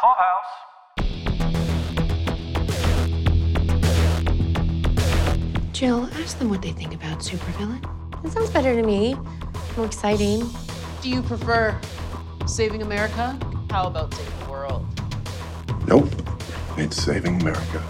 Clubhouse. 0.00 0.44
Jill, 5.72 6.08
ask 6.14 6.38
them 6.38 6.48
what 6.48 6.62
they 6.62 6.72
think 6.72 6.94
about 6.94 7.18
Supervillain. 7.18 7.82
That 8.22 8.32
sounds 8.32 8.48
better 8.48 8.74
to 8.74 8.82
me. 8.82 9.14
More 9.76 9.84
exciting. 9.84 10.48
Do 11.02 11.10
you 11.10 11.20
prefer 11.20 11.78
saving 12.46 12.80
America? 12.80 13.38
How 13.70 13.88
about 13.88 14.14
saving 14.14 14.38
the 14.38 14.50
world? 14.50 14.86
Nope. 15.86 16.08
It's 16.78 16.96
saving 16.96 17.42
America. 17.42 17.84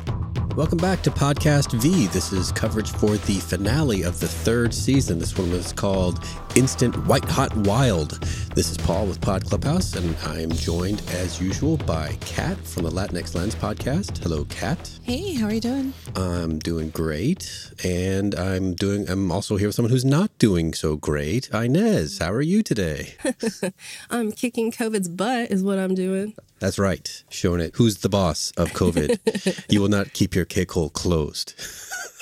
Welcome 0.56 0.78
back 0.78 1.02
to 1.02 1.12
Podcast 1.12 1.80
V. 1.80 2.08
This 2.08 2.32
is 2.32 2.50
coverage 2.50 2.90
for 2.90 3.16
the 3.16 3.34
finale 3.34 4.02
of 4.02 4.18
the 4.18 4.26
third 4.26 4.74
season. 4.74 5.20
This 5.20 5.38
one 5.38 5.52
was 5.52 5.72
called 5.72 6.24
Instant 6.56 7.06
White 7.06 7.24
Hot 7.26 7.56
Wild. 7.58 8.18
This 8.52 8.72
is 8.72 8.78
Paul 8.78 9.06
with 9.06 9.20
Pod 9.20 9.44
Clubhouse, 9.44 9.94
and 9.94 10.16
I 10.26 10.40
am 10.40 10.50
joined 10.50 11.02
as 11.12 11.40
usual 11.40 11.76
by 11.76 12.18
Kat 12.20 12.58
from 12.58 12.82
the 12.82 12.90
Latinx 12.90 13.36
Lens 13.36 13.54
podcast. 13.54 14.18
Hello, 14.18 14.44
Kat. 14.46 14.90
Hey, 15.04 15.34
how 15.34 15.46
are 15.46 15.52
you 15.52 15.60
doing? 15.60 15.92
I'm 16.16 16.58
doing 16.58 16.90
great, 16.90 17.70
and 17.84 18.34
I'm 18.34 18.74
doing. 18.74 19.08
I'm 19.08 19.30
also 19.30 19.56
here 19.56 19.68
with 19.68 19.76
someone 19.76 19.92
who's 19.92 20.04
not 20.04 20.36
doing 20.38 20.74
so 20.74 20.96
great. 20.96 21.48
Inez, 21.50 22.18
how 22.18 22.32
are 22.32 22.40
you 22.42 22.64
today? 22.64 23.14
I'm 24.10 24.32
kicking 24.32 24.72
COVID's 24.72 25.08
butt, 25.08 25.52
is 25.52 25.62
what 25.62 25.78
I'm 25.78 25.94
doing. 25.94 26.34
That's 26.58 26.78
right, 26.78 27.22
showing 27.30 27.60
it. 27.60 27.76
Who's 27.76 27.98
the 27.98 28.08
boss 28.08 28.52
of 28.56 28.72
COVID? 28.72 29.64
you 29.70 29.80
will 29.80 29.88
not 29.88 30.12
keep 30.12 30.34
your 30.34 30.44
cake 30.44 30.72
hole 30.72 30.90
closed. 30.90 31.54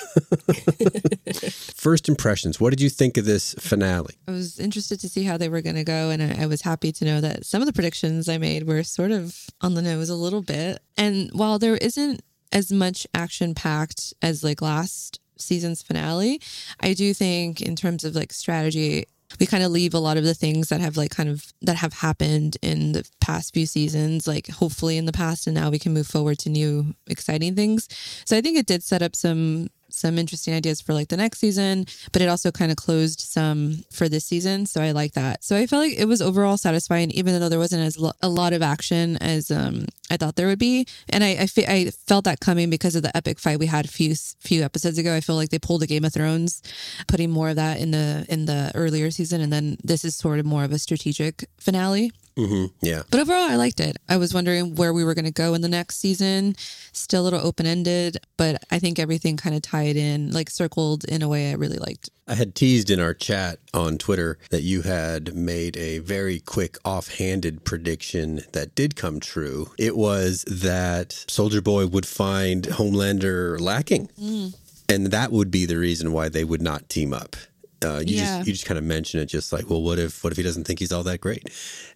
First 1.75 2.09
impressions. 2.09 2.59
What 2.59 2.71
did 2.71 2.81
you 2.81 2.89
think 2.89 3.17
of 3.17 3.25
this 3.25 3.53
finale? 3.59 4.15
I 4.27 4.31
was 4.31 4.59
interested 4.59 4.99
to 5.01 5.09
see 5.09 5.23
how 5.23 5.37
they 5.37 5.49
were 5.49 5.61
going 5.61 5.75
to 5.75 5.83
go, 5.83 6.09
and 6.09 6.21
I, 6.21 6.43
I 6.43 6.45
was 6.45 6.61
happy 6.61 6.91
to 6.91 7.05
know 7.05 7.21
that 7.21 7.45
some 7.45 7.61
of 7.61 7.65
the 7.65 7.73
predictions 7.73 8.27
I 8.29 8.37
made 8.37 8.67
were 8.67 8.83
sort 8.83 9.11
of 9.11 9.49
on 9.61 9.75
the 9.75 9.81
nose 9.81 10.09
a 10.09 10.15
little 10.15 10.41
bit. 10.41 10.81
And 10.97 11.29
while 11.33 11.59
there 11.59 11.77
isn't 11.77 12.21
as 12.51 12.71
much 12.71 13.05
action 13.13 13.53
packed 13.53 14.13
as 14.21 14.43
like 14.43 14.61
last 14.61 15.19
season's 15.37 15.81
finale, 15.81 16.41
I 16.79 16.93
do 16.93 17.13
think 17.13 17.61
in 17.61 17.75
terms 17.75 18.03
of 18.03 18.15
like 18.15 18.33
strategy, 18.33 19.05
we 19.39 19.45
kind 19.45 19.63
of 19.63 19.71
leave 19.71 19.93
a 19.93 19.99
lot 19.99 20.17
of 20.17 20.23
the 20.23 20.33
things 20.33 20.69
that 20.69 20.81
have 20.81 20.97
like 20.97 21.11
kind 21.11 21.29
of 21.29 21.53
that 21.61 21.75
have 21.75 21.93
happened 21.93 22.57
in 22.61 22.93
the 22.93 23.07
past 23.21 23.53
few 23.53 23.65
seasons 23.65 24.27
like 24.27 24.47
hopefully 24.47 24.97
in 24.97 25.05
the 25.05 25.11
past 25.11 25.45
and 25.45 25.55
now 25.55 25.69
we 25.69 25.77
can 25.77 25.93
move 25.93 26.07
forward 26.07 26.39
to 26.39 26.49
new 26.49 26.95
exciting 27.07 27.55
things 27.55 27.87
so 28.25 28.35
i 28.35 28.41
think 28.41 28.57
it 28.57 28.65
did 28.65 28.81
set 28.81 29.03
up 29.03 29.15
some 29.15 29.67
some 29.89 30.17
interesting 30.17 30.53
ideas 30.53 30.81
for 30.81 30.93
like 30.93 31.09
the 31.09 31.17
next 31.17 31.39
season, 31.39 31.85
but 32.11 32.21
it 32.21 32.29
also 32.29 32.51
kind 32.51 32.71
of 32.71 32.77
closed 32.77 33.19
some 33.19 33.83
for 33.91 34.09
this 34.09 34.25
season. 34.25 34.65
So 34.65 34.81
I 34.81 34.91
like 34.91 35.13
that. 35.13 35.43
So 35.43 35.55
I 35.55 35.67
felt 35.67 35.83
like 35.83 35.97
it 35.97 36.05
was 36.07 36.21
overall 36.21 36.57
satisfying, 36.57 37.11
even 37.11 37.39
though 37.39 37.49
there 37.49 37.59
wasn't 37.59 37.83
as 37.83 37.97
lo- 37.97 38.11
a 38.21 38.29
lot 38.29 38.53
of 38.53 38.61
action 38.61 39.17
as 39.17 39.51
um, 39.51 39.85
I 40.09 40.17
thought 40.17 40.35
there 40.35 40.47
would 40.47 40.59
be. 40.59 40.85
And 41.09 41.23
I 41.23 41.29
I, 41.39 41.47
fe- 41.47 41.67
I 41.67 41.91
felt 42.07 42.25
that 42.25 42.39
coming 42.39 42.69
because 42.69 42.95
of 42.95 43.03
the 43.03 43.15
epic 43.15 43.39
fight 43.39 43.59
we 43.59 43.67
had 43.67 43.85
a 43.85 43.89
few 43.89 44.15
few 44.39 44.63
episodes 44.63 44.97
ago. 44.97 45.15
I 45.15 45.21
feel 45.21 45.35
like 45.35 45.49
they 45.49 45.59
pulled 45.59 45.83
a 45.83 45.87
Game 45.87 46.05
of 46.05 46.13
Thrones, 46.13 46.61
putting 47.07 47.29
more 47.29 47.49
of 47.49 47.55
that 47.55 47.79
in 47.79 47.91
the 47.91 48.25
in 48.29 48.45
the 48.45 48.71
earlier 48.75 49.11
season, 49.11 49.41
and 49.41 49.51
then 49.51 49.77
this 49.83 50.05
is 50.05 50.15
sort 50.15 50.39
of 50.39 50.45
more 50.45 50.63
of 50.63 50.71
a 50.71 50.79
strategic 50.79 51.45
finale. 51.59 52.11
Mm-hmm. 52.39 52.65
Yeah. 52.81 53.03
But 53.11 53.19
overall, 53.19 53.49
I 53.49 53.55
liked 53.55 53.79
it. 53.79 53.97
I 54.07 54.17
was 54.17 54.33
wondering 54.33 54.75
where 54.75 54.93
we 54.93 55.03
were 55.03 55.13
going 55.13 55.25
to 55.25 55.31
go 55.31 55.53
in 55.53 55.61
the 55.61 55.69
next 55.69 55.97
season. 55.97 56.55
Still 56.93 57.21
a 57.21 57.25
little 57.25 57.45
open 57.45 57.65
ended, 57.65 58.17
but 58.37 58.63
I 58.71 58.79
think 58.79 58.97
everything 58.97 59.35
kind 59.37 59.55
of 59.55 59.61
tied 59.61 59.95
in, 59.95 60.31
like 60.31 60.49
circled 60.49 61.03
in 61.03 61.21
a 61.21 61.27
way 61.27 61.51
I 61.51 61.55
really 61.55 61.77
liked. 61.77 62.09
I 62.27 62.35
had 62.35 62.55
teased 62.55 62.89
in 62.89 62.99
our 62.99 63.13
chat 63.13 63.59
on 63.73 63.97
Twitter 63.97 64.37
that 64.51 64.61
you 64.61 64.83
had 64.83 65.35
made 65.35 65.75
a 65.77 65.99
very 65.99 66.39
quick 66.39 66.77
offhanded 66.85 67.65
prediction 67.65 68.41
that 68.53 68.75
did 68.75 68.95
come 68.95 69.19
true. 69.19 69.71
It 69.77 69.97
was 69.97 70.43
that 70.47 71.25
Soldier 71.27 71.61
Boy 71.61 71.87
would 71.87 72.05
find 72.05 72.63
Homelander 72.63 73.59
lacking. 73.59 74.09
Mm. 74.19 74.55
And 74.87 75.07
that 75.07 75.31
would 75.31 75.51
be 75.51 75.65
the 75.65 75.77
reason 75.77 76.11
why 76.11 76.29
they 76.29 76.43
would 76.43 76.61
not 76.61 76.89
team 76.89 77.13
up. 77.13 77.35
Uh, 77.83 77.99
you 78.05 78.17
Yeah. 78.17 78.37
just 78.37 78.47
you 78.47 78.53
just 78.53 78.65
kind 78.65 78.77
of 78.77 78.83
mention 78.83 79.19
it, 79.21 79.27
just 79.27 79.53
like, 79.53 79.69
well, 79.69 79.81
what 79.81 79.99
if 79.99 80.23
what 80.23 80.31
if 80.33 80.37
he 80.37 80.43
doesn't 80.43 80.65
think 80.65 80.79
he's 80.79 80.91
all 80.91 81.03
that 81.03 81.21
great? 81.21 81.49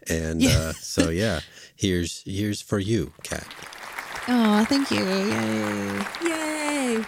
And 0.10 0.42
Yeah. 0.42 0.58
uh, 0.58 0.74
so 0.74 1.10
yeah, 1.24 1.42
here's 1.76 2.24
here's 2.26 2.62
for 2.62 2.80
you, 2.80 3.12
Kat. 3.24 3.46
Oh, 4.30 4.64
thank 4.66 4.90
you. 4.92 5.04
Yay. 5.04 6.06
Yay! 6.24 7.04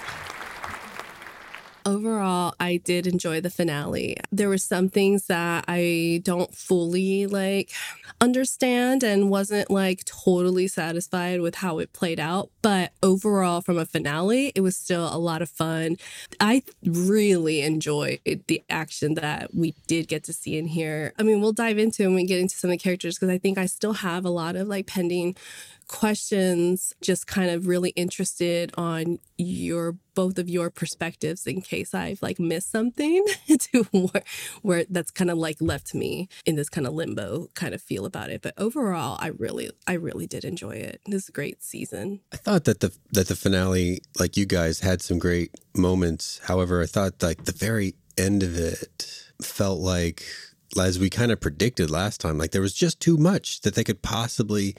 Overall, 1.88 2.56
I 2.60 2.78
did 2.78 3.06
enjoy 3.06 3.42
the 3.42 3.52
finale. 3.52 4.18
There 4.32 4.50
were 4.50 4.58
some 4.58 4.90
things 4.90 5.28
that 5.28 5.66
I 5.68 6.20
don't 6.24 6.52
fully 6.56 7.28
like 7.28 7.72
understand 8.20 9.04
and 9.04 9.30
wasn't 9.30 9.70
like 9.70 10.04
totally 10.06 10.68
satisfied 10.68 11.42
with 11.42 11.56
how 11.56 11.78
it 11.78 11.94
played 11.94 12.20
out, 12.20 12.50
but 12.64 12.92
overall 13.04 13.62
from 13.62 13.78
a 13.78 13.86
finale, 13.86 14.52
it 14.56 14.62
was 14.62 14.76
still 14.76 15.14
a 15.14 15.20
lot 15.20 15.44
of 15.44 15.50
fun. 15.50 15.98
I 16.40 16.64
really 16.84 17.62
enjoyed 17.62 18.20
the 18.48 18.64
action 18.68 19.14
that 19.14 19.54
we 19.54 19.76
did 19.86 20.08
get 20.08 20.24
to 20.24 20.34
see 20.34 20.58
in 20.58 20.66
here. 20.66 21.14
I 21.20 21.24
mean, 21.24 21.40
we'll 21.40 21.54
dive 21.54 21.78
into 21.78 22.04
and 22.04 22.16
we 22.16 22.26
get 22.26 22.40
into 22.40 22.58
some 22.58 22.72
of 22.72 22.80
the 22.80 22.84
characters 22.84 23.16
because 23.16 23.30
I 23.30 23.38
think 23.38 23.60
I 23.60 23.68
still 23.68 23.94
have 23.94 24.26
a 24.26 24.30
lot 24.30 24.56
of 24.56 24.68
like 24.68 24.88
pending 24.88 25.36
questions 25.88 26.94
just 27.02 27.28
kind 27.28 27.50
of 27.50 27.68
really 27.68 27.92
interested 27.92 28.72
on 28.78 29.20
your 29.38 29.98
both 30.14 30.40
of 30.40 30.50
your 30.50 30.70
perspectives 30.70 31.46
in 31.46 31.62
case 31.62 31.94
I've 31.94 32.22
like 32.22 32.40
missed 32.40 32.72
something 32.72 33.26
to 33.60 33.84
where, 33.92 34.24
where 34.62 34.86
that's 34.90 35.12
kind 35.12 35.30
of 35.30 35.38
like 35.38 35.58
left 35.60 35.94
me 35.94 36.30
in 36.46 36.56
this 36.56 36.70
kind 36.70 36.88
of 36.88 36.94
limbo 36.94 37.50
kind 37.54 37.74
of 37.74 37.82
feel 37.82 38.06
about 38.06 38.30
it. 38.30 38.42
But 38.42 38.54
overall, 38.58 39.18
I 39.20 39.28
really, 39.28 39.72
I 39.86 39.94
really 39.94 40.26
did 40.26 40.46
enjoy 40.46 40.72
it. 40.72 41.02
This 41.06 41.30
great 41.30 41.64
season. 41.64 42.22
I 42.32 42.38
thought 42.38 42.64
that 42.64 42.80
the 42.80 42.96
that 43.12 43.28
the 43.28 43.36
finale, 43.36 44.02
like 44.20 44.38
you 44.38 44.46
guys, 44.46 44.80
had 44.80 45.02
some 45.02 45.20
great 45.20 45.52
moments. 45.76 46.40
However, 46.46 46.82
I 46.82 46.86
thought 46.86 47.22
like 47.22 47.46
the 47.46 47.52
very 47.52 47.96
end 48.18 48.44
of 48.44 48.58
it 48.58 49.32
felt 49.42 49.80
like, 49.80 50.24
as 50.80 50.98
we 51.00 51.10
kind 51.10 51.32
of 51.32 51.42
predicted 51.42 51.90
last 51.90 52.22
time, 52.22 52.38
like 52.38 52.52
there 52.52 52.62
was 52.62 52.74
just 52.74 53.00
too 53.00 53.18
much 53.18 53.62
that 53.62 53.76
they 53.76 53.84
could 53.84 54.02
possibly 54.02 54.76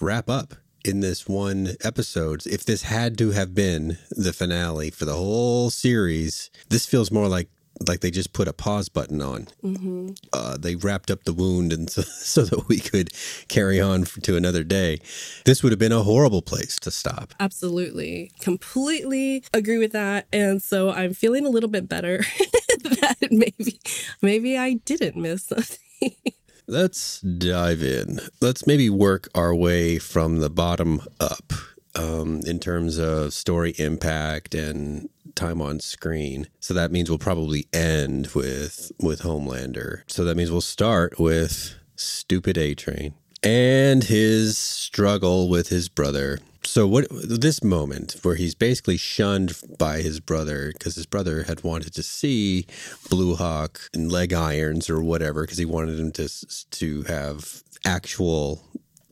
wrap 0.00 0.28
up 0.28 0.54
in 0.84 1.00
this 1.00 1.26
one 1.28 1.70
episode. 1.82 2.46
If 2.46 2.64
this 2.64 2.82
had 2.82 3.18
to 3.18 3.30
have 3.32 3.54
been 3.54 3.98
the 4.10 4.32
finale 4.32 4.90
for 4.90 5.04
the 5.04 5.14
whole 5.14 5.70
series, 5.70 6.50
this 6.68 6.86
feels 6.86 7.10
more 7.10 7.28
like 7.28 7.48
like 7.86 8.00
they 8.00 8.10
just 8.10 8.32
put 8.32 8.48
a 8.48 8.54
pause 8.54 8.88
button 8.88 9.20
on. 9.20 9.48
hmm 9.60 10.08
Uh, 10.32 10.56
they 10.56 10.74
wrapped 10.76 11.10
up 11.10 11.24
the 11.24 11.34
wound, 11.34 11.74
and 11.74 11.90
so, 11.94 12.00
so 12.02 12.42
that 12.44 12.68
we 12.68 12.80
could 12.80 13.10
carry 13.48 13.78
on 13.80 14.04
for, 14.06 14.20
to 14.22 14.34
another 14.34 14.64
day. 14.64 14.98
This 15.44 15.62
would 15.62 15.72
have 15.72 15.78
been 15.78 15.92
a 15.92 16.02
horrible 16.02 16.40
place 16.40 16.76
to 16.80 16.90
stop. 16.90 17.34
Absolutely. 17.38 18.30
Completely 18.40 19.44
agree 19.52 19.76
with 19.76 19.92
that. 19.92 20.26
And 20.32 20.62
so 20.62 20.90
I'm 20.90 21.12
feeling 21.12 21.44
a 21.44 21.50
little 21.50 21.68
bit 21.68 21.86
better 21.86 22.18
that 22.82 23.28
maybe, 23.30 23.78
maybe 24.22 24.56
I 24.56 24.74
didn't 24.86 25.16
miss 25.16 25.44
something. 25.44 25.78
Let's 26.68 27.20
dive 27.20 27.82
in. 27.82 28.20
Let's 28.40 28.66
maybe 28.66 28.90
work 28.90 29.28
our 29.36 29.54
way 29.54 29.98
from 29.98 30.40
the 30.40 30.50
bottom 30.50 31.00
up 31.20 31.52
um, 31.94 32.40
in 32.44 32.58
terms 32.58 32.98
of 32.98 33.32
story 33.32 33.74
impact 33.78 34.52
and 34.52 35.08
time 35.36 35.62
on 35.62 35.78
screen. 35.78 36.48
So 36.58 36.74
that 36.74 36.90
means 36.90 37.08
we'll 37.08 37.18
probably 37.18 37.68
end 37.72 38.28
with 38.34 38.90
with 39.00 39.20
Homelander. 39.22 40.02
So 40.08 40.24
that 40.24 40.36
means 40.36 40.50
we'll 40.50 40.60
start 40.60 41.20
with 41.20 41.76
stupid 41.94 42.58
A 42.58 42.74
Train 42.74 43.14
and 43.44 44.02
his 44.02 44.58
struggle 44.58 45.48
with 45.48 45.68
his 45.68 45.88
brother. 45.88 46.40
So 46.66 46.86
what 46.86 47.06
this 47.10 47.62
moment 47.62 48.16
where 48.22 48.34
he's 48.34 48.54
basically 48.54 48.96
shunned 48.96 49.54
by 49.78 50.02
his 50.02 50.18
brother 50.20 50.72
because 50.72 50.96
his 50.96 51.06
brother 51.06 51.44
had 51.44 51.62
wanted 51.62 51.94
to 51.94 52.02
see 52.02 52.66
Blue 53.08 53.36
Hawk 53.36 53.80
and 53.94 54.10
leg 54.10 54.32
irons 54.32 54.90
or 54.90 55.00
whatever 55.00 55.42
because 55.42 55.58
he 55.58 55.64
wanted 55.64 55.98
him 55.98 56.12
to 56.12 56.28
to 56.72 57.02
have 57.04 57.62
actual 57.84 58.62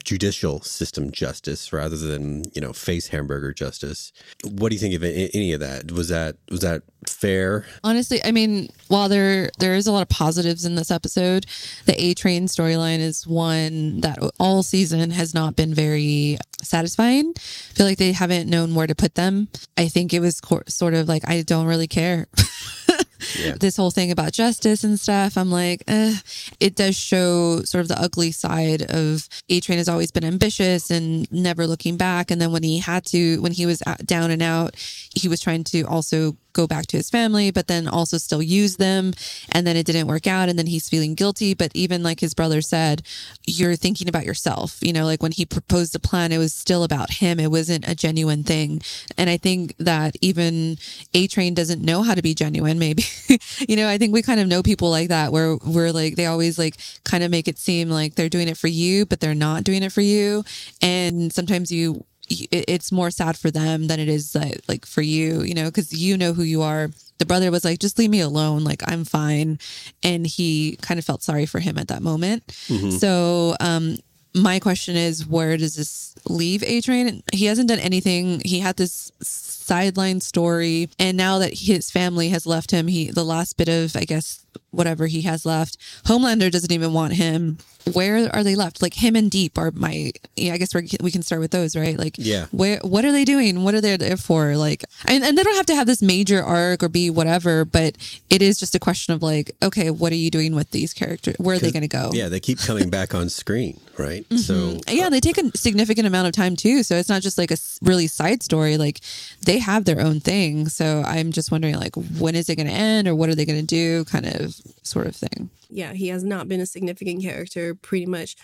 judicial 0.05 0.61
system 0.61 1.11
justice 1.11 1.73
rather 1.73 1.97
than 1.97 2.45
you 2.55 2.61
know 2.61 2.73
face 2.73 3.09
hamburger 3.09 3.53
justice. 3.53 4.13
What 4.45 4.69
do 4.69 4.75
you 4.75 4.81
think 4.81 4.95
of 4.95 5.03
any 5.03 5.53
of 5.53 5.61
that? 5.61 5.91
Was 5.93 6.09
that 6.09 6.37
was 6.51 6.61
that 6.61 6.83
fair? 7.09 7.67
Honestly, 7.83 8.23
I 8.25 8.31
mean, 8.31 8.69
while 8.89 9.09
there 9.09 9.51
there 9.59 9.75
is 9.75 9.87
a 9.87 9.93
lot 9.93 10.03
of 10.03 10.09
positives 10.09 10.65
in 10.65 10.75
this 10.75 10.91
episode, 10.91 11.47
the 11.87 12.01
A 12.01 12.15
Train 12.15 12.47
storyline 12.47 13.01
is 13.01 13.27
one 13.27 14.01
that 14.01 14.19
all 14.39 14.63
season 14.63 15.11
has 15.11 15.35
not 15.35 15.57
been 15.57 15.75
very 15.75 16.39
satisfying. 16.63 17.33
I 17.37 17.41
feel 17.75 17.87
like 17.87 17.99
they 17.99 18.13
haven't 18.13 18.49
known 18.49 18.75
where 18.75 18.87
to 18.87 18.95
put 18.95 19.15
them. 19.15 19.49
I 19.77 19.89
think 19.89 20.13
it 20.13 20.21
was 20.21 20.41
co- 20.41 20.63
sort 20.69 20.95
of 20.95 21.09
like 21.09 21.27
I 21.29 21.43
don't 21.43 21.67
really 21.67 21.89
care. 21.89 22.27
This 23.59 23.77
whole 23.77 23.91
thing 23.91 24.11
about 24.11 24.33
justice 24.33 24.85
and 24.85 24.99
stuff. 24.99 25.37
I'm 25.37 25.51
like, 25.51 25.83
eh. 25.89 26.15
it 26.61 26.75
does 26.75 26.97
show 26.97 27.61
sort 27.63 27.83
of 27.83 27.89
the 27.89 28.01
ugly 28.01 28.33
side 28.33 28.83
of 28.83 29.29
A 29.49 29.61
Train 29.61 29.79
has 29.79 29.89
always 29.89 30.11
been 30.11 30.25
ambitious 30.25 30.91
and 30.91 31.31
never 31.33 31.67
looking 31.67 31.97
back. 31.97 32.31
And 32.31 32.41
then 32.41 32.53
when 32.53 32.63
he 32.63 32.79
had 32.79 33.05
to, 33.07 33.41
when 33.41 33.53
he 33.53 33.67
was 33.67 33.83
down 34.05 34.31
and 34.31 34.43
out, 34.43 34.75
he 35.15 35.29
was 35.29 35.41
trying 35.41 35.65
to 35.65 35.83
also 35.83 36.37
go 36.55 36.67
back 36.67 36.87
to 36.87 36.97
his 36.97 37.11
family, 37.11 37.51
but 37.51 37.67
then 37.67 37.87
also 37.87 38.17
still 38.17 38.43
use 38.43 38.77
them. 38.77 39.13
And 39.53 39.67
then 39.67 39.77
it 39.77 39.85
didn't 39.85 40.07
work 40.07 40.27
out. 40.27 40.49
And 40.49 40.59
then 40.59 40.67
he's 40.67 40.89
feeling 40.89 41.15
guilty. 41.15 41.53
But 41.53 41.73
even 41.75 42.03
like 42.03 42.21
his 42.21 42.35
brother 42.35 42.63
said, 42.63 43.03
you're 43.47 43.77
thinking 43.77 44.09
about 44.09 44.25
yourself. 44.25 44.79
You 44.81 44.93
know, 44.93 45.05
like 45.05 45.23
when 45.23 45.33
he 45.33 45.45
proposed 45.45 45.95
a 45.95 45.99
plan, 45.99 46.33
it 46.33 46.39
was 46.39 46.55
still 46.55 46.85
about 46.85 47.11
him. 47.11 47.39
It 47.39 47.51
wasn't 47.51 47.87
a 47.87 47.95
genuine 47.95 48.45
thing. 48.45 48.81
And 49.19 49.29
I 49.29 49.37
think 49.37 49.77
that 49.79 50.17
even 50.23 50.79
A 51.13 51.27
Train 51.27 51.55
doesn't 51.55 51.83
know 51.83 52.03
how 52.03 52.15
to 52.15 52.23
be 52.23 52.35
genuine, 52.35 52.79
maybe. 52.79 53.05
you 53.69 53.77
know, 53.77 53.89
I 53.89 53.99
think 53.99 54.15
we 54.15 54.23
kind 54.23 54.41
of 54.41 54.49
know 54.49 54.63
people 54.63 54.91
like 54.91 55.09
that 55.09 55.33
where 55.33 55.57
we're 55.57 55.93
like, 55.93 56.17
they 56.17 56.27
always 56.27 56.59
like 56.59 56.77
kind 57.05 57.23
of 57.23 57.31
make 57.31 57.49
it 57.49 57.59
seem 57.59 57.91
like 57.91 58.15
they're 58.15 58.29
doing 58.29 58.49
it 58.49 58.57
for 58.57 58.69
you, 58.69 59.05
but 59.07 59.21
they're 59.21 59.35
not 59.35 59.65
doing 59.65 59.83
it 59.83 59.93
for 59.93 60.01
you. 60.01 60.45
And 60.81 61.33
sometimes 61.33 61.71
you, 61.71 62.05
it's 62.29 62.91
more 62.91 63.11
sad 63.11 63.37
for 63.37 63.51
them 63.51 63.87
than 63.87 64.01
it 64.01 64.09
is 64.09 64.37
like 64.69 64.87
for 64.87 65.03
you, 65.03 65.43
you 65.43 65.55
know, 65.55 65.67
because 65.67 65.93
you 65.93 66.17
know 66.17 66.33
who 66.33 66.43
you 66.43 66.63
are. 66.63 66.91
The 67.19 67.27
brother 67.27 67.51
was 67.51 67.65
like, 67.65 67.79
just 67.79 67.99
leave 67.99 68.11
me 68.11 68.21
alone. 68.21 68.65
Like, 68.65 68.83
I'm 68.87 69.05
fine. 69.05 69.59
And 70.03 70.27
he 70.27 70.77
kind 70.83 70.99
of 70.99 71.05
felt 71.05 71.23
sorry 71.23 71.47
for 71.47 71.61
him 71.61 71.79
at 71.79 71.89
that 71.89 72.03
moment. 72.03 72.47
Mm-hmm. 72.69 72.91
So, 72.91 73.57
um, 73.61 73.99
my 74.35 74.59
question 74.59 74.97
is, 74.97 75.27
where 75.27 75.57
does 75.57 75.77
this 75.77 76.15
leave 76.29 76.65
A 76.65 76.81
Train? 76.81 77.23
He 77.33 77.45
hasn't 77.47 77.69
done 77.69 77.79
anything. 77.79 78.43
He 78.45 78.59
had 78.59 78.77
this 78.77 79.13
sideline 79.23 80.21
story, 80.21 80.91
and 80.99 81.17
now 81.17 81.39
that 81.39 81.57
his 81.57 81.91
family 81.91 82.31
has 82.31 82.45
left 82.45 82.73
him, 82.73 82.89
he 82.89 83.11
the 83.11 83.25
last 83.25 83.57
bit 83.57 83.69
of 83.69 83.95
I 83.97 84.05
guess 84.05 84.44
whatever 84.71 85.07
he 85.07 85.23
has 85.23 85.45
left, 85.47 85.77
Homelander 86.05 86.51
doesn't 86.51 86.73
even 86.73 86.93
want 86.93 87.15
him. 87.15 87.59
Where 87.93 88.35
are 88.35 88.43
they 88.43 88.55
left? 88.55 88.81
Like 88.81 88.95
him 88.95 89.15
and 89.15 89.31
Deep 89.31 89.59
are 89.59 89.71
my. 89.71 90.11
Yeah, 90.37 90.55
I 90.55 90.57
guess 90.57 90.75
we 90.75 90.89
we 91.03 91.11
can 91.11 91.21
start 91.23 91.41
with 91.43 91.51
those, 91.51 91.77
right? 91.77 91.99
Like, 91.99 92.15
Yeah. 92.17 92.47
where 92.51 92.79
what 92.83 93.05
are 93.05 93.13
they 93.13 93.27
doing? 93.27 93.63
What 93.63 93.75
are 93.75 93.83
they 93.83 93.95
there 93.99 94.17
for? 94.17 94.57
Like, 94.57 94.85
and, 95.07 95.23
and 95.23 95.37
they 95.37 95.43
don't 95.43 95.55
have 95.57 95.67
to 95.67 95.75
have 95.75 95.87
this 95.87 96.01
major 96.01 96.43
arc 96.43 96.83
or 96.83 96.89
be 96.89 97.11
whatever, 97.11 97.67
but 97.67 97.97
it 98.31 98.41
is 98.41 98.59
just 98.59 98.75
a 98.75 98.79
question 98.79 99.13
of 99.13 99.23
like, 99.23 99.55
okay, 99.63 99.91
what 99.91 100.13
are 100.13 100.17
you 100.17 100.31
doing 100.31 100.55
with 100.55 100.71
these 100.71 100.95
characters? 100.95 101.37
Where 101.39 101.57
are 101.57 101.59
they 101.59 101.71
going 101.71 101.83
to 101.83 101.89
go? 101.89 102.11
Yeah, 102.15 102.29
they 102.31 102.41
keep 102.41 102.59
coming 102.59 102.89
back 102.89 103.15
on 103.15 103.29
screen, 103.29 103.79
right? 103.99 104.27
Mm-hmm. 104.31 104.37
So 104.39 104.81
yeah, 104.91 105.09
uh, 105.09 105.11
they 105.11 105.21
take 105.21 105.37
a 105.37 105.55
significant 105.57 106.07
amount 106.07 106.27
of 106.27 106.33
time 106.33 106.57
too. 106.57 106.83
So 106.85 106.97
it's 106.97 107.11
not 107.11 107.21
just 107.21 107.37
like 107.37 107.51
a 107.51 107.59
really 107.83 108.07
side 108.07 108.43
story. 108.43 108.79
Like 108.79 109.01
they 109.43 109.59
have 109.59 109.85
their 109.85 110.01
own 110.01 110.21
thing. 110.21 110.69
So 110.71 111.03
I'm 111.07 111.33
just 111.33 111.51
wondering, 111.53 111.75
like, 111.77 111.95
when 112.19 112.35
is 112.35 112.49
it 112.49 112.57
going 112.57 112.67
to 112.67 112.73
end, 112.73 113.09
or 113.09 113.15
what 113.15 113.29
are 113.29 113.35
they 113.35 113.45
going 113.45 113.61
to 113.61 113.67
do? 113.67 114.05
Kind 114.07 114.25
of, 114.27 114.44
sort 114.51 115.07
of 115.07 115.17
thing. 115.17 115.51
yeah, 115.75 115.93
he 115.93 116.09
has 116.09 116.23
not 116.23 116.49
been 116.49 116.61
a 116.61 116.67
significant 116.67 117.21
character 117.23 117.75
pretty 117.75 118.07
much 118.07 118.37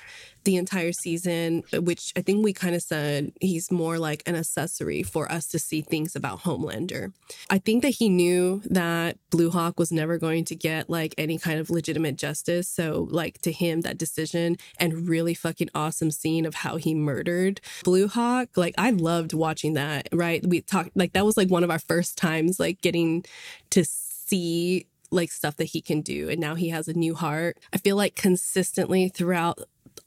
the 0.44 0.56
entire 0.56 0.92
season, 0.92 1.62
which 1.72 2.12
I 2.16 2.22
think 2.22 2.42
we 2.42 2.52
kind 2.52 2.74
of 2.74 2.82
said 2.82 3.32
he's 3.40 3.70
more 3.70 3.98
like 3.98 4.22
an 4.26 4.34
accessory 4.34 5.02
for 5.02 5.30
us 5.30 5.46
to 5.48 5.58
see 5.58 5.80
things 5.80 6.16
about 6.16 6.40
Homelander. 6.40 7.12
I 7.48 7.58
think 7.58 7.82
that 7.82 7.90
he 7.90 8.08
knew 8.08 8.62
that 8.64 9.18
Blue 9.30 9.50
Hawk 9.50 9.78
was 9.78 9.92
never 9.92 10.18
going 10.18 10.44
to 10.46 10.56
get 10.56 10.90
like 10.90 11.14
any 11.18 11.38
kind 11.38 11.60
of 11.60 11.70
legitimate 11.70 12.16
justice. 12.16 12.68
So, 12.68 13.06
like, 13.10 13.40
to 13.42 13.52
him, 13.52 13.82
that 13.82 13.98
decision 13.98 14.56
and 14.78 15.08
really 15.08 15.34
fucking 15.34 15.70
awesome 15.74 16.10
scene 16.10 16.46
of 16.46 16.56
how 16.56 16.76
he 16.76 16.94
murdered 16.94 17.60
Blue 17.84 18.08
Hawk, 18.08 18.48
like, 18.56 18.74
I 18.76 18.90
loved 18.90 19.34
watching 19.34 19.74
that, 19.74 20.08
right? 20.12 20.44
We 20.44 20.62
talked, 20.62 20.96
like, 20.96 21.12
that 21.12 21.24
was 21.24 21.36
like 21.36 21.48
one 21.48 21.62
of 21.62 21.70
our 21.70 21.78
first 21.78 22.16
times, 22.16 22.58
like, 22.58 22.80
getting 22.80 23.24
to 23.70 23.84
see 23.84 24.86
like 25.10 25.30
stuff 25.30 25.56
that 25.56 25.64
he 25.64 25.80
can 25.80 26.00
do 26.00 26.28
and 26.28 26.40
now 26.40 26.54
he 26.54 26.68
has 26.68 26.88
a 26.88 26.92
new 26.92 27.14
heart 27.14 27.58
i 27.72 27.76
feel 27.78 27.96
like 27.96 28.14
consistently 28.14 29.08
throughout 29.08 29.58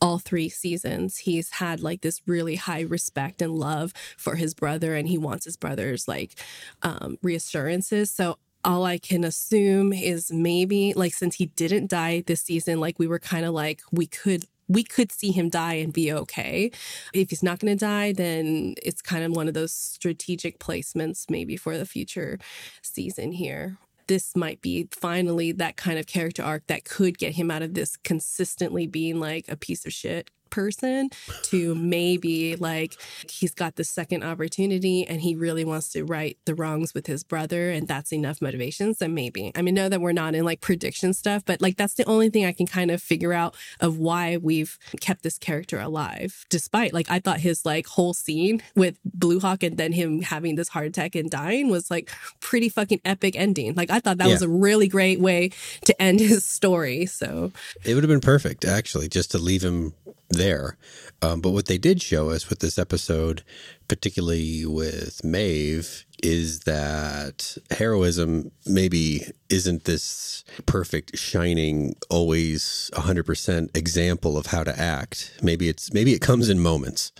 all 0.01 0.17
three 0.17 0.49
seasons 0.49 1.17
he's 1.19 1.51
had 1.51 1.81
like 1.81 2.01
this 2.01 2.21
really 2.25 2.55
high 2.55 2.81
respect 2.81 3.41
and 3.41 3.53
love 3.53 3.93
for 4.17 4.35
his 4.35 4.53
brother 4.53 4.95
and 4.95 5.07
he 5.07 5.17
wants 5.17 5.45
his 5.45 5.57
brother's 5.57 6.07
like 6.07 6.35
um 6.81 7.17
reassurances 7.21 8.09
so 8.11 8.37
all 8.65 8.85
I 8.85 8.97
can 8.97 9.23
assume 9.23 9.91
is 9.91 10.31
maybe 10.31 10.93
like 10.93 11.13
since 11.13 11.35
he 11.35 11.47
didn't 11.47 11.89
die 11.89 12.23
this 12.25 12.41
season, 12.41 12.79
like 12.79 12.97
we 12.97 13.07
were 13.07 13.19
kind 13.19 13.45
of 13.45 13.53
like 13.53 13.81
we 13.91 14.07
could 14.07 14.45
we 14.69 14.83
could 14.83 15.11
see 15.11 15.31
him 15.31 15.49
die 15.49 15.75
and 15.75 15.91
be 15.91 16.11
okay. 16.11 16.71
If 17.13 17.29
he's 17.29 17.43
not 17.43 17.59
going 17.59 17.77
to 17.77 17.85
die, 17.85 18.13
then 18.13 18.75
it's 18.81 19.01
kind 19.01 19.23
of 19.23 19.35
one 19.35 19.47
of 19.47 19.53
those 19.53 19.73
strategic 19.73 20.59
placements 20.59 21.29
maybe 21.29 21.57
for 21.57 21.77
the 21.77 21.85
future 21.85 22.39
season 22.81 23.33
here. 23.33 23.77
This 24.13 24.35
might 24.35 24.61
be 24.61 24.87
finally 24.91 25.51
that 25.53 25.75
kind 25.75 25.97
of 25.97 26.05
character 26.05 26.43
arc 26.43 26.67
that 26.67 26.85
could 26.85 27.17
get 27.17 27.33
him 27.33 27.49
out 27.49 27.63
of 27.63 27.73
this 27.73 27.97
consistently 27.97 28.85
being 28.85 29.19
like 29.19 29.45
a 29.49 29.55
piece 29.55 29.87
of 29.87 29.91
shit 29.91 30.29
person 30.53 31.09
to 31.41 31.75
maybe 31.75 32.55
like 32.55 32.95
he's 33.29 33.53
got 33.53 33.75
the 33.75 33.83
second 33.83 34.23
opportunity 34.23 35.05
and 35.05 35.21
he 35.21 35.35
really 35.35 35.65
wants 35.65 35.89
to 35.89 36.05
right 36.05 36.37
the 36.45 36.55
wrongs 36.55 36.93
with 36.93 37.07
his 37.07 37.23
brother 37.23 37.69
and 37.69 37.87
that's 37.87 38.13
enough 38.13 38.41
motivation. 38.41 38.93
So 38.93 39.07
maybe 39.07 39.51
i 39.55 39.61
mean 39.61 39.73
know 39.73 39.89
that 39.89 40.01
we're 40.01 40.11
not 40.11 40.35
in 40.35 40.45
like 40.45 40.61
prediction 40.61 41.13
stuff 41.13 41.43
but 41.45 41.61
like 41.61 41.77
that's 41.77 41.95
the 41.95 42.05
only 42.05 42.29
thing 42.29 42.45
i 42.45 42.51
can 42.51 42.67
kind 42.67 42.91
of 42.91 43.01
figure 43.01 43.33
out 43.33 43.55
of 43.79 43.97
why 43.97 44.37
we've 44.37 44.77
kept 45.01 45.23
this 45.23 45.37
character 45.37 45.79
alive 45.79 46.45
despite 46.49 46.93
like 46.93 47.09
i 47.09 47.19
thought 47.19 47.39
his 47.39 47.65
like 47.65 47.87
whole 47.87 48.13
scene 48.13 48.61
with 48.75 48.97
blue 49.03 49.39
hawk 49.39 49.63
and 49.63 49.77
then 49.77 49.91
him 49.91 50.21
having 50.21 50.55
this 50.55 50.69
heart 50.69 50.87
attack 50.87 51.15
and 51.15 51.31
dying 51.31 51.69
was 51.69 51.89
like 51.89 52.11
pretty 52.39 52.69
fucking 52.69 53.01
epic 53.05 53.35
ending. 53.35 53.73
Like 53.73 53.89
i 53.89 53.99
thought 53.99 54.17
that 54.17 54.27
was 54.27 54.41
a 54.41 54.49
really 54.49 54.87
great 54.87 55.19
way 55.19 55.51
to 55.85 56.01
end 56.01 56.19
his 56.19 56.45
story. 56.45 57.05
So 57.05 57.51
it 57.83 57.93
would 57.93 58.03
have 58.03 58.09
been 58.09 58.21
perfect, 58.21 58.65
actually, 58.65 59.09
just 59.09 59.31
to 59.31 59.37
leave 59.37 59.63
him 59.63 59.93
there. 60.29 60.77
Um, 61.21 61.39
but 61.41 61.51
what 61.51 61.67
they 61.67 61.77
did 61.77 62.01
show 62.01 62.29
us 62.29 62.49
with 62.49 62.59
this 62.59 62.77
episode, 62.77 63.43
particularly 63.87 64.65
with 64.65 65.23
Maeve, 65.23 66.05
is 66.21 66.61
that 66.61 67.57
heroism 67.69 68.51
maybe 68.65 69.25
isn't 69.49 69.83
this 69.85 70.43
perfect, 70.65 71.17
shining, 71.17 71.95
always 72.09 72.89
100% 72.93 73.75
example 73.75 74.37
of 74.37 74.47
how 74.47 74.63
to 74.63 74.77
act. 74.79 75.37
Maybe 75.41 75.69
it's 75.69 75.93
maybe 75.93 76.13
it 76.13 76.19
comes 76.21 76.49
in 76.49 76.59
moments 76.59 77.11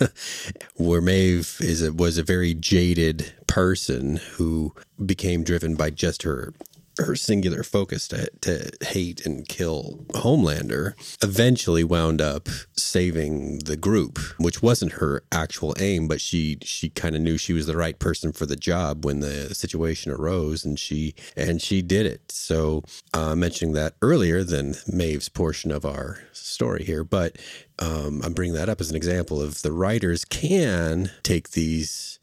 where 0.76 1.00
Maeve 1.00 1.56
is 1.60 1.82
a, 1.82 1.92
was 1.92 2.18
a 2.18 2.22
very 2.22 2.54
jaded 2.54 3.32
person 3.46 4.16
who 4.32 4.74
became 5.04 5.44
driven 5.44 5.74
by 5.74 5.90
just 5.90 6.22
her 6.22 6.52
her 6.98 7.16
singular 7.16 7.62
focus 7.62 8.08
to, 8.08 8.28
to 8.40 8.70
hate 8.82 9.24
and 9.24 9.48
kill 9.48 10.04
Homelander 10.10 10.94
eventually 11.22 11.84
wound 11.84 12.20
up 12.20 12.48
saving 12.76 13.60
the 13.60 13.76
group, 13.76 14.18
which 14.38 14.62
wasn't 14.62 14.92
her 14.92 15.22
actual 15.32 15.74
aim, 15.78 16.08
but 16.08 16.20
she 16.20 16.58
she 16.62 16.88
kind 16.90 17.14
of 17.14 17.22
knew 17.22 17.38
she 17.38 17.52
was 17.52 17.66
the 17.66 17.76
right 17.76 17.98
person 17.98 18.32
for 18.32 18.46
the 18.46 18.56
job 18.56 19.04
when 19.04 19.20
the 19.20 19.54
situation 19.54 20.12
arose, 20.12 20.64
and 20.64 20.78
she 20.78 21.14
and 21.36 21.62
she 21.62 21.82
did 21.82 22.06
it. 22.06 22.32
So 22.32 22.82
uh, 23.14 23.34
mentioning 23.34 23.74
that 23.74 23.94
earlier 24.02 24.44
than 24.44 24.74
Maeve's 24.86 25.28
portion 25.28 25.70
of 25.70 25.84
our 25.84 26.20
story 26.32 26.84
here, 26.84 27.04
but 27.04 27.36
um, 27.78 28.22
I'm 28.24 28.32
bringing 28.32 28.54
that 28.54 28.68
up 28.68 28.80
as 28.80 28.90
an 28.90 28.96
example 28.96 29.40
of 29.40 29.62
the 29.62 29.72
writers 29.72 30.24
can 30.24 31.10
take 31.22 31.50
these 31.50 32.18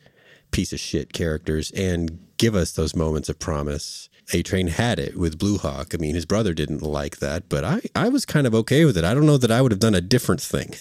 piece 0.51 0.71
of 0.71 0.79
shit 0.79 1.11
characters 1.13 1.71
and 1.71 2.19
give 2.37 2.55
us 2.55 2.71
those 2.71 2.95
moments 2.95 3.29
of 3.29 3.39
promise. 3.39 4.09
A 4.33 4.41
Train 4.41 4.67
had 4.67 4.97
it 4.99 5.15
with 5.15 5.37
Blue 5.37 5.57
Hawk. 5.57 5.93
I 5.93 5.97
mean, 5.97 6.15
his 6.15 6.25
brother 6.25 6.53
didn't 6.53 6.81
like 6.81 7.17
that, 7.17 7.47
but 7.47 7.63
I, 7.63 7.81
I 7.95 8.09
was 8.09 8.25
kind 8.25 8.47
of 8.47 8.55
okay 8.55 8.83
with 8.85 8.97
it. 8.97 9.03
I 9.03 9.13
don't 9.13 9.25
know 9.25 9.37
that 9.37 9.51
I 9.51 9.61
would 9.61 9.71
have 9.71 9.79
done 9.79 9.95
a 9.95 10.01
different 10.01 10.41
thing 10.41 10.73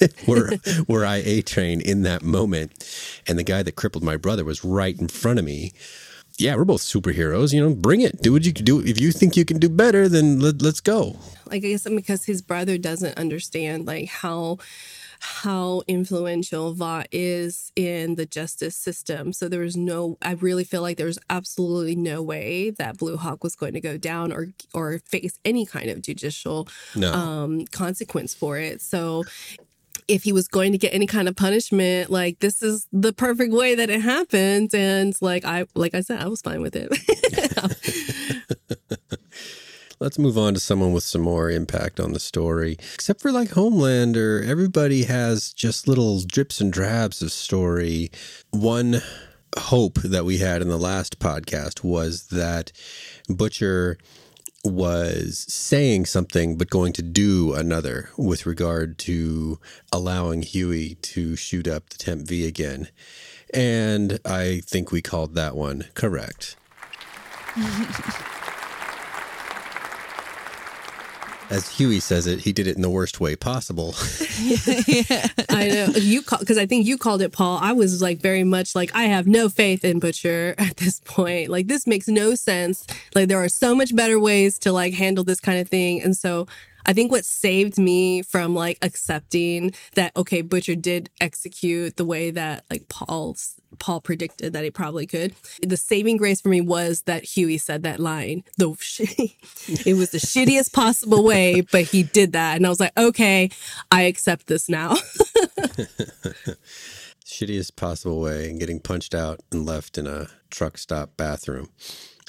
were, 0.28 0.52
were 0.88 1.04
I 1.04 1.16
A 1.16 1.42
Train 1.42 1.80
in 1.80 2.02
that 2.02 2.22
moment. 2.22 2.72
And 3.26 3.38
the 3.38 3.42
guy 3.42 3.62
that 3.62 3.72
crippled 3.72 4.04
my 4.04 4.16
brother 4.16 4.44
was 4.44 4.64
right 4.64 4.98
in 4.98 5.08
front 5.08 5.38
of 5.38 5.44
me. 5.44 5.72
Yeah, 6.38 6.54
we're 6.56 6.64
both 6.66 6.82
superheroes. 6.82 7.52
You 7.52 7.66
know, 7.66 7.74
bring 7.74 8.02
it. 8.02 8.20
Do 8.22 8.32
what 8.32 8.44
you 8.44 8.52
can 8.52 8.64
do. 8.64 8.80
If 8.80 9.00
you 9.00 9.10
think 9.10 9.36
you 9.36 9.44
can 9.44 9.58
do 9.58 9.68
better, 9.70 10.08
then 10.08 10.38
let, 10.38 10.60
let's 10.60 10.80
go. 10.80 11.16
like 11.46 11.64
I 11.64 11.68
guess 11.68 11.88
because 11.88 12.26
his 12.26 12.42
brother 12.42 12.76
doesn't 12.78 13.16
understand 13.18 13.86
like 13.86 14.08
how 14.08 14.58
how 15.20 15.82
influential 15.86 16.72
Vought 16.74 17.08
is 17.12 17.72
in 17.76 18.16
the 18.16 18.26
justice 18.26 18.76
system. 18.76 19.32
So 19.32 19.48
there 19.48 19.60
was 19.60 19.76
no 19.76 20.18
I 20.22 20.32
really 20.32 20.64
feel 20.64 20.82
like 20.82 20.96
there 20.96 21.06
was 21.06 21.18
absolutely 21.30 21.96
no 21.96 22.22
way 22.22 22.70
that 22.70 22.98
Blue 22.98 23.16
Hawk 23.16 23.42
was 23.42 23.56
going 23.56 23.74
to 23.74 23.80
go 23.80 23.96
down 23.96 24.32
or 24.32 24.48
or 24.74 24.98
face 25.00 25.38
any 25.44 25.66
kind 25.66 25.90
of 25.90 26.02
judicial 26.02 26.68
No. 26.94 27.12
um 27.12 27.66
consequence 27.66 28.34
for 28.34 28.58
it. 28.58 28.80
So 28.82 29.24
if 30.08 30.22
he 30.22 30.32
was 30.32 30.46
going 30.46 30.70
to 30.70 30.78
get 30.78 30.94
any 30.94 31.06
kind 31.06 31.26
of 31.28 31.34
punishment, 31.34 32.10
like 32.10 32.38
this 32.38 32.62
is 32.62 32.86
the 32.92 33.12
perfect 33.12 33.52
way 33.52 33.74
that 33.74 33.90
it 33.90 34.02
happened. 34.02 34.72
And 34.74 35.16
like 35.20 35.44
I 35.44 35.66
like 35.74 35.94
I 35.94 36.00
said, 36.00 36.20
I 36.20 36.28
was 36.28 36.42
fine 36.42 36.60
with 36.60 36.76
it. 36.76 36.92
Let's 39.98 40.18
move 40.18 40.36
on 40.36 40.52
to 40.52 40.60
someone 40.60 40.92
with 40.92 41.04
some 41.04 41.22
more 41.22 41.50
impact 41.50 42.00
on 42.00 42.12
the 42.12 42.20
story. 42.20 42.76
Except 42.94 43.22
for 43.22 43.32
like 43.32 43.50
Homelander, 43.50 44.46
everybody 44.46 45.04
has 45.04 45.54
just 45.54 45.88
little 45.88 46.20
drips 46.20 46.60
and 46.60 46.70
drabs 46.70 47.22
of 47.22 47.32
story. 47.32 48.10
One 48.50 49.00
hope 49.56 49.94
that 50.02 50.26
we 50.26 50.36
had 50.36 50.60
in 50.60 50.68
the 50.68 50.76
last 50.76 51.18
podcast 51.18 51.82
was 51.82 52.26
that 52.26 52.72
Butcher 53.28 53.96
was 54.64 55.46
saying 55.48 56.04
something 56.04 56.58
but 56.58 56.68
going 56.68 56.92
to 56.92 57.02
do 57.02 57.54
another 57.54 58.10
with 58.18 58.44
regard 58.44 58.98
to 58.98 59.58
allowing 59.92 60.42
Huey 60.42 60.96
to 60.96 61.36
shoot 61.36 61.66
up 61.66 61.88
the 61.88 61.96
Temp 61.96 62.26
V 62.28 62.46
again. 62.46 62.88
And 63.54 64.18
I 64.26 64.60
think 64.66 64.92
we 64.92 65.00
called 65.00 65.34
that 65.36 65.56
one 65.56 65.86
correct. 65.94 66.56
As 71.48 71.68
Huey 71.68 72.00
says 72.00 72.26
it, 72.26 72.40
he 72.40 72.52
did 72.52 72.66
it 72.66 72.76
in 72.76 72.82
the 72.82 72.90
worst 72.90 73.20
way 73.20 73.36
possible. 73.36 73.94
I 75.48 75.68
know 75.68 75.86
you 75.96 76.22
because 76.22 76.58
I 76.58 76.66
think 76.66 76.86
you 76.86 76.98
called 76.98 77.22
it 77.22 77.32
Paul. 77.32 77.58
I 77.62 77.72
was 77.72 78.02
like 78.02 78.20
very 78.20 78.42
much 78.42 78.74
like 78.74 78.94
I 78.94 79.04
have 79.04 79.26
no 79.26 79.48
faith 79.48 79.84
in 79.84 80.00
Butcher 80.00 80.54
at 80.58 80.78
this 80.78 81.00
point. 81.04 81.48
Like 81.48 81.68
this 81.68 81.86
makes 81.86 82.08
no 82.08 82.34
sense. 82.34 82.86
Like 83.14 83.28
there 83.28 83.42
are 83.42 83.48
so 83.48 83.74
much 83.74 83.94
better 83.94 84.18
ways 84.18 84.58
to 84.60 84.72
like 84.72 84.94
handle 84.94 85.24
this 85.24 85.40
kind 85.40 85.60
of 85.60 85.68
thing, 85.68 86.02
and 86.02 86.16
so 86.16 86.46
I 86.86 86.92
think 86.92 87.10
what 87.10 87.24
saved 87.24 87.78
me 87.78 88.22
from 88.22 88.54
like 88.54 88.78
accepting 88.82 89.74
that 89.94 90.16
okay, 90.16 90.40
Butcher 90.40 90.76
did 90.76 91.10
execute 91.20 91.96
the 91.96 92.04
way 92.04 92.30
that 92.30 92.64
like 92.70 92.88
Paul's 92.88 93.54
Paul 93.78 94.00
predicted 94.00 94.52
that 94.52 94.64
he 94.64 94.70
probably 94.70 95.06
could. 95.06 95.34
The 95.62 95.76
saving 95.76 96.16
grace 96.16 96.40
for 96.40 96.48
me 96.48 96.60
was 96.60 97.02
that 97.02 97.24
Huey 97.24 97.58
said 97.58 97.82
that 97.82 98.00
line. 98.00 98.44
The 98.56 98.70
it 99.86 99.96
was 99.96 100.10
the 100.10 100.18
shittiest 100.18 100.72
possible 100.72 101.24
way, 101.24 101.60
but 101.60 101.84
he 101.84 102.02
did 102.02 102.32
that, 102.32 102.56
and 102.56 102.66
I 102.66 102.68
was 102.68 102.80
like, 102.80 102.96
okay, 102.96 103.50
I 103.90 104.02
accept 104.02 104.46
this 104.46 104.68
now. 104.68 104.94
Shittiest 107.26 107.76
possible 107.76 108.20
way 108.20 108.48
and 108.48 108.60
getting 108.60 108.80
punched 108.80 109.14
out 109.14 109.40
and 109.50 109.66
left 109.66 109.98
in 109.98 110.06
a 110.06 110.28
truck 110.50 110.78
stop 110.78 111.16
bathroom. 111.16 111.70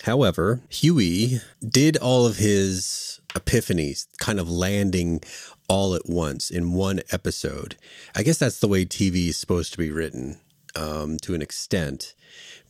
However, 0.03 0.61
Huey 0.69 1.39
did 1.67 1.97
all 1.97 2.25
of 2.25 2.37
his 2.37 3.19
epiphanies 3.29 4.07
kind 4.19 4.39
of 4.39 4.49
landing 4.49 5.21
all 5.67 5.93
at 5.93 6.07
once 6.07 6.49
in 6.49 6.73
one 6.73 7.01
episode. 7.11 7.75
I 8.15 8.23
guess 8.23 8.37
that's 8.37 8.59
the 8.59 8.67
way 8.67 8.85
TV 8.85 9.29
is 9.29 9.37
supposed 9.37 9.71
to 9.73 9.77
be 9.77 9.91
written 9.91 10.39
um, 10.75 11.17
to 11.23 11.33
an 11.33 11.41
extent. 11.41 12.13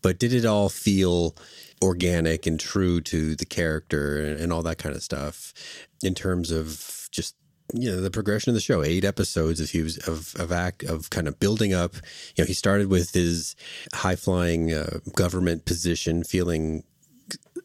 But 0.01 0.19
did 0.19 0.33
it 0.33 0.45
all 0.45 0.69
feel 0.69 1.35
organic 1.81 2.45
and 2.45 2.59
true 2.59 3.01
to 3.01 3.35
the 3.35 3.45
character 3.45 4.23
and, 4.23 4.39
and 4.39 4.53
all 4.53 4.63
that 4.63 4.77
kind 4.77 4.95
of 4.95 5.03
stuff 5.03 5.53
in 6.03 6.13
terms 6.13 6.51
of 6.51 7.07
just 7.11 7.35
you 7.73 7.91
know 7.91 7.99
the 7.99 8.11
progression 8.11 8.49
of 8.49 8.55
the 8.55 8.61
show 8.61 8.83
eight 8.83 9.03
episodes 9.03 9.59
of 9.59 9.69
he 9.69 9.81
was 9.81 9.97
of 10.07 10.33
of 10.39 10.51
act 10.51 10.83
of 10.83 11.09
kind 11.09 11.27
of 11.27 11.39
building 11.39 11.73
up 11.73 11.95
you 12.35 12.43
know 12.43 12.45
he 12.45 12.53
started 12.53 12.87
with 12.87 13.11
his 13.11 13.55
high 13.93 14.15
flying 14.15 14.73
uh, 14.73 14.99
government 15.15 15.65
position 15.65 16.23
feeling 16.23 16.83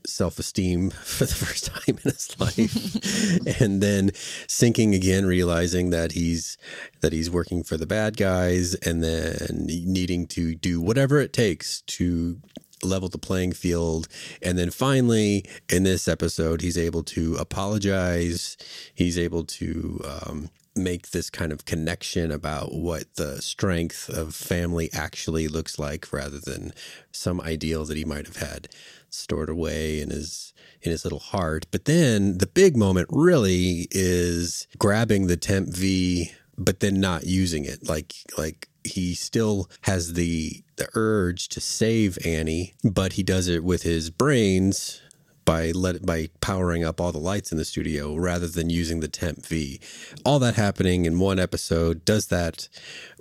self 0.06 0.38
esteem 0.38 0.90
for 1.04 1.25
the 1.25 1.35
first 1.35 1.66
time 1.66 1.99
in 2.04 2.11
his 2.11 2.38
life, 2.38 3.61
and 3.61 3.82
then 3.82 4.11
sinking 4.49 4.94
again, 4.94 5.26
realizing 5.26 5.90
that 5.90 6.12
he's 6.12 6.56
that 7.00 7.12
he's 7.12 7.30
working 7.30 7.62
for 7.62 7.76
the 7.76 7.87
bad 7.87 8.16
guys, 8.16 8.75
and 8.76 9.02
then 9.02 9.66
needing 9.66 10.26
to 10.28 10.54
do 10.54 10.80
whatever 10.80 11.21
it 11.21 11.32
takes 11.32 11.82
to 11.82 12.40
level 12.85 13.09
the 13.09 13.18
playing 13.18 13.52
field. 13.52 14.09
And 14.42 14.59
then 14.59 14.71
finally, 14.71 15.44
in 15.68 15.85
this 15.85 16.09
episode, 16.09 16.61
he's 16.61 16.78
able 16.78 17.02
to 17.04 17.37
apologize. 17.37 18.56
He's 18.94 19.18
able 19.18 19.44
to 19.44 20.00
um, 20.04 20.50
make 20.75 21.11
this 21.11 21.31
kind 21.31 21.52
of 21.52 21.64
connection 21.64 22.31
about 22.31 22.75
what 22.75 23.14
the 23.17 23.43
strength 23.43 24.09
of 24.09 24.35
family 24.35 24.91
actually 24.93 25.49
looks 25.49 25.79
like 25.79 26.12
rather 26.12 26.38
than 26.38 26.73
some 27.11 27.41
ideal 27.41 27.85
that 27.85 27.97
he 27.97 28.05
might 28.05 28.26
have 28.26 28.37
had 28.37 28.69
stored 29.11 29.50
away 29.50 30.00
in 30.00 30.11
his 30.11 30.55
in 30.81 30.91
his 30.91 31.05
little 31.05 31.19
heart. 31.19 31.67
But 31.71 31.85
then 31.85 32.38
the 32.38 32.47
big 32.47 32.76
moment 32.76 33.09
really 33.11 33.87
is 33.91 34.67
grabbing 34.79 35.26
the 35.26 35.37
temp 35.37 35.69
V 35.69 36.33
but 36.59 36.81
then 36.81 37.00
not 37.00 37.25
using 37.25 37.64
it. 37.64 37.88
Like 37.88 38.14
like 38.38 38.69
he 38.85 39.14
still 39.14 39.69
has 39.83 40.14
the 40.14 40.62
the 40.76 40.88
urge 40.95 41.49
to 41.49 41.61
save 41.61 42.19
Annie, 42.25 42.75
but 42.83 43.14
he 43.14 43.23
does 43.23 43.49
it 43.49 43.64
with 43.64 43.83
his 43.83 44.11
brains 44.11 45.01
by 45.44 45.70
let 45.72 46.04
by 46.04 46.28
powering 46.40 46.84
up 46.84 47.00
all 47.00 47.12
the 47.12 47.18
lights 47.18 47.52
in 47.52 47.58
the 47.58 47.64
studio 47.64 48.14
rather 48.16 48.46
than 48.46 48.70
using 48.70 49.00
the 49.00 49.08
temp 49.08 49.44
V. 49.46 49.80
All 50.25 50.38
that 50.38 50.54
happening 50.54 51.04
in 51.04 51.18
one 51.18 51.38
episode. 51.38 52.04
Does 52.04 52.26
that 52.26 52.68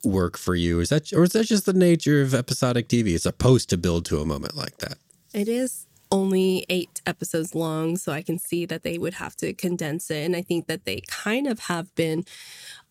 work 0.03 0.37
for 0.37 0.55
you? 0.55 0.79
Is 0.79 0.89
that 0.89 1.11
or 1.13 1.23
is 1.23 1.31
that 1.31 1.45
just 1.45 1.65
the 1.65 1.73
nature 1.73 2.21
of 2.21 2.33
episodic 2.33 2.87
TV? 2.87 3.13
It's 3.13 3.23
supposed 3.23 3.69
to 3.69 3.77
build 3.77 4.05
to 4.05 4.19
a 4.19 4.25
moment 4.25 4.55
like 4.55 4.77
that. 4.77 4.97
It 5.33 5.47
is 5.47 5.87
only 6.11 6.65
eight 6.69 7.01
episodes 7.05 7.55
long, 7.55 7.95
so 7.97 8.11
I 8.11 8.21
can 8.21 8.37
see 8.37 8.65
that 8.65 8.83
they 8.83 8.97
would 8.97 9.15
have 9.15 9.35
to 9.37 9.53
condense 9.53 10.11
it. 10.11 10.25
And 10.25 10.35
I 10.35 10.41
think 10.41 10.67
that 10.67 10.85
they 10.85 11.01
kind 11.07 11.47
of 11.47 11.59
have 11.59 11.93
been 11.95 12.25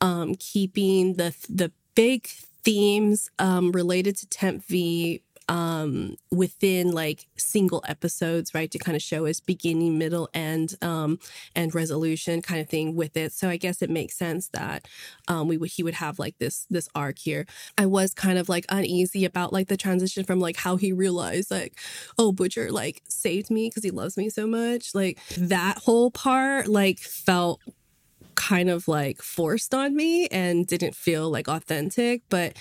um, 0.01 0.35
keeping 0.37 1.15
the 1.15 1.35
the 1.49 1.73
big 1.95 2.27
themes 2.63 3.31
um, 3.39 3.73
related 3.73 4.17
to 4.17 4.27
Temp 4.27 4.65
V 4.67 5.23
um, 5.51 6.15
within 6.31 6.93
like 6.93 7.27
single 7.37 7.83
episodes, 7.89 8.55
right? 8.55 8.71
To 8.71 8.79
kind 8.79 8.95
of 8.95 9.03
show 9.03 9.27
us 9.27 9.41
beginning, 9.41 9.99
middle, 9.99 10.29
end, 10.33 10.77
um, 10.81 11.19
and 11.57 11.75
resolution 11.75 12.41
kind 12.41 12.61
of 12.61 12.69
thing 12.69 12.95
with 12.95 13.17
it. 13.17 13.33
So 13.33 13.49
I 13.49 13.57
guess 13.57 13.83
it 13.83 13.91
makes 13.91 14.17
sense 14.17 14.49
that 14.51 14.87
um, 15.27 15.49
we 15.49 15.59
would 15.59 15.71
he 15.71 15.83
would 15.83 15.95
have 15.95 16.21
like 16.21 16.39
this 16.39 16.67
this 16.71 16.89
arc 16.95 17.19
here. 17.19 17.47
I 17.77 17.87
was 17.87 18.15
kind 18.15 18.39
of 18.39 18.49
like 18.49 18.65
uneasy 18.69 19.25
about 19.25 19.53
like 19.53 19.67
the 19.67 19.77
transition 19.77 20.23
from 20.23 20.39
like 20.39 20.57
how 20.57 20.77
he 20.77 20.93
realized 20.93 21.51
like, 21.51 21.77
oh, 22.17 22.31
Butcher 22.31 22.71
like 22.71 23.03
saved 23.09 23.51
me 23.51 23.69
because 23.69 23.83
he 23.83 23.91
loves 23.91 24.17
me 24.17 24.31
so 24.31 24.47
much. 24.47 24.95
Like 24.95 25.19
that 25.37 25.79
whole 25.79 26.13
part 26.13 26.69
like 26.69 27.01
felt 27.01 27.61
kind 28.37 28.71
of 28.71 28.89
like 28.89 29.21
forced 29.21 29.75
on 29.75 29.95
me 29.95 30.27
and 30.29 30.67
didn't 30.67 30.95
feel 30.95 31.29
like 31.29 31.49
authentic. 31.49 32.23
But 32.29 32.57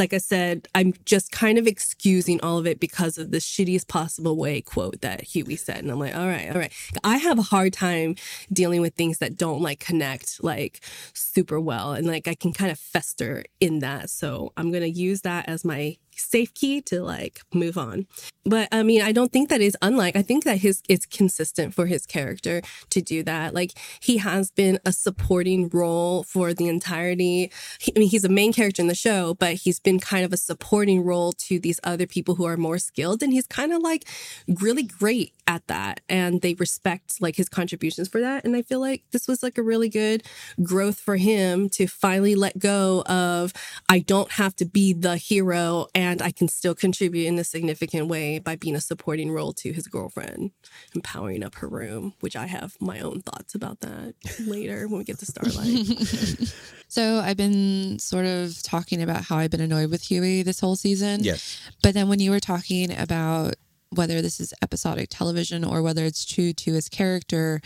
like 0.00 0.14
I 0.14 0.18
said, 0.18 0.66
I'm 0.74 0.94
just 1.04 1.30
kind 1.30 1.58
of 1.58 1.66
excusing 1.66 2.40
all 2.40 2.56
of 2.58 2.66
it 2.66 2.80
because 2.80 3.18
of 3.18 3.30
the 3.30 3.38
shittiest 3.38 3.86
possible 3.86 4.36
way 4.36 4.62
quote 4.62 5.02
that 5.02 5.20
Huey 5.20 5.56
said. 5.56 5.78
And 5.78 5.90
I'm 5.90 5.98
like, 5.98 6.16
all 6.16 6.26
right, 6.26 6.50
all 6.50 6.58
right. 6.58 6.72
I 7.04 7.18
have 7.18 7.38
a 7.38 7.42
hard 7.42 7.74
time 7.74 8.16
dealing 8.50 8.80
with 8.80 8.94
things 8.94 9.18
that 9.18 9.36
don't 9.36 9.60
like 9.60 9.78
connect 9.78 10.42
like 10.42 10.80
super 11.12 11.60
well. 11.60 11.92
And 11.92 12.06
like 12.06 12.26
I 12.26 12.34
can 12.34 12.52
kind 12.54 12.72
of 12.72 12.78
fester 12.78 13.44
in 13.60 13.80
that. 13.80 14.08
So 14.08 14.52
I'm 14.56 14.70
going 14.70 14.82
to 14.82 14.90
use 14.90 15.20
that 15.20 15.48
as 15.48 15.64
my 15.64 15.98
safe 16.20 16.52
key 16.54 16.80
to 16.82 17.02
like 17.02 17.40
move 17.52 17.76
on. 17.78 18.06
But 18.44 18.68
I 18.72 18.82
mean, 18.82 19.02
I 19.02 19.12
don't 19.12 19.32
think 19.32 19.48
that 19.50 19.60
is 19.60 19.76
unlike. 19.82 20.16
I 20.16 20.22
think 20.22 20.44
that 20.44 20.58
his 20.58 20.82
it's 20.88 21.06
consistent 21.06 21.74
for 21.74 21.86
his 21.86 22.06
character 22.06 22.62
to 22.90 23.02
do 23.02 23.22
that. 23.22 23.54
Like 23.54 23.72
he 24.00 24.16
has 24.18 24.50
been 24.50 24.78
a 24.84 24.92
supporting 24.92 25.68
role 25.68 26.22
for 26.24 26.54
the 26.54 26.68
entirety. 26.68 27.52
He, 27.78 27.92
I 27.94 27.98
mean, 27.98 28.08
he's 28.08 28.24
a 28.24 28.30
main 28.30 28.52
character 28.52 28.82
in 28.82 28.88
the 28.88 28.94
show, 28.94 29.34
but 29.34 29.54
he's 29.54 29.78
been 29.78 30.00
kind 30.00 30.24
of 30.24 30.32
a 30.32 30.38
supporting 30.38 31.04
role 31.04 31.32
to 31.32 31.58
these 31.58 31.80
other 31.84 32.06
people 32.06 32.34
who 32.34 32.44
are 32.44 32.56
more 32.56 32.78
skilled, 32.78 33.22
and 33.22 33.32
he's 33.32 33.46
kind 33.46 33.72
of 33.72 33.82
like 33.82 34.04
really 34.48 34.82
great 34.82 35.34
at 35.46 35.66
that, 35.66 36.00
and 36.08 36.40
they 36.40 36.54
respect 36.54 37.20
like 37.20 37.36
his 37.36 37.48
contributions 37.48 38.08
for 38.08 38.20
that. 38.20 38.44
And 38.44 38.56
I 38.56 38.62
feel 38.62 38.80
like 38.80 39.02
this 39.12 39.28
was 39.28 39.42
like 39.42 39.58
a 39.58 39.62
really 39.62 39.88
good 39.88 40.22
growth 40.62 40.98
for 40.98 41.16
him 41.16 41.68
to 41.70 41.86
finally 41.86 42.34
let 42.34 42.58
go 42.58 43.02
of 43.02 43.52
I 43.88 43.98
don't 43.98 44.32
have 44.32 44.56
to 44.56 44.64
be 44.64 44.92
the 44.92 45.16
hero 45.16 45.86
and 45.94 46.09
I 46.20 46.30
can 46.30 46.48
still 46.48 46.74
contribute 46.74 47.26
in 47.26 47.38
a 47.38 47.44
significant 47.44 48.08
way 48.08 48.38
by 48.38 48.56
being 48.56 48.76
a 48.76 48.80
supporting 48.80 49.30
role 49.30 49.52
to 49.54 49.72
his 49.72 49.86
girlfriend, 49.86 50.52
empowering 50.94 51.42
up 51.42 51.56
her 51.56 51.68
room, 51.68 52.14
which 52.20 52.36
I 52.36 52.46
have 52.46 52.76
my 52.80 53.00
own 53.00 53.22
thoughts 53.22 53.54
about 53.54 53.80
that 53.80 54.14
later 54.46 54.88
when 54.88 54.98
we 54.98 55.04
get 55.04 55.18
to 55.18 55.26
Starlight. 55.26 56.54
So 56.90 57.20
I've 57.20 57.36
been 57.36 58.00
sort 58.00 58.26
of 58.26 58.60
talking 58.64 59.00
about 59.00 59.22
how 59.22 59.36
I've 59.36 59.52
been 59.52 59.60
annoyed 59.60 59.92
with 59.92 60.02
Huey 60.02 60.42
this 60.42 60.58
whole 60.58 60.74
season. 60.74 61.22
Yes. 61.22 61.60
But 61.84 61.94
then 61.94 62.08
when 62.08 62.18
you 62.18 62.32
were 62.32 62.40
talking 62.40 62.92
about 62.98 63.54
whether 63.90 64.20
this 64.20 64.40
is 64.40 64.52
episodic 64.60 65.08
television 65.08 65.62
or 65.62 65.82
whether 65.82 66.04
it's 66.04 66.24
true 66.24 66.52
to 66.52 66.72
his 66.72 66.88
character, 66.88 67.60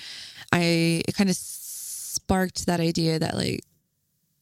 I 0.52 1.02
it 1.08 1.16
kind 1.16 1.30
of 1.30 1.36
sparked 1.36 2.66
that 2.66 2.80
idea 2.80 3.18
that 3.18 3.34
like 3.34 3.60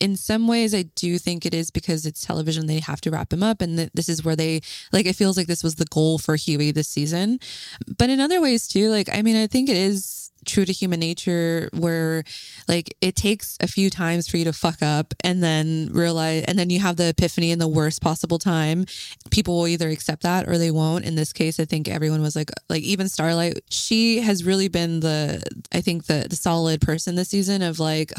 in 0.02 0.16
some 0.16 0.48
ways 0.48 0.74
I 0.74 0.82
do 0.82 1.16
think 1.16 1.46
it 1.46 1.54
is 1.54 1.70
because 1.70 2.04
it's 2.04 2.26
television 2.26 2.66
they 2.66 2.80
have 2.80 3.00
to 3.02 3.10
wrap 3.12 3.32
him 3.32 3.44
up 3.44 3.62
and 3.62 3.76
th- 3.76 3.90
this 3.94 4.08
is 4.08 4.24
where 4.24 4.34
they 4.34 4.60
like 4.92 5.06
it 5.06 5.14
feels 5.14 5.36
like 5.36 5.46
this 5.46 5.62
was 5.62 5.76
the 5.76 5.84
goal 5.84 6.18
for 6.18 6.34
Huey 6.34 6.72
this 6.72 6.88
season. 6.88 7.38
But 7.86 8.10
in 8.10 8.18
other 8.18 8.40
ways 8.40 8.66
too, 8.66 8.90
like 8.90 9.08
I 9.12 9.22
mean 9.22 9.36
I 9.36 9.46
think 9.46 9.68
it 9.68 9.76
is 9.76 10.32
true 10.44 10.64
to 10.64 10.72
human 10.72 10.98
nature 10.98 11.70
where 11.72 12.24
like 12.66 12.96
it 13.00 13.14
takes 13.14 13.56
a 13.60 13.68
few 13.68 13.88
times 13.90 14.28
for 14.28 14.38
you 14.38 14.44
to 14.44 14.52
fuck 14.52 14.82
up 14.82 15.14
and 15.22 15.40
then 15.40 15.88
realize 15.92 16.42
and 16.48 16.58
then 16.58 16.68
you 16.68 16.80
have 16.80 16.96
the 16.96 17.10
epiphany 17.10 17.52
in 17.52 17.60
the 17.60 17.68
worst 17.68 18.02
possible 18.02 18.40
time 18.40 18.84
people 19.30 19.56
will 19.56 19.68
either 19.68 19.88
accept 19.88 20.24
that 20.24 20.48
or 20.48 20.58
they 20.58 20.72
won't 20.72 21.04
in 21.04 21.14
this 21.14 21.32
case 21.32 21.60
i 21.60 21.64
think 21.64 21.88
everyone 21.88 22.20
was 22.20 22.34
like 22.34 22.50
like 22.68 22.82
even 22.82 23.08
starlight 23.08 23.60
she 23.70 24.20
has 24.20 24.42
really 24.42 24.66
been 24.66 24.98
the 24.98 25.40
i 25.72 25.80
think 25.80 26.06
the 26.06 26.26
the 26.28 26.34
solid 26.34 26.80
person 26.80 27.14
this 27.14 27.28
season 27.28 27.62
of 27.62 27.78
like 27.78 28.12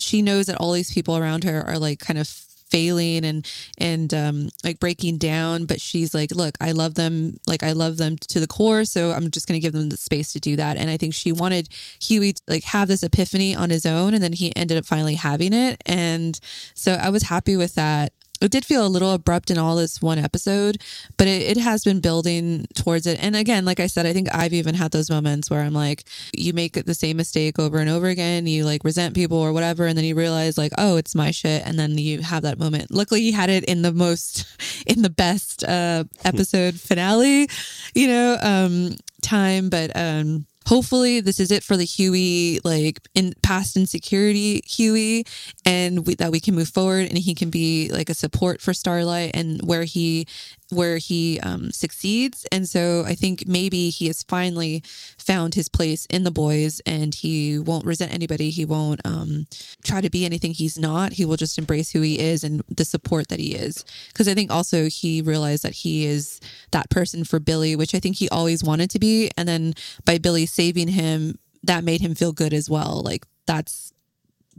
she 0.00 0.22
knows 0.22 0.46
that 0.46 0.56
all 0.56 0.72
these 0.72 0.92
people 0.92 1.16
around 1.16 1.44
her 1.44 1.62
are 1.66 1.78
like 1.78 1.98
kind 1.98 2.18
of 2.18 2.28
failing 2.70 3.24
and 3.24 3.50
and 3.78 4.14
um 4.14 4.48
like 4.64 4.78
breaking 4.78 5.18
down 5.18 5.64
but 5.66 5.80
she's 5.80 6.14
like 6.14 6.30
look 6.32 6.54
i 6.60 6.70
love 6.70 6.94
them 6.94 7.36
like 7.46 7.62
i 7.62 7.72
love 7.72 7.96
them 7.96 8.16
to 8.16 8.38
the 8.38 8.46
core 8.46 8.84
so 8.84 9.10
i'm 9.10 9.30
just 9.30 9.48
going 9.48 9.60
to 9.60 9.62
give 9.62 9.72
them 9.72 9.88
the 9.88 9.96
space 9.96 10.32
to 10.32 10.40
do 10.40 10.56
that. 10.56 10.76
And 10.76 10.88
i 10.88 10.96
think 10.96 11.12
she 11.12 11.32
wanted 11.32 11.68
huey 12.00 12.32
to 12.32 12.42
like 12.46 12.64
have 12.64 12.88
this 12.88 13.02
epiphany 13.02 13.54
on 13.54 13.70
his 13.70 13.84
own 13.84 14.14
and 14.14 14.22
then 14.22 14.32
he 14.32 14.54
ended 14.56 14.78
up 14.78 14.86
finally 14.86 15.14
having 15.14 15.52
it. 15.52 15.82
And 15.84 16.38
so 16.74 16.92
i 16.92 17.10
was 17.10 17.24
happy 17.24 17.56
with 17.56 17.74
that 17.74 18.12
it 18.40 18.50
did 18.50 18.64
feel 18.64 18.86
a 18.86 18.88
little 18.88 19.12
abrupt 19.12 19.50
in 19.50 19.58
all 19.58 19.76
this 19.76 20.00
one 20.00 20.18
episode, 20.18 20.82
but 21.16 21.26
it, 21.26 21.56
it, 21.56 21.60
has 21.60 21.84
been 21.84 22.00
building 22.00 22.66
towards 22.74 23.06
it. 23.06 23.22
And 23.22 23.36
again, 23.36 23.64
like 23.64 23.80
I 23.80 23.86
said, 23.86 24.06
I 24.06 24.12
think 24.12 24.28
I've 24.34 24.52
even 24.52 24.74
had 24.74 24.92
those 24.92 25.10
moments 25.10 25.50
where 25.50 25.60
I'm 25.60 25.74
like, 25.74 26.04
you 26.34 26.52
make 26.52 26.72
the 26.72 26.94
same 26.94 27.18
mistake 27.18 27.58
over 27.58 27.78
and 27.78 27.90
over 27.90 28.06
again, 28.06 28.46
you 28.46 28.64
like 28.64 28.82
resent 28.82 29.14
people 29.14 29.38
or 29.38 29.52
whatever, 29.52 29.86
and 29.86 29.96
then 29.96 30.04
you 30.04 30.14
realize 30.14 30.56
like, 30.56 30.72
oh, 30.78 30.96
it's 30.96 31.14
my 31.14 31.30
shit, 31.30 31.66
and 31.66 31.78
then 31.78 31.98
you 31.98 32.22
have 32.22 32.42
that 32.42 32.58
moment. 32.58 32.90
Luckily, 32.90 33.20
he 33.20 33.32
had 33.32 33.50
it 33.50 33.64
in 33.64 33.82
the 33.82 33.92
most, 33.92 34.46
in 34.86 35.02
the 35.02 35.10
best 35.10 35.62
uh, 35.64 36.04
episode 36.24 36.80
finale, 36.80 37.48
you 37.94 38.06
know, 38.06 38.38
um, 38.40 38.96
time, 39.20 39.68
but 39.68 39.90
um 39.94 40.46
hopefully 40.70 41.20
this 41.20 41.40
is 41.40 41.50
it 41.50 41.64
for 41.64 41.76
the 41.76 41.84
Huey, 41.84 42.60
like 42.62 43.00
in 43.16 43.34
past 43.42 43.76
insecurity 43.76 44.62
Huey, 44.64 45.24
and 45.66 46.06
we, 46.06 46.14
that 46.14 46.30
we 46.30 46.38
can 46.38 46.54
move 46.54 46.68
forward 46.68 47.08
and 47.08 47.18
he 47.18 47.34
can 47.34 47.50
be 47.50 47.90
like 47.92 48.08
a 48.08 48.14
support 48.14 48.60
for 48.60 48.72
Starlight 48.72 49.32
and 49.34 49.60
where 49.62 49.82
he 49.82 50.28
where 50.70 50.98
he 50.98 51.40
um, 51.40 51.70
succeeds. 51.70 52.46
And 52.52 52.68
so 52.68 53.04
I 53.06 53.14
think 53.14 53.46
maybe 53.46 53.90
he 53.90 54.06
has 54.06 54.22
finally 54.22 54.82
found 55.18 55.54
his 55.54 55.68
place 55.68 56.06
in 56.06 56.24
the 56.24 56.30
boys 56.30 56.80
and 56.86 57.14
he 57.14 57.58
won't 57.58 57.84
resent 57.84 58.12
anybody. 58.12 58.50
He 58.50 58.64
won't 58.64 59.00
um, 59.04 59.46
try 59.84 60.00
to 60.00 60.10
be 60.10 60.24
anything 60.24 60.52
he's 60.52 60.78
not. 60.78 61.12
He 61.12 61.24
will 61.24 61.36
just 61.36 61.58
embrace 61.58 61.90
who 61.90 62.00
he 62.00 62.18
is 62.18 62.44
and 62.44 62.62
the 62.68 62.84
support 62.84 63.28
that 63.28 63.40
he 63.40 63.54
is. 63.54 63.84
Because 64.08 64.28
I 64.28 64.34
think 64.34 64.50
also 64.50 64.88
he 64.88 65.22
realized 65.22 65.64
that 65.64 65.72
he 65.72 66.06
is 66.06 66.40
that 66.72 66.90
person 66.90 67.24
for 67.24 67.38
Billy, 67.38 67.76
which 67.76 67.94
I 67.94 68.00
think 68.00 68.16
he 68.16 68.28
always 68.28 68.64
wanted 68.64 68.90
to 68.90 68.98
be. 68.98 69.30
And 69.36 69.48
then 69.48 69.74
by 70.04 70.18
Billy 70.18 70.46
saving 70.46 70.88
him, 70.88 71.38
that 71.62 71.84
made 71.84 72.00
him 72.00 72.14
feel 72.14 72.32
good 72.32 72.54
as 72.54 72.70
well. 72.70 73.02
Like 73.04 73.26
that's 73.46 73.89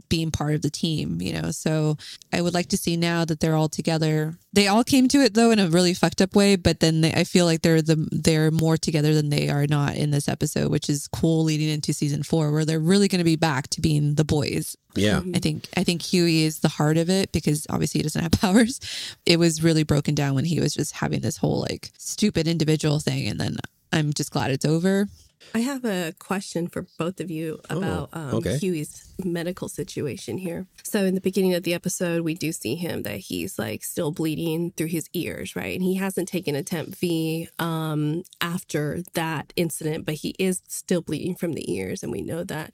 being 0.08 0.30
part 0.30 0.54
of 0.54 0.62
the 0.62 0.70
team, 0.70 1.20
you 1.20 1.32
know. 1.32 1.50
So 1.50 1.96
I 2.32 2.40
would 2.40 2.54
like 2.54 2.68
to 2.68 2.76
see 2.76 2.96
now 2.96 3.24
that 3.24 3.40
they're 3.40 3.56
all 3.56 3.68
together. 3.68 4.34
They 4.52 4.68
all 4.68 4.84
came 4.84 5.08
to 5.08 5.18
it 5.18 5.34
though 5.34 5.50
in 5.50 5.58
a 5.58 5.68
really 5.68 5.94
fucked 5.94 6.20
up 6.20 6.34
way, 6.34 6.56
but 6.56 6.80
then 6.80 7.00
they, 7.00 7.12
I 7.12 7.24
feel 7.24 7.46
like 7.46 7.62
they're 7.62 7.82
the 7.82 8.08
they're 8.10 8.50
more 8.50 8.76
together 8.76 9.14
than 9.14 9.30
they 9.30 9.48
are 9.48 9.66
not 9.66 9.96
in 9.96 10.10
this 10.10 10.28
episode, 10.28 10.70
which 10.70 10.88
is 10.88 11.08
cool 11.08 11.44
leading 11.44 11.68
into 11.68 11.92
season 11.92 12.22
4 12.22 12.52
where 12.52 12.64
they're 12.64 12.78
really 12.78 13.08
going 13.08 13.20
to 13.20 13.24
be 13.24 13.36
back 13.36 13.68
to 13.68 13.80
being 13.80 14.14
the 14.14 14.24
boys. 14.24 14.76
Yeah. 14.94 15.20
Mm-hmm. 15.20 15.32
I 15.36 15.38
think 15.38 15.68
I 15.76 15.84
think 15.84 16.02
Huey 16.02 16.44
is 16.44 16.60
the 16.60 16.68
heart 16.68 16.98
of 16.98 17.08
it 17.08 17.32
because 17.32 17.66
obviously 17.70 18.00
he 18.00 18.02
doesn't 18.02 18.22
have 18.22 18.32
powers. 18.40 18.80
It 19.26 19.38
was 19.38 19.62
really 19.62 19.84
broken 19.84 20.14
down 20.14 20.34
when 20.34 20.44
he 20.44 20.60
was 20.60 20.74
just 20.74 20.92
having 20.96 21.20
this 21.20 21.36
whole 21.36 21.60
like 21.60 21.90
stupid 21.98 22.46
individual 22.46 23.00
thing 23.00 23.28
and 23.28 23.40
then 23.40 23.56
I'm 23.92 24.12
just 24.12 24.30
glad 24.30 24.50
it's 24.50 24.64
over. 24.64 25.06
I 25.54 25.60
have 25.60 25.84
a 25.84 26.14
question 26.18 26.66
for 26.68 26.86
both 26.98 27.20
of 27.20 27.30
you 27.30 27.60
Oh, 27.68 27.78
about 27.78 28.08
um, 28.12 28.34
okay. 28.36 28.56
Huey's 28.58 29.12
medical 29.24 29.68
situation 29.68 30.38
here. 30.38 30.66
So, 30.82 31.04
in 31.04 31.14
the 31.14 31.20
beginning 31.20 31.54
of 31.54 31.62
the 31.62 31.74
episode, 31.74 32.22
we 32.22 32.34
do 32.34 32.52
see 32.52 32.74
him 32.74 33.02
that 33.02 33.18
he's 33.18 33.58
like 33.58 33.84
still 33.84 34.10
bleeding 34.10 34.72
through 34.72 34.88
his 34.88 35.08
ears, 35.12 35.54
right? 35.54 35.74
And 35.74 35.82
he 35.82 35.94
hasn't 35.96 36.28
taken 36.28 36.54
a 36.54 36.62
temp 36.62 36.96
V 36.96 37.48
um, 37.58 38.22
after 38.40 39.02
that 39.14 39.52
incident, 39.56 40.06
but 40.06 40.16
he 40.16 40.34
is 40.38 40.62
still 40.68 41.02
bleeding 41.02 41.34
from 41.34 41.52
the 41.52 41.72
ears. 41.72 42.02
And 42.02 42.12
we 42.12 42.22
know 42.22 42.44
that 42.44 42.72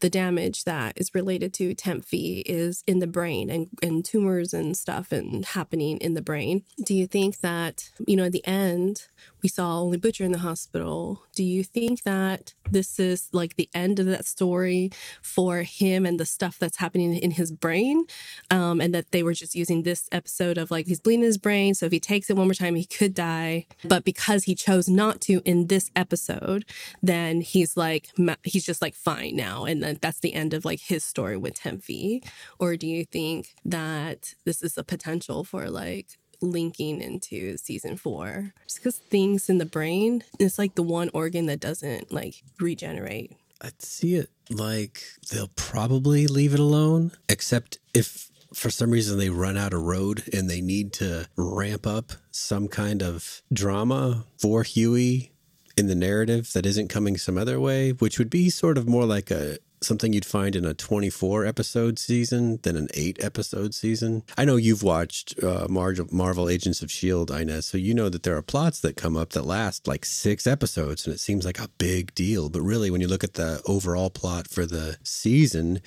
the 0.00 0.10
damage 0.10 0.64
that 0.64 0.94
is 0.96 1.14
related 1.14 1.52
to 1.54 1.74
temp 1.74 2.06
V 2.06 2.40
is 2.46 2.82
in 2.86 2.98
the 2.98 3.06
brain 3.06 3.50
and, 3.50 3.68
and 3.82 4.04
tumors 4.04 4.52
and 4.52 4.76
stuff 4.76 5.12
and 5.12 5.44
happening 5.44 5.98
in 5.98 6.14
the 6.14 6.22
brain. 6.22 6.64
Do 6.82 6.94
you 6.94 7.06
think 7.06 7.40
that, 7.40 7.90
you 8.06 8.16
know, 8.16 8.24
at 8.24 8.32
the 8.32 8.46
end, 8.46 9.06
we 9.42 9.48
saw 9.48 9.80
only 9.80 9.98
Butcher 9.98 10.24
in 10.24 10.32
the 10.32 10.38
hospital. 10.38 11.22
Do 11.34 11.44
you 11.44 11.62
think 11.64 12.02
that 12.04 12.54
this 12.70 12.98
is 12.98 13.28
like 13.32 13.56
the 13.56 13.68
end 13.74 13.98
of 13.98 14.06
that 14.06 14.26
story 14.26 14.90
for 15.22 15.62
him 15.62 16.06
and 16.06 16.18
the 16.18 16.26
stuff 16.26 16.58
that's 16.58 16.78
happening 16.78 17.14
in 17.16 17.32
his 17.32 17.52
brain? 17.52 18.04
Um, 18.50 18.80
and 18.80 18.94
that 18.94 19.10
they 19.10 19.22
were 19.22 19.34
just 19.34 19.54
using 19.54 19.82
this 19.82 20.08
episode 20.12 20.58
of 20.58 20.70
like 20.70 20.86
he's 20.86 21.00
bleeding 21.00 21.24
his 21.24 21.38
brain. 21.38 21.74
So 21.74 21.86
if 21.86 21.92
he 21.92 22.00
takes 22.00 22.30
it 22.30 22.36
one 22.36 22.46
more 22.46 22.54
time, 22.54 22.74
he 22.74 22.84
could 22.84 23.14
die. 23.14 23.66
But 23.84 24.04
because 24.04 24.44
he 24.44 24.54
chose 24.54 24.88
not 24.88 25.20
to 25.22 25.42
in 25.44 25.66
this 25.66 25.90
episode, 25.96 26.64
then 27.02 27.40
he's 27.40 27.76
like, 27.76 28.08
he's 28.42 28.64
just 28.64 28.82
like 28.82 28.94
fine 28.94 29.36
now. 29.36 29.64
And 29.64 29.82
then 29.82 29.98
that's 30.00 30.20
the 30.20 30.34
end 30.34 30.54
of 30.54 30.64
like 30.64 30.80
his 30.80 31.04
story 31.04 31.36
with 31.36 31.54
Temp 31.54 31.84
V. 31.84 32.22
Or 32.58 32.76
do 32.76 32.86
you 32.86 33.04
think 33.04 33.54
that 33.64 34.34
this 34.44 34.62
is 34.62 34.78
a 34.78 34.84
potential 34.84 35.44
for 35.44 35.68
like 35.70 36.18
linking 36.44 37.00
into 37.00 37.56
season 37.56 37.96
four. 37.96 38.52
Just 38.64 38.78
because 38.78 38.96
things 38.96 39.48
in 39.48 39.58
the 39.58 39.66
brain 39.66 40.22
it's 40.38 40.58
like 40.58 40.74
the 40.74 40.82
one 40.82 41.10
organ 41.14 41.46
that 41.46 41.60
doesn't 41.60 42.12
like 42.12 42.42
regenerate. 42.60 43.32
I'd 43.60 43.80
see 43.80 44.16
it 44.16 44.30
like 44.50 45.02
they'll 45.30 45.50
probably 45.56 46.26
leave 46.26 46.54
it 46.54 46.60
alone, 46.60 47.12
except 47.28 47.78
if 47.94 48.30
for 48.52 48.70
some 48.70 48.90
reason 48.90 49.18
they 49.18 49.30
run 49.30 49.56
out 49.56 49.72
of 49.72 49.82
road 49.82 50.24
and 50.32 50.48
they 50.48 50.60
need 50.60 50.92
to 50.94 51.26
ramp 51.36 51.86
up 51.86 52.12
some 52.30 52.68
kind 52.68 53.02
of 53.02 53.42
drama 53.52 54.26
for 54.38 54.62
Huey 54.62 55.32
in 55.76 55.88
the 55.88 55.94
narrative 55.94 56.52
that 56.52 56.66
isn't 56.66 56.88
coming 56.88 57.16
some 57.16 57.36
other 57.36 57.58
way, 57.58 57.90
which 57.90 58.18
would 58.18 58.30
be 58.30 58.48
sort 58.50 58.78
of 58.78 58.88
more 58.88 59.04
like 59.06 59.30
a 59.30 59.58
something 59.84 60.12
you'd 60.12 60.24
find 60.24 60.56
in 60.56 60.64
a 60.64 60.74
24 60.74 61.46
episode 61.46 61.98
season 61.98 62.58
than 62.62 62.76
an 62.76 62.88
8 62.94 63.22
episode 63.22 63.74
season. 63.74 64.22
I 64.36 64.44
know 64.44 64.56
you've 64.56 64.82
watched 64.82 65.42
uh, 65.42 65.66
Marvel, 65.68 66.06
Marvel 66.10 66.48
Agents 66.48 66.82
of 66.82 66.90
Shield, 66.90 67.30
Inez, 67.30 67.66
so 67.66 67.78
you 67.78 67.94
know 67.94 68.08
that 68.08 68.22
there 68.22 68.36
are 68.36 68.42
plots 68.42 68.80
that 68.80 68.96
come 68.96 69.16
up 69.16 69.30
that 69.30 69.44
last 69.44 69.86
like 69.86 70.04
6 70.04 70.46
episodes 70.46 71.06
and 71.06 71.14
it 71.14 71.20
seems 71.20 71.44
like 71.44 71.58
a 71.58 71.68
big 71.78 72.14
deal, 72.14 72.48
but 72.48 72.62
really 72.62 72.90
when 72.90 73.00
you 73.00 73.08
look 73.08 73.24
at 73.24 73.34
the 73.34 73.60
overall 73.66 74.10
plot 74.10 74.48
for 74.48 74.66
the 74.66 74.96
season, 75.02 75.80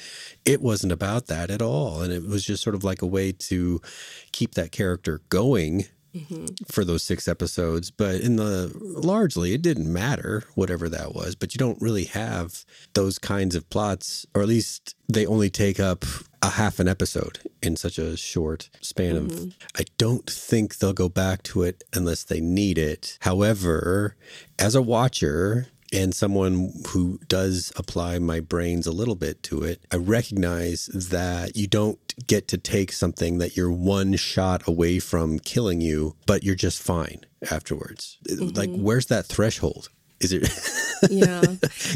it 0.45 0.61
wasn't 0.61 0.93
about 0.93 1.27
that 1.27 1.49
at 1.49 1.61
all 1.61 2.01
and 2.01 2.13
it 2.13 2.23
was 2.23 2.45
just 2.45 2.63
sort 2.63 2.75
of 2.75 2.83
like 2.83 3.01
a 3.01 3.07
way 3.07 3.31
to 3.31 3.81
keep 4.31 4.55
that 4.55 4.71
character 4.71 5.21
going 5.29 5.85
Mm-hmm. 6.17 6.45
for 6.71 6.83
those 6.83 7.03
six 7.03 7.27
episodes, 7.27 7.91
but 7.91 8.21
in 8.21 8.35
the 8.37 8.71
largely 8.81 9.53
it 9.53 9.61
didn't 9.61 9.91
matter 9.91 10.43
whatever 10.55 10.89
that 10.89 11.13
was. 11.13 11.35
But 11.35 11.53
you 11.53 11.59
don't 11.59 11.81
really 11.81 12.05
have 12.05 12.65
those 12.93 13.19
kinds 13.19 13.55
of 13.55 13.69
plots, 13.69 14.25
or 14.33 14.41
at 14.41 14.47
least 14.47 14.95
they 15.07 15.25
only 15.25 15.49
take 15.49 15.79
up 15.79 16.05
a 16.41 16.51
half 16.51 16.79
an 16.79 16.87
episode 16.87 17.39
in 17.61 17.75
such 17.75 17.97
a 17.97 18.15
short 18.17 18.69
span 18.81 19.15
of. 19.15 19.25
Mm-hmm. 19.27 19.49
I 19.75 19.85
don't 19.97 20.29
think 20.29 20.77
they'll 20.77 20.93
go 20.93 21.09
back 21.09 21.43
to 21.43 21.63
it 21.63 21.83
unless 21.93 22.23
they 22.23 22.41
need 22.41 22.77
it. 22.77 23.17
However, 23.21 24.15
as 24.59 24.75
a 24.75 24.81
watcher. 24.81 25.67
And 25.93 26.13
someone 26.13 26.73
who 26.89 27.19
does 27.27 27.71
apply 27.77 28.19
my 28.19 28.39
brains 28.39 28.87
a 28.87 28.91
little 28.91 29.15
bit 29.15 29.41
to 29.43 29.63
it, 29.63 29.81
I 29.91 29.95
recognize 29.95 30.87
that 30.87 31.55
you 31.55 31.67
don't 31.67 31.99
get 32.27 32.47
to 32.49 32.57
take 32.57 32.91
something 32.91 33.37
that 33.37 33.55
you're 33.55 33.71
one 33.71 34.15
shot 34.15 34.67
away 34.67 34.99
from 34.99 35.39
killing 35.39 35.79
you, 35.81 36.15
but 36.25 36.43
you're 36.43 36.55
just 36.55 36.81
fine 36.81 37.25
afterwards. 37.49 38.17
Like, 38.29 38.69
mm-hmm. 38.69 38.83
where's 38.83 39.05
that 39.07 39.27
threshold? 39.27 39.89
Is 40.19 40.31
it? 40.31 40.49
yeah 41.09 41.43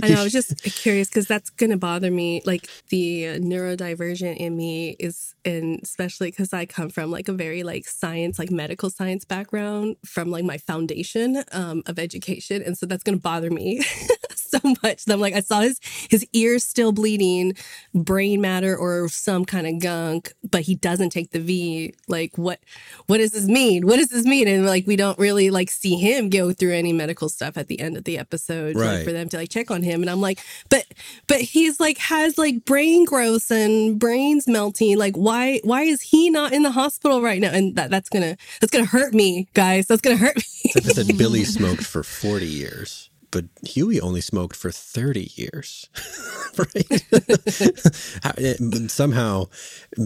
i 0.03 0.10
know 0.10 0.19
i 0.19 0.23
was 0.23 0.31
just 0.41 0.62
curious 0.63 1.07
because 1.07 1.27
that's 1.27 1.49
gonna 1.49 1.77
bother 1.77 2.12
me 2.12 2.41
like 2.45 2.67
the 2.89 3.23
neurodivergent 3.39 4.38
in 4.38 4.55
me 4.55 4.95
is 4.99 5.34
and 5.43 5.79
especially 5.81 6.29
because 6.29 6.53
i 6.53 6.65
come 6.65 6.89
from 6.89 7.10
like 7.10 7.27
a 7.27 7.34
very 7.34 7.63
like 7.63 7.88
science 7.88 8.38
like 8.38 8.51
medical 8.51 8.89
science 8.89 9.25
background 9.25 9.95
from 10.05 10.29
like 10.29 10.45
my 10.45 10.57
foundation 10.57 11.43
um, 11.51 11.81
of 11.88 11.97
education 11.97 12.62
and 12.62 12.77
so 12.77 12.86
that's 12.86 13.03
gonna 13.03 13.17
bother 13.17 13.49
me 13.49 13.81
so 14.51 14.59
much 14.83 15.03
i'm 15.09 15.19
like 15.19 15.33
i 15.33 15.39
saw 15.39 15.61
his 15.61 15.79
his 16.09 16.25
ears 16.33 16.63
still 16.63 16.91
bleeding 16.91 17.53
brain 17.93 18.41
matter 18.41 18.75
or 18.75 19.07
some 19.09 19.45
kind 19.45 19.67
of 19.67 19.79
gunk 19.79 20.33
but 20.49 20.61
he 20.61 20.75
doesn't 20.75 21.09
take 21.09 21.31
the 21.31 21.39
v. 21.39 21.93
Like 22.07 22.37
what 22.37 22.59
what 23.07 23.17
does 23.17 23.31
this 23.31 23.47
mean? 23.47 23.85
What 23.85 23.97
does 23.97 24.09
this 24.09 24.25
mean? 24.25 24.47
And 24.47 24.65
like 24.65 24.87
we 24.87 24.95
don't 24.95 25.17
really 25.19 25.49
like 25.49 25.69
see 25.69 25.95
him 25.95 26.29
go 26.29 26.51
through 26.53 26.73
any 26.73 26.93
medical 26.93 27.29
stuff 27.29 27.57
at 27.57 27.67
the 27.67 27.79
end 27.79 27.97
of 27.97 28.03
the 28.03 28.17
episode 28.17 28.75
like, 28.75 29.03
for 29.03 29.11
them 29.11 29.29
to 29.29 29.37
like 29.37 29.49
check 29.49 29.71
on 29.71 29.83
him. 29.83 30.01
And 30.01 30.09
i'm 30.09 30.21
like 30.21 30.39
but 30.69 30.85
but 31.27 31.41
he's 31.41 31.79
like 31.79 31.97
has 31.97 32.37
like 32.37 32.65
brain 32.65 33.05
growth 33.05 33.51
and 33.51 33.99
brains 33.99 34.47
melting. 34.47 34.97
Like 34.97 35.15
why 35.15 35.61
why 35.63 35.83
is 35.83 36.01
he 36.01 36.29
not 36.29 36.53
in 36.53 36.63
the 36.63 36.71
hospital 36.71 37.21
right 37.21 37.41
now? 37.41 37.51
And 37.51 37.75
that, 37.75 37.89
that's 37.89 38.09
gonna 38.09 38.37
that's 38.59 38.71
gonna 38.71 38.85
hurt 38.85 39.13
me 39.13 39.47
guys. 39.53 39.87
That's 39.87 40.01
gonna 40.01 40.17
hurt 40.17 40.37
me. 40.37 40.71
I 40.75 40.79
said 40.81 41.17
Billy 41.17 41.43
smoked 41.45 41.85
for 41.85 42.03
40 42.03 42.47
years. 42.47 43.11
But 43.32 43.46
Huey 43.63 44.00
only 44.00 44.22
smoked 44.22 44.56
for 44.56 44.72
30 44.72 45.32
years. 45.36 45.89
right? 46.58 47.04
Eh, 48.38 48.56
somehow 48.88 49.46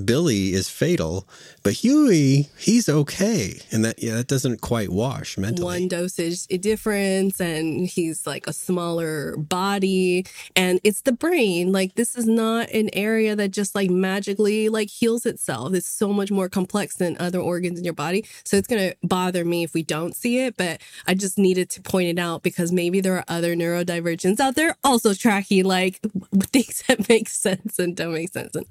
Billy 0.04 0.54
is 0.54 0.70
fatal, 0.70 1.28
but 1.64 1.74
Huey, 1.74 2.50
he's 2.58 2.88
okay. 2.88 3.60
And 3.72 3.84
that 3.86 4.02
yeah, 4.02 4.16
that 4.16 4.28
doesn't 4.28 4.62
quite 4.62 4.90
wash 4.90 5.38
mentally. 5.38 5.66
one 5.66 5.88
dosage 5.88 6.48
difference 6.48 7.40
and 7.40 7.88
he's 7.88 8.26
like 8.26 8.48
a 8.48 8.54
smaller 8.54 9.36
body 9.38 10.26
and 10.56 10.80
it's 10.84 11.02
the 11.02 11.12
brain 11.12 11.72
like 11.72 11.96
this 11.96 12.16
is 12.16 12.26
not 12.28 12.70
an 12.72 12.90
area 12.94 13.36
that 13.36 13.50
just 13.50 13.76
like 13.76 13.90
magically 13.90 14.70
like 14.70 14.90
heals 14.90 15.26
itself 15.26 15.74
it's 15.74 15.88
so 15.88 16.12
much 16.12 16.32
more 16.32 16.50
complex 16.50 16.96
than 16.96 17.16
other 17.20 17.40
organs 17.40 17.78
in 17.78 17.86
your 17.86 17.94
body 17.94 18.26
so 18.44 18.58
it's 18.58 18.68
going 18.68 18.90
to 18.90 18.96
bother 19.04 19.46
me 19.46 19.64
if 19.64 19.74
we 19.74 19.84
don't 19.84 20.16
see 20.16 20.40
it 20.40 20.58
but 20.58 20.82
i 21.08 21.14
just 21.14 21.38
needed 21.38 21.70
to 21.70 21.82
point 21.82 22.08
it 22.08 22.20
out 22.20 22.42
because 22.44 22.72
maybe 22.72 23.00
there 23.00 23.15
are 23.16 23.26
other 23.28 23.56
neurodivergents 23.56 24.40
out 24.40 24.56
there 24.56 24.76
also 24.84 25.14
tracking 25.14 25.66
like 25.66 26.00
things 26.52 26.84
that 26.88 27.08
make 27.10 27.30
sense 27.30 27.80
and 27.80 27.96
don't 27.96 28.14
make 28.14 28.32
sense. 28.32 28.56
And 28.56 28.66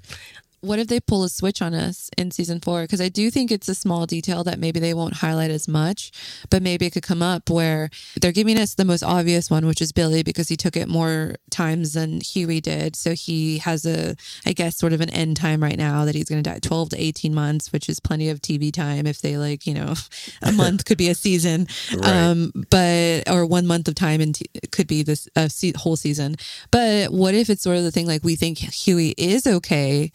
what 0.65 0.79
if 0.79 0.87
they 0.87 0.99
pull 0.99 1.23
a 1.23 1.29
switch 1.29 1.61
on 1.61 1.73
us 1.73 2.09
in 2.17 2.31
season 2.31 2.59
four? 2.59 2.81
Because 2.81 3.01
I 3.01 3.09
do 3.09 3.29
think 3.29 3.51
it's 3.51 3.69
a 3.69 3.75
small 3.75 4.05
detail 4.05 4.43
that 4.43 4.59
maybe 4.59 4.79
they 4.79 4.93
won't 4.93 5.15
highlight 5.15 5.51
as 5.51 5.67
much, 5.67 6.11
but 6.49 6.61
maybe 6.61 6.85
it 6.85 6.91
could 6.91 7.03
come 7.03 7.21
up 7.21 7.49
where 7.49 7.89
they're 8.19 8.31
giving 8.31 8.57
us 8.57 8.75
the 8.75 8.85
most 8.85 9.03
obvious 9.03 9.49
one, 9.49 9.65
which 9.65 9.81
is 9.81 9.91
Billy, 9.91 10.23
because 10.23 10.49
he 10.49 10.55
took 10.55 10.75
it 10.75 10.87
more 10.87 11.35
times 11.49 11.93
than 11.93 12.21
Huey 12.21 12.61
did. 12.61 12.95
So 12.95 13.13
he 13.13 13.59
has 13.59 13.85
a, 13.85 14.15
I 14.45 14.53
guess, 14.53 14.75
sort 14.75 14.93
of 14.93 15.01
an 15.01 15.09
end 15.11 15.37
time 15.37 15.61
right 15.61 15.77
now 15.77 16.05
that 16.05 16.15
he's 16.15 16.29
going 16.29 16.43
to 16.43 16.49
die 16.49 16.59
12 16.59 16.89
to 16.89 17.01
18 17.01 17.33
months, 17.33 17.71
which 17.71 17.87
is 17.87 17.99
plenty 17.99 18.29
of 18.29 18.41
TV 18.41 18.73
time 18.73 19.05
if 19.05 19.21
they 19.21 19.37
like, 19.37 19.67
you 19.67 19.73
know, 19.73 19.93
a 20.41 20.51
month 20.53 20.85
could 20.85 20.97
be 20.97 21.09
a 21.09 21.15
season. 21.15 21.67
Right. 21.95 22.05
Um, 22.05 22.51
but, 22.69 23.29
or 23.29 23.45
one 23.45 23.67
month 23.67 23.87
of 23.87 23.95
time 23.95 24.21
and 24.21 24.35
t- 24.35 24.49
could 24.71 24.87
be 24.87 25.03
this 25.03 25.29
a 25.35 25.49
se- 25.49 25.73
whole 25.77 25.95
season. 25.95 26.35
But 26.71 27.11
what 27.11 27.35
if 27.35 27.49
it's 27.49 27.61
sort 27.61 27.77
of 27.77 27.83
the 27.83 27.91
thing 27.91 28.07
like 28.07 28.23
we 28.23 28.35
think 28.35 28.57
Huey 28.57 29.13
is 29.17 29.45
okay 29.47 30.11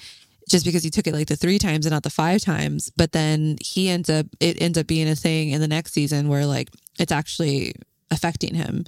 just 0.51 0.65
because 0.65 0.83
he 0.83 0.91
took 0.91 1.07
it 1.07 1.15
like 1.15 1.29
the 1.29 1.37
three 1.37 1.59
times 1.59 1.87
and 1.87 1.93
not 1.93 2.03
the 2.03 2.11
five 2.11 2.43
times. 2.43 2.91
But 2.97 3.13
then 3.13 3.57
he 3.65 3.89
ends 3.89 4.11
up, 4.11 4.27
it 4.41 4.61
ends 4.61 4.77
up 4.77 4.87
being 4.87 5.09
a 5.09 5.15
thing 5.15 5.51
in 5.51 5.61
the 5.61 5.69
next 5.69 5.93
season 5.93 6.29
where 6.29 6.45
like 6.45 6.69
it's 6.99 7.13
actually 7.13 7.75
affecting 8.11 8.55
him. 8.55 8.85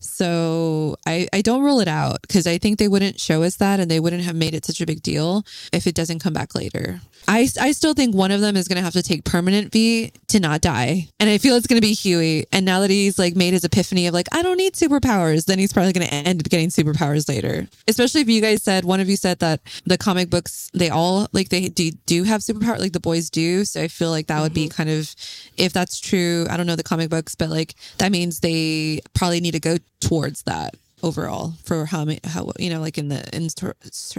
So 0.00 0.96
I, 1.06 1.28
I 1.32 1.40
don't 1.40 1.62
rule 1.62 1.80
it 1.80 1.88
out 1.88 2.20
because 2.22 2.46
I 2.46 2.58
think 2.58 2.78
they 2.78 2.88
wouldn't 2.88 3.20
show 3.20 3.42
us 3.42 3.56
that 3.56 3.80
and 3.80 3.90
they 3.90 4.00
wouldn't 4.00 4.24
have 4.24 4.36
made 4.36 4.54
it 4.54 4.66
such 4.66 4.80
a 4.80 4.86
big 4.86 5.02
deal 5.02 5.44
if 5.72 5.86
it 5.86 5.94
doesn't 5.94 6.18
come 6.18 6.32
back 6.34 6.54
later. 6.54 7.00
I, 7.26 7.48
I 7.60 7.72
still 7.72 7.94
think 7.94 8.14
one 8.14 8.30
of 8.30 8.40
them 8.40 8.56
is 8.56 8.68
going 8.68 8.76
to 8.76 8.82
have 8.82 8.92
to 8.94 9.02
take 9.02 9.24
permanent 9.24 9.72
V 9.72 10.12
to 10.28 10.40
not 10.40 10.60
die. 10.60 11.08
And 11.20 11.30
I 11.30 11.38
feel 11.38 11.56
it's 11.56 11.66
going 11.66 11.80
to 11.80 11.86
be 11.86 11.94
Huey. 11.94 12.46
And 12.52 12.64
now 12.64 12.80
that 12.80 12.90
he's 12.90 13.18
like 13.18 13.36
made 13.36 13.52
his 13.52 13.64
epiphany 13.64 14.06
of 14.06 14.14
like, 14.14 14.28
I 14.32 14.42
don't 14.42 14.56
need 14.56 14.74
superpowers, 14.74 15.46
then 15.46 15.58
he's 15.58 15.72
probably 15.72 15.92
going 15.92 16.06
to 16.06 16.14
end 16.14 16.40
up 16.40 16.48
getting 16.48 16.68
superpowers 16.68 17.28
later. 17.28 17.66
Especially 17.88 18.20
if 18.20 18.28
you 18.28 18.40
guys 18.40 18.62
said, 18.62 18.84
one 18.84 19.00
of 19.00 19.08
you 19.08 19.16
said 19.16 19.38
that 19.40 19.60
the 19.84 19.98
comic 19.98 20.30
books, 20.30 20.70
they 20.74 20.90
all 20.90 21.28
like 21.32 21.48
they 21.48 21.68
do, 21.68 21.90
do 22.06 22.24
have 22.24 22.40
superpower, 22.40 22.78
like 22.78 22.92
the 22.92 23.00
boys 23.00 23.30
do. 23.30 23.64
So 23.64 23.82
I 23.82 23.88
feel 23.88 24.10
like 24.10 24.26
that 24.26 24.40
would 24.40 24.54
be 24.54 24.68
mm-hmm. 24.68 24.76
kind 24.76 24.90
of, 24.90 25.14
if 25.56 25.72
that's 25.72 26.00
true, 26.00 26.46
I 26.50 26.56
don't 26.56 26.66
know 26.66 26.76
the 26.76 26.82
comic 26.82 27.10
books, 27.10 27.34
but 27.34 27.48
like 27.48 27.74
that 27.98 28.12
means 28.12 28.40
they 28.40 29.00
probably 29.14 29.40
need 29.40 29.52
to 29.52 29.60
go 29.60 29.76
towards 30.00 30.42
that 30.42 30.74
overall 31.04 31.54
for 31.62 31.86
how 31.86 32.04
many, 32.04 32.20
how, 32.24 32.50
you 32.58 32.70
know, 32.70 32.80
like 32.80 32.98
in 32.98 33.08
the, 33.08 33.22
in 33.36 33.48
ter- 33.48 33.74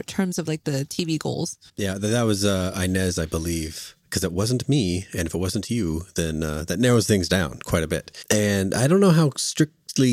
terms 0.05 0.37
of 0.37 0.47
like 0.47 0.63
the 0.63 0.85
TV 0.85 1.17
goals. 1.17 1.57
Yeah, 1.75 1.95
that, 1.95 2.23
was 2.23 2.45
uh, 2.45 2.79
Inez, 2.81 3.17
I 3.17 3.25
believe, 3.25 3.95
because 4.09 4.23
it 4.23 4.31
wasn't 4.31 4.69
me, 4.69 5.07
and 5.17 5.27
if 5.27 5.33
it 5.33 5.39
wasn't 5.39 5.69
you, 5.69 6.05
then 6.15 6.43
uh, 6.43 6.63
that 6.65 6.79
narrows 6.79 7.07
things 7.07 7.27
down 7.27 7.59
quite 7.65 7.83
a 7.83 7.87
bit. 7.87 8.25
And 8.29 8.73
I 8.73 8.87
don't 8.87 8.99
know 8.99 9.11
how 9.11 9.31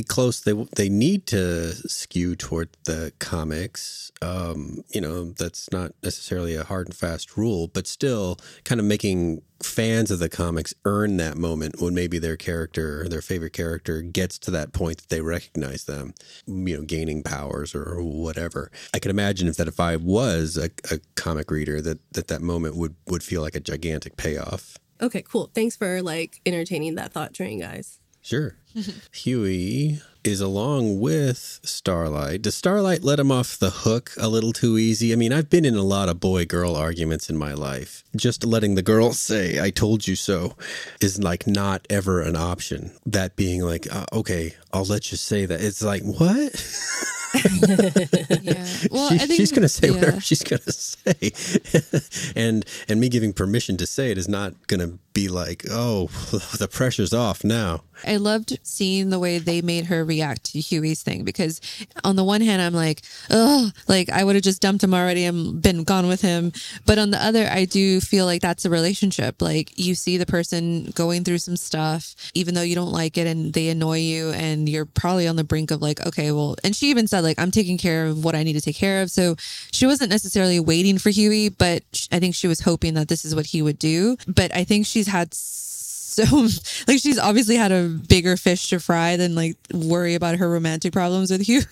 close 0.08 0.40
they 0.40 0.52
they 0.76 0.88
need 0.88 1.26
to 1.26 1.72
skew 1.88 2.36
toward 2.36 2.68
the 2.84 3.12
comics. 3.18 4.12
Um, 4.22 4.84
you 4.88 5.00
know, 5.00 5.32
that's 5.32 5.72
not 5.72 5.92
necessarily 6.02 6.54
a 6.54 6.62
hard 6.62 6.86
and 6.86 6.96
fast 6.96 7.36
rule, 7.36 7.66
but 7.66 7.88
still, 7.88 8.38
kind 8.64 8.80
of 8.80 8.86
making 8.86 9.42
fans 9.60 10.10
of 10.10 10.20
the 10.20 10.28
comics 10.28 10.72
earn 10.84 11.16
that 11.16 11.36
moment 11.36 11.80
when 11.80 11.94
maybe 11.94 12.18
their 12.18 12.36
character, 12.36 13.02
or 13.02 13.08
their 13.08 13.22
favorite 13.22 13.52
character, 13.52 14.02
gets 14.02 14.38
to 14.38 14.50
that 14.52 14.72
point 14.72 14.98
that 14.98 15.08
they 15.08 15.20
recognize 15.20 15.84
them, 15.84 16.14
you 16.46 16.76
know, 16.76 16.82
gaining 16.84 17.22
powers 17.22 17.74
or 17.74 18.02
whatever. 18.02 18.70
I 18.94 19.00
can 19.00 19.10
imagine 19.10 19.48
if 19.48 19.56
that 19.56 19.68
if 19.68 19.80
I 19.80 19.96
was 19.96 20.56
a, 20.56 20.70
a 20.94 21.00
comic 21.16 21.50
reader, 21.50 21.80
that, 21.80 21.98
that 22.12 22.28
that 22.28 22.40
moment 22.42 22.76
would 22.76 22.94
would 23.08 23.22
feel 23.24 23.42
like 23.42 23.56
a 23.56 23.60
gigantic 23.60 24.16
payoff. 24.16 24.78
okay 25.00 25.22
cool 25.22 25.50
thanks 25.54 25.74
for 25.74 26.00
like 26.02 26.40
entertaining 26.46 26.94
that 26.94 27.12
thought 27.12 27.34
train 27.34 27.58
guys 27.58 27.98
Sure. 28.22 28.54
Huey 29.12 30.00
is 30.24 30.40
along 30.40 31.00
with 31.00 31.58
Starlight. 31.64 32.42
Does 32.42 32.54
Starlight 32.54 33.02
let 33.02 33.18
him 33.18 33.32
off 33.32 33.58
the 33.58 33.70
hook 33.70 34.12
a 34.18 34.28
little 34.28 34.52
too 34.52 34.78
easy? 34.78 35.12
I 35.12 35.16
mean, 35.16 35.32
I've 35.32 35.50
been 35.50 35.64
in 35.64 35.74
a 35.74 35.82
lot 35.82 36.08
of 36.08 36.20
boy 36.20 36.46
girl 36.46 36.76
arguments 36.76 37.28
in 37.28 37.36
my 37.36 37.52
life. 37.52 38.04
Just 38.14 38.44
letting 38.44 38.76
the 38.76 38.82
girl 38.82 39.12
say, 39.12 39.60
I 39.60 39.70
told 39.70 40.06
you 40.06 40.14
so, 40.14 40.56
is 41.00 41.20
like 41.20 41.46
not 41.48 41.84
ever 41.90 42.22
an 42.22 42.36
option. 42.36 42.92
That 43.04 43.34
being 43.34 43.62
like, 43.62 43.92
uh, 43.92 44.06
okay, 44.12 44.54
I'll 44.72 44.84
let 44.84 45.10
you 45.10 45.16
say 45.18 45.44
that. 45.44 45.60
It's 45.60 45.82
like, 45.82 46.02
what? 46.02 46.54
Yeah. 48.42 48.66
Well, 48.90 49.08
She- 49.10 49.14
I 49.16 49.18
think 49.18 49.34
she's 49.34 49.52
going 49.52 49.62
to 49.62 49.68
say 49.68 49.88
yeah. 49.88 49.94
whatever 49.94 50.20
she's 50.20 50.42
going 50.42 50.62
to 50.62 50.72
say, 50.72 52.32
and 52.36 52.64
and 52.88 53.00
me 53.00 53.08
giving 53.08 53.32
permission 53.32 53.76
to 53.78 53.86
say 53.86 54.10
it 54.10 54.18
is 54.18 54.28
not 54.28 54.66
going 54.66 54.80
to 54.80 54.98
be 55.12 55.28
like, 55.28 55.64
oh, 55.70 56.06
the 56.58 56.68
pressure's 56.70 57.12
off 57.12 57.44
now. 57.44 57.82
I 58.04 58.16
loved 58.16 58.58
seeing 58.64 59.10
the 59.10 59.18
way 59.20 59.38
they 59.38 59.62
made 59.62 59.86
her 59.86 60.04
react 60.04 60.44
to 60.52 60.58
Huey's 60.60 61.02
thing 61.02 61.22
because 61.24 61.60
on 62.02 62.16
the 62.16 62.24
one 62.24 62.40
hand, 62.40 62.60
I'm 62.60 62.74
like, 62.74 63.02
oh, 63.30 63.70
like 63.86 64.10
I 64.10 64.24
would 64.24 64.34
have 64.34 64.42
just 64.42 64.60
dumped 64.60 64.82
him 64.82 64.92
already 64.94 65.24
and 65.24 65.62
been 65.62 65.84
gone 65.84 66.08
with 66.08 66.20
him. 66.20 66.52
But 66.84 66.98
on 66.98 67.10
the 67.12 67.24
other, 67.24 67.46
I 67.48 67.64
do 67.64 68.00
feel 68.00 68.24
like 68.26 68.42
that's 68.42 68.64
a 68.64 68.70
relationship. 68.70 69.40
Like 69.40 69.78
you 69.78 69.94
see 69.94 70.16
the 70.16 70.26
person 70.26 70.90
going 70.94 71.22
through 71.22 71.38
some 71.38 71.56
stuff, 71.56 72.16
even 72.34 72.54
though 72.54 72.62
you 72.62 72.74
don't 72.74 72.90
like 72.92 73.16
it 73.16 73.26
and 73.28 73.52
they 73.52 73.68
annoy 73.68 73.98
you 73.98 74.30
and 74.30 74.68
you're 74.68 74.86
probably 74.86 75.28
on 75.28 75.36
the 75.36 75.44
brink 75.44 75.70
of 75.70 75.80
like, 75.80 76.04
okay, 76.04 76.32
well, 76.32 76.56
and 76.64 76.74
she 76.74 76.90
even 76.90 77.06
said 77.06 77.20
like, 77.22 77.38
I'm 77.38 77.50
taking 77.50 77.78
care 77.78 78.06
of 78.06 78.24
what 78.24 78.34
I 78.34 78.42
need 78.42 78.54
to 78.54 78.60
take 78.60 78.76
care 78.76 79.02
of. 79.02 79.10
So 79.10 79.36
she 79.72 79.86
wasn't 79.86 80.10
necessarily 80.10 80.60
waiting 80.60 80.98
for 80.98 81.10
Huey, 81.10 81.48
but 81.48 81.82
I 82.12 82.18
think 82.18 82.34
she 82.34 82.48
was 82.48 82.60
hoping 82.60 82.94
that 82.94 83.08
this 83.08 83.24
is 83.24 83.34
what 83.34 83.46
he 83.46 83.62
would 83.62 83.78
do. 83.78 84.16
But 84.26 84.54
I 84.54 84.64
think 84.64 84.86
she's 84.86 85.06
had 85.06 85.32
so 86.12 86.24
like 86.86 86.98
she's 86.98 87.18
obviously 87.18 87.56
had 87.56 87.72
a 87.72 87.88
bigger 87.88 88.36
fish 88.36 88.68
to 88.68 88.78
fry 88.78 89.16
than 89.16 89.34
like 89.34 89.56
worry 89.72 90.14
about 90.14 90.36
her 90.36 90.50
romantic 90.50 90.92
problems 90.92 91.30
with 91.30 91.40
Huey. 91.46 91.64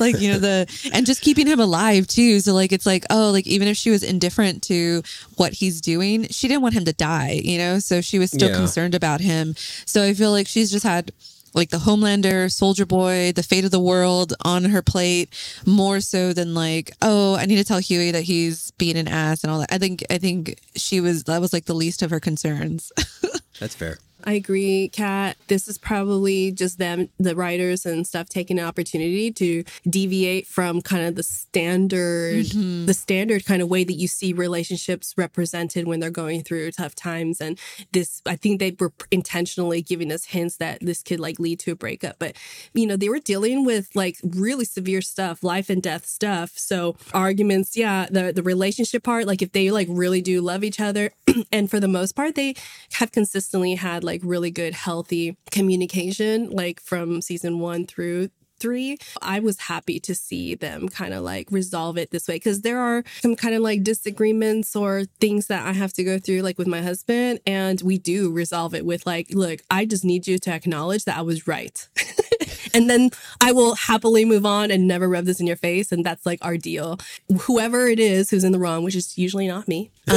like, 0.00 0.18
you 0.18 0.32
know, 0.32 0.38
the 0.38 0.90
and 0.94 1.04
just 1.04 1.20
keeping 1.20 1.46
him 1.46 1.60
alive 1.60 2.06
too. 2.06 2.40
So 2.40 2.54
like 2.54 2.72
it's 2.72 2.86
like, 2.86 3.04
oh, 3.10 3.30
like 3.32 3.46
even 3.46 3.68
if 3.68 3.76
she 3.76 3.90
was 3.90 4.02
indifferent 4.02 4.62
to 4.64 5.02
what 5.36 5.52
he's 5.52 5.82
doing, 5.82 6.26
she 6.28 6.48
didn't 6.48 6.62
want 6.62 6.74
him 6.74 6.86
to 6.86 6.94
die, 6.94 7.40
you 7.44 7.58
know? 7.58 7.78
So 7.78 8.00
she 8.00 8.18
was 8.18 8.30
still 8.30 8.48
Yeah. 8.48 8.56
concerned 8.56 8.94
about 8.94 9.20
him. 9.20 9.54
So 9.84 10.02
I 10.02 10.14
feel 10.14 10.30
like 10.30 10.48
she's 10.48 10.70
just 10.70 10.84
had 10.84 11.12
like 11.56 11.70
the 11.70 11.78
Homelander, 11.78 12.52
Soldier 12.52 12.86
Boy, 12.86 13.32
the 13.32 13.42
fate 13.42 13.64
of 13.64 13.70
the 13.70 13.80
world 13.80 14.34
on 14.44 14.64
her 14.64 14.82
plate 14.82 15.30
more 15.64 16.00
so 16.00 16.32
than 16.32 16.54
like, 16.54 16.92
oh, 17.02 17.34
I 17.34 17.46
need 17.46 17.56
to 17.56 17.64
tell 17.64 17.78
Huey 17.78 18.10
that 18.10 18.22
he's 18.22 18.70
being 18.72 18.96
an 18.96 19.08
ass 19.08 19.42
and 19.42 19.50
all 19.50 19.60
that. 19.60 19.72
I 19.72 19.78
think 19.78 20.04
I 20.10 20.18
think 20.18 20.60
she 20.76 21.00
was 21.00 21.24
that 21.24 21.40
was 21.40 21.52
like 21.52 21.64
the 21.64 21.74
least 21.74 22.02
of 22.02 22.10
her 22.10 22.20
concerns. 22.20 22.92
That's 23.58 23.74
fair. 23.74 23.98
I 24.26 24.32
agree, 24.32 24.88
Kat. 24.88 25.36
This 25.46 25.68
is 25.68 25.78
probably 25.78 26.50
just 26.50 26.78
them, 26.78 27.10
the 27.16 27.36
writers 27.36 27.86
and 27.86 28.04
stuff, 28.04 28.28
taking 28.28 28.58
an 28.58 28.64
opportunity 28.66 29.30
to 29.30 29.62
deviate 29.88 30.48
from 30.48 30.82
kind 30.82 31.06
of 31.06 31.14
the 31.14 31.22
standard, 31.22 32.46
mm-hmm. 32.46 32.86
the 32.86 32.94
standard 32.94 33.46
kind 33.46 33.62
of 33.62 33.70
way 33.70 33.84
that 33.84 33.92
you 33.92 34.08
see 34.08 34.32
relationships 34.32 35.14
represented 35.16 35.86
when 35.86 36.00
they're 36.00 36.10
going 36.10 36.42
through 36.42 36.72
tough 36.72 36.96
times. 36.96 37.40
And 37.40 37.56
this, 37.92 38.20
I 38.26 38.34
think 38.34 38.58
they 38.58 38.74
were 38.80 38.92
intentionally 39.12 39.80
giving 39.80 40.10
us 40.10 40.24
hints 40.24 40.56
that 40.56 40.80
this 40.80 41.04
could 41.04 41.20
like 41.20 41.38
lead 41.38 41.60
to 41.60 41.70
a 41.70 41.76
breakup. 41.76 42.16
But 42.18 42.34
you 42.74 42.88
know, 42.88 42.96
they 42.96 43.08
were 43.08 43.20
dealing 43.20 43.64
with 43.64 43.94
like 43.94 44.16
really 44.24 44.64
severe 44.64 45.02
stuff, 45.02 45.44
life 45.44 45.70
and 45.70 45.80
death 45.80 46.04
stuff. 46.04 46.50
So 46.56 46.96
arguments, 47.14 47.76
yeah, 47.76 48.06
the 48.10 48.32
the 48.32 48.42
relationship 48.42 49.04
part, 49.04 49.24
like 49.26 49.40
if 49.40 49.52
they 49.52 49.70
like 49.70 49.86
really 49.88 50.20
do 50.20 50.40
love 50.40 50.64
each 50.64 50.80
other, 50.80 51.12
and 51.52 51.70
for 51.70 51.78
the 51.78 51.86
most 51.86 52.16
part, 52.16 52.34
they 52.34 52.56
have 52.94 53.12
consistently 53.12 53.76
had 53.76 54.02
like 54.02 54.15
really 54.24 54.50
good, 54.50 54.74
healthy 54.74 55.36
communication, 55.50 56.50
like 56.50 56.80
from 56.80 57.20
season 57.20 57.58
one 57.58 57.86
through 57.86 58.30
three. 58.58 58.98
I 59.22 59.40
was 59.40 59.60
happy 59.60 60.00
to 60.00 60.14
see 60.14 60.54
them 60.54 60.88
kind 60.88 61.14
of 61.14 61.22
like 61.22 61.50
resolve 61.50 61.98
it 61.98 62.10
this 62.10 62.28
way 62.28 62.36
because 62.36 62.62
there 62.62 62.80
are 62.80 63.04
some 63.20 63.36
kind 63.36 63.54
of 63.54 63.62
like 63.62 63.82
disagreements 63.82 64.74
or 64.74 65.04
things 65.20 65.46
that 65.48 65.66
I 65.66 65.72
have 65.72 65.92
to 65.94 66.04
go 66.04 66.18
through, 66.18 66.42
like 66.42 66.58
with 66.58 66.66
my 66.66 66.82
husband, 66.82 67.40
and 67.46 67.80
we 67.82 67.98
do 67.98 68.32
resolve 68.32 68.74
it 68.74 68.84
with 68.86 69.06
like, 69.06 69.28
look, 69.30 69.60
I 69.70 69.84
just 69.84 70.04
need 70.04 70.26
you 70.26 70.38
to 70.38 70.50
acknowledge 70.50 71.04
that 71.04 71.18
I 71.18 71.22
was 71.22 71.46
right. 71.46 71.86
and 72.76 72.90
then 72.90 73.10
I 73.40 73.52
will 73.52 73.74
happily 73.74 74.26
move 74.26 74.44
on 74.44 74.70
and 74.70 74.86
never 74.86 75.08
rub 75.08 75.24
this 75.24 75.40
in 75.40 75.46
your 75.46 75.56
face. 75.56 75.90
And 75.92 76.04
that's 76.04 76.26
like 76.26 76.38
our 76.44 76.58
deal. 76.58 76.98
Whoever 77.42 77.88
it 77.88 77.98
is 77.98 78.28
who's 78.28 78.44
in 78.44 78.52
the 78.52 78.58
wrong, 78.58 78.84
which 78.84 78.94
is 78.94 79.16
usually 79.16 79.48
not 79.48 79.66
me. 79.66 79.90
Um, 80.08 80.16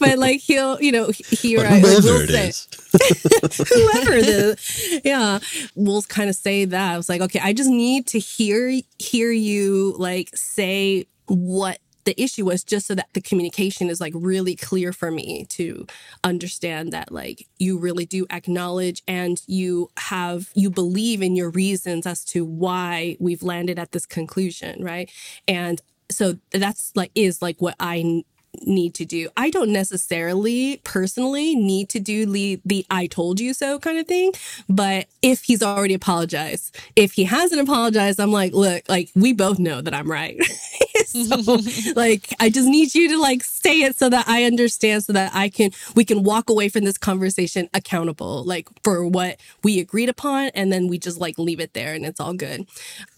but 0.00 0.18
like 0.18 0.40
he'll, 0.40 0.80
you 0.82 0.90
know, 0.90 1.10
he 1.12 1.56
or 1.56 1.64
I 1.64 1.80
will 1.80 2.02
say, 2.26 2.52
whoever 2.94 4.20
the 4.20 5.00
yeah 5.04 5.40
we'll 5.74 6.02
kind 6.02 6.30
of 6.30 6.36
say 6.36 6.64
that 6.64 6.92
i 6.92 6.96
was 6.96 7.08
like 7.08 7.20
okay 7.20 7.40
i 7.42 7.52
just 7.52 7.68
need 7.68 8.06
to 8.06 8.20
hear 8.20 8.80
hear 9.00 9.32
you 9.32 9.96
like 9.98 10.30
say 10.36 11.04
what 11.26 11.78
the 12.04 12.20
issue 12.20 12.44
was 12.44 12.64
just 12.64 12.86
so 12.86 12.94
that 12.94 13.08
the 13.14 13.20
communication 13.20 13.88
is 13.90 14.00
like 14.00 14.12
really 14.16 14.56
clear 14.56 14.92
for 14.92 15.10
me 15.10 15.46
to 15.50 15.86
understand 16.22 16.92
that 16.92 17.12
like 17.12 17.46
you 17.58 17.78
really 17.78 18.06
do 18.06 18.26
acknowledge 18.30 19.02
and 19.08 19.42
you 19.46 19.90
have 19.98 20.50
you 20.54 20.70
believe 20.70 21.22
in 21.22 21.36
your 21.36 21.50
reasons 21.50 22.06
as 22.06 22.24
to 22.24 22.44
why 22.44 23.16
we've 23.20 23.42
landed 23.42 23.78
at 23.78 23.92
this 23.92 24.06
conclusion 24.06 24.82
right? 24.82 25.10
And 25.48 25.80
so 26.10 26.38
that's 26.50 26.92
like 26.94 27.10
is 27.14 27.40
like 27.40 27.60
what 27.60 27.74
i 27.80 28.22
need 28.62 28.94
to 28.94 29.04
do. 29.04 29.28
I 29.36 29.50
don't 29.50 29.70
necessarily 29.70 30.80
personally 30.84 31.54
need 31.54 31.88
to 31.90 32.00
do 32.00 32.26
the, 32.26 32.60
the 32.64 32.86
I 32.90 33.06
told 33.06 33.40
you 33.40 33.54
so 33.54 33.78
kind 33.78 33.98
of 33.98 34.06
thing. 34.06 34.32
But 34.68 35.06
if 35.22 35.44
he's 35.44 35.62
already 35.62 35.94
apologized, 35.94 36.76
if 36.96 37.12
he 37.12 37.24
hasn't 37.24 37.60
apologized, 37.60 38.20
I'm 38.20 38.32
like, 38.32 38.52
look, 38.52 38.88
like 38.88 39.10
we 39.14 39.32
both 39.32 39.58
know 39.58 39.80
that 39.80 39.94
I'm 39.94 40.10
right. 40.10 40.40
so 41.06 41.58
like 41.96 42.32
I 42.40 42.50
just 42.50 42.68
need 42.68 42.94
you 42.94 43.08
to 43.10 43.20
like 43.20 43.44
say 43.44 43.82
it 43.82 43.96
so 43.96 44.08
that 44.08 44.26
I 44.28 44.44
understand 44.44 45.04
so 45.04 45.12
that 45.12 45.32
I 45.34 45.48
can 45.48 45.70
we 45.94 46.04
can 46.04 46.22
walk 46.22 46.50
away 46.50 46.68
from 46.68 46.84
this 46.84 46.98
conversation 46.98 47.68
accountable, 47.74 48.44
like 48.44 48.68
for 48.82 49.06
what 49.06 49.38
we 49.62 49.80
agreed 49.80 50.08
upon, 50.08 50.48
and 50.54 50.72
then 50.72 50.88
we 50.88 50.98
just 50.98 51.20
like 51.20 51.38
leave 51.38 51.60
it 51.60 51.74
there 51.74 51.94
and 51.94 52.04
it's 52.04 52.20
all 52.20 52.34
good. 52.34 52.66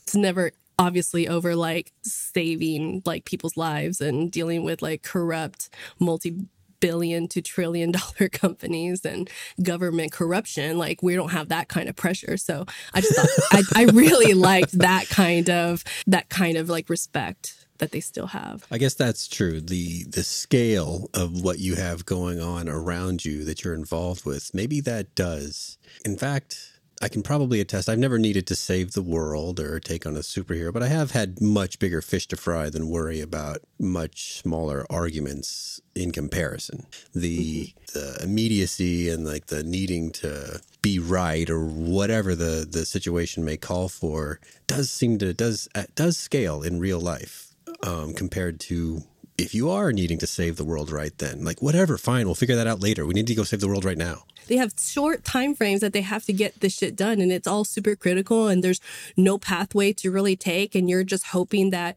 It's 0.03 0.15
never 0.15 0.53
obviously 0.79 1.29
over 1.29 1.57
like 1.57 1.93
saving 2.03 3.03
like 3.05 3.25
people's 3.25 3.57
lives 3.57 4.01
and 4.01 4.31
dealing 4.31 4.65
with 4.65 4.83
like 4.83 5.03
corrupt 5.03 5.71
multi 5.99 6.37
billion 6.81 7.27
to 7.27 7.41
trillion 7.41 7.91
dollar 8.19 8.29
companies 8.31 9.05
and 9.05 9.31
government 9.63 10.13
corruption 10.13 10.77
like 10.77 11.03
we 11.03 11.15
don't 11.15 11.31
have 11.31 11.49
that 11.49 11.69
kind 11.69 11.89
of 11.89 11.97
pressure 11.97 12.37
so 12.37 12.67
i 12.93 13.01
just 13.01 13.17
thought 13.17 13.65
I, 13.75 13.83
I 13.83 13.85
really 13.85 14.35
liked 14.35 14.79
that 14.79 15.09
kind 15.09 15.49
of 15.49 15.83
that 16.07 16.29
kind 16.29 16.57
of 16.57 16.69
like 16.69 16.91
respect 16.91 17.67
that 17.79 17.93
they 17.93 18.01
still 18.01 18.29
have 18.29 18.67
I 18.71 18.79
guess 18.79 18.95
that's 18.95 19.29
true. 19.29 19.61
The 19.61 20.05
the 20.05 20.23
scale 20.23 21.11
of 21.13 21.43
what 21.43 21.59
you 21.59 21.75
have 21.77 22.07
going 22.07 22.41
on 22.41 22.71
around 22.71 23.25
you 23.25 23.45
that 23.45 23.65
you're 23.65 23.75
involved 23.75 24.25
with, 24.25 24.55
maybe 24.55 24.81
that 24.81 25.15
does. 25.15 25.77
In 26.05 26.17
fact, 26.17 26.76
I 27.03 27.09
can 27.09 27.23
probably 27.23 27.61
attest 27.61 27.89
I've 27.89 27.99
never 27.99 28.19
needed 28.19 28.47
to 28.47 28.55
save 28.55 28.93
the 28.93 29.03
world 29.03 29.61
or 29.61 29.79
take 29.81 30.07
on 30.07 30.17
a 30.17 30.21
superhero, 30.21 30.73
but 30.73 30.83
I 30.83 30.89
have 30.89 31.11
had 31.11 31.43
much 31.43 31.79
bigger 31.79 32.01
fish 32.01 32.27
to 32.29 32.37
fry 32.37 32.71
than 32.71 32.89
worry 32.89 33.21
about 33.21 33.59
much 33.79 34.41
smaller 34.41 34.87
arguments 34.89 35.81
in 35.95 36.11
comparison. 36.11 36.87
The 37.15 37.75
the 37.93 38.19
immediacy 38.23 39.11
and 39.11 39.27
like 39.27 39.47
the 39.47 39.63
needing 39.63 40.11
to 40.13 40.61
be 40.81 40.99
right 40.99 41.49
or 41.51 41.67
whatever 41.67 42.35
the 42.35 42.67
the 42.69 42.87
situation 42.87 43.45
may 43.45 43.59
call 43.59 43.89
for 43.89 44.41
does 44.67 44.91
seem 44.91 45.19
to 45.19 45.35
does 45.35 45.69
uh, 45.75 45.85
does 45.95 46.17
scale 46.17 46.63
in 46.63 46.81
real 46.81 47.01
life 47.01 47.55
um, 47.83 48.15
compared 48.15 48.59
to 48.61 49.03
if 49.37 49.55
you 49.55 49.69
are 49.69 49.93
needing 49.93 50.17
to 50.17 50.27
save 50.27 50.57
the 50.57 50.65
world 50.65 50.91
right 50.91 51.19
then. 51.19 51.45
Like 51.45 51.61
whatever 51.61 51.99
fine 51.99 52.25
we'll 52.25 52.35
figure 52.35 52.57
that 52.57 52.67
out 52.67 52.81
later. 52.81 53.05
We 53.05 53.13
need 53.13 53.27
to 53.27 53.35
go 53.35 53.43
save 53.43 53.61
the 53.61 53.69
world 53.69 53.85
right 53.85 53.99
now 53.99 54.25
they 54.47 54.57
have 54.57 54.73
short 54.79 55.25
time 55.25 55.55
frames 55.55 55.81
that 55.81 55.93
they 55.93 56.03
have 56.03 56.25
to 56.25 56.33
get 56.33 56.61
this 56.61 56.75
shit 56.75 56.97
done 56.97 57.21
and 57.21 57.33
it's 57.33 57.47
all 57.47 57.65
super 57.65 57.97
critical 57.97 58.49
and 58.49 58.63
there's 58.63 58.81
no 59.17 59.39
pathway 59.39 59.93
to 59.93 60.11
really 60.11 60.37
take 60.37 60.75
and 60.75 60.89
you're 60.89 61.05
just 61.05 61.27
hoping 61.29 61.71
that 61.71 61.97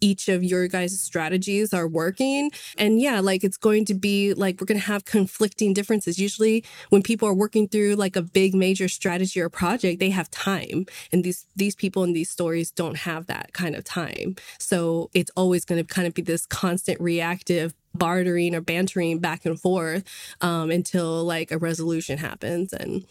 each 0.00 0.28
of 0.28 0.42
your 0.42 0.68
guys' 0.68 1.00
strategies 1.00 1.72
are 1.72 1.88
working. 1.88 2.50
And 2.78 3.00
yeah 3.00 3.20
like 3.20 3.44
it's 3.44 3.56
going 3.56 3.84
to 3.86 3.94
be 3.94 4.34
like 4.34 4.60
we're 4.60 4.66
going 4.66 4.80
to 4.80 4.86
have 4.86 5.04
conflicting 5.04 5.72
differences. 5.72 6.18
Usually 6.18 6.64
when 6.90 7.02
people 7.02 7.28
are 7.28 7.34
working 7.34 7.68
through 7.68 7.94
like 7.94 8.16
a 8.16 8.22
big 8.22 8.54
major 8.54 8.88
strategy 8.88 9.40
or 9.40 9.48
project 9.48 10.00
they 10.00 10.10
have 10.10 10.30
time 10.30 10.86
and 11.12 11.24
these 11.24 11.46
these 11.56 11.74
people 11.74 12.04
in 12.04 12.12
these 12.12 12.30
stories 12.30 12.70
don't 12.70 12.98
have 12.98 13.26
that 13.26 13.52
kind 13.52 13.74
of 13.74 13.84
time. 13.84 14.36
So 14.58 15.10
it's 15.14 15.30
always 15.36 15.64
going 15.64 15.84
to 15.84 15.94
kind 15.94 16.06
of 16.06 16.14
be 16.14 16.22
this 16.22 16.46
constant 16.46 17.00
reactive 17.00 17.74
bartering 17.94 18.54
or 18.54 18.60
bantering 18.60 19.18
back 19.18 19.44
and 19.44 19.60
forth 19.60 20.04
um, 20.40 20.70
until 20.70 21.24
like 21.24 21.50
a 21.50 21.58
resolution 21.58 22.18
happens. 22.18 22.72
And 22.72 23.04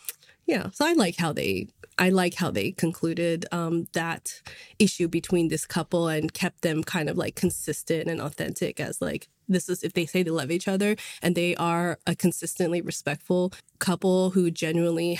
yeah 0.49 0.67
so 0.73 0.85
i 0.85 0.93
like 0.93 1.15
how 1.17 1.31
they 1.31 1.67
i 1.99 2.09
like 2.09 2.33
how 2.33 2.49
they 2.49 2.71
concluded 2.71 3.45
um, 3.51 3.85
that 3.93 4.41
issue 4.79 5.07
between 5.07 5.47
this 5.47 5.65
couple 5.65 6.07
and 6.07 6.33
kept 6.33 6.63
them 6.63 6.83
kind 6.83 7.07
of 7.07 7.15
like 7.15 7.35
consistent 7.35 8.09
and 8.09 8.19
authentic 8.19 8.79
as 8.79 8.99
like 8.99 9.27
this 9.47 9.69
is 9.69 9.83
if 9.83 9.93
they 9.93 10.07
say 10.07 10.23
they 10.23 10.31
love 10.31 10.49
each 10.49 10.67
other 10.67 10.95
and 11.21 11.35
they 11.35 11.55
are 11.55 11.99
a 12.07 12.15
consistently 12.15 12.81
respectful 12.81 13.53
couple 13.77 14.31
who 14.31 14.49
genuinely 14.49 15.19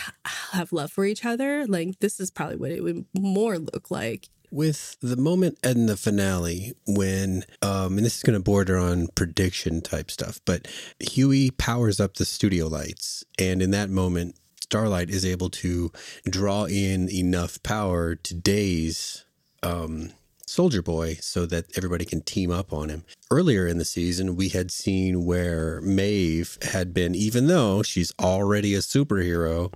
have 0.52 0.74
love 0.74 0.92
for 0.92 1.06
each 1.06 1.24
other 1.24 1.68
like 1.68 2.00
this 2.00 2.20
is 2.20 2.32
probably 2.32 2.58
what 2.58 2.72
it 2.72 2.82
would 2.82 3.06
more 3.14 3.60
look 3.60 3.92
like 3.92 4.30
with 4.52 4.98
the 5.02 5.16
moment 5.16 5.58
in 5.64 5.86
the 5.86 5.98
finale 5.98 6.74
when 6.88 7.44
um 7.62 7.98
and 7.98 8.06
this 8.06 8.18
is 8.18 8.24
going 8.24 8.38
to 8.38 8.44
border 8.44 8.78
on 8.78 9.08
prediction 9.16 9.82
type 9.82 10.10
stuff 10.10 10.40
but 10.46 10.68
huey 11.00 11.52
powers 11.52 12.00
up 12.00 12.16
the 12.16 12.26
studio 12.26 12.68
lights 12.68 13.24
and 13.38 13.62
in 13.62 13.72
that 13.72 13.90
moment 13.90 14.36
starlight 14.62 15.10
is 15.10 15.26
able 15.26 15.50
to 15.50 15.92
draw 16.26 16.66
in 16.66 17.10
enough 17.10 17.62
power 17.64 18.16
to 18.16 18.34
daze 18.34 19.26
um 19.64 20.12
soldier 20.50 20.82
boy 20.82 21.16
so 21.22 21.46
that 21.46 21.66
everybody 21.78 22.04
can 22.04 22.22
team 22.22 22.50
up 22.50 22.74
on 22.74 22.90
him. 22.90 23.06
Earlier 23.30 23.68
in 23.68 23.78
the 23.78 23.86
season 23.86 24.36
we 24.36 24.50
had 24.50 24.72
seen 24.72 25.24
where 25.24 25.80
maeve 25.82 26.58
had 26.72 26.92
been 26.92 27.14
even 27.14 27.46
though 27.46 27.84
she's 27.84 28.12
already 28.20 28.74
a 28.74 28.80
superhero 28.80 29.72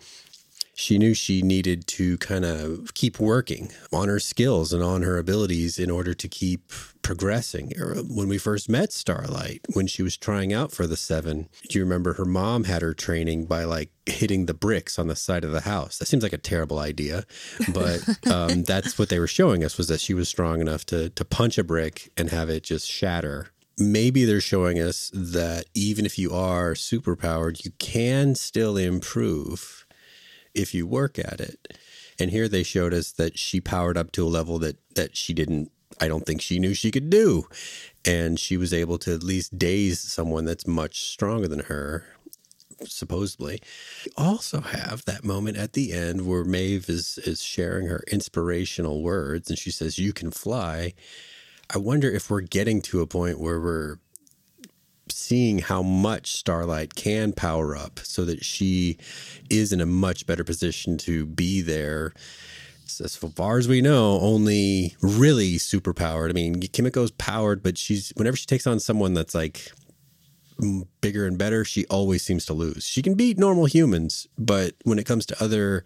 she 0.75 0.97
knew 0.97 1.13
she 1.13 1.41
needed 1.41 1.86
to 1.88 2.17
kind 2.17 2.45
of 2.45 2.93
keep 2.93 3.19
working 3.19 3.71
on 3.91 4.07
her 4.07 4.19
skills 4.19 4.73
and 4.73 4.83
on 4.83 5.03
her 5.03 5.17
abilities 5.17 5.77
in 5.77 5.91
order 5.91 6.13
to 6.13 6.27
keep 6.27 6.71
progressing. 7.01 7.71
When 8.07 8.27
we 8.27 8.38
first 8.38 8.69
met 8.69 8.91
Starlight, 8.91 9.62
when 9.73 9.88
she 9.88 10.01
was 10.01 10.17
trying 10.17 10.51
out 10.51 10.71
for 10.71 10.88
the 10.88 10.97
seven, 10.97 11.49
do 11.69 11.77
you 11.77 11.83
remember 11.83 12.13
her 12.13 12.25
mom 12.25 12.63
had 12.63 12.81
her 12.81 12.93
training 12.93 13.45
by 13.45 13.65
like 13.65 13.91
hitting 14.05 14.45
the 14.45 14.53
bricks 14.53 14.97
on 14.97 15.07
the 15.07 15.15
side 15.15 15.43
of 15.43 15.51
the 15.51 15.62
house? 15.62 15.97
That 15.99 16.07
seems 16.07 16.23
like 16.23 16.33
a 16.33 16.38
terrible 16.38 16.79
idea, 16.79 17.25
but 17.71 18.01
um, 18.31 18.63
that's 18.63 18.97
what 18.97 19.09
they 19.09 19.19
were 19.19 19.27
showing 19.27 19.63
us 19.63 19.77
was 19.77 19.88
that 19.89 20.01
she 20.01 20.13
was 20.13 20.27
strong 20.27 20.59
enough 20.59 20.86
to 20.88 21.09
to 21.12 21.25
punch 21.25 21.57
a 21.57 21.63
brick 21.63 22.12
and 22.17 22.29
have 22.29 22.49
it 22.49 22.63
just 22.63 22.89
shatter 22.89 23.49
maybe 23.77 24.25
they're 24.25 24.41
showing 24.41 24.79
us 24.79 25.09
that 25.13 25.65
even 25.73 26.05
if 26.05 26.19
you 26.19 26.31
are 26.31 26.73
superpowered, 26.73 27.63
you 27.65 27.71
can 27.79 28.36
still 28.36 28.77
improve 28.77 29.83
if 30.55 30.73
you 30.73 30.87
work 30.87 31.19
at 31.19 31.39
it. 31.39 31.77
And 32.19 32.31
here 32.31 32.47
they 32.47 32.63
showed 32.63 32.93
us 32.93 33.11
that 33.13 33.37
she 33.37 33.59
powered 33.61 33.97
up 33.97 34.11
to 34.13 34.25
a 34.25 34.29
level 34.29 34.59
that 34.59 34.77
that 34.95 35.17
she 35.17 35.33
didn't 35.33 35.71
I 35.99 36.07
don't 36.07 36.25
think 36.25 36.41
she 36.41 36.59
knew 36.59 36.73
she 36.73 36.91
could 36.91 37.09
do. 37.09 37.47
And 38.05 38.39
she 38.39 38.57
was 38.57 38.73
able 38.73 38.97
to 38.99 39.13
at 39.13 39.23
least 39.23 39.57
daze 39.57 39.99
someone 39.99 40.45
that's 40.45 40.67
much 40.67 41.01
stronger 41.09 41.47
than 41.47 41.61
her, 41.61 42.05
supposedly. 42.85 43.61
We 44.05 44.11
also 44.17 44.61
have 44.61 45.05
that 45.05 45.23
moment 45.23 45.57
at 45.57 45.73
the 45.73 45.93
end 45.93 46.27
where 46.27 46.43
Maeve 46.43 46.89
is 46.89 47.17
is 47.19 47.41
sharing 47.41 47.87
her 47.87 48.03
inspirational 48.11 49.01
words 49.03 49.49
and 49.49 49.57
she 49.57 49.71
says, 49.71 49.97
You 49.99 50.13
can 50.13 50.31
fly. 50.31 50.93
I 51.73 51.77
wonder 51.77 52.11
if 52.11 52.29
we're 52.29 52.41
getting 52.41 52.81
to 52.83 53.01
a 53.01 53.07
point 53.07 53.39
where 53.39 53.59
we're 53.59 53.97
seeing 55.13 55.60
how 55.60 55.82
much 55.82 56.34
Starlight 56.34 56.95
can 56.95 57.34
power 57.34 57.76
up 57.76 57.99
so 58.04 58.26
that 58.26 58.43
she 58.43 58.97
is 59.49 59.71
in 59.71 59.82
a 59.82 59.86
much 59.86 60.26
better 60.26 60.43
position 60.43 60.97
to 60.99 61.26
be 61.26 61.62
there. 61.62 62.13
As 62.86 63.15
far 63.15 63.58
as 63.58 63.67
we 63.67 63.82
know, 63.82 64.19
only 64.19 64.95
really 65.02 65.58
super 65.58 65.93
powered. 65.93 66.30
I 66.30 66.34
mean, 66.34 66.62
Kimiko's 66.62 67.12
powered, 67.12 67.63
but 67.63 67.78
she's 67.78 68.12
whenever 68.15 68.38
she 68.38 68.45
takes 68.45 68.67
on 68.67 68.80
someone 68.80 69.13
that's 69.13 69.34
like 69.34 69.71
bigger 71.02 71.26
and 71.26 71.38
better, 71.38 71.65
she 71.65 71.86
always 71.88 72.23
seems 72.23 72.45
to 72.45 72.54
lose. 72.54 72.86
She 72.86 73.02
can 73.02 73.15
beat 73.15 73.38
normal 73.38 73.65
humans, 73.65 74.28
but 74.38 74.76
when 74.84 74.99
it 74.99 75.06
comes 75.06 75.26
to 75.28 75.43
other 75.43 75.84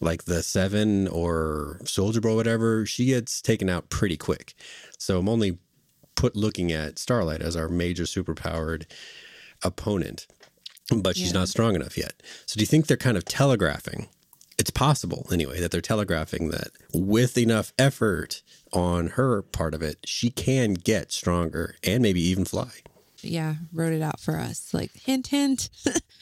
like 0.00 0.24
the 0.24 0.42
Seven 0.42 1.06
or 1.08 1.80
Soldier 1.84 2.20
Boy, 2.20 2.34
whatever, 2.34 2.84
she 2.86 3.06
gets 3.06 3.40
taken 3.40 3.68
out 3.68 3.88
pretty 3.88 4.16
quick. 4.16 4.54
So 4.98 5.18
I'm 5.18 5.28
only 5.28 5.58
put 6.14 6.36
looking 6.36 6.72
at 6.72 6.98
Starlight 6.98 7.42
as 7.42 7.56
our 7.56 7.68
major 7.68 8.04
superpowered 8.04 8.84
opponent, 9.62 10.26
but 10.94 11.16
she's 11.16 11.32
yeah. 11.32 11.40
not 11.40 11.48
strong 11.48 11.74
enough 11.74 11.96
yet. 11.96 12.22
So 12.46 12.56
do 12.56 12.60
you 12.60 12.66
think 12.66 12.86
they're 12.86 12.96
kind 12.96 13.16
of 13.16 13.24
telegraphing? 13.24 14.08
It's 14.58 14.70
possible, 14.70 15.26
anyway, 15.32 15.60
that 15.60 15.70
they're 15.70 15.80
telegraphing 15.80 16.50
that 16.50 16.68
with 16.92 17.38
enough 17.38 17.72
effort 17.78 18.42
on 18.72 19.08
her 19.08 19.42
part 19.42 19.74
of 19.74 19.82
it, 19.82 19.98
she 20.04 20.30
can 20.30 20.74
get 20.74 21.10
stronger 21.12 21.76
and 21.82 22.02
maybe 22.02 22.20
even 22.20 22.44
fly. 22.44 22.70
Yeah, 23.22 23.54
wrote 23.72 23.92
it 23.92 24.02
out 24.02 24.20
for 24.20 24.36
us. 24.36 24.74
Like 24.74 24.92
hint, 24.94 25.28
hint. 25.28 25.70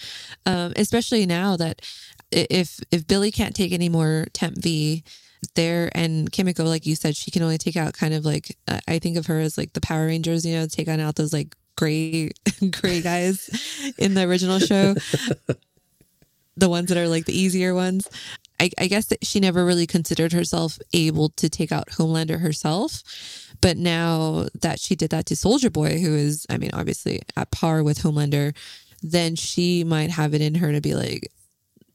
um, 0.46 0.72
especially 0.76 1.26
now 1.26 1.56
that 1.56 1.82
if 2.30 2.80
if 2.90 3.06
Billy 3.06 3.30
can't 3.30 3.54
take 3.54 3.72
any 3.72 3.88
more 3.88 4.26
Temp 4.32 4.58
V, 4.58 5.02
there 5.54 5.90
and 5.94 6.30
Kimiko, 6.30 6.64
like 6.64 6.86
you 6.86 6.94
said, 6.94 7.16
she 7.16 7.30
can 7.30 7.42
only 7.42 7.58
take 7.58 7.76
out 7.76 7.94
kind 7.94 8.14
of 8.14 8.24
like 8.24 8.56
I 8.86 8.98
think 8.98 9.16
of 9.16 9.26
her 9.26 9.40
as 9.40 9.56
like 9.56 9.72
the 9.72 9.80
Power 9.80 10.06
Rangers, 10.06 10.44
you 10.44 10.54
know, 10.54 10.66
take 10.66 10.88
on 10.88 11.00
out 11.00 11.16
those 11.16 11.32
like 11.32 11.56
gray 11.76 12.30
gray 12.70 13.00
guys 13.00 13.94
in 13.98 14.14
the 14.14 14.22
original 14.22 14.58
show. 14.58 14.94
the 16.56 16.68
ones 16.68 16.88
that 16.88 16.98
are 16.98 17.08
like 17.08 17.24
the 17.24 17.38
easier 17.38 17.74
ones. 17.74 18.08
I, 18.60 18.70
I 18.78 18.88
guess 18.88 19.06
that 19.06 19.24
she 19.24 19.40
never 19.40 19.64
really 19.64 19.86
considered 19.86 20.32
herself 20.34 20.78
able 20.92 21.30
to 21.30 21.48
take 21.48 21.72
out 21.72 21.88
Homelander 21.88 22.40
herself. 22.40 23.02
But 23.62 23.78
now 23.78 24.48
that 24.60 24.78
she 24.78 24.94
did 24.94 25.10
that 25.10 25.26
to 25.26 25.36
Soldier 25.36 25.70
Boy, 25.70 25.98
who 25.98 26.14
is, 26.14 26.46
I 26.50 26.58
mean, 26.58 26.70
obviously 26.74 27.22
at 27.36 27.50
par 27.50 27.82
with 27.82 28.00
Homelander, 28.02 28.54
then 29.02 29.34
she 29.34 29.82
might 29.82 30.10
have 30.10 30.34
it 30.34 30.42
in 30.42 30.56
her 30.56 30.72
to 30.72 30.80
be 30.82 30.94
like, 30.94 31.32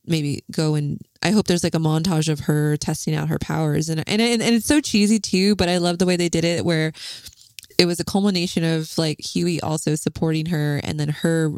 maybe 0.08 0.44
go 0.52 0.76
and 0.76 1.00
I 1.24 1.32
hope 1.32 1.48
there's 1.48 1.63
like 1.63 1.76
a 1.76 1.80
montage 1.80 2.30
of 2.30 2.41
her 2.41 2.78
testing 2.78 3.15
out 3.15 3.30
her 3.30 3.39
powers. 3.39 3.89
And 3.89 4.04
and 4.08 4.22
and, 4.22 4.41
and 4.41 4.56
it's 4.56 4.68
so 4.68 4.82
cheesy 4.82 5.20
too, 5.20 5.56
but 5.56 5.70
I 5.70 5.78
love 5.78 6.00
the 6.00 6.06
way 6.06 6.15
they 6.15 6.30
did 6.30 6.46
it 6.46 6.65
where 6.65 6.91
it 7.78 7.86
was 7.86 8.00
a 8.00 8.06
culmination 8.06 8.63
of 8.63 8.98
like 8.98 9.20
Huey 9.20 9.60
also 9.62 9.96
supporting 9.96 10.48
her 10.48 10.80
and 10.84 11.00
then 11.00 11.10
her 11.10 11.52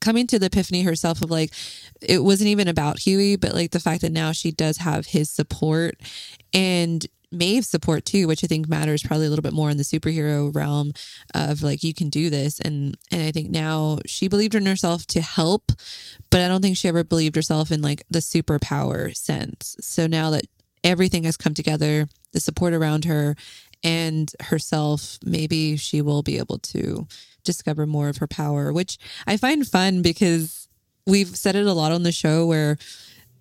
coming 0.00 0.26
to 0.28 0.38
the 0.38 0.46
epiphany 0.46 0.82
herself 0.82 1.22
of 1.22 1.30
like 1.30 1.52
it 2.00 2.22
wasn't 2.22 2.48
even 2.48 2.68
about 2.68 3.00
Huey, 3.00 3.36
but 3.36 3.54
like 3.54 3.72
the 3.72 3.80
fact 3.80 4.02
that 4.02 4.12
now 4.12 4.32
she 4.32 4.52
does 4.52 4.78
have 4.78 5.06
his 5.06 5.30
support. 5.30 5.96
And 6.52 7.04
Maeve's 7.32 7.68
support 7.68 8.04
too, 8.04 8.28
which 8.28 8.44
I 8.44 8.46
think 8.46 8.68
matters 8.68 9.02
probably 9.02 9.26
a 9.26 9.28
little 9.28 9.42
bit 9.42 9.52
more 9.52 9.70
in 9.70 9.76
the 9.76 9.82
superhero 9.82 10.54
realm 10.54 10.92
of 11.34 11.62
like 11.62 11.82
you 11.82 11.92
can 11.92 12.08
do 12.08 12.30
this 12.30 12.60
and 12.60 12.96
and 13.10 13.22
I 13.22 13.32
think 13.32 13.50
now 13.50 13.98
she 14.06 14.28
believed 14.28 14.54
in 14.54 14.66
herself 14.66 15.06
to 15.08 15.20
help, 15.20 15.72
but 16.30 16.40
I 16.40 16.48
don't 16.48 16.62
think 16.62 16.76
she 16.76 16.88
ever 16.88 17.04
believed 17.04 17.36
herself 17.36 17.70
in 17.70 17.82
like 17.82 18.04
the 18.10 18.20
superpower 18.20 19.14
sense. 19.16 19.76
So 19.80 20.06
now 20.06 20.30
that 20.30 20.46
everything 20.84 21.24
has 21.24 21.36
come 21.36 21.54
together, 21.54 22.08
the 22.32 22.40
support 22.40 22.72
around 22.72 23.04
her 23.06 23.36
and 23.82 24.32
herself, 24.40 25.18
maybe 25.24 25.76
she 25.76 26.00
will 26.00 26.22
be 26.22 26.38
able 26.38 26.58
to 26.58 27.06
discover 27.44 27.86
more 27.86 28.08
of 28.08 28.18
her 28.18 28.26
power, 28.26 28.72
which 28.72 28.98
I 29.26 29.36
find 29.36 29.66
fun 29.66 30.02
because 30.02 30.68
we've 31.06 31.36
said 31.36 31.56
it 31.56 31.66
a 31.66 31.72
lot 31.72 31.92
on 31.92 32.02
the 32.02 32.12
show 32.12 32.46
where 32.46 32.76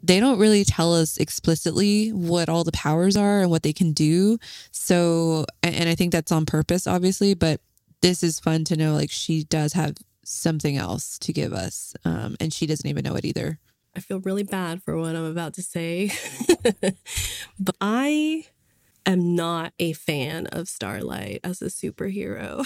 they 0.06 0.20
don't 0.20 0.40
really 0.40 0.64
tell 0.64 0.94
us 0.94 1.18
explicitly 1.18 2.10
what 2.10 2.50
all 2.50 2.64
the 2.64 2.72
powers 2.72 3.18
are 3.18 3.42
and 3.42 3.50
what 3.50 3.64
they 3.64 3.74
can 3.74 3.92
do. 3.92 4.38
So, 4.72 5.46
and 5.64 5.90
I 5.90 5.96
think 5.96 6.12
that's 6.12 6.32
on 6.32 6.46
purpose, 6.46 6.86
obviously, 6.88 7.34
but 7.34 7.60
this 8.02 8.24
is 8.24 8.40
fun 8.40 8.66
to 8.66 8.76
know 8.76 8.94
like 8.94 9.10
she 9.10 9.44
does 9.46 9.74
have 9.74 9.96
something 10.24 10.78
else 10.78 11.18
to 11.20 11.34
give 11.34 11.54
us. 11.54 11.96
Um, 12.06 12.36
and 12.40 12.54
she 12.54 12.68
doesn't 12.68 12.88
even 12.88 13.04
know 13.04 13.16
it 13.16 13.26
either. 13.26 13.60
I 13.96 14.00
feel 14.02 14.20
really 14.20 14.44
bad 14.44 14.84
for 14.84 14.98
what 14.98 15.16
I'm 15.16 15.24
about 15.24 15.54
to 15.54 15.64
say, 15.64 16.12
but 17.60 17.76
I 17.80 18.46
am 19.06 19.36
not 19.36 19.74
a 19.80 19.94
fan 19.94 20.48
of 20.48 20.68
Starlight 20.68 21.40
as 21.44 21.62
a 21.62 21.68
superhero. 21.68 22.66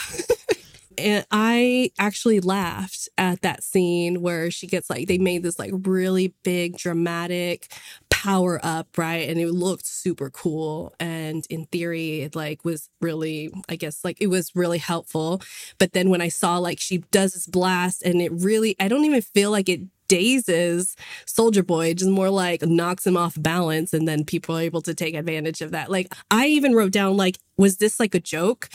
and 0.99 1.25
I 1.31 1.91
actually 1.97 2.39
laughed 2.39 3.09
at 3.17 3.41
that 3.41 3.63
scene 3.63 4.21
where 4.21 4.51
she 4.51 4.67
gets 4.67 4.89
like 4.89 5.07
they 5.07 5.17
made 5.17 5.43
this 5.43 5.59
like 5.59 5.71
really 5.73 6.33
big 6.43 6.77
dramatic 6.77 7.71
power 8.09 8.59
up, 8.63 8.97
right? 8.97 9.29
And 9.29 9.39
it 9.39 9.49
looked 9.51 9.85
super 9.85 10.29
cool. 10.29 10.93
And 10.99 11.45
in 11.49 11.65
theory, 11.67 12.21
it 12.21 12.35
like 12.35 12.65
was 12.65 12.89
really, 13.01 13.51
I 13.69 13.75
guess, 13.77 14.03
like 14.03 14.17
it 14.19 14.27
was 14.27 14.55
really 14.55 14.77
helpful. 14.77 15.41
But 15.77 15.93
then 15.93 16.09
when 16.09 16.21
I 16.21 16.27
saw 16.27 16.57
like 16.57 16.79
she 16.79 16.99
does 17.11 17.33
this 17.33 17.47
blast 17.47 18.03
and 18.03 18.21
it 18.21 18.31
really, 18.33 18.75
I 18.79 18.89
don't 18.89 19.05
even 19.05 19.21
feel 19.21 19.51
like 19.51 19.69
it 19.69 19.81
dazes 20.09 20.97
Soldier 21.25 21.63
Boy, 21.63 21.93
just 21.93 22.11
more 22.11 22.29
like 22.29 22.61
knocks 22.63 23.07
him 23.07 23.15
off 23.15 23.41
balance, 23.41 23.93
and 23.93 24.05
then 24.05 24.25
people 24.25 24.57
are 24.57 24.61
able 24.61 24.81
to 24.81 24.93
take 24.93 25.15
advantage 25.15 25.61
of 25.61 25.71
that. 25.71 25.89
Like 25.89 26.13
I 26.29 26.47
even 26.47 26.75
wrote 26.75 26.91
down 26.91 27.15
like, 27.15 27.39
was 27.55 27.77
this 27.77 27.99
like 27.99 28.13
a 28.13 28.19
joke? 28.19 28.67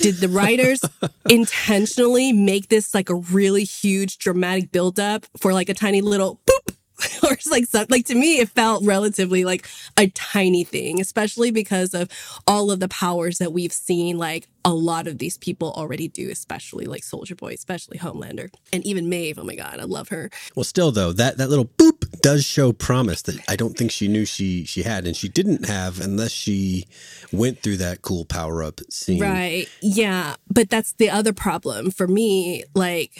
Did 0.00 0.16
the 0.16 0.28
writers 0.28 0.84
intentionally 1.30 2.34
make 2.34 2.68
this 2.68 2.94
like 2.94 3.08
a 3.08 3.14
really 3.14 3.64
huge 3.64 4.18
dramatic 4.18 4.70
buildup 4.72 5.24
for 5.38 5.54
like 5.54 5.70
a 5.70 5.74
tiny 5.74 6.02
little 6.02 6.40
boop? 6.46 6.76
or 7.22 7.32
it's 7.32 7.50
like 7.50 7.66
something 7.66 7.94
like 7.94 8.06
to 8.06 8.14
me 8.14 8.38
it 8.38 8.48
felt 8.48 8.84
relatively 8.84 9.44
like 9.44 9.66
a 9.96 10.08
tiny 10.08 10.64
thing 10.64 11.00
especially 11.00 11.50
because 11.50 11.94
of 11.94 12.08
all 12.46 12.70
of 12.70 12.80
the 12.80 12.88
powers 12.88 13.38
that 13.38 13.52
we've 13.52 13.72
seen 13.72 14.18
like 14.18 14.48
a 14.64 14.74
lot 14.74 15.06
of 15.06 15.18
these 15.18 15.38
people 15.38 15.72
already 15.72 16.08
do 16.08 16.30
especially 16.30 16.84
like 16.84 17.02
soldier 17.02 17.34
boy 17.34 17.52
especially 17.52 17.98
homelander 17.98 18.50
and 18.72 18.84
even 18.86 19.08
maeve 19.08 19.38
oh 19.38 19.44
my 19.44 19.54
god 19.54 19.80
i 19.80 19.84
love 19.84 20.08
her 20.08 20.30
Well, 20.54 20.64
still 20.64 20.92
though, 20.92 21.12
that 21.12 21.38
that 21.38 21.48
little 21.48 21.64
boop 21.64 22.20
does 22.20 22.44
show 22.44 22.72
promise 22.72 23.22
that 23.22 23.38
I 23.48 23.56
don't 23.56 23.76
think 23.76 23.90
she 23.90 24.08
knew 24.08 24.24
she 24.24 24.64
she 24.64 24.82
had, 24.82 25.06
and 25.06 25.16
she 25.16 25.28
didn't 25.28 25.66
have 25.66 26.00
unless 26.00 26.32
she 26.32 26.86
went 27.32 27.60
through 27.62 27.78
that 27.78 28.02
cool 28.02 28.24
power 28.24 28.62
up 28.62 28.80
scene. 28.90 29.22
Right. 29.22 29.68
Yeah. 29.80 30.36
But 30.52 30.68
that's 30.68 30.92
the 30.94 31.10
other 31.10 31.32
problem 31.32 31.90
for 31.90 32.06
me. 32.06 32.64
Like, 32.74 33.18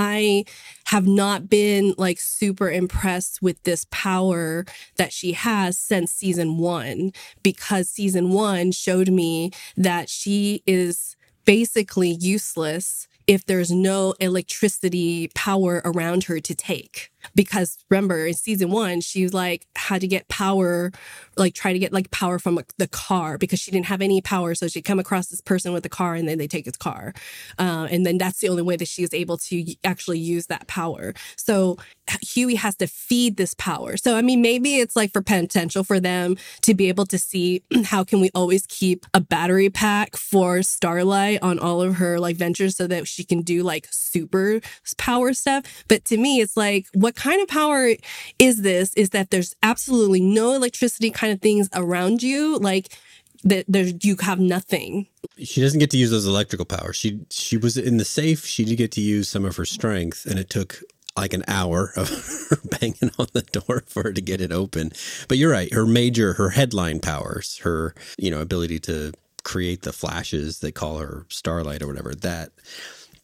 I 0.00 0.44
have 0.86 1.08
not 1.08 1.50
been 1.50 1.92
like 1.98 2.20
super 2.20 2.70
impressed 2.70 3.42
with 3.42 3.60
this 3.64 3.84
power 3.90 4.64
that 4.96 5.12
she 5.12 5.32
has 5.32 5.76
since 5.76 6.12
season 6.12 6.56
one, 6.56 7.10
because 7.42 7.88
season 7.88 8.30
one 8.30 8.70
showed 8.70 9.08
me 9.08 9.50
that 9.76 10.08
she 10.08 10.62
is 10.68 11.16
basically 11.44 12.10
useless 12.10 13.08
if 13.26 13.44
there's 13.44 13.72
no 13.72 14.14
electricity 14.20 15.30
power 15.34 15.82
around 15.84 16.24
her 16.24 16.38
to 16.38 16.54
take. 16.54 17.10
Because 17.34 17.78
remember, 17.90 18.26
in 18.26 18.34
season 18.34 18.70
one, 18.70 19.00
she 19.00 19.28
like 19.28 19.66
had 19.76 20.00
to 20.00 20.06
get 20.06 20.28
power, 20.28 20.90
like 21.36 21.54
try 21.54 21.72
to 21.72 21.78
get 21.78 21.92
like 21.92 22.10
power 22.10 22.38
from 22.38 22.60
the 22.78 22.88
car 22.88 23.38
because 23.38 23.58
she 23.60 23.70
didn't 23.70 23.86
have 23.86 24.00
any 24.00 24.20
power. 24.20 24.54
So 24.54 24.68
she'd 24.68 24.82
come 24.82 24.98
across 24.98 25.28
this 25.28 25.40
person 25.40 25.72
with 25.72 25.84
a 25.86 25.88
car 25.88 26.14
and 26.14 26.28
then 26.28 26.38
they 26.38 26.46
take 26.46 26.64
his 26.64 26.76
car. 26.76 27.12
Uh, 27.58 27.88
and 27.90 28.04
then 28.04 28.18
that's 28.18 28.40
the 28.40 28.48
only 28.48 28.62
way 28.62 28.76
that 28.76 28.88
she 28.88 29.02
was 29.02 29.14
able 29.14 29.38
to 29.38 29.64
actually 29.84 30.18
use 30.18 30.46
that 30.46 30.66
power. 30.66 31.14
So 31.36 31.78
Huey 32.22 32.54
has 32.56 32.76
to 32.76 32.86
feed 32.86 33.36
this 33.36 33.54
power. 33.54 33.96
So, 33.96 34.16
I 34.16 34.22
mean, 34.22 34.40
maybe 34.40 34.76
it's 34.76 34.96
like 34.96 35.12
for 35.12 35.22
potential 35.22 35.84
for 35.84 36.00
them 36.00 36.36
to 36.62 36.74
be 36.74 36.88
able 36.88 37.06
to 37.06 37.18
see 37.18 37.62
how 37.84 38.04
can 38.04 38.20
we 38.20 38.30
always 38.34 38.66
keep 38.66 39.06
a 39.14 39.20
battery 39.20 39.70
pack 39.70 40.16
for 40.16 40.62
Starlight 40.62 41.42
on 41.42 41.58
all 41.58 41.82
of 41.82 41.96
her 41.96 42.18
like 42.18 42.36
ventures 42.36 42.76
so 42.76 42.86
that 42.86 43.06
she 43.06 43.24
can 43.24 43.42
do 43.42 43.62
like 43.62 43.86
super 43.90 44.60
power 44.96 45.32
stuff. 45.32 45.64
But 45.88 46.04
to 46.06 46.16
me, 46.16 46.40
it's 46.40 46.56
like, 46.56 46.86
what 46.94 47.14
kind 47.18 47.42
of 47.42 47.48
power 47.48 47.94
is 48.38 48.62
this? 48.62 48.94
Is 48.94 49.10
that 49.10 49.30
there's 49.30 49.54
absolutely 49.62 50.20
no 50.20 50.54
electricity 50.54 51.10
kind 51.10 51.32
of 51.32 51.42
things 51.42 51.68
around 51.74 52.22
you? 52.22 52.58
Like, 52.58 52.96
that 53.44 53.64
there's 53.68 53.92
you 54.02 54.16
have 54.20 54.40
nothing. 54.40 55.06
She 55.42 55.60
doesn't 55.60 55.78
get 55.78 55.90
to 55.90 55.98
use 55.98 56.10
those 56.10 56.26
electrical 56.26 56.66
powers. 56.66 56.96
She 56.96 57.20
she 57.30 57.56
was 57.56 57.76
in 57.76 57.96
the 57.96 58.04
safe. 58.04 58.44
She 58.44 58.64
did 58.64 58.76
get 58.76 58.92
to 58.92 59.00
use 59.00 59.28
some 59.28 59.44
of 59.44 59.56
her 59.56 59.64
strength, 59.64 60.26
and 60.26 60.38
it 60.38 60.50
took 60.50 60.80
like 61.16 61.32
an 61.32 61.44
hour 61.48 61.92
of 61.96 62.08
her 62.50 62.56
banging 62.80 63.10
on 63.18 63.26
the 63.32 63.42
door 63.42 63.82
for 63.86 64.04
her 64.04 64.12
to 64.12 64.20
get 64.20 64.40
it 64.40 64.52
open. 64.52 64.92
But 65.28 65.38
you're 65.38 65.52
right. 65.52 65.72
Her 65.72 65.86
major, 65.86 66.34
her 66.34 66.50
headline 66.50 67.00
powers, 67.00 67.58
her 67.58 67.94
you 68.16 68.30
know 68.30 68.40
ability 68.40 68.80
to 68.80 69.12
create 69.44 69.82
the 69.82 69.92
flashes 69.92 70.58
they 70.58 70.72
call 70.72 70.98
her 70.98 71.24
starlight 71.28 71.80
or 71.80 71.86
whatever 71.86 72.14
that 72.14 72.50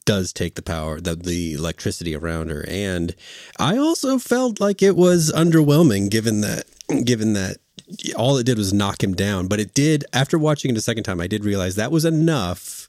does 0.05 0.33
take 0.33 0.55
the 0.55 0.63
power 0.63 1.01
the, 1.01 1.15
the 1.15 1.55
electricity 1.55 2.15
around 2.15 2.51
her. 2.51 2.65
And 2.69 3.15
i 3.59 3.77
also 3.77 4.19
felt 4.19 4.61
like 4.61 4.83
it 4.83 4.97
was 4.97 5.33
underwhelming 5.35 6.11
given 6.11 6.41
that 6.43 6.65
given 7.05 7.33
that 7.35 7.59
all 8.17 8.39
it 8.39 8.45
did 8.45 8.59
was 8.59 8.73
knock 8.73 9.03
him 9.03 9.15
down. 9.15 9.47
But 9.47 9.61
it 9.61 9.75
did 9.75 10.05
after 10.13 10.39
watching 10.39 10.71
it 10.71 10.77
a 10.77 10.83
second 10.83 11.05
time 11.05 11.21
i 11.21 11.27
did 11.27 11.45
realize 11.45 11.77
that 11.77 11.93
was 11.93 12.05
enough 12.05 12.89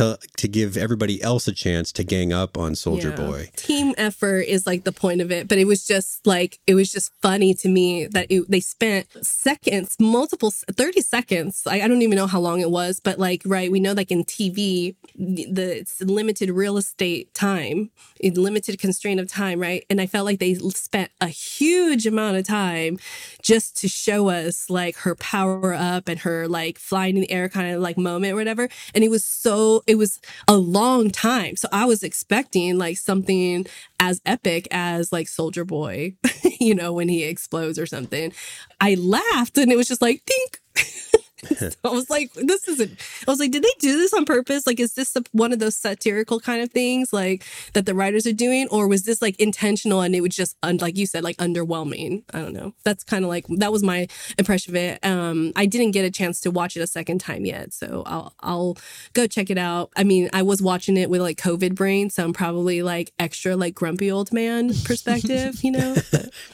to 0.00 0.18
to 0.36 0.48
give 0.48 0.76
everybody 0.76 1.22
else 1.22 1.46
a 1.46 1.52
chance 1.52 1.92
to 1.92 2.02
gang 2.04 2.32
up 2.32 2.56
on 2.56 2.74
soldier 2.74 3.10
Yeah. 3.10 3.26
boy 3.26 3.50
Team 3.56 3.94
effort 3.98 4.40
is 4.40 4.66
like 4.66 4.84
the 4.84 4.92
point 4.92 5.20
of 5.20 5.30
it, 5.30 5.46
but 5.48 5.58
it 5.58 5.66
was 5.66 5.86
just 5.86 6.26
like 6.26 6.58
it 6.66 6.74
was 6.74 6.90
just 6.90 7.12
funny 7.20 7.52
to 7.54 7.68
me 7.68 8.06
that 8.06 8.26
it, 8.30 8.50
they 8.50 8.60
spent 8.60 9.06
seconds, 9.24 9.96
multiple 10.00 10.50
thirty 10.50 11.02
seconds. 11.02 11.62
I, 11.66 11.82
I 11.82 11.88
don't 11.88 12.02
even 12.02 12.16
know 12.16 12.26
how 12.26 12.40
long 12.40 12.60
it 12.60 12.70
was, 12.70 13.00
but 13.00 13.18
like 13.18 13.42
right, 13.44 13.70
we 13.70 13.80
know 13.80 13.92
like 13.92 14.10
in 14.10 14.24
TV, 14.24 14.94
the 15.16 15.78
it's 15.80 16.00
limited 16.00 16.50
real 16.50 16.76
estate 16.76 17.32
time, 17.34 17.90
in 18.18 18.34
limited 18.34 18.78
constraint 18.78 19.20
of 19.20 19.28
time, 19.28 19.60
right? 19.60 19.84
And 19.90 20.00
I 20.00 20.06
felt 20.06 20.24
like 20.24 20.38
they 20.38 20.54
spent 20.54 21.10
a 21.20 21.28
huge 21.28 22.06
amount 22.06 22.36
of 22.38 22.46
time 22.46 22.98
just 23.42 23.76
to 23.80 23.88
show 23.88 24.28
us 24.28 24.70
like 24.70 24.96
her 24.98 25.14
power 25.14 25.74
up 25.74 26.08
and 26.08 26.20
her 26.20 26.48
like 26.48 26.78
flying 26.78 27.16
in 27.16 27.22
the 27.22 27.30
air 27.30 27.48
kind 27.48 27.74
of 27.74 27.82
like 27.82 27.98
moment 27.98 28.32
or 28.32 28.36
whatever. 28.36 28.68
And 28.94 29.04
it 29.04 29.10
was 29.10 29.24
so, 29.24 29.82
it 29.90 29.98
was 29.98 30.20
a 30.46 30.56
long 30.56 31.10
time. 31.10 31.56
So 31.56 31.66
I 31.72 31.84
was 31.84 32.04
expecting 32.04 32.78
like 32.78 32.96
something 32.96 33.66
as 33.98 34.20
epic 34.24 34.68
as 34.70 35.12
like 35.12 35.26
Soldier 35.26 35.64
Boy, 35.64 36.14
you 36.60 36.76
know, 36.76 36.92
when 36.92 37.08
he 37.08 37.24
explodes 37.24 37.76
or 37.76 37.86
something. 37.86 38.32
I 38.80 38.94
laughed 38.94 39.58
and 39.58 39.72
it 39.72 39.76
was 39.76 39.88
just 39.88 40.00
like, 40.00 40.22
think. 40.24 40.60
so 41.56 41.70
I 41.84 41.88
was 41.88 42.10
like, 42.10 42.32
this 42.34 42.68
isn't. 42.68 42.98
I 43.26 43.30
was 43.30 43.40
like, 43.40 43.50
did 43.50 43.62
they 43.62 43.72
do 43.78 43.96
this 43.96 44.12
on 44.12 44.24
purpose? 44.24 44.66
Like, 44.66 44.80
is 44.80 44.94
this 44.94 45.14
a, 45.16 45.22
one 45.32 45.52
of 45.52 45.58
those 45.58 45.76
satirical 45.76 46.40
kind 46.40 46.62
of 46.62 46.70
things 46.70 47.12
like 47.12 47.44
that 47.72 47.86
the 47.86 47.94
writers 47.94 48.26
are 48.26 48.32
doing, 48.32 48.68
or 48.70 48.88
was 48.88 49.04
this 49.04 49.22
like 49.22 49.38
intentional 49.40 50.00
and 50.00 50.14
it 50.14 50.20
was 50.20 50.34
just 50.34 50.56
un, 50.62 50.78
like 50.78 50.96
you 50.96 51.06
said, 51.06 51.24
like 51.24 51.36
underwhelming? 51.38 52.22
I 52.32 52.40
don't 52.40 52.52
know. 52.52 52.74
That's 52.84 53.04
kind 53.04 53.24
of 53.24 53.28
like 53.28 53.46
that 53.48 53.72
was 53.72 53.82
my 53.82 54.06
impression 54.38 54.72
of 54.72 54.76
it. 54.76 55.04
Um, 55.04 55.52
I 55.56 55.66
didn't 55.66 55.92
get 55.92 56.04
a 56.04 56.10
chance 56.10 56.40
to 56.40 56.50
watch 56.50 56.76
it 56.76 56.80
a 56.80 56.86
second 56.86 57.20
time 57.20 57.44
yet, 57.44 57.72
so 57.72 58.02
I'll 58.06 58.34
I'll 58.40 58.76
go 59.12 59.26
check 59.26 59.50
it 59.50 59.58
out. 59.58 59.90
I 59.96 60.04
mean, 60.04 60.28
I 60.32 60.42
was 60.42 60.60
watching 60.60 60.96
it 60.96 61.10
with 61.10 61.20
like 61.20 61.38
COVID 61.38 61.74
brain, 61.74 62.10
so 62.10 62.24
I'm 62.24 62.32
probably 62.32 62.82
like 62.82 63.12
extra 63.18 63.56
like 63.56 63.74
grumpy 63.74 64.10
old 64.10 64.32
man 64.32 64.72
perspective, 64.84 65.62
you 65.62 65.72
know. 65.72 65.96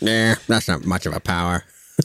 Nah, 0.01 0.35
that's 0.46 0.68
not 0.68 0.85
much 0.85 1.07
of 1.07 1.14
a 1.14 1.20
power. 1.20 1.64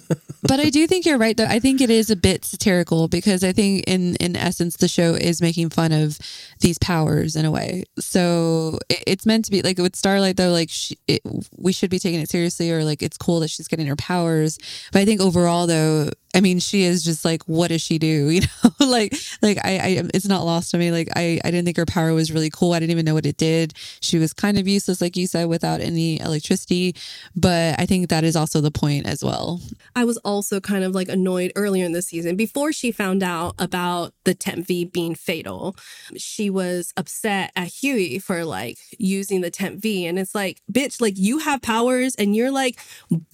but 0.44 0.60
I 0.60 0.70
do 0.70 0.88
think 0.88 1.06
you're 1.06 1.18
right 1.18 1.36
though. 1.36 1.46
I 1.46 1.60
think 1.60 1.82
it 1.82 1.90
is 1.90 2.10
a 2.10 2.16
bit 2.16 2.46
satirical 2.46 3.08
because 3.08 3.44
I 3.44 3.52
think 3.54 3.84
in 3.88 4.16
in 4.16 4.36
essence 4.36 4.78
the 4.78 4.88
show 4.88 5.14
is 5.14 5.42
making 5.42 5.70
fun 5.70 5.92
of 5.92 6.18
these 6.60 6.78
powers 6.78 7.36
in 7.36 7.46
a 7.46 7.52
way. 7.52 7.84
So 8.00 8.80
it, 8.90 9.04
it's 9.08 9.26
meant 9.26 9.46
to 9.46 9.52
be 9.52 9.62
like 9.62 9.78
with 9.78 9.96
Starlight 9.96 10.38
though, 10.38 10.52
like 10.52 10.70
she, 10.70 10.98
it, 11.08 11.22
we 11.58 11.74
should 11.74 11.90
be 11.90 12.00
taking 12.00 12.20
it 12.20 12.30
seriously 12.30 12.72
or 12.72 12.84
like 12.84 13.02
it's 13.02 13.18
cool 13.18 13.40
that 13.42 13.50
she's 13.50 13.68
getting 13.68 13.88
her 13.88 13.96
powers. 13.96 14.58
But 14.92 15.00
I 15.00 15.06
think 15.06 15.22
overall 15.22 15.68
though, 15.68 16.10
I 16.34 16.42
mean, 16.42 16.60
she 16.60 16.84
is 16.84 17.04
just 17.04 17.26
like, 17.26 17.44
what 17.44 17.70
does 17.70 17.82
she 17.82 17.98
do? 17.98 18.30
You 18.42 18.42
know, 18.42 18.88
like, 18.88 19.14
like 19.42 19.58
I, 19.64 19.72
I, 19.72 20.04
it's 20.14 20.28
not 20.28 20.46
lost 20.46 20.74
on 20.74 20.80
me. 20.80 20.92
Like, 20.92 21.10
I, 21.16 21.40
I 21.44 21.52
didn't 21.52 21.66
think 21.66 21.78
her 21.78 21.86
power 21.86 22.14
was 22.14 22.32
really 22.32 22.50
cool. 22.50 22.74
I 22.74 22.80
didn't 22.80 22.92
even 22.92 23.06
know 23.06 23.14
what 23.14 23.26
it 23.26 23.38
did. 23.38 23.74
She 24.00 24.18
was 24.18 24.34
kind 24.34 24.58
of 24.58 24.68
useless, 24.68 25.02
like 25.02 25.16
you 25.16 25.28
said, 25.28 25.46
without 25.46 25.82
any 25.82 26.20
electricity. 26.20 26.96
But 27.36 27.80
I 27.80 27.86
think 27.86 28.10
that 28.10 28.24
is 28.24 28.36
also 28.36 28.62
the 28.62 28.72
point 28.72 29.06
as 29.06 29.24
well. 29.24 29.62
I 29.96 30.06
was 30.06 30.18
kind 30.62 30.84
of 30.84 30.96
like 30.96 31.10
annoyed 31.10 31.52
earlier 31.56 31.86
in 31.86 31.92
the 31.92 32.02
season 32.02 32.36
before 32.36 32.72
she 32.72 32.92
found 32.92 33.24
out 33.24 33.56
about 33.60 34.14
the 34.24 34.34
temp 34.34 34.68
V 34.68 34.86
being 34.86 35.16
fatal. 35.16 35.76
She 36.16 36.50
was 36.50 36.94
upset 36.96 37.52
at 37.56 37.68
Huey 37.68 38.20
for 38.20 38.46
like 38.46 38.78
using 38.98 39.42
the 39.42 39.52
temp 39.52 39.82
V. 39.82 40.06
And 40.06 40.18
it's 40.18 40.34
like, 40.34 40.62
bitch, 40.72 41.02
like 41.02 41.18
you 41.18 41.40
have 41.40 41.62
powers 41.62 42.16
and 42.16 42.36
you're 42.36 42.52
like 42.52 42.80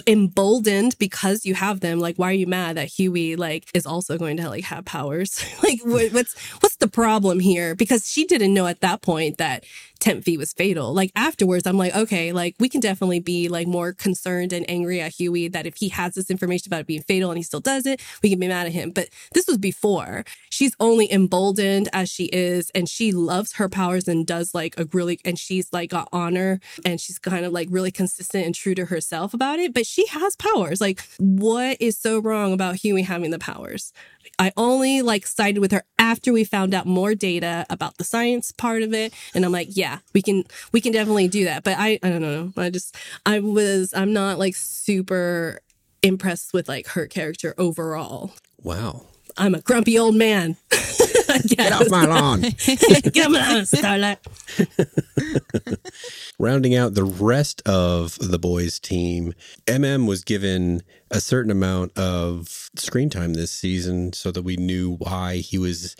emboldened 0.07 0.97
because 0.97 1.45
you 1.45 1.53
have 1.53 1.81
them. 1.81 1.99
Like, 1.99 2.15
why 2.17 2.29
are 2.29 2.33
you 2.33 2.47
mad 2.47 2.77
that 2.77 2.87
Huey 2.87 3.35
like 3.35 3.69
is 3.73 3.85
also 3.85 4.17
going 4.17 4.37
to 4.37 4.49
like 4.49 4.63
have 4.65 4.85
powers? 4.85 5.43
like, 5.63 5.79
what, 5.83 6.11
what's 6.13 6.37
what's 6.61 6.77
the 6.77 6.87
problem 6.87 7.39
here? 7.39 7.75
Because 7.75 8.09
she 8.09 8.25
didn't 8.25 8.53
know 8.53 8.67
at 8.67 8.81
that 8.81 9.01
point 9.01 9.37
that 9.37 9.63
temp 9.99 10.23
V 10.23 10.37
was 10.37 10.53
fatal. 10.53 10.93
Like 10.93 11.11
afterwards, 11.15 11.67
I'm 11.67 11.77
like, 11.77 11.95
okay, 11.95 12.31
like 12.31 12.55
we 12.59 12.69
can 12.69 12.81
definitely 12.81 13.19
be 13.19 13.49
like 13.49 13.67
more 13.67 13.93
concerned 13.93 14.53
and 14.53 14.69
angry 14.69 15.01
at 15.01 15.13
Huey 15.13 15.47
that 15.49 15.65
if 15.65 15.75
he 15.75 15.89
has 15.89 16.15
this 16.15 16.29
information 16.29 16.69
about 16.69 16.86
being 16.87 17.01
fatal 17.01 17.29
and 17.29 17.37
he 17.37 17.43
still 17.43 17.59
does 17.59 17.85
it, 17.85 18.01
we 18.23 18.29
can 18.29 18.39
be 18.39 18.47
mad 18.47 18.67
at 18.67 18.73
him. 18.73 18.91
But 18.91 19.09
this 19.33 19.47
was 19.47 19.57
before. 19.57 20.23
She's 20.49 20.75
only 20.79 21.11
emboldened 21.11 21.89
as 21.93 22.09
she 22.09 22.25
is, 22.25 22.71
and 22.73 22.89
she 22.89 23.11
loves 23.11 23.53
her 23.53 23.69
powers 23.69 24.07
and 24.07 24.25
does 24.25 24.53
like 24.53 24.79
a 24.79 24.85
really, 24.93 25.19
and 25.25 25.37
she's 25.37 25.71
like 25.71 25.89
got 25.89 26.09
honor 26.11 26.59
and 26.85 26.99
she's 26.99 27.19
kind 27.19 27.45
of 27.45 27.51
like 27.51 27.67
really 27.69 27.91
consistent 27.91 28.45
and 28.45 28.55
true 28.55 28.75
to 28.75 28.85
herself 28.85 29.33
about 29.33 29.59
it. 29.59 29.73
But 29.73 29.85
she 29.85 30.07
has 30.07 30.35
powers. 30.35 30.81
Like, 30.81 31.01
what 31.19 31.77
is 31.79 31.97
so 31.97 32.19
wrong 32.19 32.53
about 32.53 32.75
Huey 32.75 33.03
having 33.03 33.31
the 33.31 33.39
powers? 33.39 33.91
I 34.39 34.51
only 34.55 35.01
like 35.01 35.25
sided 35.25 35.59
with 35.59 35.71
her 35.71 35.83
after 35.97 36.31
we 36.31 36.43
found 36.43 36.73
out 36.73 36.85
more 36.85 37.15
data 37.15 37.65
about 37.69 37.97
the 37.97 38.03
science 38.03 38.51
part 38.51 38.83
of 38.83 38.93
it. 38.93 39.13
And 39.33 39.43
I'm 39.45 39.51
like, 39.51 39.69
yeah, 39.71 39.99
we 40.13 40.21
can, 40.21 40.43
we 40.71 40.81
can 40.81 40.91
definitely 40.91 41.27
do 41.27 41.45
that. 41.45 41.63
But 41.63 41.75
I, 41.77 41.99
I 42.03 42.09
don't 42.09 42.21
know. 42.21 42.53
I 42.57 42.69
just, 42.69 42.95
I 43.25 43.39
was, 43.39 43.93
I'm 43.95 44.13
not 44.13 44.37
like 44.37 44.55
super 44.55 45.61
impressed 46.01 46.53
with 46.53 46.67
like 46.67 46.87
her 46.89 47.07
character 47.07 47.53
overall. 47.57 48.33
Wow. 48.61 49.05
I'm 49.37 49.53
a 49.53 49.61
grumpy 49.61 49.99
old 49.99 50.15
man. 50.15 50.57
Get 51.47 51.71
off 51.71 51.89
my 51.89 52.05
lawn. 52.05 52.41
Get 52.65 53.25
off 53.25 53.31
my 53.31 53.53
lawn, 53.53 53.65
Starlight. 53.65 54.19
Rounding 56.39 56.75
out 56.75 56.95
the 56.95 57.03
rest 57.03 57.61
of 57.67 58.17
the 58.19 58.39
boys' 58.39 58.79
team, 58.79 59.33
MM 59.65 60.07
was 60.07 60.23
given 60.23 60.81
a 61.11 61.21
certain 61.21 61.51
amount 61.51 61.97
of 61.97 62.69
screen 62.75 63.09
time 63.09 63.33
this 63.33 63.51
season 63.51 64.13
so 64.13 64.31
that 64.31 64.43
we 64.43 64.57
knew 64.57 64.95
why 64.95 65.37
he 65.37 65.57
was 65.57 65.95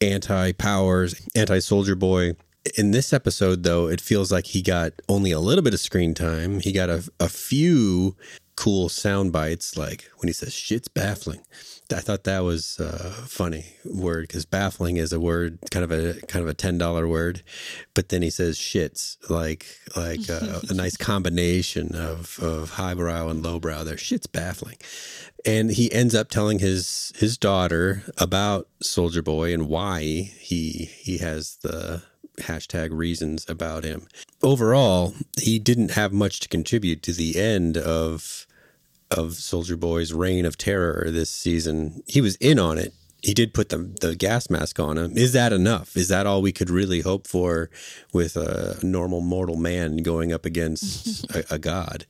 anti 0.00 0.52
powers, 0.52 1.20
anti 1.34 1.60
soldier 1.60 1.94
boy. 1.94 2.34
In 2.76 2.92
this 2.92 3.12
episode, 3.12 3.64
though, 3.64 3.88
it 3.88 4.00
feels 4.00 4.30
like 4.30 4.46
he 4.46 4.62
got 4.62 4.92
only 5.08 5.32
a 5.32 5.40
little 5.40 5.62
bit 5.62 5.74
of 5.74 5.80
screen 5.80 6.14
time. 6.14 6.60
He 6.60 6.72
got 6.72 6.88
a, 6.88 7.08
a 7.18 7.28
few 7.28 8.16
cool 8.56 8.88
sound 8.88 9.32
bites, 9.32 9.76
like 9.76 10.10
when 10.18 10.28
he 10.28 10.32
says, 10.32 10.52
shit's 10.52 10.88
baffling. 10.88 11.40
I 11.92 12.00
thought 12.00 12.24
that 12.24 12.40
was 12.40 12.78
a 12.78 13.10
funny 13.10 13.66
word 13.84 14.22
because 14.22 14.46
baffling 14.46 14.96
is 14.96 15.12
a 15.12 15.20
word, 15.20 15.58
kind 15.70 15.84
of 15.84 15.90
a 15.90 16.20
kind 16.26 16.42
of 16.42 16.48
a 16.48 16.54
ten 16.54 16.78
dollar 16.78 17.06
word, 17.06 17.42
but 17.94 18.08
then 18.08 18.22
he 18.22 18.30
says 18.30 18.58
shits 18.58 19.16
like 19.28 19.66
like 19.96 20.28
uh, 20.30 20.60
a, 20.62 20.70
a 20.72 20.74
nice 20.74 20.96
combination 20.96 21.94
of 21.94 22.38
of 22.40 22.70
highbrow 22.70 23.28
and 23.28 23.42
lowbrow. 23.42 23.84
There, 23.84 23.98
shit's 23.98 24.26
baffling, 24.26 24.76
and 25.44 25.70
he 25.70 25.92
ends 25.92 26.14
up 26.14 26.30
telling 26.30 26.60
his 26.60 27.12
his 27.16 27.36
daughter 27.36 28.02
about 28.16 28.68
Soldier 28.80 29.22
Boy 29.22 29.52
and 29.52 29.68
why 29.68 30.00
he 30.02 30.90
he 30.96 31.18
has 31.18 31.56
the 31.62 32.02
hashtag 32.38 32.90
reasons 32.92 33.48
about 33.48 33.84
him. 33.84 34.06
Overall, 34.42 35.14
he 35.40 35.58
didn't 35.58 35.92
have 35.92 36.12
much 36.12 36.40
to 36.40 36.48
contribute 36.48 37.02
to 37.02 37.12
the 37.12 37.38
end 37.38 37.76
of 37.76 38.46
of 39.10 39.34
Soldier 39.34 39.76
Boy's 39.76 40.12
reign 40.12 40.46
of 40.46 40.56
terror 40.56 41.08
this 41.10 41.28
season. 41.28 42.02
He 42.06 42.22
was 42.22 42.36
in 42.36 42.58
on 42.58 42.78
it. 42.78 42.94
He 43.22 43.34
did 43.34 43.54
put 43.54 43.68
the 43.68 43.78
the 44.00 44.16
gas 44.16 44.50
mask 44.50 44.80
on 44.80 44.98
him. 44.98 45.16
Is 45.16 45.32
that 45.34 45.52
enough? 45.52 45.96
Is 45.96 46.08
that 46.08 46.26
all 46.26 46.42
we 46.42 46.50
could 46.50 46.70
really 46.70 47.00
hope 47.02 47.28
for 47.28 47.70
with 48.12 48.36
a 48.36 48.78
normal 48.82 49.20
mortal 49.20 49.56
man 49.56 49.98
going 49.98 50.32
up 50.32 50.44
against 50.44 51.30
a, 51.34 51.54
a 51.54 51.58
god? 51.58 52.06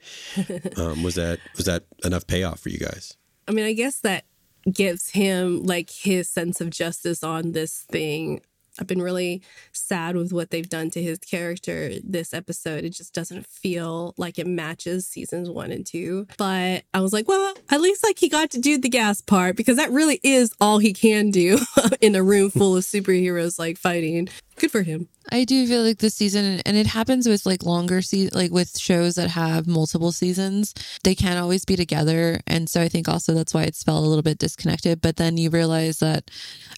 Um, 0.77 1.03
was 1.03 1.17
that 1.17 1.41
was 1.57 1.67
that 1.67 1.85
enough 2.05 2.27
payoff 2.27 2.61
for 2.61 2.71
you 2.71 2.79
guys? 2.79 3.17
I 3.47 3.53
mean, 3.53 3.67
I 3.67 3.73
guess 3.73 3.99
that 4.01 4.25
gives 4.71 5.11
him 5.11 5.65
like 5.65 5.91
his 5.91 6.29
sense 6.29 6.61
of 6.61 6.71
justice 6.71 7.23
on 7.23 7.53
this 7.53 7.85
thing. 7.91 8.41
I've 8.79 8.87
been 8.87 9.03
really 9.03 9.43
sad 9.73 10.17
with 10.17 10.33
what 10.33 10.51
they've 10.51 10.69
done 10.69 10.91
to 10.91 11.03
his 11.03 11.19
character 11.19 11.93
this 12.03 12.33
episode. 12.33 12.85
It 12.85 12.91
just 12.91 13.15
doesn't 13.15 13.47
feel 13.47 14.15
like 14.17 14.39
it 14.39 14.47
matches 14.47 15.07
seasons 15.07 15.51
one 15.51 15.71
and 15.71 15.85
two. 15.85 16.27
But 16.39 16.85
I 16.95 17.01
was 17.01 17.13
like, 17.13 17.29
well, 17.29 17.55
at 17.71 17.81
least 17.81 18.05
like 18.05 18.19
he 18.19 18.29
got 18.29 18.51
to 18.51 18.61
do 18.61 18.79
the 18.79 18.89
gas 18.89 19.21
part 19.21 19.57
because 19.57 19.77
that 19.77 19.91
really 19.91 20.21
is 20.23 20.55
all 20.61 20.79
he 20.79 20.93
can 20.93 21.31
do 21.31 21.59
in 22.01 22.15
a 22.15 22.23
room 22.23 22.51
full 22.51 22.77
of 22.77 22.85
superheroes 22.85 23.59
like 23.59 23.79
fighting. 23.79 24.29
Good 24.63 24.71
for 24.71 24.83
him. 24.83 25.09
I 25.33 25.43
do 25.43 25.67
feel 25.67 25.83
like 25.83 25.99
this 25.99 26.15
season, 26.15 26.61
and 26.65 26.77
it 26.77 26.87
happens 26.87 27.29
with 27.29 27.45
like 27.45 27.65
longer 27.65 28.01
se- 28.01 28.29
like 28.33 28.53
with 28.53 28.79
shows 28.79 29.17
that 29.17 29.31
have 29.31 29.67
multiple 29.67 30.13
seasons, 30.13 30.73
they 31.03 31.17
can't 31.17 31.41
always 31.41 31.65
be 31.65 31.75
together. 31.75 32.39
And 32.47 32.71
so 32.71 32.81
I 32.81 32.89
think 32.89 33.09
also 33.09 33.35
that's 33.35 33.53
why 33.53 33.65
it's 33.65 33.83
felt 33.83 34.05
a 34.05 34.09
little 34.09 34.23
bit 34.23 34.39
disconnected. 34.39 35.01
But 35.01 35.17
then 35.17 35.37
you 35.37 35.51
realize 35.51 35.99
that, 35.99 36.31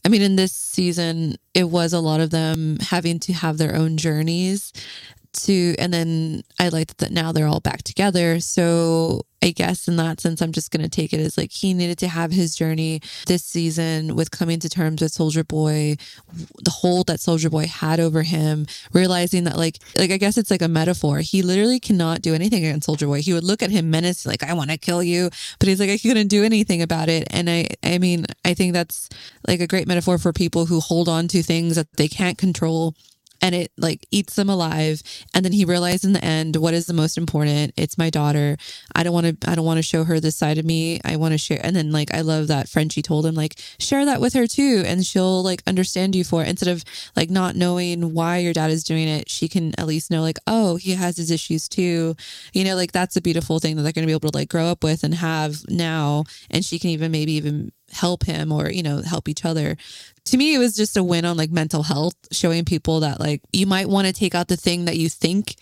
I 0.03 0.09
mean, 0.09 0.22
in 0.22 0.37
this 0.37 0.55
season, 0.55 1.37
it 1.53 1.64
was 1.64 1.93
a 1.93 2.01
lot 2.01 2.22
of 2.22 2.30
them 2.30 2.78
having 2.80 3.18
to 3.20 3.35
have 3.35 3.59
their 3.59 3.76
own 3.76 3.99
journeys 3.99 4.72
to, 5.35 5.74
and 5.78 5.93
then 5.93 6.43
I 6.59 6.68
like 6.68 6.97
that 6.99 7.11
now 7.12 7.32
they're 7.32 7.47
all 7.47 7.61
back 7.61 7.82
together. 7.82 8.41
So 8.41 9.22
I 9.43 9.51
guess 9.51 9.89
in 9.89 9.97
that 9.97 10.20
sense, 10.20 10.41
I'm 10.41 10.53
just 10.53 10.70
going 10.70 10.82
to 10.82 10.89
take 10.89 11.12
it 11.12 11.20
as 11.20 11.37
like 11.37 11.53
he 11.53 11.74
needed 11.74 11.99
to 11.99 12.09
have 12.09 12.32
his 12.32 12.57
journey 12.57 13.03
this 13.26 13.45
season 13.45 14.16
with 14.16 14.30
coming 14.30 14.59
to 14.61 14.70
terms 14.70 15.03
with 15.03 15.12
Soldier 15.12 15.45
Boy, 15.45 15.97
the 16.64 16.70
hold 16.70 17.09
that 17.09 17.20
Soldier 17.20 17.51
Boy 17.51 17.66
had 17.66 18.01
over 18.01 18.22
him, 18.22 18.66
realizing 18.95 19.45
that 19.45 19.59
like, 19.59 19.80
like 19.99 20.11
I 20.11 20.16
guess 20.16 20.39
it's 20.39 20.51
like 20.51 20.62
a 20.62 20.68
metaphor. 20.68 21.18
He 21.18 21.43
literally 21.43 21.78
cannot 21.78 22.22
do 22.22 22.35
anything 22.35 22.64
against 22.64 22.87
Soldier 22.87 23.07
Boy. 23.07 23.20
He 23.20 23.35
would 23.35 23.45
look 23.45 23.62
at 23.62 23.70
him 23.70 23.91
menacing, 23.91 24.30
like, 24.30 24.43
I 24.43 24.55
want 24.55 24.70
to 24.70 24.78
kill 24.78 25.03
you. 25.03 25.28
But 25.59 25.68
he's 25.68 25.78
like, 25.78 25.91
I 25.91 25.99
couldn't 25.99 26.28
do 26.28 26.43
anything 26.43 26.80
about 26.80 27.11
it. 27.11 27.28
And 27.30 27.51
I, 27.51 27.68
I 27.82 27.99
mean, 27.99 28.24
I 28.47 28.55
think 28.55 28.72
that's 28.72 29.11
like 29.47 29.61
a 29.61 29.66
great 29.66 29.87
metaphor 29.87 30.16
for 30.16 30.32
people 30.32 30.64
who 30.64 30.80
hold 30.80 31.07
on 31.07 31.28
to 31.28 31.43
things 31.43 31.76
that 31.76 31.93
they 31.99 32.09
can't 32.09 32.39
control 32.39 32.95
and 33.45 33.55
it 33.55 33.70
like 33.76 34.07
eats 34.11 34.36
them 34.36 34.49
alive. 34.49 35.03
And 35.34 35.45
then 35.45 35.53
he 35.53 35.66
realized 35.66 36.03
in 36.03 36.14
the 36.14 36.24
end 36.24 36.57
what 36.57 36.72
is 36.72 36.86
the 36.86 36.95
most 36.95 37.18
important? 37.18 37.74
It's 37.76 37.99
my 37.99 38.09
daughter. 38.09 38.57
I 38.95 39.03
don't 39.03 39.12
want 39.12 39.42
to 39.42 39.51
i 39.51 39.55
don't 39.55 39.66
want 39.66 39.76
to 39.76 39.82
show 39.82 40.05
her 40.05 40.18
this 40.18 40.34
side 40.34 40.57
of 40.57 40.64
me. 40.64 40.99
I 41.05 41.16
want 41.16 41.32
to 41.32 41.38
share 41.38 41.61
and 41.62 41.76
then 41.76 41.92
like 41.92 42.14
i 42.14 42.22
love 42.22 42.49
that 42.49 42.70
frenchie 42.70 43.03
told 43.03 43.26
him 43.26 43.34
like 43.34 43.57
share 43.78 44.07
that 44.07 44.22
with 44.22 44.32
her 44.32 44.47
too 44.47 44.82
and 44.86 45.05
she'll 45.05 45.42
like 45.42 45.62
understand 45.66 46.14
you 46.16 46.24
for 46.24 46.42
it. 46.42 46.49
Instead 46.49 46.70
of 46.70 46.84
like 47.16 47.28
not 47.28 47.55
knowing 47.55 48.14
why 48.14 48.38
your 48.38 48.55
dad 48.55 48.70
is 48.70 48.82
doing 48.82 49.09
it 49.09 49.28
she 49.28 49.47
can 49.47 49.78
at 49.78 49.86
least 49.86 50.11
know 50.11 50.22
like 50.22 50.38
oh 50.47 50.76
he 50.76 50.92
has 50.92 51.18
his 51.18 51.30
issues 51.30 51.68
too. 51.68 52.16
You 52.55 52.64
know 52.64 52.76
like 52.76 52.92
that's 52.92 53.16
a 53.16 53.20
beautiful 53.20 53.59
thing 53.59 53.76
that 53.76 53.82
they're 53.82 53.92
going 53.92 54.05
to 54.05 54.11
be 54.11 54.12
able 54.12 54.30
to 54.30 54.38
like 54.38 54.49
grow 54.49 54.64
up 54.64 54.82
with 54.82 55.05
and 55.05 55.14
have 55.16 55.68
now 55.68 56.24
and 56.51 56.64
she 56.64 56.78
can 56.78 56.88
even 56.88 57.12
maybe 57.12 57.32
even 57.32 57.72
help 57.92 58.24
him 58.24 58.51
or 58.51 58.70
you 58.70 58.82
know 58.82 59.03
help 59.03 59.28
each 59.28 59.45
other 59.45 59.76
to 60.27 60.37
me 60.37 60.55
it 60.55 60.59
was 60.59 60.75
just 60.75 60.97
a 60.97 61.03
win 61.03 61.25
on 61.25 61.37
like 61.37 61.51
mental 61.51 61.83
health 61.83 62.14
showing 62.33 62.64
people 62.64 63.01
that 63.01 63.20
like 63.20 63.43
you 63.53 63.66
might 63.66 63.89
want 63.89 64.07
to 64.07 64.12
take 64.12 64.35
out 64.35 64.49
the 64.49 64.57
thing 64.57 64.87
that 64.87 64.97
you 64.97 65.09
think 65.09 65.57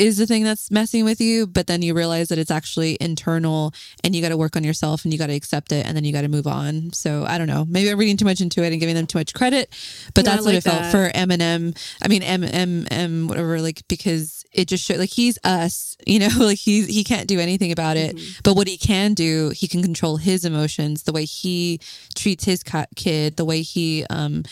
is 0.00 0.16
the 0.16 0.26
thing 0.26 0.44
that's 0.44 0.70
messing 0.70 1.04
with 1.04 1.20
you, 1.20 1.46
but 1.46 1.66
then 1.66 1.82
you 1.82 1.94
realize 1.94 2.28
that 2.28 2.38
it's 2.38 2.50
actually 2.50 2.96
internal 3.00 3.74
and 4.02 4.16
you 4.16 4.22
got 4.22 4.30
to 4.30 4.36
work 4.36 4.56
on 4.56 4.64
yourself 4.64 5.04
and 5.04 5.12
you 5.12 5.18
got 5.18 5.26
to 5.26 5.34
accept 5.34 5.72
it 5.72 5.84
and 5.86 5.94
then 5.96 6.04
you 6.04 6.12
got 6.12 6.22
to 6.22 6.28
move 6.28 6.46
on. 6.46 6.92
So 6.92 7.24
I 7.26 7.36
don't 7.36 7.46
know. 7.46 7.66
Maybe 7.68 7.90
I'm 7.90 7.98
reading 7.98 8.16
too 8.16 8.24
much 8.24 8.40
into 8.40 8.62
it 8.64 8.72
and 8.72 8.80
giving 8.80 8.94
them 8.94 9.06
too 9.06 9.18
much 9.18 9.34
credit, 9.34 9.68
but 10.14 10.24
No, 10.24 10.30
that's 10.32 10.44
what 10.44 10.54
like 10.54 10.58
it 10.58 10.64
felt 10.64 10.86
for 10.86 11.10
Eminem. 11.10 11.76
I 12.02 12.08
mean, 12.08 12.22
M 12.22 12.42
M 12.42 12.86
M 12.90 13.28
whatever, 13.28 13.60
like 13.60 13.86
because 13.88 14.44
it 14.52 14.66
just 14.66 14.84
showed 14.84 14.98
like 14.98 15.10
he's 15.10 15.38
us, 15.44 15.96
you 16.06 16.18
know, 16.18 16.30
like 16.38 16.58
he's 16.58 16.86
he 16.86 17.04
can't 17.04 17.28
do 17.28 17.38
anything 17.38 17.70
about 17.70 17.96
it. 17.96 18.18
But 18.42 18.56
what 18.56 18.66
he 18.68 18.78
can 18.78 19.14
do, 19.14 19.50
he 19.50 19.68
can 19.68 19.82
control 19.82 20.16
his 20.16 20.44
emotions, 20.44 21.02
the 21.02 21.12
way 21.12 21.24
he 21.26 21.80
treats 22.14 22.44
his 22.44 22.62
kid, 22.96 23.36
the 23.36 23.44
way 23.44 23.62
he 23.62 24.06
um 24.08 24.44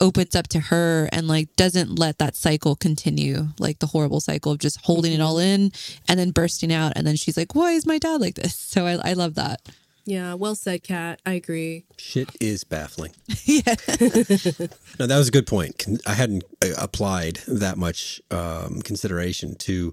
opens 0.00 0.34
up 0.34 0.48
to 0.48 0.60
her 0.60 1.08
and 1.12 1.28
like 1.28 1.54
doesn't 1.56 1.98
let 1.98 2.18
that 2.18 2.36
cycle 2.36 2.76
continue, 2.76 3.48
like 3.58 3.78
the 3.78 3.86
horrible 3.88 4.20
cycle 4.20 4.52
of 4.52 4.58
just 4.58 4.80
holding 4.84 5.12
it 5.12 5.20
all 5.20 5.38
in 5.38 5.72
and 6.08 6.18
then 6.18 6.30
bursting 6.30 6.72
out. 6.72 6.92
And 6.96 7.06
then 7.06 7.16
she's 7.16 7.36
like, 7.36 7.54
why 7.54 7.72
is 7.72 7.86
my 7.86 7.98
dad 7.98 8.20
like 8.20 8.34
this? 8.34 8.52
So 8.72 8.86
I, 8.86 9.10
I 9.10 9.12
love 9.12 9.34
that. 9.34 9.60
Yeah, 10.04 10.34
well 10.34 10.54
said, 10.54 10.82
Kat. 10.82 11.20
I 11.26 11.34
agree. 11.34 11.84
Shit 11.98 12.30
is 12.40 12.64
baffling. 12.64 13.12
yeah. 13.44 13.74
No, 14.98 15.06
that 15.06 15.18
was 15.18 15.28
a 15.28 15.32
good 15.32 15.46
point. 15.46 15.84
I 16.06 16.14
hadn't 16.14 16.44
uh, 16.64 16.68
applied 16.78 17.40
that 17.46 17.76
much 17.76 18.20
um, 18.30 18.82
consideration 18.82 19.56
to 19.56 19.92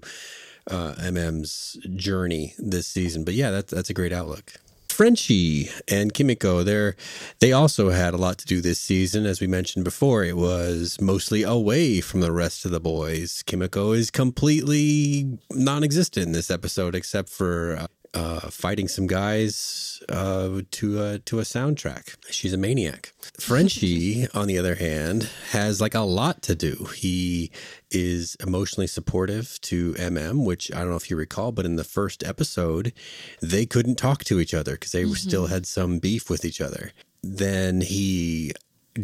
uh, 0.70 0.94
MM's 0.98 1.78
journey 1.96 2.54
this 2.58 2.86
season, 2.86 3.24
but 3.24 3.34
yeah, 3.34 3.50
that's 3.50 3.72
that's 3.72 3.90
a 3.90 3.94
great 3.94 4.12
outlook. 4.12 4.52
Frenchie 4.90 5.70
and 5.88 6.12
Kimiko, 6.12 6.62
they're 6.62 6.96
they 7.38 7.52
also 7.52 7.90
had 7.90 8.14
a 8.14 8.18
lot 8.18 8.38
to 8.38 8.46
do 8.46 8.60
this 8.60 8.80
season. 8.80 9.26
As 9.26 9.40
we 9.40 9.46
mentioned 9.46 9.84
before, 9.84 10.24
it 10.24 10.36
was 10.36 11.00
mostly 11.00 11.42
away 11.42 12.00
from 12.00 12.20
the 12.20 12.32
rest 12.32 12.64
of 12.64 12.70
the 12.70 12.80
boys. 12.80 13.42
Kimiko 13.46 13.92
is 13.92 14.10
completely 14.10 15.38
non-existent 15.50 16.26
in 16.26 16.32
this 16.32 16.50
episode, 16.50 16.94
except 16.94 17.28
for 17.28 17.76
uh, 17.76 17.86
uh, 18.12 18.40
fighting 18.50 18.88
some 18.88 19.06
guys 19.06 20.02
uh, 20.08 20.60
to 20.70 21.02
a 21.02 21.18
to 21.20 21.38
a 21.38 21.42
soundtrack. 21.42 22.16
She's 22.30 22.52
a 22.52 22.56
maniac. 22.56 23.12
Frenchie, 23.40 24.26
on 24.34 24.46
the 24.46 24.58
other 24.58 24.74
hand, 24.74 25.28
has 25.50 25.80
like 25.80 25.94
a 25.94 26.00
lot 26.00 26.42
to 26.42 26.54
do. 26.54 26.88
He 26.96 27.50
is 27.90 28.36
emotionally 28.40 28.86
supportive 28.86 29.60
to 29.62 29.94
MM, 29.94 30.44
which 30.44 30.72
I 30.72 30.80
don't 30.80 30.90
know 30.90 30.96
if 30.96 31.10
you 31.10 31.16
recall, 31.16 31.52
but 31.52 31.66
in 31.66 31.76
the 31.76 31.84
first 31.84 32.24
episode, 32.24 32.92
they 33.40 33.66
couldn't 33.66 33.96
talk 33.96 34.24
to 34.24 34.40
each 34.40 34.54
other 34.54 34.72
because 34.72 34.92
they 34.92 35.04
still 35.14 35.46
had 35.46 35.66
some 35.66 35.98
beef 35.98 36.28
with 36.28 36.44
each 36.44 36.60
other. 36.60 36.92
Then 37.22 37.80
he 37.80 38.52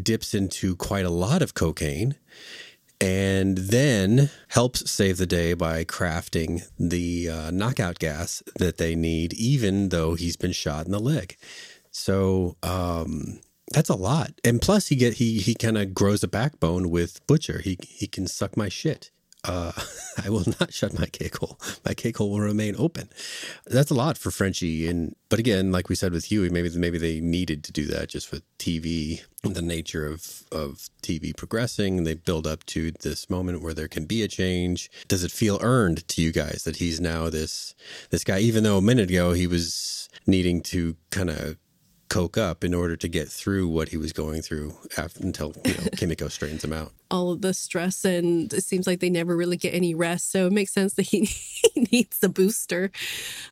dips 0.03 0.35
into 0.35 0.75
quite 0.77 1.05
a 1.05 1.11
lot 1.11 1.43
of 1.43 1.55
cocaine 1.55 2.17
and 3.01 3.59
then 3.59 4.31
helps 4.49 4.91
save 4.91 5.19
the 5.19 5.27
day 5.27 5.55
by 5.55 5.85
crafting 5.85 6.67
the 6.79 7.29
uh, 7.29 7.51
knockout 7.51 7.99
gas 7.99 8.43
that 8.59 8.79
they 8.79 8.95
need, 8.95 9.35
even 9.35 9.91
though 9.91 10.15
he's 10.15 10.37
been 10.37 10.53
shot 10.53 10.87
in 10.87 10.93
the 10.93 11.01
leg. 11.01 11.37
So 11.91 12.57
um, 12.63 13.41
that's 13.73 13.89
a 13.89 13.97
lot, 13.97 14.33
and 14.45 14.61
plus 14.61 14.89
he 14.89 14.97
get 14.97 15.15
he 15.15 15.39
he 15.39 15.55
kind 15.55 15.79
of 15.79 15.95
grows 15.95 16.23
a 16.23 16.29
backbone 16.29 16.91
with 16.91 17.27
Butcher. 17.27 17.61
He 17.61 17.79
he 17.83 18.07
can 18.07 18.27
suck 18.27 18.57
my 18.57 18.69
shit. 18.69 19.11
Uh, 19.47 19.73
I 20.25 20.31
will 20.31 20.45
not 20.61 20.73
shut 20.73 20.99
my 20.99 21.07
cake 21.07 21.37
hole. 21.37 21.59
My 21.85 21.95
cake 21.95 22.17
hole 22.17 22.31
will 22.31 22.41
remain 22.41 22.75
open. 22.79 23.11
That's 23.67 23.91
a 23.91 23.95
lot 23.95 24.17
for 24.17 24.31
Frenchie. 24.31 24.89
And 24.89 25.15
but 25.29 25.39
again, 25.39 25.73
like 25.73 25.89
we 25.89 25.95
said 25.95 26.13
with 26.13 26.27
Huey, 26.27 26.49
maybe 26.49 26.71
maybe 26.71 26.99
they 26.99 27.21
needed 27.21 27.63
to 27.65 27.73
do 27.73 27.87
that 27.87 28.09
just 28.09 28.33
with 28.33 28.43
TV, 28.59 29.23
the 29.43 29.63
nature 29.63 30.07
of 30.07 30.43
of 30.51 30.89
TV 31.03 31.37
progressing. 31.37 32.05
They 32.05 32.15
build 32.15 32.47
up 32.47 32.65
to 32.67 32.93
this 32.93 33.29
moment 33.29 33.63
where 33.63 33.75
there 33.75 33.89
can 33.89 34.07
be 34.07 34.23
a 34.23 34.29
change. 34.29 34.91
Does 35.07 35.23
it 35.23 35.31
feel 35.31 35.59
earned 35.61 36.07
to 36.09 36.23
you 36.23 36.33
guys 36.33 36.65
that 36.65 36.77
he's 36.77 37.01
now 37.01 37.29
this 37.29 37.75
this 38.11 38.25
guy? 38.25 38.39
Even 38.39 38.65
though 38.65 38.79
a 38.79 38.83
minute 38.83 39.11
ago 39.11 39.33
he 39.33 39.47
was 39.47 40.09
needing 40.27 40.63
to 40.63 40.97
kind 41.11 41.31
of 41.31 41.57
coke 42.09 42.39
up 42.39 42.63
in 42.63 42.73
order 42.73 42.97
to 42.97 43.09
get 43.09 43.29
through 43.29 43.69
what 43.69 43.89
he 43.89 43.97
was 43.97 44.13
going 44.13 44.41
through 44.43 44.77
after, 44.97 45.23
until 45.23 45.53
you 45.65 45.75
know 45.75 45.85
Kimiko 45.97 46.29
straightens 46.29 46.65
him 46.65 46.73
out. 46.73 46.93
All 47.11 47.33
of 47.33 47.43
the 47.43 47.55
stress 47.55 48.05
and 48.05 48.53
it 48.53 48.65
seems 48.65 48.87
like 48.87 49.01
they 49.01 49.11
never 49.11 49.37
really 49.37 49.57
get 49.57 49.75
any 49.75 49.95
rest. 49.95 50.31
So 50.31 50.47
it 50.47 50.53
makes 50.53 50.73
sense 50.73 50.95
that 50.95 51.03
he, 51.03 51.25
he 51.25 51.89
needs 51.93 52.23
a 52.23 52.29
booster 52.29 52.91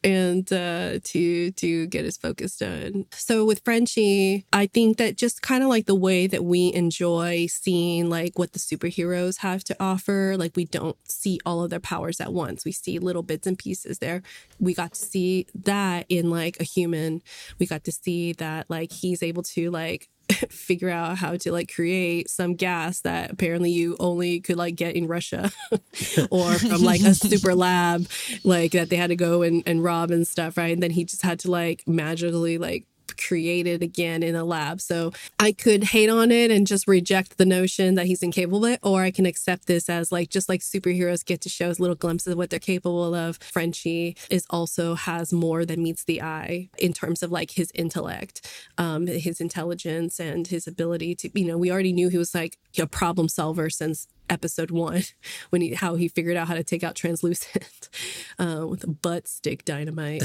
and 0.02 0.50
uh 0.52 0.98
to 1.04 1.50
to 1.52 1.86
get 1.86 2.04
his 2.04 2.16
focus 2.16 2.56
done. 2.56 3.06
So 3.12 3.44
with 3.44 3.60
frenchie 3.64 4.44
i 4.52 4.66
think 4.66 4.98
that 4.98 5.16
just 5.16 5.42
kind 5.42 5.62
of 5.62 5.68
like 5.68 5.86
the 5.86 5.94
way 5.94 6.26
that 6.26 6.44
we 6.44 6.72
enjoy 6.72 7.46
seeing 7.46 8.08
like 8.08 8.38
what 8.38 8.52
the 8.52 8.58
superheroes 8.58 9.38
have 9.38 9.64
to 9.64 9.76
offer 9.80 10.36
like 10.38 10.56
we 10.56 10.64
don't 10.64 10.96
see 11.08 11.40
all 11.46 11.62
of 11.62 11.70
their 11.70 11.80
powers 11.80 12.20
at 12.20 12.32
once. 12.32 12.64
We 12.64 12.72
see 12.72 12.98
little 12.98 13.22
bits 13.22 13.46
and 13.46 13.58
pieces 13.58 13.98
there. 13.98 14.22
We 14.58 14.74
got 14.74 14.92
to 14.94 15.00
see 15.00 15.46
that 15.54 16.06
in 16.08 16.30
like 16.30 16.58
a 16.60 16.64
human. 16.64 17.22
We 17.58 17.66
got 17.66 17.84
to 17.84 17.92
see 17.92 18.32
that 18.34 18.68
like 18.68 18.92
he's 18.92 19.22
able 19.22 19.42
to 19.44 19.70
like 19.70 20.08
figure 20.50 20.90
out 20.90 21.16
how 21.18 21.36
to 21.36 21.52
like 21.52 21.72
create 21.72 22.28
some 22.30 22.54
gas 22.54 23.00
that 23.00 23.30
apparently 23.30 23.70
you 23.70 23.96
only 24.00 24.40
could 24.40 24.56
like 24.56 24.74
get 24.74 24.96
in 24.96 25.06
Russia 25.06 25.50
or 26.30 26.54
from 26.54 26.82
like 26.82 27.02
a 27.02 27.14
super 27.14 27.54
lab 27.54 28.06
like 28.42 28.72
that 28.72 28.90
they 28.90 28.96
had 28.96 29.08
to 29.08 29.16
go 29.16 29.42
and, 29.42 29.62
and 29.66 29.82
rob 29.82 30.10
and 30.10 30.26
stuff, 30.26 30.56
right? 30.56 30.72
And 30.72 30.82
then 30.82 30.90
he 30.90 31.04
just 31.04 31.22
had 31.22 31.40
to 31.40 31.50
like 31.50 31.86
magically 31.86 32.58
like 32.58 32.86
create 33.16 33.66
it 33.66 33.82
again 33.82 34.22
in 34.22 34.34
a 34.34 34.44
lab. 34.44 34.80
So 34.80 35.12
I 35.38 35.52
could 35.52 35.84
hate 35.84 36.10
on 36.10 36.30
it 36.30 36.50
and 36.50 36.66
just 36.66 36.86
reject 36.86 37.38
the 37.38 37.46
notion 37.46 37.94
that 37.94 38.06
he's 38.06 38.22
incapable 38.22 38.64
of 38.64 38.72
it, 38.72 38.80
or 38.82 39.02
I 39.02 39.10
can 39.10 39.26
accept 39.26 39.66
this 39.66 39.88
as 39.88 40.12
like 40.12 40.30
just 40.30 40.48
like 40.48 40.60
superheroes 40.60 41.24
get 41.24 41.40
to 41.42 41.48
show 41.48 41.70
us 41.70 41.80
little 41.80 41.96
glimpses 41.96 42.32
of 42.32 42.38
what 42.38 42.50
they're 42.50 42.58
capable 42.58 43.14
of. 43.14 43.38
Frenchie 43.38 44.16
is 44.30 44.46
also 44.50 44.94
has 44.94 45.32
more 45.32 45.64
than 45.64 45.82
meets 45.82 46.04
the 46.04 46.22
eye 46.22 46.68
in 46.78 46.92
terms 46.92 47.22
of 47.22 47.30
like 47.30 47.52
his 47.52 47.70
intellect, 47.74 48.46
um, 48.78 49.06
his 49.06 49.40
intelligence 49.40 50.20
and 50.20 50.46
his 50.48 50.66
ability 50.66 51.14
to, 51.14 51.30
you 51.38 51.46
know, 51.46 51.58
we 51.58 51.70
already 51.70 51.92
knew 51.92 52.08
he 52.08 52.18
was 52.18 52.34
like 52.34 52.58
a 52.78 52.86
problem 52.86 53.28
solver 53.28 53.70
since 53.70 54.06
episode 54.30 54.70
one 54.70 55.02
when 55.50 55.62
he 55.62 55.74
how 55.74 55.94
he 55.94 56.08
figured 56.08 56.36
out 56.36 56.48
how 56.48 56.54
to 56.54 56.64
take 56.64 56.82
out 56.82 56.94
translucent 56.94 57.88
uh, 58.38 58.66
with 58.66 58.84
a 58.84 58.88
butt 58.88 59.28
stick 59.28 59.64
dynamite 59.64 60.22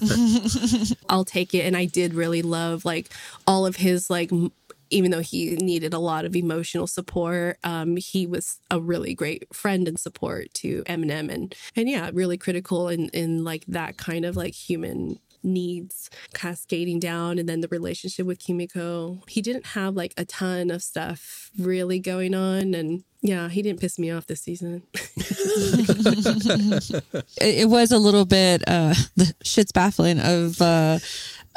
I'll 1.08 1.24
take 1.24 1.54
it. 1.54 1.64
And 1.64 1.76
I 1.76 1.84
did 1.84 2.14
really 2.14 2.42
love 2.42 2.84
like 2.84 3.08
all 3.46 3.66
of 3.66 3.76
his 3.76 4.10
like. 4.10 4.30
Even 4.90 5.10
though 5.10 5.20
he 5.20 5.56
needed 5.56 5.94
a 5.94 5.98
lot 5.98 6.26
of 6.26 6.36
emotional 6.36 6.86
support, 6.86 7.56
um, 7.64 7.96
he 7.96 8.26
was 8.26 8.58
a 8.70 8.78
really 8.78 9.14
great 9.14 9.46
friend 9.50 9.88
and 9.88 9.98
support 9.98 10.52
to 10.52 10.82
Eminem, 10.82 11.32
and 11.32 11.54
and 11.74 11.88
yeah, 11.88 12.10
really 12.12 12.36
critical 12.36 12.90
in 12.90 13.08
in 13.08 13.42
like 13.42 13.64
that 13.68 13.96
kind 13.96 14.26
of 14.26 14.36
like 14.36 14.52
human 14.52 15.18
needs 15.42 16.10
cascading 16.34 17.00
down 17.00 17.38
and 17.38 17.48
then 17.48 17.60
the 17.60 17.68
relationship 17.68 18.26
with 18.26 18.38
Kimiko. 18.38 19.20
He 19.28 19.40
didn't 19.40 19.66
have 19.66 19.94
like 19.94 20.14
a 20.16 20.24
ton 20.24 20.70
of 20.70 20.82
stuff 20.82 21.50
really 21.58 21.98
going 21.98 22.34
on 22.34 22.74
and 22.74 23.04
yeah, 23.24 23.48
he 23.48 23.62
didn't 23.62 23.80
piss 23.80 24.00
me 24.00 24.10
off 24.10 24.26
this 24.26 24.40
season. 24.40 24.82
it, 24.94 25.04
it 27.40 27.68
was 27.68 27.92
a 27.92 27.98
little 27.98 28.24
bit 28.24 28.62
uh 28.66 28.94
the 29.16 29.32
shit's 29.42 29.72
baffling 29.72 30.18
of 30.18 30.60
uh 30.60 30.98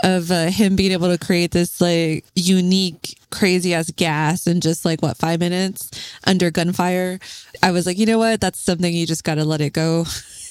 of 0.04 0.30
uh, 0.30 0.48
him 0.48 0.76
being 0.76 0.92
able 0.92 1.10
to 1.10 1.18
create 1.18 1.52
this 1.52 1.80
like 1.80 2.26
unique 2.36 3.18
crazy 3.32 3.74
ass 3.74 3.92
gas 3.92 4.48
in 4.48 4.62
just 4.62 4.86
like 4.86 5.02
what 5.02 5.18
five 5.18 5.40
minutes 5.40 5.90
under 6.26 6.52
gunfire 6.52 7.20
i 7.64 7.72
was 7.72 7.86
like 7.86 7.98
you 7.98 8.06
know 8.06 8.18
what 8.18 8.42
that's 8.42 8.60
something 8.60 8.94
you 8.94 9.06
just 9.06 9.24
gotta 9.24 9.46
let 9.46 9.62
it 9.62 9.74
go 9.74 10.06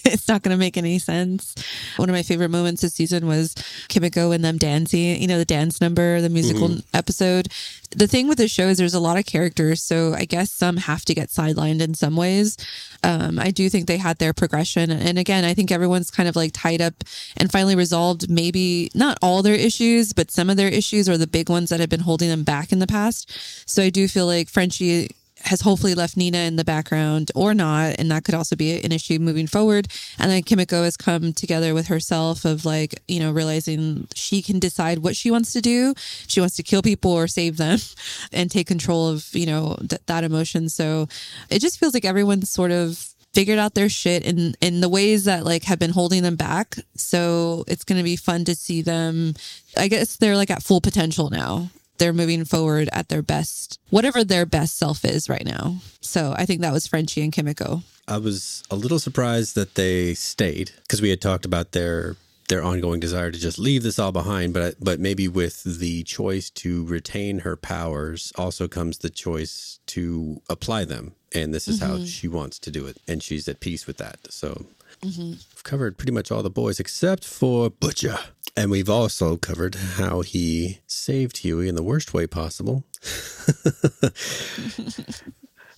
it's 0.13 0.29
not 0.29 0.43
gonna 0.43 0.57
make 0.57 0.77
any 0.77 0.99
sense 0.99 1.55
one 1.97 2.09
of 2.09 2.15
my 2.15 2.23
favorite 2.23 2.51
moments 2.51 2.83
this 2.83 2.95
season 2.95 3.27
was 3.27 3.55
kimiko 3.89 4.31
and 4.33 4.45
them 4.45 4.59
dancing 4.59 5.21
you 5.21 5.27
know 5.27 5.39
the 5.39 5.45
dance 5.45 5.81
number 5.81 6.21
the 6.21 6.29
musical 6.29 6.77
episode 6.93 7.49
the 7.91 8.09
thing 8.09 8.29
with 8.29 8.39
the 8.39 8.49
show 8.49 8.69
is 8.69 8.79
there's 8.79 8.95
a 8.95 9.01
lot 9.01 9.19
of 9.19 9.27
characters 9.27 9.83
so 9.83 10.15
i 10.15 10.25
guess 10.25 10.51
some 10.51 10.77
have 10.77 11.05
to 11.05 11.15
get 11.15 11.29
sidelined 11.29 11.81
in 11.81 11.95
some 11.95 12.17
ways 12.17 12.57
um, 13.05 13.39
I 13.39 13.51
do 13.51 13.69
think 13.69 13.87
they 13.87 13.99
had 13.99 14.19
their 14.19 14.33
progression. 14.33 14.91
And 14.91 15.19
again, 15.19 15.45
I 15.45 15.53
think 15.53 15.71
everyone's 15.71 16.11
kind 16.11 16.27
of 16.29 16.37
like 16.37 16.53
tied 16.55 16.81
up 16.81 16.95
and 17.37 17.53
finally 17.53 17.77
resolved 17.77 18.31
maybe 18.31 18.91
not 18.95 19.19
all 19.21 19.43
their 19.43 19.55
issues, 19.55 20.15
but 20.15 20.31
some 20.31 20.49
of 20.49 20.57
their 20.57 20.69
issues 20.69 21.07
or 21.07 21.19
the 21.19 21.27
big 21.27 21.51
ones 21.51 21.69
that 21.69 21.81
have 21.81 21.91
been 21.91 22.01
holding 22.01 22.31
them 22.31 22.45
back 22.45 22.73
in 22.73 22.79
the 22.79 22.87
past. 22.87 23.31
So 23.69 23.83
I 23.83 23.91
do 23.91 24.09
feel 24.09 24.27
like 24.27 24.49
Frenchie 24.49 25.11
has 25.45 25.61
hopefully 25.61 25.95
left 25.95 26.17
Nina 26.17 26.39
in 26.39 26.57
the 26.57 26.65
background 26.65 27.31
or 27.35 27.55
not. 27.55 27.97
And 27.99 28.11
that 28.11 28.25
could 28.25 28.35
also 28.35 28.57
be 28.57 28.81
an 28.83 28.93
issue 28.93 29.19
moving 29.19 29.47
forward. 29.47 29.89
And 30.19 30.31
then 30.31 30.43
Kimiko 30.43 30.83
has 30.85 30.97
come 30.97 31.33
together 31.33 31.75
with 31.75 31.89
herself 31.89 32.45
of 32.45 32.65
like, 32.65 32.95
you 33.09 33.21
know, 33.21 33.31
realizing 33.31 34.09
she 34.15 34.43
can 34.43 34.59
decide 34.59 35.01
what 35.01 35.17
she 35.17 35.31
wants 35.31 35.53
to 35.53 35.61
do. 35.61 35.95
She 36.27 36.41
wants 36.41 36.57
to 36.57 36.63
kill 36.63 36.83
people 36.83 37.13
or 37.13 37.29
save 37.29 37.57
them 37.57 37.79
and 38.33 38.51
take 38.51 38.67
control 38.67 39.09
of, 39.09 39.29
you 39.35 39.47
know, 39.47 39.77
th- 39.89 40.03
that 40.07 40.25
emotion. 40.25 40.69
So 40.69 41.09
it 41.51 41.61
just 41.61 41.79
feels 41.79 41.95
like 41.95 42.05
everyone's 42.05 42.51
sort 42.51 42.71
of 42.71 43.15
figured 43.35 43.59
out 43.59 43.75
their 43.75 43.89
shit 43.89 44.25
in 44.25 44.55
in 44.61 44.81
the 44.81 44.89
ways 44.89 45.25
that 45.25 45.45
like 45.45 45.65
have 45.65 45.79
been 45.79 45.91
holding 45.91 46.23
them 46.23 46.37
back. 46.37 46.77
So 46.95 47.65
it's 47.67 47.85
going 47.85 47.99
to 47.99 48.05
be 48.05 48.17
fun 48.17 48.45
to 48.45 48.55
see 48.55 48.81
them. 48.81 49.35
I 49.77 49.89
guess 49.89 50.17
they're 50.17 50.37
like 50.37 50.51
at 50.51 50.63
full 50.63 50.81
potential 50.81 51.31
now. 51.31 51.69
They're 51.99 52.13
moving 52.13 52.45
forward 52.45 52.89
at 52.93 53.09
their 53.09 53.23
best, 53.23 53.79
whatever 53.91 54.25
their 54.25 54.47
best 54.47 54.77
self 54.77 55.05
is 55.05 55.29
right 55.29 55.45
now. 55.45 55.77
So 56.01 56.35
I 56.37 56.45
think 56.47 56.61
that 56.61 56.73
was 56.73 56.87
Frenchie 56.87 57.23
and 57.23 57.33
Kimiko. 57.33 57.83
I 58.07 58.19
was 58.19 58.63
a 58.71 58.77
little 58.77 58.99
surprised 58.99 59.55
that 59.55 59.75
they 59.75 60.15
stayed 60.15 60.73
because 60.83 61.01
we 61.01 61.11
had 61.11 61.21
talked 61.21 61.45
about 61.45 61.73
their 61.73 62.17
their 62.49 62.63
ongoing 62.63 63.01
desire 63.01 63.31
to 63.31 63.39
just 63.39 63.59
leave 63.59 63.83
this 63.83 63.99
all 63.99 64.13
behind, 64.13 64.53
but 64.53 64.77
but 64.81 65.01
maybe 65.01 65.29
with 65.29 65.65
the 65.65 66.03
choice 66.03 66.51
to 66.51 66.85
retain 66.85 67.41
her 67.41 67.57
powers 67.57 68.33
also 68.37 68.69
comes 68.69 68.99
the 68.99 69.11
choice 69.11 69.79
to 69.87 70.43
apply 70.51 70.85
them, 70.85 71.15
and 71.35 71.55
this 71.55 71.67
is 71.69 71.81
how 71.81 71.95
mm-hmm. 71.95 72.05
she 72.05 72.29
wants 72.29 72.59
to 72.59 72.71
do 72.71 72.87
it, 72.87 72.99
and 73.09 73.23
she's 73.23 73.49
at 73.49 73.61
peace 73.61 73.87
with 73.87 73.97
that. 73.97 74.19
So 74.31 74.67
we've 75.05 75.65
covered 75.65 75.99
pretty 75.99 76.13
much 76.13 76.31
all 76.31 76.43
the 76.43 76.51
boys 76.51 76.81
except 76.81 77.25
for 77.25 77.71
Butcher, 77.71 78.19
and 78.57 78.71
we've 78.71 78.91
also 78.91 79.37
covered 79.37 79.75
how 79.75 80.23
he 80.23 80.81
saved 80.87 81.39
Huey 81.39 81.69
in 81.69 81.75
the 81.75 81.83
worst 81.83 82.15
way 82.15 82.27
possible. 82.27 82.85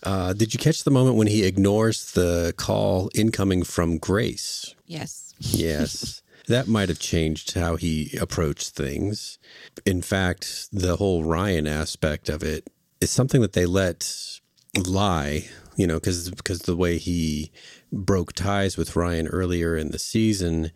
Uh, 0.03 0.33
did 0.33 0.55
you 0.55 0.61
catch 0.61 0.85
the 0.85 0.91
moment 0.91 1.16
when 1.16 1.27
he 1.27 1.43
ignores 1.43 2.12
the 2.12 2.55
call 2.57 3.11
incoming 3.12 3.64
from 3.64 3.99
Grace? 3.99 4.72
Yes. 4.87 5.35
Yes. 5.41 6.22
that 6.47 6.68
might 6.68 6.89
have 6.89 7.01
changed 7.01 7.55
how 7.55 7.74
he 7.74 8.16
approached 8.20 8.70
things. 8.70 9.39
In 9.85 10.03
fact, 10.03 10.68
the 10.72 10.97
whole 10.97 11.24
Ryan 11.24 11.66
aspect 11.66 12.29
of 12.29 12.45
it 12.45 12.70
is 13.01 13.11
something 13.11 13.41
that 13.41 13.55
they 13.55 13.66
let 13.66 14.41
lie, 14.77 15.49
you 15.77 15.87
know, 15.87 15.95
because 15.95 16.31
because 16.31 16.61
the 16.61 16.77
way 16.77 16.99
he 16.99 17.51
broke 17.93 18.33
ties 18.33 18.77
with 18.77 18.97
Ryan 18.97 19.29
earlier 19.29 19.77
in 19.77 19.91
the 19.91 19.99
season, 19.99 20.70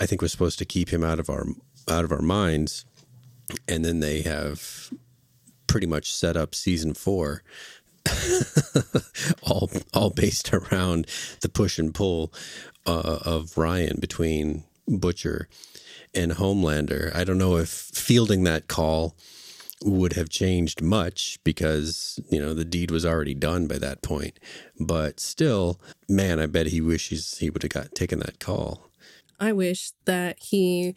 I 0.00 0.06
think 0.06 0.22
was 0.22 0.32
supposed 0.32 0.58
to 0.58 0.64
keep 0.64 0.90
him 0.90 1.04
out 1.04 1.18
of 1.18 1.28
our 1.30 1.46
out 1.88 2.04
of 2.04 2.12
our 2.12 2.22
minds, 2.22 2.84
and 3.68 3.84
then 3.84 4.00
they 4.00 4.22
have 4.22 4.90
pretty 5.66 5.86
much 5.86 6.12
set 6.12 6.36
up 6.36 6.54
season 6.54 6.94
four 6.94 7.42
all 9.42 9.70
all 9.92 10.10
based 10.10 10.52
around 10.52 11.06
the 11.40 11.48
push 11.48 11.78
and 11.78 11.94
pull 11.94 12.32
uh, 12.86 13.18
of 13.24 13.56
Ryan 13.56 13.98
between 14.00 14.64
Butcher 14.86 15.48
and 16.14 16.32
Homelander. 16.32 17.14
I 17.14 17.24
don't 17.24 17.38
know 17.38 17.56
if 17.56 17.68
fielding 17.68 18.44
that 18.44 18.68
call 18.68 19.16
would 19.82 20.14
have 20.14 20.28
changed 20.28 20.80
much 20.82 21.38
because 21.44 22.20
you 22.30 22.40
know 22.40 22.54
the 22.54 22.64
deed 22.64 22.90
was 22.90 23.04
already 23.04 23.34
done 23.34 23.66
by 23.66 23.78
that 23.78 24.02
point. 24.02 24.38
But 24.78 25.20
still, 25.20 25.80
man, 26.08 26.40
I 26.40 26.46
bet 26.46 26.68
he 26.68 26.80
wishes 26.80 27.38
he 27.38 27.50
would 27.50 27.62
have 27.62 27.72
got 27.72 27.94
taken 27.94 28.20
that 28.20 28.38
call. 28.40 28.90
I 29.40 29.52
wish 29.52 29.92
that 30.04 30.38
he 30.40 30.94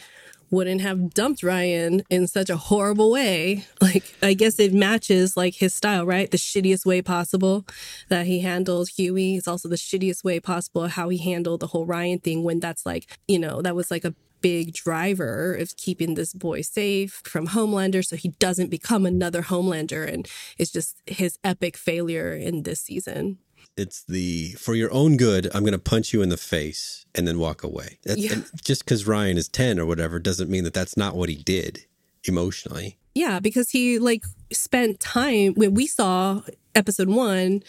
wouldn't 0.50 0.82
have 0.82 1.14
dumped 1.14 1.44
Ryan 1.44 2.04
in 2.10 2.28
such 2.28 2.50
a 2.50 2.58
horrible 2.58 3.12
way. 3.12 3.66
Like, 3.82 4.16
I 4.22 4.34
guess 4.34 4.60
it 4.60 4.74
matches 4.74 5.38
like 5.38 5.56
his 5.56 5.74
style, 5.74 6.06
right? 6.06 6.30
The 6.30 6.38
shittiest 6.38 6.86
way 6.86 7.02
possible 7.02 7.66
that 8.10 8.26
he 8.26 8.42
handled 8.42 8.90
Huey. 8.90 9.38
It's 9.38 9.48
also 9.48 9.70
the 9.70 9.78
shittiest 9.78 10.26
way 10.26 10.42
possible 10.42 10.88
how 10.88 11.08
he 11.08 11.18
handled 11.20 11.62
the 11.62 11.68
whole 11.68 11.86
Ryan 11.86 12.20
thing 12.20 12.44
when 12.44 12.60
that's 12.60 12.86
like, 12.86 13.18
you 13.28 13.40
know, 13.40 13.62
that 13.62 13.76
was 13.76 13.90
like 13.90 14.04
a 14.04 14.14
big 14.42 14.74
driver 14.74 15.54
of 15.56 15.76
keeping 15.78 16.14
this 16.16 16.34
boy 16.34 16.62
safe 16.62 17.22
from 17.24 17.48
Homelander 17.48 18.06
so 18.06 18.16
he 18.16 18.30
doesn't 18.40 18.70
become 18.70 19.06
another 19.06 19.44
Homelander. 19.44 20.08
And 20.12 20.28
it's 20.58 20.72
just 20.72 21.02
his 21.06 21.38
epic 21.44 21.78
failure 21.78 22.34
in 22.34 22.64
this 22.64 22.80
season. 22.82 23.38
It's 23.76 24.04
the 24.06 24.54
for 24.54 24.74
your 24.74 24.92
own 24.92 25.18
good, 25.18 25.46
I'm 25.54 25.62
going 25.62 25.74
to 25.74 25.78
punch 25.80 26.12
you 26.14 26.22
in 26.24 26.30
the 26.30 26.38
face 26.38 27.06
and 27.14 27.28
then 27.28 27.38
walk 27.38 27.64
away. 27.64 28.00
That's, 28.04 28.20
Yeah. 28.20 28.34
and 28.34 28.46
just 28.64 28.84
because 28.86 29.06
Ryan 29.06 29.38
is 29.38 29.48
10 29.48 29.80
or 29.80 29.86
whatever 29.86 30.18
doesn't 30.20 30.50
mean 30.50 30.64
that 30.64 30.74
that's 30.74 30.98
not 30.98 31.16
what 31.16 31.30
he 31.30 31.36
did 31.36 31.86
emotionally. 32.24 32.98
Yeah, 33.14 33.40
because 33.40 33.70
he 33.72 34.00
like 34.00 34.24
spent 34.52 35.00
time 35.00 35.54
when 35.56 35.74
we 35.74 35.88
saw 35.88 36.42
episode 36.76 37.10
one 37.10 37.62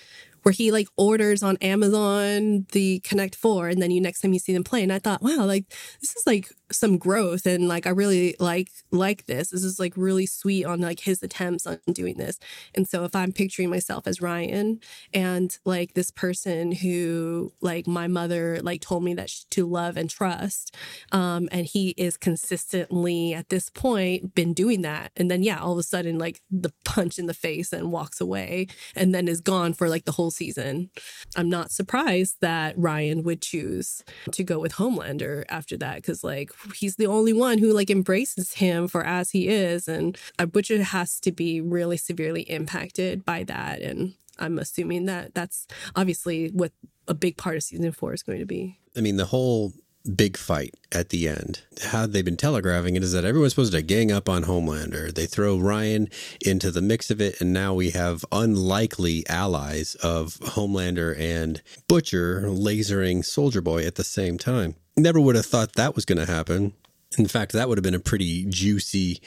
where 0.43 0.53
he 0.53 0.71
like 0.71 0.87
orders 0.97 1.43
on 1.43 1.57
Amazon 1.59 2.67
the 2.73 3.01
Connect 3.01 3.35
Four, 3.35 3.69
and 3.69 3.83
then 3.83 3.91
you 3.91 4.01
next 4.01 4.21
time 4.21 4.33
you 4.33 4.39
see 4.39 4.53
them 4.53 4.65
play, 4.65 4.83
and 4.83 4.93
I 4.93 4.99
thought, 4.99 5.21
wow, 5.23 5.45
like 5.45 5.69
this 6.01 6.15
is 6.17 6.23
like 6.27 6.51
some 6.71 6.99
growth, 6.99 7.47
and 7.47 7.69
like 7.69 7.87
I 7.87 7.91
really 7.91 8.37
like 8.39 8.69
like 8.91 9.27
this. 9.27 9.51
This 9.51 9.65
is 9.65 9.79
like 9.79 9.95
really 9.97 10.27
sweet 10.27 10.65
on 10.65 10.81
like 10.81 11.01
his 11.01 11.23
attempts 11.23 11.67
on 11.67 11.79
doing 11.93 12.17
this. 12.17 12.39
And 12.75 12.87
so 12.87 13.05
if 13.05 13.15
I'm 13.15 13.33
picturing 13.33 13.71
myself 13.71 14.07
as 14.07 14.21
Ryan 14.21 14.81
and 15.15 15.57
like 15.65 15.95
this 15.95 16.11
person 16.11 16.73
who 16.73 17.53
like 17.61 17.87
my 17.87 18.07
mother 18.07 18.61
like 18.63 18.81
told 18.81 19.05
me 19.05 19.15
that 19.15 19.31
sh- 19.31 19.45
to 19.51 19.67
love 19.67 19.97
and 19.97 20.11
trust, 20.11 20.75
um, 21.13 21.49
and 21.51 21.67
he 21.67 21.91
is 21.97 22.17
consistently 22.17 23.35
at 23.35 23.49
this 23.49 23.71
point 23.71 24.35
been 24.35 24.53
doing 24.53 24.83
that, 24.83 25.13
and 25.17 25.31
then 25.31 25.43
yeah, 25.43 25.61
all 25.61 25.73
of 25.73 25.79
a 25.79 25.83
sudden 25.83 26.19
like 26.19 26.41
the 26.51 26.73
punch 26.85 27.19
in 27.19 27.27
the 27.27 27.35
face 27.35 27.73
and 27.73 27.93
walks 27.93 28.21
away, 28.21 28.67
and 28.95 29.15
then 29.15 29.29
is 29.29 29.41
gone 29.41 29.73
for 29.73 29.89
like 29.89 30.05
the 30.05 30.13
whole 30.13 30.31
season. 30.31 30.91
I'm 31.37 31.49
not 31.49 31.71
surprised 31.71 32.37
that 32.41 32.79
Ryan 32.79 33.23
would 33.23 33.43
choose 33.43 34.03
to 34.33 34.45
go 34.45 34.59
with 34.59 34.75
Homelander 34.75 35.45
after 35.49 35.77
that 35.79 35.97
because 35.97 36.23
like 36.23 36.53
he's 36.75 36.97
the 36.97 37.07
only 37.07 37.33
one 37.33 37.59
who 37.59 37.73
like 37.73 37.91
embraces 37.91 38.55
him 38.55 38.89
for 38.89 39.05
as 39.05 39.31
he 39.31 39.49
is, 39.49 39.89
and 39.89 40.17
uh, 40.39 40.47
Butcher 40.47 40.83
has 40.83 41.21
to 41.21 41.33
be 41.33 41.61
really 41.61 41.97
severely 41.97 42.43
impacted 42.43 43.25
by 43.25 43.45
that, 43.45 43.81
and 43.81 44.15
I'm 44.39 44.59
assuming 44.59 45.07
that 45.07 45.35
that's 45.35 45.67
obviously 45.97 46.49
what 46.49 46.73
a 47.07 47.15
big 47.15 47.37
part 47.37 47.57
of 47.57 47.63
season 47.63 47.91
four 47.93 48.13
is 48.15 48.23
going 48.23 48.39
to 48.41 48.47
be. 48.47 48.79
I 48.97 49.01
mean, 49.01 49.17
the 49.17 49.27
whole 49.27 49.73
big 50.17 50.37
fight 50.37 50.75
at 50.93 51.11
the 51.11 51.29
end, 51.29 51.61
how 51.85 52.07
they've 52.07 52.25
been 52.25 52.37
telegraphing 52.37 52.97
it 52.97 53.03
is 53.03 53.13
that 53.13 53.25
everyone's 53.25 53.53
supposed 53.53 53.73
to 53.73 53.83
gang 53.83 54.11
up 54.11 54.29
on 54.29 54.45
Homelander. 54.45 55.13
They 55.13 55.27
throw 55.27 55.59
Ryan 55.59 56.09
into 56.41 56.71
the 56.71 56.81
mix 56.81 57.11
of 57.11 57.21
it, 57.21 57.41
and 57.41 57.53
now 57.53 57.75
we 57.75 57.91
have 57.91 58.25
unlikely 58.33 59.25
allies 59.29 59.95
of 59.97 60.39
Homelander 60.41 61.19
and 61.19 61.63
Butcher 61.89 62.43
lasering 62.47 63.25
Soldier 63.25 63.61
Boy 63.61 63.85
at 63.85 63.97
the 63.97 64.05
same 64.05 64.39
time. 64.39 64.77
Never 64.99 65.21
would 65.21 65.37
have 65.37 65.47
thought 65.47 65.75
that 65.75 65.95
was 65.95 66.05
going 66.05 66.19
to 66.19 66.27
happen. 66.27 66.73
In 67.17 67.29
fact, 67.29 67.53
that 67.53 67.69
would 67.69 67.79
have 67.79 67.85
been 67.85 67.95
a 67.95 68.01
pretty 68.01 68.45
juicy 68.47 69.23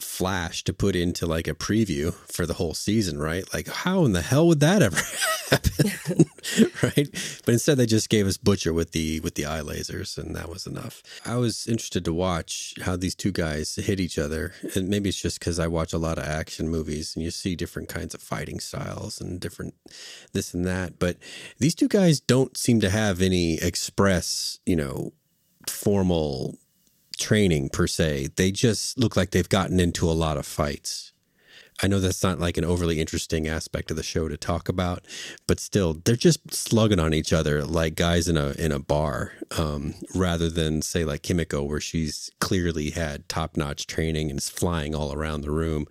flash 0.00 0.64
to 0.64 0.72
put 0.72 0.96
into 0.96 1.26
like 1.26 1.46
a 1.46 1.54
preview 1.54 2.12
for 2.12 2.46
the 2.46 2.54
whole 2.54 2.74
season, 2.74 3.18
right? 3.18 3.44
Like, 3.54 3.68
how 3.68 4.04
in 4.04 4.12
the 4.12 4.22
hell 4.22 4.46
would 4.48 4.60
that 4.60 4.82
ever 4.82 4.96
happen? 5.50 6.26
right? 6.82 7.08
But 7.44 7.52
instead 7.52 7.78
they 7.78 7.86
just 7.86 8.08
gave 8.08 8.26
us 8.26 8.36
Butcher 8.36 8.72
with 8.72 8.92
the 8.92 9.20
with 9.20 9.34
the 9.34 9.46
eye 9.46 9.60
lasers 9.60 10.18
and 10.18 10.34
that 10.34 10.48
was 10.48 10.66
enough. 10.66 11.02
I 11.24 11.36
was 11.36 11.66
interested 11.66 12.04
to 12.06 12.12
watch 12.12 12.74
how 12.82 12.96
these 12.96 13.14
two 13.14 13.32
guys 13.32 13.74
hit 13.76 14.00
each 14.00 14.18
other. 14.18 14.52
And 14.74 14.88
maybe 14.88 15.08
it's 15.08 15.20
just 15.20 15.40
cuz 15.40 15.58
I 15.58 15.66
watch 15.68 15.92
a 15.92 15.98
lot 15.98 16.18
of 16.18 16.24
action 16.24 16.68
movies 16.68 17.14
and 17.14 17.24
you 17.24 17.30
see 17.30 17.54
different 17.54 17.88
kinds 17.88 18.14
of 18.14 18.22
fighting 18.22 18.60
styles 18.60 19.20
and 19.20 19.40
different 19.40 19.74
this 20.32 20.54
and 20.54 20.64
that, 20.66 20.98
but 20.98 21.16
these 21.58 21.74
two 21.74 21.88
guys 21.88 22.20
don't 22.20 22.56
seem 22.56 22.80
to 22.80 22.90
have 22.90 23.20
any 23.20 23.54
express, 23.58 24.58
you 24.66 24.76
know, 24.76 25.12
formal 25.68 26.58
training 27.16 27.70
per 27.70 27.86
se. 27.86 28.30
They 28.36 28.50
just 28.50 28.98
look 28.98 29.16
like 29.16 29.30
they've 29.30 29.48
gotten 29.48 29.80
into 29.80 30.08
a 30.08 30.12
lot 30.12 30.36
of 30.36 30.46
fights. 30.46 31.12
I 31.82 31.88
know 31.88 31.98
that's 31.98 32.22
not 32.22 32.38
like 32.38 32.56
an 32.56 32.64
overly 32.64 33.00
interesting 33.00 33.48
aspect 33.48 33.90
of 33.90 33.96
the 33.96 34.02
show 34.04 34.28
to 34.28 34.36
talk 34.36 34.68
about, 34.68 35.04
but 35.48 35.58
still, 35.58 35.94
they're 36.04 36.14
just 36.14 36.54
slugging 36.54 37.00
on 37.00 37.12
each 37.12 37.32
other 37.32 37.64
like 37.64 37.96
guys 37.96 38.28
in 38.28 38.36
a 38.36 38.50
in 38.52 38.70
a 38.70 38.78
bar, 38.78 39.32
um, 39.58 39.94
rather 40.14 40.48
than 40.48 40.82
say 40.82 41.04
like 41.04 41.22
Kimiko, 41.22 41.64
where 41.64 41.80
she's 41.80 42.30
clearly 42.38 42.90
had 42.90 43.28
top 43.28 43.56
notch 43.56 43.88
training 43.88 44.30
and 44.30 44.38
is 44.38 44.48
flying 44.48 44.94
all 44.94 45.12
around 45.12 45.40
the 45.40 45.50
room, 45.50 45.86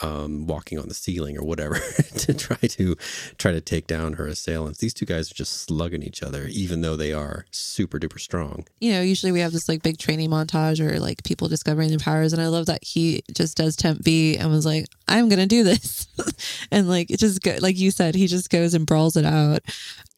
um, 0.00 0.46
walking 0.46 0.78
on 0.78 0.88
the 0.88 0.94
ceiling 0.94 1.38
or 1.38 1.44
whatever 1.44 1.74
to 2.16 2.34
try 2.34 2.56
to 2.56 2.96
try 3.38 3.52
to 3.52 3.60
take 3.60 3.86
down 3.86 4.14
her 4.14 4.26
assailants. 4.26 4.78
These 4.78 4.94
two 4.94 5.06
guys 5.06 5.30
are 5.30 5.34
just 5.34 5.62
slugging 5.62 6.02
each 6.02 6.22
other, 6.22 6.46
even 6.46 6.80
though 6.80 6.96
they 6.96 7.12
are 7.12 7.46
super 7.50 7.98
duper 7.98 8.20
strong. 8.20 8.66
you 8.80 8.92
know, 8.92 9.00
usually 9.00 9.32
we 9.32 9.40
have 9.40 9.52
this 9.52 9.68
like 9.68 9.82
big 9.82 9.98
training 9.98 10.30
montage 10.30 10.80
or 10.80 10.98
like 11.00 11.22
people 11.24 11.48
discovering 11.48 11.88
their 11.88 11.98
powers. 11.98 12.32
And 12.32 12.42
I 12.42 12.48
love 12.48 12.66
that 12.66 12.84
he 12.84 13.22
just 13.34 13.56
does 13.56 13.76
Temp 13.76 14.02
V 14.02 14.36
and 14.36 14.50
was 14.50 14.66
like, 14.66 14.86
I'm 15.08 15.28
going 15.28 15.38
to 15.38 15.46
do 15.46 15.64
this. 15.64 16.06
and 16.70 16.88
like, 16.88 17.10
it 17.10 17.20
just 17.20 17.42
go, 17.42 17.56
like 17.60 17.78
you 17.78 17.90
said, 17.90 18.14
he 18.14 18.26
just 18.26 18.50
goes 18.50 18.74
and 18.74 18.86
brawls 18.86 19.16
it 19.16 19.24
out 19.24 19.60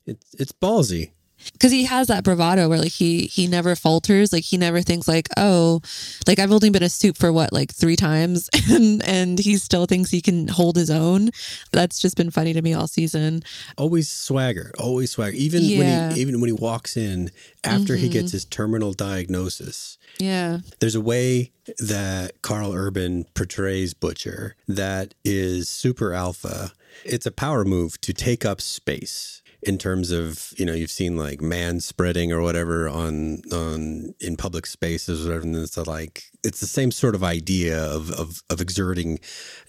It's 0.07 0.35
it's 0.39 0.53
ballsy. 0.53 1.13
Because 1.53 1.73
he 1.73 1.85
has 1.85 2.09
that 2.09 2.25
bravado 2.25 2.69
where 2.69 2.79
like 2.79 2.93
he, 2.93 3.27
he 3.27 3.47
never 3.47 3.75
falters. 3.77 4.33
Like 4.33 4.45
he 4.45 4.57
never 4.57 4.83
thinks 4.83 5.09
like, 5.09 5.29
oh, 5.37 5.81
like 6.27 6.39
I've 6.39 6.53
only 6.53 6.71
been 6.71 6.83
a 6.83 6.89
supe 6.89 7.17
for 7.17 7.33
what, 7.33 7.53
like 7.53 7.73
three 7.73 7.97
times. 7.97 8.49
And, 8.71 9.03
and 9.03 9.39
he 9.39 9.57
still 9.57 9.87
thinks 9.87 10.11
he 10.11 10.21
can 10.21 10.47
hold 10.47 10.77
his 10.77 10.91
own. 10.91 11.31
That's 11.73 12.01
just 12.01 12.19
been 12.19 12.31
funny 12.31 12.53
to 12.53 12.61
me 12.61 12.75
all 12.75 12.87
season. 12.87 13.43
always 13.79 14.11
swagger, 14.11 14.73
always 14.79 15.11
swagger. 15.13 15.35
Even 15.35 15.63
Yeah. 15.63 15.79
when 16.09 16.15
he 16.15 16.21
even 16.21 16.41
when 16.41 16.49
he 16.49 16.53
walks 16.53 16.95
in 16.97 17.31
after 17.65 17.97
he 17.97 18.11
gets 18.11 18.27
mm-hmm. 18.27 18.37
his 18.37 18.45
terminal 18.45 18.93
diagnosis, 18.93 19.97
Yeah. 20.19 20.59
there's 20.81 20.95
a 20.95 21.01
way 21.01 21.51
that 21.79 22.43
Karl 22.43 22.75
Urban 22.75 23.25
portrays 23.35 23.95
Butcher 23.95 24.55
that 24.67 25.15
is 25.25 25.69
super 25.71 26.13
alpha. 26.13 26.73
It's 27.05 27.27
a 27.27 27.31
power 27.31 27.65
move 27.65 27.99
to 28.03 28.13
take 28.13 28.45
up 28.45 28.61
space. 28.61 29.43
In 29.63 29.77
terms 29.77 30.11
of 30.11 30.53
you 30.57 30.65
know 30.65 30.73
you've 30.73 30.91
seen 30.91 31.17
like 31.17 31.41
man 31.41 31.81
spreading 31.81 32.33
or 32.33 32.41
whatever 32.41 32.89
on 32.89 33.43
on 33.53 34.15
in 34.21 34.37
public 34.37 34.67
spaces 34.67 35.25
or 35.25 35.31
whatever 35.31 35.45
and 35.45 35.57
it's 35.57 35.77
like 35.77 36.25
it's 36.45 36.61
the 36.61 36.67
same 36.67 36.91
sort 36.91 37.15
of 37.15 37.25
idea 37.25 37.79
of, 37.79 38.11
of 38.13 38.43
of 38.51 38.61
exerting 38.61 39.19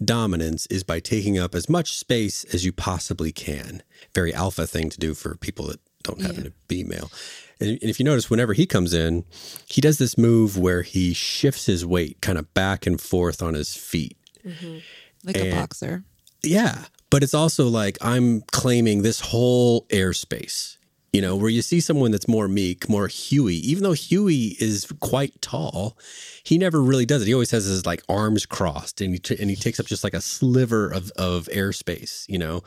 dominance 0.04 0.68
is 0.68 0.84
by 0.84 1.00
taking 1.00 1.40
up 1.40 1.56
as 1.56 1.68
much 1.68 1.98
space 1.98 2.44
as 2.46 2.64
you 2.66 2.72
possibly 2.72 3.32
can. 3.32 3.82
Very 4.14 4.34
alpha 4.34 4.68
thing 4.68 4.90
to 4.90 5.00
do 5.00 5.14
for 5.14 5.36
people 5.36 5.66
that 5.68 5.80
don't 6.04 6.22
happen 6.22 6.44
to 6.44 6.54
be 6.68 6.84
male. 6.84 7.12
And 7.60 7.70
and 7.70 7.90
if 7.90 8.00
you 8.00 8.06
notice 8.06 8.30
whenever 8.30 8.54
he 8.54 8.68
comes 8.68 8.94
in 8.94 9.26
he 9.68 9.82
does 9.82 9.98
this 9.98 10.18
move 10.18 10.58
where 10.58 10.84
he 10.84 11.14
shifts 11.14 11.66
his 11.66 11.86
weight 11.86 12.22
kind 12.22 12.38
of 12.38 12.54
back 12.54 12.86
and 12.86 13.02
forth 13.02 13.42
on 13.42 13.56
his 13.56 13.76
feet. 13.76 14.18
Mm-hmm. 14.46 14.78
Like 15.24 15.38
a 15.38 15.52
boxer. 15.52 16.04
yeah, 16.44 16.86
but 17.10 17.24
it's 17.24 17.34
also 17.34 17.68
like 17.68 17.98
I'm 18.02 18.42
claiming 18.52 19.02
this 19.02 19.20
whole 19.20 19.86
airspace. 19.88 20.78
You 21.12 21.24
know, 21.24 21.36
where 21.36 21.50
you 21.50 21.64
see 21.64 21.80
someone 21.80 22.12
that's 22.12 22.28
more 22.28 22.48
meek, 22.48 22.88
more 22.88 23.08
Huey, 23.08 23.56
even 23.56 23.82
though 23.82 23.94
Huey 23.94 24.56
is 24.60 24.86
quite 25.00 25.42
tall, 25.42 25.98
he 26.44 26.60
never 26.60 26.80
really 26.84 27.08
does 27.08 27.24
it. 27.24 27.26
He 27.26 27.34
always 27.34 27.50
has 27.50 27.66
his 27.66 27.84
like 27.84 28.04
arms 28.08 28.46
crossed 28.46 29.02
and 29.02 29.14
he, 29.14 29.20
t- 29.20 29.36
and 29.40 29.50
he 29.50 29.56
takes 29.56 29.80
up 29.80 29.88
just 29.88 30.04
like 30.04 30.14
a 30.14 30.22
sliver 30.22 30.88
of, 30.88 31.10
of 31.16 31.48
airspace, 31.48 32.30
you 32.30 32.38
know. 32.38 32.62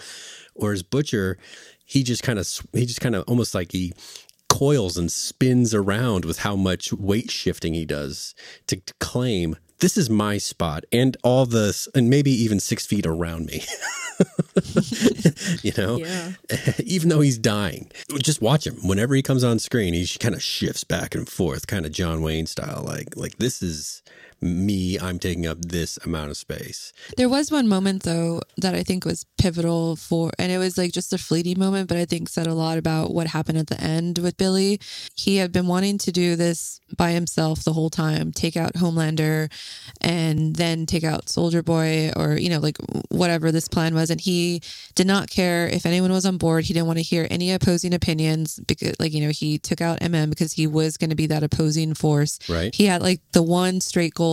Whereas 0.54 0.82
Butcher, 0.82 1.38
he 1.84 2.02
just 2.02 2.24
kind 2.24 2.40
of, 2.40 2.48
he 2.72 2.84
just 2.84 3.00
kind 3.00 3.14
of 3.14 3.22
almost 3.28 3.54
like 3.54 3.70
he 3.70 3.92
coils 4.48 4.98
and 4.98 5.12
spins 5.12 5.72
around 5.72 6.24
with 6.24 6.40
how 6.40 6.56
much 6.56 6.92
weight 6.92 7.30
shifting 7.30 7.74
he 7.74 7.84
does 7.84 8.34
to, 8.66 8.74
to 8.74 8.92
claim 8.98 9.56
this 9.82 9.96
is 9.98 10.08
my 10.08 10.38
spot 10.38 10.84
and 10.92 11.16
all 11.24 11.44
this, 11.44 11.88
and 11.94 12.08
maybe 12.08 12.30
even 12.30 12.60
six 12.60 12.86
feet 12.86 13.04
around 13.04 13.46
me. 13.46 13.62
you 15.62 15.72
know, 15.76 15.98
Yeah. 15.98 16.32
even 16.84 17.08
though 17.08 17.20
he's 17.20 17.36
dying, 17.36 17.90
just 18.22 18.40
watch 18.40 18.64
him. 18.66 18.76
Whenever 18.86 19.14
he 19.14 19.22
comes 19.22 19.42
on 19.42 19.58
screen, 19.58 19.92
he 19.92 20.06
kind 20.06 20.34
of 20.36 20.42
shifts 20.42 20.84
back 20.84 21.14
and 21.16 21.28
forth, 21.28 21.66
kind 21.66 21.84
of 21.84 21.90
John 21.92 22.22
Wayne 22.22 22.46
style. 22.46 22.84
Like, 22.86 23.16
like 23.16 23.38
this 23.38 23.60
is 23.60 24.02
me. 24.42 24.98
I'm 24.98 25.18
taking 25.18 25.46
up 25.46 25.58
this 25.60 25.98
amount 26.04 26.30
of 26.30 26.36
space. 26.36 26.92
There 27.16 27.28
was 27.28 27.50
one 27.50 27.68
moment 27.68 28.02
though 28.02 28.40
that 28.58 28.74
I 28.74 28.82
think 28.82 29.04
was 29.04 29.24
pivotal 29.38 29.96
for, 29.96 30.32
and 30.38 30.50
it 30.50 30.58
was 30.58 30.76
like 30.76 30.92
just 30.92 31.12
a 31.12 31.18
fleeting 31.18 31.58
moment, 31.58 31.88
but 31.88 31.96
I 31.96 32.04
think 32.04 32.28
said 32.28 32.46
a 32.46 32.54
lot 32.54 32.78
about 32.78 33.14
what 33.14 33.28
happened 33.28 33.58
at 33.58 33.68
the 33.68 33.80
end 33.80 34.18
with 34.18 34.36
Billy. 34.36 34.80
He 35.14 35.36
had 35.36 35.52
been 35.52 35.66
wanting 35.66 35.98
to 35.98 36.12
do 36.12 36.36
this 36.36 36.80
by 36.96 37.12
himself 37.12 37.64
the 37.64 37.72
whole 37.72 37.90
time, 37.90 38.32
take 38.32 38.56
out 38.56 38.74
Homelander 38.74 39.50
and 40.00 40.56
then 40.56 40.86
take 40.86 41.04
out 41.04 41.28
Soldier 41.28 41.62
Boy 41.62 42.10
or, 42.16 42.36
you 42.36 42.50
know, 42.50 42.58
like 42.58 42.76
whatever 43.08 43.52
this 43.52 43.68
plan 43.68 43.94
was. 43.94 44.10
And 44.10 44.20
he 44.20 44.60
did 44.94 45.06
not 45.06 45.30
care 45.30 45.68
if 45.68 45.86
anyone 45.86 46.12
was 46.12 46.26
on 46.26 46.36
board. 46.36 46.64
He 46.64 46.74
didn't 46.74 46.86
want 46.86 46.98
to 46.98 47.04
hear 47.04 47.26
any 47.30 47.52
opposing 47.52 47.94
opinions 47.94 48.60
because, 48.66 48.94
like, 48.98 49.12
you 49.12 49.24
know, 49.24 49.30
he 49.30 49.58
took 49.58 49.80
out 49.80 50.00
MM 50.00 50.30
because 50.30 50.52
he 50.52 50.66
was 50.66 50.96
going 50.96 51.10
to 51.10 51.16
be 51.16 51.26
that 51.26 51.42
opposing 51.42 51.94
force. 51.94 52.38
Right. 52.48 52.74
He 52.74 52.86
had 52.86 53.02
like 53.02 53.20
the 53.32 53.42
one 53.42 53.80
straight 53.80 54.14
goal. 54.14 54.31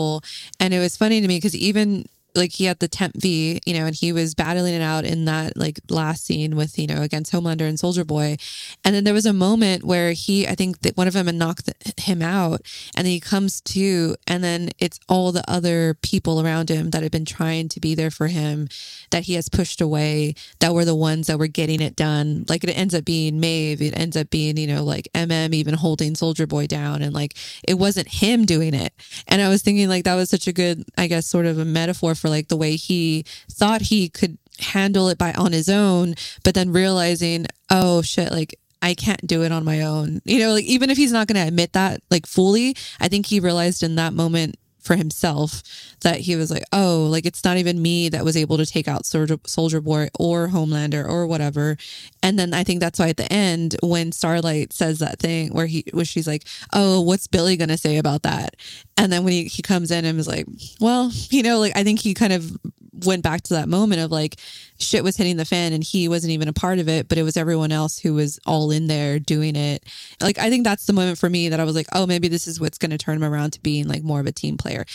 And 0.60 0.74
it 0.74 0.80
was 0.80 0.98
funny 0.98 1.22
to 1.22 1.28
me 1.28 1.38
because 1.38 1.56
even 1.56 2.06
like 2.36 2.54
he 2.54 2.66
had 2.66 2.80
the 2.80 2.88
temp 2.88 3.16
V, 3.16 3.60
you 3.66 3.74
know, 3.74 3.86
and 3.86 3.96
he 3.96 4.14
was 4.14 4.36
battling 4.36 4.74
it 4.74 4.82
out 4.82 5.06
in 5.06 5.26
that 5.26 5.58
like 5.58 5.80
last 5.90 6.26
scene 6.26 6.56
with, 6.56 6.78
you 6.78 6.88
know, 6.88 7.02
against 7.02 7.32
Homelander 7.32 7.68
and 7.68 7.80
Soldier 7.80 8.06
Boy. 8.06 8.38
And 8.86 8.96
then 8.96 9.04
there 9.04 9.14
was 9.14 9.26
a 9.26 9.34
moment 9.34 9.84
where 9.84 10.12
he, 10.12 10.48
I 10.48 10.56
think 10.56 10.82
that 10.82 10.96
one 10.96 11.08
of 11.08 11.14
them 11.14 11.26
had 11.26 11.36
knocked 11.36 11.72
him 12.00 12.22
out 12.22 12.62
and 12.96 13.08
he 13.08 13.20
comes 13.20 13.62
to, 13.62 14.16
and 14.28 14.44
then 14.44 14.70
it's 14.78 15.00
all 15.10 15.32
the 15.32 15.50
other 15.50 15.96
people 16.02 16.42
around 16.42 16.70
him 16.70 16.92
that 16.92 17.04
had 17.04 17.12
been 17.12 17.26
trying 17.26 17.68
to 17.70 17.80
be 17.80 17.96
there 17.96 18.12
for 18.12 18.28
him 18.28 18.68
that 19.12 19.24
he 19.24 19.34
has 19.34 19.50
pushed 19.50 19.82
away 19.82 20.36
that 20.60 20.74
were 20.74 20.86
the 20.86 20.96
ones 20.96 21.28
that 21.28 21.40
were 21.40 21.48
getting 21.48 21.82
it 21.82 21.96
done. 21.96 22.46
Like 22.48 22.64
it 22.64 22.70
ends 22.72 22.94
up 22.94 23.06
being 23.06 23.40
Maeve, 23.40 23.82
it 23.82 23.98
ends 23.98 24.16
up 24.16 24.30
being, 24.30 24.58
you 24.58 24.68
know, 24.68 24.84
like 24.84 25.10
MM 25.16 25.54
even 25.54 25.74
holding 25.74 26.16
Soldier 26.16 26.46
Boy 26.46 26.68
down 26.68 27.02
and 27.02 27.14
like 27.14 27.36
it 27.68 27.76
wasn't 27.76 28.08
him 28.08 28.46
doing 28.46 28.74
it. 28.74 28.94
And 29.28 29.42
I 29.42 29.50
was 29.50 29.62
thinking 29.64 29.90
like 29.90 30.04
that 30.04 30.16
was 30.16 30.30
such 30.30 30.48
a 30.48 30.54
good, 30.54 30.84
I 30.98 31.08
guess, 31.08 31.26
sort 31.26 31.46
of 31.46 31.58
a 31.58 31.66
metaphor 31.66 32.16
for 32.16 32.29
like 32.30 32.48
the 32.48 32.58
way 32.58 32.76
he 32.76 33.26
thought 33.52 33.82
he 33.82 34.10
could 34.10 34.38
handle 34.60 35.10
it 35.10 35.18
by 35.18 35.34
on 35.34 35.52
his 35.52 35.70
own, 35.70 36.16
but 36.44 36.54
then 36.54 36.72
realizing, 36.72 37.46
oh 37.70 38.02
shit, 38.02 38.32
like 38.32 38.56
I 38.82 38.94
can't 38.94 39.26
do 39.26 39.44
it 39.44 39.52
on 39.52 39.66
my 39.66 39.82
own. 39.82 40.22
You 40.26 40.40
know, 40.40 40.54
like 40.54 40.66
even 40.66 40.90
if 40.90 40.98
he's 40.98 41.12
not 41.12 41.28
going 41.28 41.42
to 41.42 41.48
admit 41.48 41.74
that 41.74 42.02
like 42.10 42.26
fully, 42.26 42.76
I 43.00 43.08
think 43.08 43.26
he 43.26 43.40
realized 43.40 43.84
in 43.84 43.96
that 43.96 44.14
moment 44.14 44.56
for 44.82 44.96
himself 44.96 45.62
that 46.02 46.20
he 46.22 46.36
was 46.36 46.50
like, 46.50 46.64
oh, 46.72 47.08
like 47.12 47.26
it's 47.26 47.44
not 47.44 47.58
even 47.58 47.82
me 47.82 48.10
that 48.10 48.24
was 48.24 48.38
able 48.38 48.58
to 48.58 48.66
take 48.66 48.88
out 48.88 49.06
Soldier, 49.06 49.38
Soldier 49.46 49.82
Boy 49.82 50.10
or 50.18 50.48
Homelander 50.48 51.08
or 51.08 51.28
whatever. 51.28 51.78
And 52.24 52.40
then 52.40 52.54
I 52.54 52.64
think 52.64 52.80
that's 52.80 53.00
why 53.00 53.10
at 53.10 53.18
the 53.18 53.32
end 53.32 53.76
when 53.84 54.12
Starlight 54.12 54.74
says 54.74 55.00
that 55.00 55.20
thing 55.20 55.54
where 55.54 55.68
he 55.68 55.84
where 55.92 56.06
she's 56.06 56.28
like, 56.28 56.46
oh, 56.74 57.02
what's 57.02 57.28
Billy 57.28 57.58
gonna 57.58 57.78
say 57.78 57.98
about 57.98 58.24
that? 58.24 58.56
And 58.98 59.12
then 59.12 59.24
when 59.24 59.34
he, 59.34 59.46
he 59.46 59.62
comes 59.62 59.92
in 59.92 60.06
and 60.06 60.18
was 60.18 60.28
like, 60.28 60.46
well, 60.80 61.12
you 61.30 61.44
know, 61.44 61.60
like 61.60 61.76
I 61.76 61.84
think 61.84 62.00
he 62.00 62.14
kind 62.14 62.34
of 62.34 62.58
went 63.06 63.24
back 63.24 63.42
to 63.44 63.56
that 63.56 63.70
moment 63.70 64.02
of 64.02 64.12
like 64.12 64.36
shit 64.80 65.04
was 65.04 65.18
hitting 65.18 65.38
the 65.38 65.46
fan 65.46 65.74
and 65.74 65.84
he 65.84 66.08
wasn't 66.08 66.32
even 66.32 66.48
a 66.48 66.54
part 66.54 66.80
of 66.80 66.88
it, 66.88 67.08
but 67.08 67.18
it 67.18 67.24
was 67.24 67.38
everyone 67.38 67.72
else 67.72 68.00
who 68.00 68.14
was 68.14 68.40
all 68.46 68.72
in 68.72 68.88
there 68.88 69.20
doing 69.20 69.56
it. 69.56 69.84
Like 70.22 70.38
I 70.38 70.50
think 70.50 70.64
that's 70.64 70.86
the 70.86 70.94
moment 70.94 71.18
for 71.18 71.30
me 71.30 71.50
that 71.50 71.60
I 71.60 71.64
was 71.64 71.76
like, 71.76 71.88
oh, 71.94 72.06
maybe 72.06 72.28
this 72.28 72.48
is 72.48 72.60
what's 72.60 72.78
going 72.78 72.92
to 72.92 72.98
turn 72.98 73.18
him 73.18 73.24
around 73.24 73.52
to 73.52 73.62
being 73.62 73.88
like 73.88 74.04
more 74.04 74.20
of 74.20 74.28
a 74.28 74.32
team 74.32 74.58
player. 74.58 74.86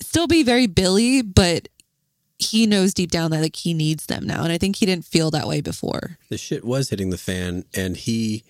Still 0.00 0.26
be 0.26 0.42
very 0.42 0.66
Billy, 0.66 1.22
but 1.22 1.68
he 2.38 2.66
knows 2.66 2.92
deep 2.92 3.10
down 3.10 3.30
that 3.30 3.40
like 3.40 3.56
he 3.56 3.72
needs 3.74 4.06
them 4.06 4.26
now, 4.26 4.42
and 4.42 4.52
I 4.52 4.58
think 4.58 4.76
he 4.76 4.86
didn't 4.86 5.04
feel 5.04 5.30
that 5.30 5.46
way 5.46 5.60
before. 5.60 6.18
The 6.28 6.38
shit 6.38 6.64
was 6.64 6.90
hitting 6.90 7.10
the 7.10 7.18
fan, 7.18 7.64
and 7.74 7.96
he 7.96 8.44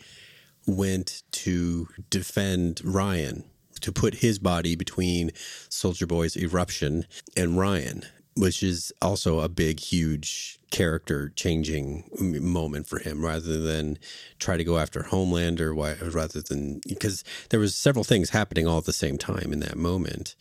went 0.67 1.23
to 1.33 1.89
defend 2.09 2.81
Ryan 2.85 3.45
to 3.81 3.93
put 3.93 4.17
his 4.17 4.39
body 4.39 4.77
between 4.77 5.33
Soldier 5.69 6.07
Boy's 6.07 6.37
eruption 6.37 7.05
and 7.37 7.59
Ryan, 7.59 8.05
which 8.37 8.62
is 8.62 8.93
also 9.03 9.41
a 9.41 9.49
big, 9.49 9.80
huge 9.80 10.59
character 10.72 11.30
changing 11.37 12.09
moment 12.18 12.87
for 12.87 12.99
him 12.99 13.22
rather 13.24 13.61
than 13.61 13.99
try 14.39 14.57
to 14.57 14.64
go 14.64 14.78
after 14.78 15.03
Homelander 15.03 15.74
why 15.74 15.95
rather 15.97 16.41
than 16.41 16.80
because 16.89 17.22
there 17.51 17.61
was 17.61 17.74
several 17.76 18.05
things 18.05 18.30
happening 18.30 18.66
all 18.66 18.78
at 18.78 18.87
the 18.87 18.93
same 18.93 19.18
time 19.18 19.53
in 19.53 19.61
that 19.61 19.76
moment 19.76 20.35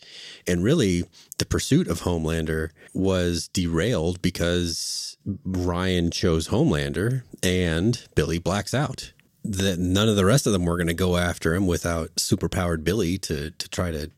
and 0.48 0.64
really 0.64 1.04
the 1.36 1.44
pursuit 1.44 1.86
of 1.86 2.00
Homelander 2.00 2.70
was 2.94 3.48
derailed 3.48 4.22
because 4.22 5.18
Ryan 5.44 6.10
chose 6.10 6.48
Homelander 6.48 7.24
and 7.42 8.02
Billy 8.14 8.38
blacks 8.38 8.72
out 8.72 9.12
that 9.44 9.78
none 9.78 10.08
of 10.08 10.16
the 10.16 10.24
rest 10.24 10.46
of 10.46 10.54
them 10.54 10.64
were 10.64 10.78
going 10.78 10.86
to 10.86 10.94
go 10.94 11.18
after 11.18 11.54
him 11.54 11.66
without 11.66 12.14
superpowered 12.16 12.84
Billy 12.84 13.18
to 13.18 13.50
to 13.50 13.68
try 13.68 13.90
to 13.90 14.10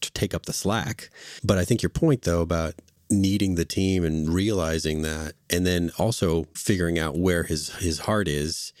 to 0.00 0.12
take 0.12 0.34
up 0.34 0.46
the 0.46 0.52
slack. 0.52 1.10
But 1.42 1.58
I 1.58 1.64
think 1.64 1.82
your 1.82 1.90
point 1.90 2.22
though 2.22 2.40
about 2.40 2.74
needing 3.20 3.54
the 3.54 3.64
team 3.64 4.04
and 4.04 4.32
realizing 4.32 5.02
that 5.02 5.34
and 5.50 5.66
then 5.66 5.90
also 5.98 6.44
figuring 6.54 6.98
out 6.98 7.16
where 7.16 7.44
his 7.44 7.74
his 7.76 8.00
heart 8.00 8.28
is 8.28 8.72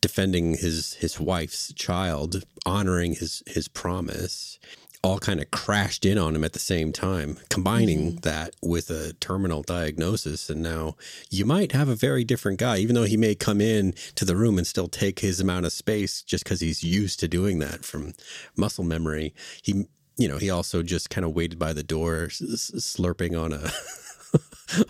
defending 0.00 0.56
his 0.56 0.94
his 0.94 1.18
wife's 1.18 1.72
child 1.74 2.44
honoring 2.64 3.14
his 3.14 3.42
his 3.46 3.68
promise 3.68 4.58
all 5.02 5.18
kind 5.18 5.40
of 5.40 5.50
crashed 5.50 6.04
in 6.04 6.18
on 6.18 6.34
him 6.34 6.44
at 6.44 6.52
the 6.52 6.58
same 6.58 6.92
time 6.92 7.38
combining 7.48 8.12
mm-hmm. 8.12 8.18
that 8.18 8.54
with 8.60 8.90
a 8.90 9.12
terminal 9.14 9.62
diagnosis. 9.62 10.50
And 10.50 10.62
now 10.62 10.96
you 11.30 11.44
might 11.44 11.72
have 11.72 11.88
a 11.88 11.94
very 11.94 12.24
different 12.24 12.58
guy 12.58 12.78
even 12.78 12.94
though 12.94 13.04
he 13.04 13.16
may 13.16 13.34
come 13.34 13.60
in 13.60 13.94
to 14.16 14.24
the 14.24 14.36
room 14.36 14.58
and 14.58 14.66
still 14.66 14.88
take 14.88 15.20
his 15.20 15.40
amount 15.40 15.66
of 15.66 15.72
space 15.72 16.22
just 16.22 16.44
because 16.44 16.60
he's 16.60 16.82
used 16.82 17.20
to 17.20 17.28
doing 17.28 17.58
that 17.60 17.84
from 17.84 18.14
muscle 18.56 18.84
memory. 18.84 19.34
He 19.62 19.86
you 20.18 20.28
know 20.28 20.36
he 20.36 20.50
also 20.50 20.82
just 20.82 21.08
kind 21.08 21.24
of 21.24 21.34
waited 21.34 21.58
by 21.58 21.72
the 21.72 21.82
door 21.82 22.26
slurping 22.28 23.40
on 23.40 23.52
a 23.52 23.70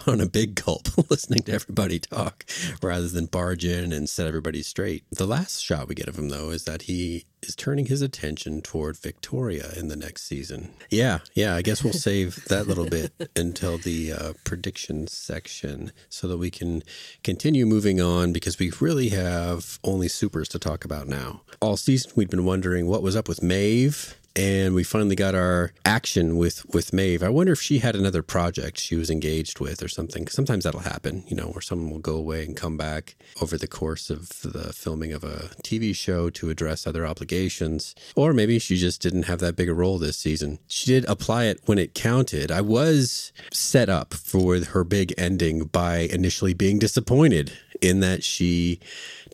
on 0.11 0.21
a 0.21 0.27
big 0.27 0.57
gulp 0.57 0.89
listening 1.11 1.43
to 1.43 1.53
everybody 1.53 1.99
talk 1.99 2.45
rather 2.83 3.07
than 3.07 3.27
barge 3.27 3.65
in 3.65 3.93
and 3.93 4.09
set 4.09 4.27
everybody 4.27 4.63
straight 4.63 5.05
the 5.11 5.27
last 5.27 5.63
shot 5.63 5.87
we 5.87 5.95
get 5.95 6.09
of 6.09 6.19
him 6.19 6.31
though 6.31 6.51
is 6.51 6.65
that 6.65 6.83
he 6.83 7.25
is 7.43 7.55
turning 7.55 7.87
his 7.87 8.03
attention 8.03 8.61
toward 8.61 8.97
Victoria 8.97 9.71
in 9.77 9.89
the 9.89 9.97
next 9.97 10.23
season. 10.23 10.71
Yeah, 10.91 11.19
yeah, 11.35 11.55
I 11.55 11.63
guess 11.63 11.85
we'll 11.85 11.93
save 12.11 12.45
that 12.47 12.67
little 12.67 12.89
bit 12.89 13.13
until 13.37 13.79
the 13.79 14.13
uh, 14.13 14.33
predictions 14.45 15.13
section 15.13 15.93
so 16.09 16.27
that 16.29 16.39
we 16.39 16.51
can 16.51 16.83
continue 17.23 17.67
moving 17.67 18.01
on 18.01 18.33
because 18.33 18.59
we 18.59 18.73
really 18.81 19.11
have 19.11 19.79
only 19.85 20.09
supers 20.09 20.49
to 20.51 20.59
talk 20.59 20.85
about 20.85 21.07
now. 21.07 21.43
All 21.61 21.77
season, 21.77 22.13
we'd 22.17 22.31
been 22.31 22.45
wondering 22.45 22.87
what 22.87 23.03
was 23.03 23.17
up 23.17 23.29
with 23.29 23.43
Maeve. 23.43 24.18
And 24.37 24.75
we 24.75 24.85
finally 24.85 25.17
got 25.17 25.35
our 25.35 25.73
action 25.85 26.37
with 26.37 26.65
with 26.73 26.93
Maeve. 26.93 27.23
I 27.23 27.29
wonder 27.29 27.53
if 27.53 27.61
she 27.61 27.79
had 27.79 27.97
another 27.97 28.23
project 28.23 28.79
she 28.79 28.95
was 28.95 29.11
engaged 29.11 29.59
with 29.59 29.83
or 29.83 29.89
something. 29.89 30.29
Sometimes 30.29 30.65
that'll 30.65 30.81
happen, 30.81 31.25
you 31.27 31.37
know, 31.37 31.49
where 31.49 31.61
someone 31.61 31.91
will 31.91 31.99
go 31.99 32.15
away 32.15 32.45
and 32.45 32.57
come 32.57 32.77
back 32.77 33.17
over 33.43 33.59
the 33.59 33.67
course 33.67 34.11
of 34.11 34.29
the 34.43 34.73
filming 34.73 35.13
of 35.13 35.25
a 35.25 35.51
TV 35.65 35.95
show 35.95 36.31
to 36.31 36.51
address 36.51 36.87
other 36.87 37.05
obligations. 37.05 37.95
Or 38.15 38.33
maybe 38.33 38.59
she 38.59 38.77
just 38.77 39.03
didn't 39.03 39.25
have 39.25 39.41
that 39.41 39.57
big 39.57 39.69
a 39.69 39.75
role 39.75 39.99
this 39.99 40.19
season. 40.19 40.61
She 40.69 40.87
did 40.87 41.05
apply 41.07 41.47
it 41.47 41.61
when 41.67 41.79
it 41.79 41.95
counted. 41.95 42.53
I 42.53 42.61
was 42.61 43.33
set 43.53 43.89
up 43.89 44.15
for 44.15 44.59
her 44.61 44.85
big 44.85 45.13
ending 45.19 45.65
by 45.65 45.99
initially 45.99 46.55
being 46.55 46.79
disappointed 46.79 47.53
in 47.81 48.01
that 48.01 48.23
she 48.23 48.81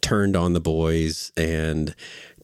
turned 0.01 0.37
on 0.37 0.53
the 0.53 0.61
boys 0.61 1.33
and 1.37 1.95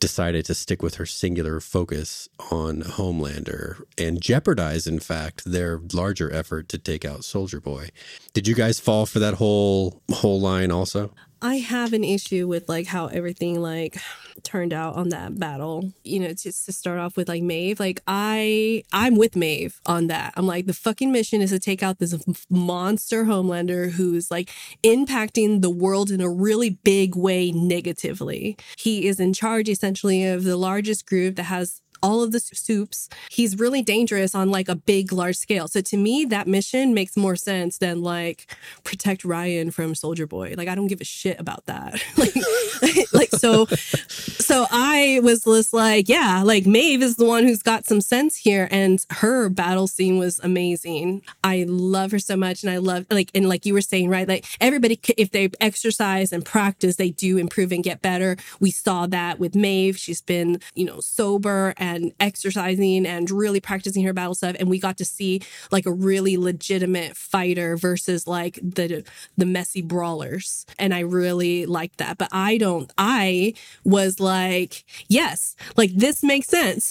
decided 0.01 0.45
to 0.47 0.55
stick 0.55 0.83
with 0.83 0.97
her 0.97 1.07
singular 1.07 1.61
focus 1.61 2.29
on 2.51 2.83
Homelander 2.83 3.83
and 3.99 4.21
jeopardize, 4.21 4.87
in 4.87 4.99
fact, 4.99 5.45
their 5.45 5.81
larger 5.93 6.33
effort 6.33 6.69
to 6.71 6.79
take 6.79 7.05
out 7.05 7.25
Soldier 7.25 7.61
Boy. 7.61 7.91
Did 8.33 8.49
you 8.49 8.55
guys 8.55 8.81
fall 8.81 9.07
for 9.07 9.19
that 9.19 9.35
whole 9.35 10.03
whole 10.11 10.41
line 10.41 10.71
also? 10.71 11.13
I 11.43 11.57
have 11.57 11.93
an 11.93 12.05
issue 12.05 12.47
with 12.47 12.69
like 12.69 12.87
how 12.87 13.07
everything 13.07 13.61
like 13.61 13.99
turned 14.43 14.73
out 14.73 14.97
on 14.97 15.09
that 15.11 15.39
battle. 15.39 15.93
You 16.05 16.21
know, 16.21 16.29
just 16.29 16.67
to 16.67 16.73
start 16.73 16.99
off 16.99 17.17
with 17.17 17.29
like 17.29 17.43
Maeve, 17.43 17.81
like 17.81 18.03
I 18.07 18.83
I'm 18.93 19.17
with 19.17 19.37
Maeve 19.37 19.81
on 19.87 20.09
that. 20.09 20.35
I'm 20.37 20.47
like 20.47 20.67
the 20.67 20.75
fucking 20.75 21.11
mission 21.11 21.41
is 21.41 21.51
to 21.51 21.59
take 21.59 21.83
out 21.83 21.99
this 21.99 22.15
monster 22.51 23.25
Homelander 23.25 23.93
who's 23.93 24.31
like 24.31 24.51
impacting 24.83 25.63
the 25.63 25.71
world 25.71 26.11
in 26.11 26.21
a 26.21 26.29
really 26.29 26.71
big 26.71 27.17
way 27.17 27.53
negatively. 27.53 28.57
He 28.77 29.07
is 29.09 29.19
in 29.19 29.33
charge 29.33 29.69
essentially 29.69 30.27
of 30.27 30.45
the 30.45 30.57
largest 30.57 31.07
group 31.07 31.37
that 31.37 31.45
has 31.45 31.81
all 32.03 32.23
of 32.23 32.33
the 32.33 32.41
supes. 32.41 33.09
He's 33.31 33.59
really 33.59 33.83
dangerous 33.83 34.35
on 34.35 34.51
like 34.51 34.69
a 34.69 34.75
big, 34.75 35.13
large 35.13 35.37
scale. 35.37 35.69
So 35.69 35.81
to 35.81 35.97
me, 35.97 36.25
that 36.27 36.47
mission 36.47 36.95
makes 36.95 37.17
more 37.17 37.37
sense 37.37 37.79
than 37.79 38.03
like 38.03 38.55
protect 38.85 39.25
Ryan 39.25 39.71
from 39.71 39.95
Soldier 39.95 40.27
Boy. 40.27 40.55
Like 40.57 40.69
I 40.69 40.75
don't 40.75 40.87
give 40.87 41.01
a 41.01 41.05
shit 41.05 41.39
about 41.39 41.67
that. 41.67 42.03
like, 42.17 42.35
like 43.13 43.31
so, 43.31 43.67
so 43.67 44.67
I 44.71 45.21
was 45.23 45.45
just 45.45 45.73
like, 45.73 46.09
yeah, 46.09 46.43
like 46.45 46.67
Maeve 46.67 47.03
is 47.03 47.17
the 47.17 47.25
one 47.25 47.45
who's 47.45 47.63
got 47.63 47.87
some 47.87 48.01
sense 48.01 48.37
here, 48.37 48.69
and 48.71 49.05
her 49.11 49.49
battle 49.49 49.87
scene 49.87 50.19
was 50.19 50.41
amazing. 50.41 51.23
I 51.45 51.65
love 51.69 52.13
her 52.13 52.19
so 52.19 52.37
much, 52.37 52.63
and 52.63 52.71
I 52.71 52.79
love 52.79 53.07
like 53.11 53.31
and 53.35 53.49
like 53.49 53.67
you 53.67 53.75
were 53.75 53.81
saying, 53.81 54.09
right? 54.09 54.29
Like 54.29 54.47
everybody, 54.61 54.99
if 55.17 55.31
they 55.31 55.51
exercise 55.61 56.33
and 56.33 56.45
practice, 56.45 56.97
they 56.97 57.11
do 57.11 57.37
improve 57.37 57.73
and 57.73 57.85
get 57.85 58.03
better. 58.03 58.37
We 58.59 58.71
saw 58.71 59.07
that 59.07 59.39
with 59.39 59.55
Maeve. 59.55 59.99
She's 59.99 60.23
been, 60.23 60.61
you 60.75 60.85
know, 60.85 61.01
sober 61.01 61.75
and 61.77 61.90
and 61.97 62.13
exercising 62.21 63.07
and 63.07 63.31
really 63.31 63.61
practicing 63.61 64.05
her 64.05 64.13
battle 64.13 64.35
stuff. 64.35 64.57
And 64.59 64.69
we 64.69 64.79
got 64.79 64.99
to 64.99 65.05
see 65.05 65.43
like 65.71 65.87
a 65.87 65.93
really 65.93 66.37
legitimate 66.37 67.17
fighter 67.17 67.77
versus 67.77 68.27
like 68.27 68.59
the 68.63 69.05
the 69.37 69.47
messy 69.47 69.83
brawlers. 69.83 70.67
And 70.79 70.95
I 70.95 71.01
really 71.01 71.67
liked 71.67 71.99
that. 71.99 72.19
But 72.19 72.29
I 72.33 72.59
don't 72.59 72.93
I 72.99 73.55
was 73.85 74.21
like, 74.21 74.85
yes, 75.09 75.57
like 75.77 75.95
this 75.95 76.23
makes 76.23 76.49
sense 76.49 76.91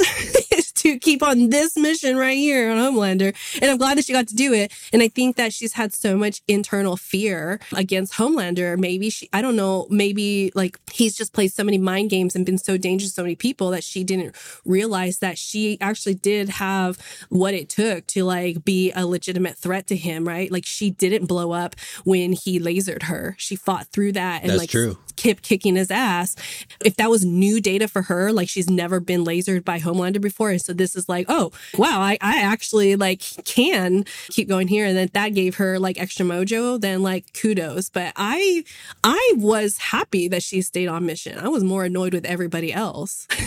to 0.75 0.97
keep 0.99 1.21
on 1.21 1.49
this 1.49 1.75
mission 1.75 2.17
right 2.17 2.37
here 2.37 2.71
on 2.71 2.77
Homelander. 2.77 3.35
And 3.61 3.71
I'm 3.71 3.77
glad 3.77 3.97
that 3.97 4.05
she 4.05 4.13
got 4.13 4.27
to 4.29 4.35
do 4.35 4.53
it. 4.53 4.71
And 4.93 5.01
I 5.01 5.07
think 5.07 5.35
that 5.35 5.53
she's 5.53 5.73
had 5.73 5.93
so 5.93 6.17
much 6.17 6.41
internal 6.47 6.97
fear 6.97 7.59
against 7.73 8.13
Homelander. 8.13 8.77
Maybe 8.77 9.09
she 9.09 9.29
I 9.33 9.41
don't 9.41 9.55
know, 9.55 9.87
maybe 9.89 10.51
like 10.55 10.79
he's 10.91 11.15
just 11.15 11.33
played 11.33 11.51
so 11.51 11.63
many 11.63 11.77
mind 11.77 12.09
games 12.09 12.35
and 12.35 12.45
been 12.45 12.57
so 12.57 12.77
dangerous 12.77 13.11
to 13.11 13.15
so 13.15 13.23
many 13.23 13.35
people 13.35 13.71
that 13.71 13.83
she 13.83 14.03
didn't 14.03 14.35
realize 14.65 14.88
realized 14.89 15.21
that 15.21 15.37
she 15.37 15.77
actually 15.79 16.15
did 16.15 16.49
have 16.49 16.97
what 17.29 17.53
it 17.53 17.69
took 17.69 18.07
to 18.07 18.23
like 18.23 18.65
be 18.65 18.91
a 18.93 19.05
legitimate 19.05 19.55
threat 19.55 19.85
to 19.87 19.95
him, 19.95 20.27
right? 20.27 20.51
Like 20.51 20.65
she 20.65 20.89
didn't 20.89 21.27
blow 21.27 21.51
up 21.51 21.75
when 22.05 22.33
he 22.33 22.59
lasered 22.59 23.03
her. 23.03 23.35
She 23.37 23.55
fought 23.55 23.85
through 23.87 24.13
that 24.13 24.41
and 24.41 24.49
That's 24.49 24.59
like 24.59 24.69
true. 24.71 24.97
kept 25.15 25.43
kicking 25.43 25.75
his 25.75 25.91
ass. 25.91 26.35
If 26.83 26.95
that 26.95 27.11
was 27.11 27.23
new 27.23 27.61
data 27.61 27.87
for 27.87 28.01
her, 28.03 28.33
like 28.33 28.49
she's 28.49 28.67
never 28.67 28.99
been 28.99 29.23
lasered 29.23 29.63
by 29.63 29.79
Homelander 29.79 30.19
before. 30.19 30.49
And 30.49 30.61
so 30.61 30.73
this 30.73 30.95
is 30.95 31.07
like, 31.07 31.27
oh, 31.29 31.51
wow, 31.77 32.01
I, 32.01 32.17
I 32.19 32.41
actually 32.41 32.95
like 32.95 33.21
can 33.45 34.05
keep 34.29 34.49
going 34.49 34.67
here. 34.67 34.87
And 34.87 34.97
then 34.97 35.09
that 35.13 35.29
gave 35.35 35.57
her 35.57 35.77
like 35.77 35.99
extra 36.01 36.25
mojo, 36.25 36.81
then 36.81 37.03
like 37.03 37.31
kudos. 37.39 37.91
But 37.91 38.13
I 38.15 38.63
I 39.03 39.33
was 39.37 39.77
happy 39.77 40.27
that 40.29 40.41
she 40.41 40.63
stayed 40.63 40.87
on 40.87 41.05
mission. 41.05 41.37
I 41.37 41.47
was 41.47 41.63
more 41.63 41.83
annoyed 41.83 42.15
with 42.15 42.25
everybody 42.25 42.73
else. 42.73 43.27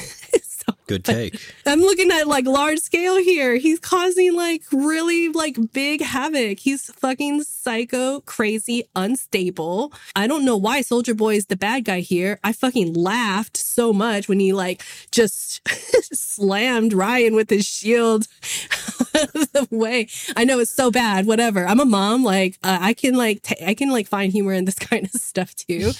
Good 0.92 1.04
take. 1.04 1.40
I'm 1.64 1.80
looking 1.80 2.10
at 2.10 2.28
like 2.28 2.44
large 2.44 2.78
scale 2.80 3.16
here. 3.16 3.56
He's 3.56 3.78
causing 3.78 4.34
like 4.34 4.62
really 4.72 5.30
like 5.30 5.56
big 5.72 6.02
havoc. 6.02 6.58
He's 6.58 6.92
fucking 6.92 7.44
psycho, 7.44 8.20
crazy, 8.20 8.84
unstable. 8.94 9.92
I 10.14 10.26
don't 10.26 10.44
know 10.44 10.56
why 10.58 10.82
Soldier 10.82 11.14
Boy 11.14 11.36
is 11.36 11.46
the 11.46 11.56
bad 11.56 11.86
guy 11.86 12.00
here. 12.00 12.38
I 12.44 12.52
fucking 12.52 12.92
laughed 12.92 13.56
so 13.56 13.94
much 13.94 14.28
when 14.28 14.38
he 14.38 14.52
like 14.52 14.82
just 15.10 15.66
slammed 16.14 16.92
Ryan 16.92 17.34
with 17.34 17.48
his 17.48 17.66
shield 17.66 18.28
the 19.12 19.66
way. 19.70 20.08
I 20.36 20.44
know 20.44 20.58
it's 20.58 20.70
so 20.70 20.90
bad. 20.90 21.24
Whatever. 21.26 21.66
I'm 21.66 21.80
a 21.80 21.86
mom. 21.86 22.22
Like 22.22 22.58
uh, 22.62 22.78
I 22.80 22.92
can 22.92 23.14
like 23.14 23.40
t- 23.42 23.64
I 23.64 23.72
can 23.74 23.90
like 23.90 24.08
find 24.08 24.30
humor 24.30 24.52
in 24.52 24.66
this 24.66 24.78
kind 24.78 25.06
of 25.06 25.12
stuff 25.12 25.54
too. 25.54 25.92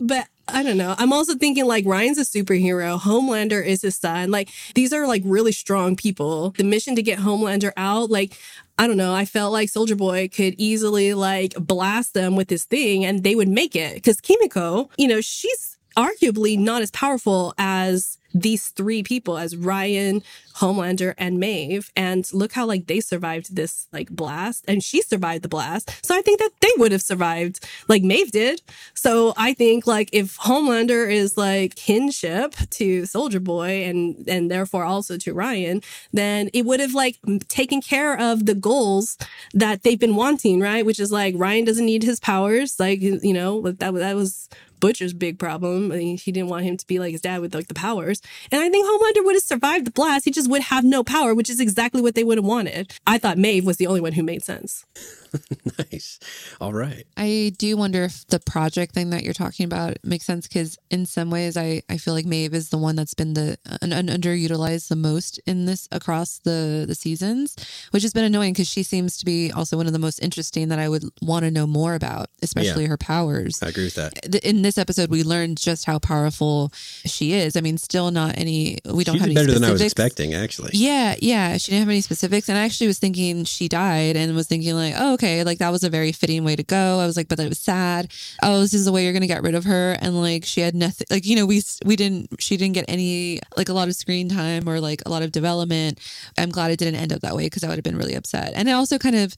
but 0.00 0.28
I 0.48 0.62
don't 0.62 0.76
know. 0.76 0.94
I'm 0.98 1.12
also 1.12 1.34
thinking 1.34 1.66
like 1.66 1.86
Ryan's 1.86 2.18
a 2.18 2.22
superhero. 2.22 3.00
Homelander 3.00 3.64
is 3.64 3.82
his 3.82 3.96
son. 3.96 4.30
Like 4.30 4.50
these 4.74 4.92
are 4.92 5.06
like 5.06 5.22
really 5.24 5.52
strong 5.52 5.96
people. 5.96 6.50
The 6.50 6.64
mission 6.64 6.96
to 6.96 7.02
get 7.02 7.18
Homelander 7.18 7.72
out, 7.76 8.10
like 8.10 8.36
I 8.78 8.86
don't 8.86 8.96
know. 8.96 9.14
I 9.14 9.24
felt 9.24 9.52
like 9.52 9.68
Soldier 9.68 9.96
Boy 9.96 10.28
could 10.28 10.54
easily 10.58 11.14
like 11.14 11.54
blast 11.58 12.12
them 12.14 12.36
with 12.36 12.48
this 12.48 12.64
thing 12.64 13.04
and 13.04 13.22
they 13.22 13.34
would 13.34 13.48
make 13.48 13.74
it. 13.74 14.02
Cause 14.02 14.20
Kimiko, 14.20 14.90
you 14.98 15.08
know, 15.08 15.20
she's 15.20 15.78
arguably 15.96 16.58
not 16.58 16.82
as 16.82 16.90
powerful 16.90 17.54
as 17.56 18.18
these 18.34 18.68
three 18.68 19.02
people 19.02 19.38
as 19.38 19.56
Ryan, 19.56 20.22
Homelander, 20.56 21.14
and 21.16 21.38
Maeve. 21.38 21.90
And 21.96 22.28
look 22.32 22.52
how 22.52 22.66
like 22.66 22.86
they 22.86 23.00
survived 23.00 23.54
this 23.54 23.88
like 23.92 24.10
blast 24.10 24.64
and 24.66 24.82
she 24.82 25.02
survived 25.02 25.44
the 25.44 25.48
blast. 25.48 25.90
So 26.04 26.16
I 26.16 26.20
think 26.20 26.40
that 26.40 26.50
they 26.60 26.70
would 26.76 26.92
have 26.92 27.02
survived 27.02 27.64
like 27.88 28.02
Maeve 28.02 28.32
did. 28.32 28.60
So 28.94 29.34
I 29.36 29.54
think 29.54 29.86
like 29.86 30.10
if 30.12 30.36
Homelander 30.38 31.10
is 31.10 31.36
like 31.36 31.76
kinship 31.76 32.54
to 32.70 33.06
Soldier 33.06 33.40
Boy 33.40 33.84
and 33.84 34.28
and 34.28 34.50
therefore 34.50 34.84
also 34.84 35.16
to 35.18 35.32
Ryan, 35.32 35.80
then 36.12 36.50
it 36.52 36.64
would 36.64 36.80
have 36.80 36.94
like 36.94 37.18
taken 37.48 37.80
care 37.80 38.18
of 38.18 38.46
the 38.46 38.54
goals 38.54 39.16
that 39.52 39.82
they've 39.82 39.98
been 39.98 40.16
wanting, 40.16 40.60
right? 40.60 40.84
Which 40.84 40.98
is 40.98 41.12
like 41.12 41.34
Ryan 41.36 41.64
doesn't 41.64 41.86
need 41.86 42.02
his 42.02 42.20
powers. 42.20 42.80
Like, 42.80 43.00
you 43.00 43.32
know, 43.32 43.62
that 43.62 43.78
that 43.78 44.16
was 44.16 44.48
Butcher's 44.80 45.12
big 45.12 45.38
problem. 45.38 45.92
I 45.92 45.96
mean, 45.96 46.18
he 46.18 46.32
didn't 46.32 46.48
want 46.48 46.64
him 46.64 46.76
to 46.76 46.86
be 46.86 46.98
like 46.98 47.12
his 47.12 47.20
dad 47.20 47.40
with 47.40 47.54
like 47.54 47.68
the 47.68 47.74
powers. 47.74 48.20
And 48.50 48.60
I 48.60 48.68
think 48.68 48.86
Homelander 48.86 49.24
would 49.24 49.36
have 49.36 49.42
survived 49.42 49.86
the 49.86 49.90
blast. 49.90 50.24
He 50.24 50.30
just 50.30 50.50
would 50.50 50.62
have 50.62 50.84
no 50.84 51.02
power, 51.02 51.34
which 51.34 51.50
is 51.50 51.60
exactly 51.60 52.02
what 52.02 52.14
they 52.14 52.24
would 52.24 52.38
have 52.38 52.44
wanted. 52.44 52.92
I 53.06 53.18
thought 53.18 53.38
Maeve 53.38 53.64
was 53.64 53.76
the 53.76 53.86
only 53.86 54.00
one 54.00 54.12
who 54.12 54.22
made 54.22 54.42
sense. 54.42 54.84
nice. 55.78 56.18
All 56.60 56.72
right. 56.72 57.04
I 57.16 57.52
do 57.58 57.76
wonder 57.76 58.04
if 58.04 58.26
the 58.28 58.40
project 58.40 58.94
thing 58.94 59.10
that 59.10 59.22
you're 59.22 59.32
talking 59.34 59.64
about 59.64 59.96
makes 60.04 60.24
sense 60.24 60.46
because 60.46 60.78
in 60.90 61.06
some 61.06 61.30
ways 61.30 61.56
I, 61.56 61.82
I 61.88 61.96
feel 61.98 62.14
like 62.14 62.26
Maeve 62.26 62.54
is 62.54 62.68
the 62.70 62.78
one 62.78 62.96
that's 62.96 63.14
been 63.14 63.34
the 63.34 63.58
un, 63.82 63.92
un, 63.92 64.06
underutilized 64.08 64.88
the 64.88 64.96
most 64.96 65.38
in 65.46 65.64
this 65.66 65.88
across 65.92 66.38
the 66.38 66.84
the 66.86 66.94
seasons, 66.94 67.56
which 67.90 68.02
has 68.02 68.12
been 68.12 68.24
annoying 68.24 68.52
because 68.52 68.68
she 68.68 68.82
seems 68.82 69.16
to 69.18 69.24
be 69.24 69.50
also 69.52 69.76
one 69.76 69.86
of 69.86 69.92
the 69.92 69.98
most 69.98 70.18
interesting 70.20 70.68
that 70.68 70.78
I 70.78 70.88
would 70.88 71.04
want 71.22 71.44
to 71.44 71.50
know 71.50 71.66
more 71.66 71.94
about, 71.94 72.28
especially 72.42 72.82
Yeah. 72.84 72.90
her 72.90 72.96
powers. 72.98 73.58
I 73.62 73.68
agree 73.68 73.84
with 73.84 73.94
that. 73.94 74.34
In 74.44 74.62
this 74.62 74.78
episode, 74.78 75.10
we 75.10 75.22
learned 75.22 75.58
just 75.58 75.84
how 75.84 75.98
powerful 75.98 76.72
she 77.04 77.32
is. 77.32 77.56
I 77.56 77.60
mean, 77.60 77.78
still 77.78 78.10
not 78.10 78.36
any. 78.38 78.78
We 78.84 79.04
don't 79.04 79.14
she 79.14 79.20
have 79.20 79.28
any 79.28 79.34
better 79.34 79.52
than 79.52 79.64
I 79.64 79.72
was 79.72 79.80
expecting, 79.80 80.34
actually. 80.34 80.70
Yeah, 80.74 81.14
yeah. 81.20 81.56
She 81.56 81.70
didn't 81.70 81.82
have 81.82 81.88
any 81.88 82.00
specifics. 82.00 82.48
And 82.48 82.58
I 82.58 82.64
actually 82.64 82.86
was 82.88 82.98
thinking 82.98 83.44
she 83.44 83.68
died 83.68 84.16
and 84.16 84.34
was 84.34 84.46
thinking, 84.46 84.74
like, 84.74 84.94
oh, 84.96 85.14
okay, 85.14 85.23
like 85.44 85.58
that 85.58 85.70
was 85.70 85.82
a 85.84 85.90
very 85.90 86.12
fitting 86.12 86.44
way 86.44 86.56
to 86.56 86.62
go. 86.62 87.00
I 87.00 87.06
was 87.06 87.16
like, 87.16 87.28
but 87.28 87.38
that 87.38 87.48
was 87.48 87.58
sad. 87.58 88.12
Oh, 88.42 88.60
this 88.60 88.74
is 88.74 88.84
the 88.84 88.92
way 88.92 89.04
you're 89.04 89.12
going 89.12 89.22
to 89.22 89.26
get 89.26 89.42
rid 89.42 89.54
of 89.54 89.64
her. 89.64 89.96
And 90.00 90.20
like, 90.20 90.44
she 90.44 90.60
had 90.60 90.74
nothing, 90.74 91.06
like, 91.10 91.24
you 91.26 91.36
know, 91.36 91.46
we, 91.46 91.62
we 91.84 91.96
didn't, 91.96 92.28
she 92.40 92.56
didn't 92.56 92.74
get 92.74 92.84
any, 92.88 93.40
like, 93.56 93.68
a 93.68 93.72
lot 93.72 93.88
of 93.88 93.94
screen 93.94 94.28
time 94.28 94.68
or 94.68 94.80
like 94.80 95.02
a 95.06 95.10
lot 95.10 95.22
of 95.22 95.32
development. 95.32 95.98
I'm 96.38 96.50
glad 96.50 96.70
it 96.70 96.78
didn't 96.78 97.00
end 97.00 97.12
up 97.12 97.22
that 97.22 97.34
way 97.34 97.44
because 97.44 97.64
I 97.64 97.68
would 97.68 97.76
have 97.76 97.84
been 97.84 97.98
really 97.98 98.14
upset. 98.14 98.52
And 98.54 98.68
it 98.68 98.72
also 98.72 98.98
kind 98.98 99.16
of 99.16 99.34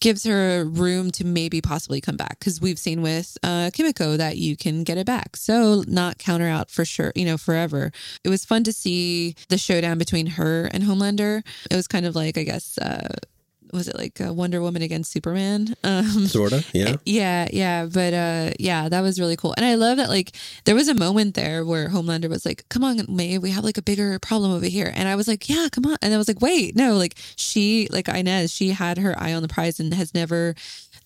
gives 0.00 0.24
her 0.24 0.64
room 0.64 1.10
to 1.12 1.24
maybe 1.24 1.60
possibly 1.60 2.00
come 2.00 2.16
back 2.16 2.38
because 2.38 2.60
we've 2.60 2.78
seen 2.78 3.02
with 3.02 3.38
uh, 3.42 3.70
Kimiko 3.72 4.16
that 4.16 4.36
you 4.36 4.56
can 4.56 4.82
get 4.84 4.98
it 4.98 5.06
back. 5.06 5.36
So 5.36 5.84
not 5.86 6.18
counter 6.18 6.48
out 6.48 6.70
for 6.70 6.84
sure, 6.84 7.12
you 7.14 7.24
know, 7.24 7.38
forever. 7.38 7.92
It 8.24 8.28
was 8.28 8.44
fun 8.44 8.64
to 8.64 8.72
see 8.72 9.36
the 9.48 9.58
showdown 9.58 9.98
between 9.98 10.26
her 10.26 10.66
and 10.72 10.82
Homelander. 10.82 11.42
It 11.70 11.76
was 11.76 11.86
kind 11.86 12.04
of 12.04 12.16
like, 12.16 12.36
I 12.36 12.42
guess, 12.42 12.78
uh, 12.78 13.14
was 13.72 13.88
it 13.88 13.96
like 13.96 14.20
uh, 14.20 14.32
Wonder 14.32 14.60
Woman 14.60 14.82
against 14.82 15.12
Superman? 15.12 15.74
Um, 15.84 16.26
Sorta, 16.26 16.64
yeah. 16.72 16.96
yeah, 17.04 17.48
yeah, 17.52 17.86
but 17.86 18.14
uh 18.14 18.50
yeah, 18.58 18.88
that 18.88 19.00
was 19.00 19.18
really 19.18 19.36
cool. 19.36 19.52
And 19.56 19.66
I 19.66 19.74
love 19.74 19.96
that 19.98 20.08
like 20.08 20.32
there 20.64 20.74
was 20.74 20.88
a 20.88 20.94
moment 20.94 21.34
there 21.34 21.64
where 21.64 21.88
Homelander 21.88 22.28
was 22.28 22.46
like, 22.46 22.64
"Come 22.68 22.84
on, 22.84 23.04
Maeve, 23.08 23.42
we 23.42 23.50
have 23.50 23.64
like 23.64 23.78
a 23.78 23.82
bigger 23.82 24.18
problem 24.20 24.52
over 24.52 24.66
here." 24.66 24.90
And 24.94 25.08
I 25.08 25.16
was 25.16 25.26
like, 25.28 25.48
"Yeah, 25.48 25.68
come 25.72 25.86
on." 25.86 25.96
And 26.00 26.14
I 26.14 26.18
was 26.18 26.28
like, 26.28 26.40
"Wait, 26.40 26.76
no, 26.76 26.94
like 26.94 27.14
she 27.36 27.88
like 27.90 28.08
Inez, 28.08 28.52
she 28.52 28.70
had 28.70 28.96
her 28.98 29.20
eye 29.20 29.34
on 29.34 29.42
the 29.42 29.48
prize 29.48 29.80
and 29.80 29.92
has 29.94 30.14
never 30.14 30.54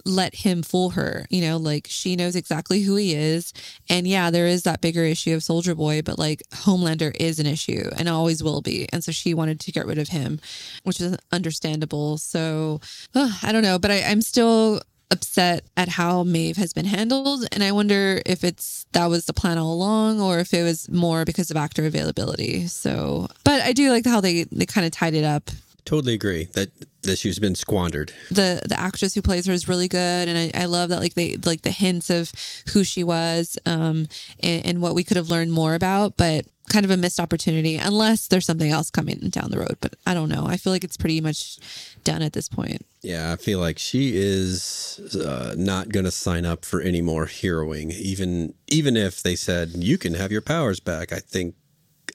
let 0.07 0.35
him 0.35 0.63
fool 0.63 0.91
her. 0.91 1.27
You 1.31 1.43
know, 1.43 1.57
like 1.57 1.87
she 1.89 2.17
knows 2.17 2.37
exactly 2.37 2.81
who 2.81 2.97
he 2.97 3.15
is. 3.15 3.53
And 3.89 4.07
yeah, 4.07 4.31
there 4.31 4.47
is 4.47 4.63
that 4.63 4.81
bigger 4.81 5.03
issue 5.03 5.35
of 5.35 5.43
Soldier 5.43 5.75
Boy, 5.75 6.03
but 6.03 6.19
like 6.19 6.43
Homelander 6.53 7.15
is 7.19 7.39
an 7.39 7.47
issue 7.47 7.91
and 7.99 8.09
always 8.09 8.43
will 8.43 8.63
be. 8.63 8.89
And 8.93 9.03
so 9.03 9.13
she 9.13 9.35
wanted 9.35 9.61
to 9.61 9.73
get 9.73 9.87
rid 9.87 9.99
of 9.99 10.09
him, 10.09 10.41
which 10.85 11.01
is 11.01 11.17
understandable. 11.33 12.19
So 12.19 12.81
I 13.15 13.53
don't 13.53 13.63
know, 13.63 13.79
but 13.79 13.91
I, 13.91 14.03
I'm 14.03 14.23
still 14.23 14.81
upset 15.11 15.65
at 15.77 15.89
how 15.89 16.25
Maeve 16.25 16.57
has 16.57 16.73
been 16.73 16.85
handled. 16.85 17.47
And 17.53 17.63
I 17.63 17.73
wonder 17.73 18.21
if 18.27 18.43
it's 18.43 18.87
that 18.93 19.07
was 19.07 19.27
the 19.27 19.33
plan 19.33 19.59
all 19.59 19.73
along 19.73 20.21
or 20.21 20.39
if 20.39 20.53
it 20.53 20.63
was 20.63 20.89
more 20.89 21.25
because 21.25 21.51
of 21.51 21.57
actor 21.57 21.87
availability. 21.87 22.67
So, 22.67 23.29
but 23.45 23.63
I 23.63 23.73
do 23.73 23.91
like 23.91 24.05
how 24.05 24.21
they, 24.21 24.45
they 24.45 24.67
kind 24.67 24.87
of 24.87 24.93
tied 24.93 25.15
it 25.15 25.25
up. 25.25 25.51
Totally 25.87 26.15
agree 26.15 26.49
that 26.53 26.69
that 27.03 27.17
she's 27.17 27.39
been 27.39 27.55
squandered. 27.55 28.13
The 28.29 28.61
the 28.69 28.79
actress 28.79 29.15
who 29.15 29.23
plays 29.23 29.47
her 29.47 29.53
is 29.53 29.69
really 29.69 29.89
good, 29.89 30.29
and 30.29 30.37
I, 30.37 30.63
I 30.63 30.65
love 30.67 30.91
that 30.91 30.99
like 30.99 31.15
they 31.15 31.37
like 31.37 31.63
the 31.63 31.71
hints 31.71 32.11
of 32.11 32.33
who 32.73 32.85
she 32.85 33.05
was, 33.05 33.57
um, 33.65 34.09
and, 34.41 34.67
and 34.67 34.83
what 34.83 34.97
we 34.97 35.05
could 35.05 35.17
have 35.17 35.31
learned 35.31 35.53
more 35.53 35.75
about. 35.75 36.17
But 36.17 36.47
kind 36.69 36.85
of 36.85 36.91
a 36.91 36.97
missed 36.97 37.21
opportunity 37.21 37.77
unless 37.77 38.27
there's 38.27 38.45
something 38.45 38.71
else 38.71 38.91
coming 38.91 39.31
down 39.31 39.51
the 39.51 39.59
road. 39.59 39.77
But 39.81 39.95
I 40.05 40.15
don't 40.15 40.29
know. 40.29 40.45
I 40.47 40.57
feel 40.57 40.73
like 40.73 40.83
it's 40.83 40.97
pretty 40.97 41.21
much 41.21 41.59
done 42.03 42.23
at 42.23 42.33
this 42.33 42.49
point. 42.49 42.85
Yeah, 43.03 43.33
I 43.33 43.37
feel 43.37 43.61
like 43.61 43.79
she 43.79 44.17
is 44.17 44.99
uh, 45.15 45.55
not 45.57 45.91
going 45.91 46.05
to 46.05 46.11
sign 46.11 46.45
up 46.45 46.65
for 46.65 46.81
any 46.81 47.01
more 47.01 47.27
heroing, 47.27 47.93
even 47.93 48.55
even 48.67 48.97
if 48.97 49.23
they 49.23 49.37
said 49.37 49.71
you 49.77 49.99
can 49.99 50.15
have 50.15 50.33
your 50.33 50.43
powers 50.43 50.81
back. 50.81 51.13
I 51.13 51.21
think 51.21 51.55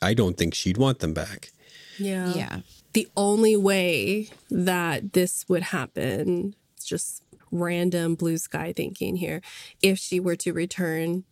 I 0.01 0.13
don't 0.13 0.37
think 0.37 0.53
she'd 0.53 0.77
want 0.77 0.99
them 0.99 1.13
back. 1.13 1.51
Yeah. 1.97 2.33
Yeah. 2.33 2.59
The 2.93 3.07
only 3.15 3.55
way 3.55 4.29
that 4.49 5.13
this 5.13 5.45
would 5.47 5.63
happen, 5.63 6.55
it's 6.75 6.85
just 6.85 7.23
random 7.51 8.15
blue 8.15 8.37
sky 8.37 8.73
thinking 8.75 9.17
here, 9.17 9.41
if 9.81 9.97
she 9.97 10.19
were 10.19 10.35
to 10.37 10.53
return, 10.53 11.25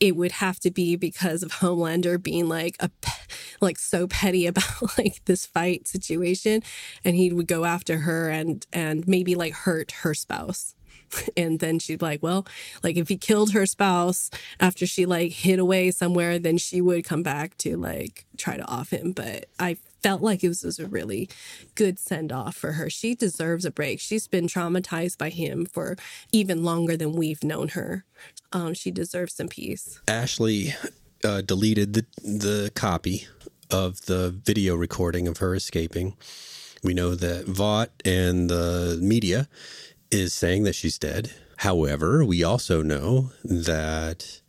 it 0.00 0.16
would 0.16 0.32
have 0.32 0.60
to 0.60 0.70
be 0.70 0.96
because 0.96 1.42
of 1.42 1.52
Homelander 1.60 2.22
being 2.22 2.48
like 2.48 2.76
a 2.80 2.90
like 3.60 3.78
so 3.78 4.06
petty 4.06 4.46
about 4.48 4.98
like 4.98 5.24
this 5.24 5.46
fight 5.46 5.88
situation 5.88 6.62
and 7.04 7.16
he 7.16 7.32
would 7.32 7.46
go 7.46 7.64
after 7.64 7.98
her 7.98 8.28
and 8.28 8.66
and 8.72 9.06
maybe 9.06 9.34
like 9.34 9.52
hurt 9.52 9.92
her 10.02 10.14
spouse. 10.14 10.74
And 11.38 11.58
then 11.58 11.78
she'd 11.78 12.00
be 12.00 12.04
like, 12.04 12.22
well, 12.22 12.46
like 12.82 12.98
if 12.98 13.08
he 13.08 13.16
killed 13.16 13.52
her 13.52 13.64
spouse 13.64 14.30
after 14.60 14.86
she 14.86 15.06
like 15.06 15.32
hid 15.32 15.58
away 15.58 15.90
somewhere, 15.90 16.38
then 16.38 16.58
she 16.58 16.82
would 16.82 17.02
come 17.02 17.22
back 17.22 17.56
to 17.58 17.78
like 17.78 18.26
try 18.36 18.58
to 18.58 18.64
off 18.66 18.90
him. 18.90 19.12
But 19.12 19.46
I 19.58 19.78
felt 20.02 20.22
like 20.22 20.44
it 20.44 20.48
was, 20.48 20.62
was 20.62 20.78
a 20.78 20.86
really 20.86 21.28
good 21.74 21.98
send 21.98 22.32
off 22.32 22.56
for 22.56 22.72
her. 22.72 22.88
She 22.90 23.14
deserves 23.14 23.64
a 23.64 23.70
break. 23.70 24.00
She's 24.00 24.28
been 24.28 24.46
traumatized 24.46 25.18
by 25.18 25.30
him 25.30 25.66
for 25.66 25.96
even 26.32 26.62
longer 26.64 26.96
than 26.96 27.12
we've 27.12 27.42
known 27.44 27.68
her. 27.68 28.04
Um, 28.52 28.74
she 28.74 28.90
deserves 28.90 29.34
some 29.34 29.48
peace. 29.48 30.00
Ashley 30.08 30.74
uh, 31.24 31.42
deleted 31.42 31.94
the 31.94 32.06
the 32.22 32.70
copy 32.74 33.26
of 33.70 34.06
the 34.06 34.30
video 34.30 34.74
recording 34.74 35.28
of 35.28 35.38
her 35.38 35.54
escaping. 35.54 36.16
We 36.82 36.94
know 36.94 37.14
that 37.14 37.46
Vought 37.46 37.90
and 38.04 38.48
the 38.48 38.98
media 39.00 39.48
is 40.10 40.32
saying 40.32 40.62
that 40.64 40.74
she's 40.74 40.98
dead. 40.98 41.32
However, 41.58 42.24
we 42.24 42.44
also 42.44 42.82
know 42.82 43.32
that 43.42 44.40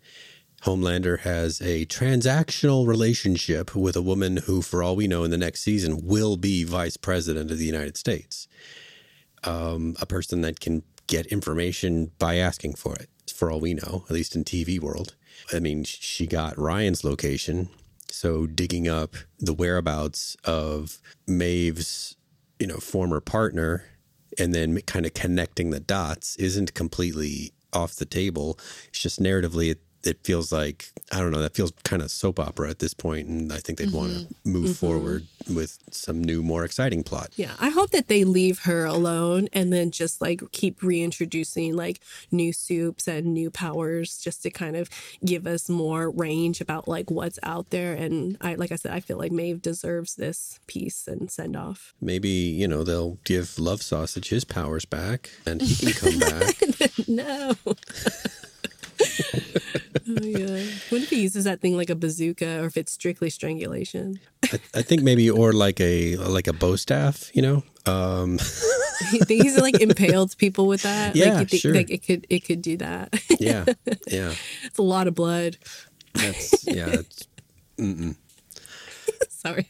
Homelander 0.64 1.20
has 1.20 1.62
a 1.62 1.86
transactional 1.86 2.86
relationship 2.86 3.76
with 3.76 3.96
a 3.96 4.02
woman 4.02 4.38
who, 4.38 4.62
for 4.62 4.84
all 4.84 4.96
we 4.96 5.08
know, 5.08 5.24
in 5.24 5.32
the 5.32 5.38
next 5.38 5.62
season 5.62 6.06
will 6.06 6.36
be 6.36 6.64
vice 6.64 6.98
president 6.98 7.50
of 7.50 7.58
the 7.58 7.66
United 7.66 7.96
States. 7.96 8.48
Um, 9.44 9.96
a 10.02 10.06
person 10.06 10.42
that 10.42 10.60
can 10.60 10.84
get 11.08 11.28
information 11.28 12.12
by 12.20 12.36
asking 12.36 12.76
for 12.76 12.94
it, 12.96 13.10
for 13.34 13.50
all 13.50 13.60
we 13.60 13.74
know, 13.74 14.04
at 14.10 14.12
least 14.12 14.36
in 14.36 14.44
TV 14.44 14.80
world. 14.80 15.16
I 15.54 15.60
mean, 15.60 15.84
she 15.86 16.28
got 16.28 16.58
Ryan's 16.58 17.04
location, 17.04 17.70
so 18.10 18.46
digging 18.46 18.88
up 18.88 19.16
the 19.40 19.54
whereabouts 19.54 20.36
of 20.44 21.00
Maeve's, 21.26 22.18
you 22.60 22.68
know, 22.68 22.78
former 22.78 23.22
partner, 23.22 23.86
and 24.38 24.54
then 24.54 24.80
kind 24.82 25.06
of 25.06 25.14
connecting 25.14 25.70
the 25.70 25.80
dots 25.80 26.36
isn't 26.36 26.74
completely 26.74 27.54
off 27.74 27.96
the 27.96 28.06
table. 28.06 28.60
It's 28.90 29.00
just 29.00 29.22
narratively, 29.22 29.72
it, 29.72 29.80
it 30.04 30.20
feels 30.24 30.52
like 30.52 30.92
I 31.12 31.20
don't 31.20 31.32
know. 31.32 31.42
That 31.42 31.56
feels 31.56 31.72
kind 31.84 32.02
of 32.02 32.12
soap 32.12 32.40
opera 32.40 32.70
at 32.70 32.80
this 32.80 32.94
point, 32.94 33.28
and 33.28 33.52
I 33.52 33.58
think 33.58 33.80
they'd 33.80 33.92
want 33.92 34.14
to 34.14 34.20
mm-hmm. 34.20 34.52
move 34.52 34.64
mm-hmm. 34.66 34.74
forward 34.74 35.26
with 35.50 35.80
some 35.92 36.24
new, 36.24 36.44
more 36.44 36.64
exciting 36.64 37.04
plot. 37.04 37.32
Yeah, 37.36 37.54
I 37.60 37.70
hope 37.70 37.92
that 37.92 38.08
they 38.08 38.24
leave 38.24 38.60
her 38.60 38.86
alone 38.86 39.48
and 39.52 39.74
then 39.74 39.92
just 39.92 40.22
like 40.22 40.42
keep 40.52 40.82
reintroducing 40.84 41.76
like 41.76 42.00
new 42.32 42.54
supes 42.54 43.08
and 43.08 43.34
new 43.34 43.50
powers 43.50 44.20
just 44.20 44.44
to 44.44 44.52
kind 44.52 44.76
of 44.76 44.90
give 45.26 45.48
us 45.48 45.68
more 45.68 46.10
range 46.10 46.62
about 46.62 46.88
like 46.88 47.10
what's 47.10 47.40
out 47.44 47.72
there. 47.72 47.94
And 47.94 48.38
I, 48.40 48.56
like 48.56 48.72
I 48.72 48.76
said, 48.76 48.92
I 48.92 49.00
feel 49.00 49.18
like 49.18 49.32
Maeve 49.32 49.62
deserves 49.62 50.16
this 50.16 50.60
piece 50.68 51.08
and 51.08 51.32
send 51.32 51.56
off. 51.56 51.94
Maybe 52.00 52.30
you 52.30 52.68
know 52.68 52.84
they'll 52.84 53.18
give 53.24 53.58
Love 53.60 53.82
Sausage 53.82 54.30
his 54.30 54.46
powers 54.46 54.86
back, 54.86 55.32
and 55.46 55.62
he 55.62 55.92
can 55.92 55.94
come 55.94 56.20
back. 56.40 57.08
no. 57.08 57.54
oh, 59.02 60.24
yeah. 60.24 60.64
What 60.90 61.02
if 61.02 61.10
he 61.10 61.22
uses 61.22 61.46
that 61.46 61.62
thing 61.62 61.76
like 61.78 61.90
a 61.90 61.96
bazooka 61.96 62.62
or 62.62 62.66
if 62.66 62.78
it's 62.78 62.92
strictly 62.92 63.30
strangulation? 63.30 64.20
I, 64.44 64.60
I 64.76 64.82
think 64.82 65.04
maybe, 65.04 65.30
or 65.30 65.54
like 65.54 65.80
a 65.80 66.18
like 66.18 66.48
a 66.48 66.54
bow 66.54 66.76
staff. 66.76 67.30
You 67.34 67.42
know, 67.42 67.64
um, 67.86 68.40
You 69.12 69.20
think 69.22 69.44
he's 69.44 69.58
like 69.58 69.80
impaled 69.80 70.38
people 70.38 70.68
with 70.68 70.84
that? 70.84 71.16
Yeah, 71.16 71.34
like, 71.34 71.40
you 71.40 71.46
think, 71.46 71.62
sure. 71.62 71.74
like 71.74 71.90
it 71.90 72.06
could 72.06 72.28
it 72.30 72.40
could 72.46 72.62
do 72.62 72.78
that. 72.78 73.14
yeah, 73.40 73.66
yeah. 74.08 74.34
it's 74.64 74.78
a 74.78 74.84
lot 74.84 75.08
of 75.08 75.16
blood. 75.16 75.58
That's 76.14 76.66
yeah. 76.68 76.86
That's, 76.88 77.28
Sorry. 79.30 79.70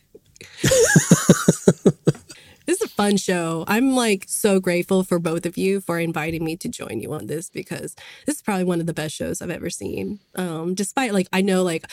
This 2.70 2.82
is 2.82 2.86
a 2.86 2.94
fun 2.94 3.18
show. 3.18 3.64
I'm 3.68 3.96
like 3.96 4.26
so 4.28 4.60
grateful 4.60 5.04
for 5.04 5.18
both 5.18 5.48
of 5.48 5.58
you 5.58 5.82
for 5.82 5.98
inviting 5.98 6.44
me 6.44 6.56
to 6.58 6.70
join 6.70 7.00
you 7.00 7.12
on 7.14 7.26
this 7.26 7.50
because 7.50 7.96
this 8.28 8.36
is 8.36 8.42
probably 8.44 8.64
one 8.64 8.80
of 8.80 8.86
the 8.86 8.94
best 8.94 9.16
shows 9.16 9.42
I've 9.42 9.50
ever 9.50 9.72
seen. 9.72 10.20
Um, 10.36 10.76
despite 10.76 11.12
like 11.12 11.28
I 11.34 11.42
know 11.42 11.64
like 11.64 11.90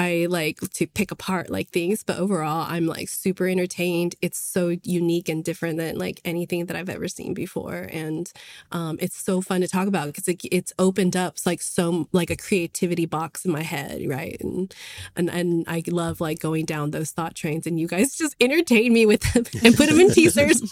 I 0.00 0.26
like 0.30 0.60
to 0.60 0.86
pick 0.86 1.10
apart 1.10 1.50
like 1.50 1.68
things, 1.68 2.02
but 2.02 2.16
overall 2.16 2.64
I'm 2.66 2.86
like 2.86 3.10
super 3.10 3.46
entertained. 3.46 4.14
It's 4.22 4.38
so 4.38 4.78
unique 4.82 5.28
and 5.28 5.44
different 5.44 5.76
than 5.76 5.98
like 5.98 6.22
anything 6.24 6.64
that 6.66 6.76
I've 6.76 6.88
ever 6.88 7.06
seen 7.06 7.34
before, 7.34 7.86
and 7.92 8.32
um, 8.72 8.96
it's 8.98 9.16
so 9.22 9.42
fun 9.42 9.60
to 9.60 9.68
talk 9.68 9.88
about 9.88 10.06
because 10.06 10.26
it, 10.26 10.40
it's 10.50 10.72
opened 10.78 11.16
up 11.16 11.36
like 11.44 11.60
so 11.60 12.08
like 12.12 12.30
a 12.30 12.36
creativity 12.36 13.04
box 13.04 13.44
in 13.44 13.52
my 13.52 13.60
head, 13.62 14.08
right? 14.08 14.38
And 14.40 14.74
and 15.16 15.28
and 15.28 15.66
I 15.68 15.82
love 15.88 16.18
like 16.18 16.38
going 16.38 16.64
down 16.64 16.92
those 16.92 17.10
thought 17.10 17.34
trains, 17.34 17.66
and 17.66 17.78
you 17.78 17.86
guys 17.86 18.16
just 18.22 18.34
entertain 18.40 18.94
me 18.94 19.04
with 19.04 19.20
them 19.34 19.44
and 19.62 19.76
put 19.76 19.90
them 19.90 20.00
in 20.00 20.12
teasers. 20.12 20.62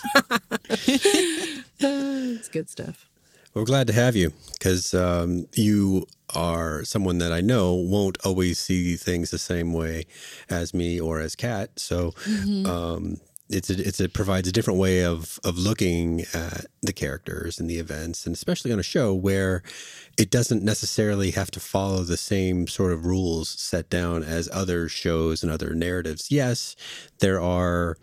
it's 1.80 2.48
good 2.48 2.70
stuff. 2.70 3.06
We're 3.54 3.64
glad 3.64 3.86
to 3.88 3.92
have 3.92 4.14
you 4.14 4.32
because 4.52 4.94
um, 4.94 5.46
you 5.54 6.06
are 6.34 6.84
someone 6.84 7.18
that 7.18 7.32
I 7.32 7.40
know 7.40 7.74
won't 7.74 8.18
always 8.24 8.58
see 8.58 8.96
things 8.96 9.30
the 9.30 9.38
same 9.38 9.72
way 9.72 10.04
as 10.50 10.74
me 10.74 11.00
or 11.00 11.20
as 11.20 11.34
Kat. 11.34 11.70
So 11.78 12.14
um, 12.66 13.16
it's 13.48 13.70
a, 13.70 13.86
it's 13.86 14.00
it 14.00 14.12
provides 14.12 14.46
a 14.48 14.52
different 14.52 14.78
way 14.78 15.04
of 15.04 15.38
of 15.42 15.56
looking 15.56 16.22
at 16.34 16.66
the 16.82 16.92
characters 16.92 17.58
and 17.58 17.68
the 17.68 17.78
events, 17.78 18.26
and 18.26 18.34
especially 18.34 18.72
on 18.72 18.78
a 18.78 18.82
show 18.84 19.14
where 19.14 19.62
it 20.18 20.30
doesn't 20.30 20.62
necessarily 20.62 21.30
have 21.30 21.50
to 21.52 21.60
follow 21.60 22.02
the 22.02 22.16
same 22.16 22.66
sort 22.66 22.92
of 22.92 23.06
rules 23.06 23.48
set 23.48 23.88
down 23.88 24.22
as 24.22 24.48
other 24.52 24.88
shows 24.88 25.42
and 25.42 25.50
other 25.50 25.74
narratives. 25.74 26.30
Yes, 26.30 26.76
there 27.20 27.40
are 27.40 27.96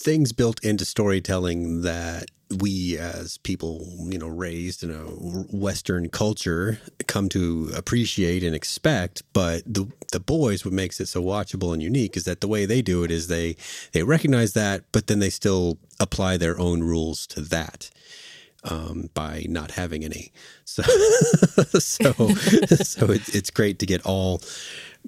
things 0.00 0.32
built 0.32 0.64
into 0.64 0.84
storytelling 0.84 1.82
that 1.82 2.30
we 2.56 2.96
as 2.96 3.36
people 3.38 3.86
you 4.08 4.18
know 4.18 4.26
raised 4.26 4.82
in 4.82 4.90
a 4.90 5.02
western 5.54 6.08
culture 6.08 6.78
come 7.06 7.28
to 7.28 7.70
appreciate 7.76 8.42
and 8.42 8.54
expect 8.54 9.22
but 9.34 9.62
the 9.66 9.86
the 10.12 10.20
boys 10.20 10.64
what 10.64 10.72
makes 10.72 10.98
it 10.98 11.06
so 11.06 11.22
watchable 11.22 11.74
and 11.74 11.82
unique 11.82 12.16
is 12.16 12.24
that 12.24 12.40
the 12.40 12.48
way 12.48 12.64
they 12.64 12.80
do 12.80 13.04
it 13.04 13.10
is 13.10 13.28
they 13.28 13.54
they 13.92 14.02
recognize 14.02 14.54
that 14.54 14.82
but 14.92 15.08
then 15.08 15.18
they 15.18 15.30
still 15.30 15.78
apply 16.00 16.38
their 16.38 16.58
own 16.58 16.82
rules 16.82 17.26
to 17.26 17.40
that 17.42 17.90
um, 18.64 19.10
by 19.14 19.44
not 19.48 19.72
having 19.72 20.04
any. 20.04 20.32
So 20.64 20.82
so 21.78 22.12
so 22.12 23.06
it's 23.06 23.28
it's 23.34 23.50
great 23.50 23.78
to 23.78 23.86
get 23.86 24.04
all 24.04 24.42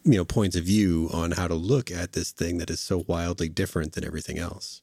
you 0.04 0.16
know 0.16 0.24
points 0.24 0.56
of 0.56 0.64
view 0.64 1.10
on 1.12 1.32
how 1.32 1.48
to 1.48 1.54
look 1.54 1.90
at 1.90 2.12
this 2.12 2.30
thing 2.30 2.58
that 2.58 2.70
is 2.70 2.80
so 2.80 3.04
wildly 3.06 3.48
different 3.48 3.92
than 3.92 4.04
everything 4.04 4.38
else 4.38 4.82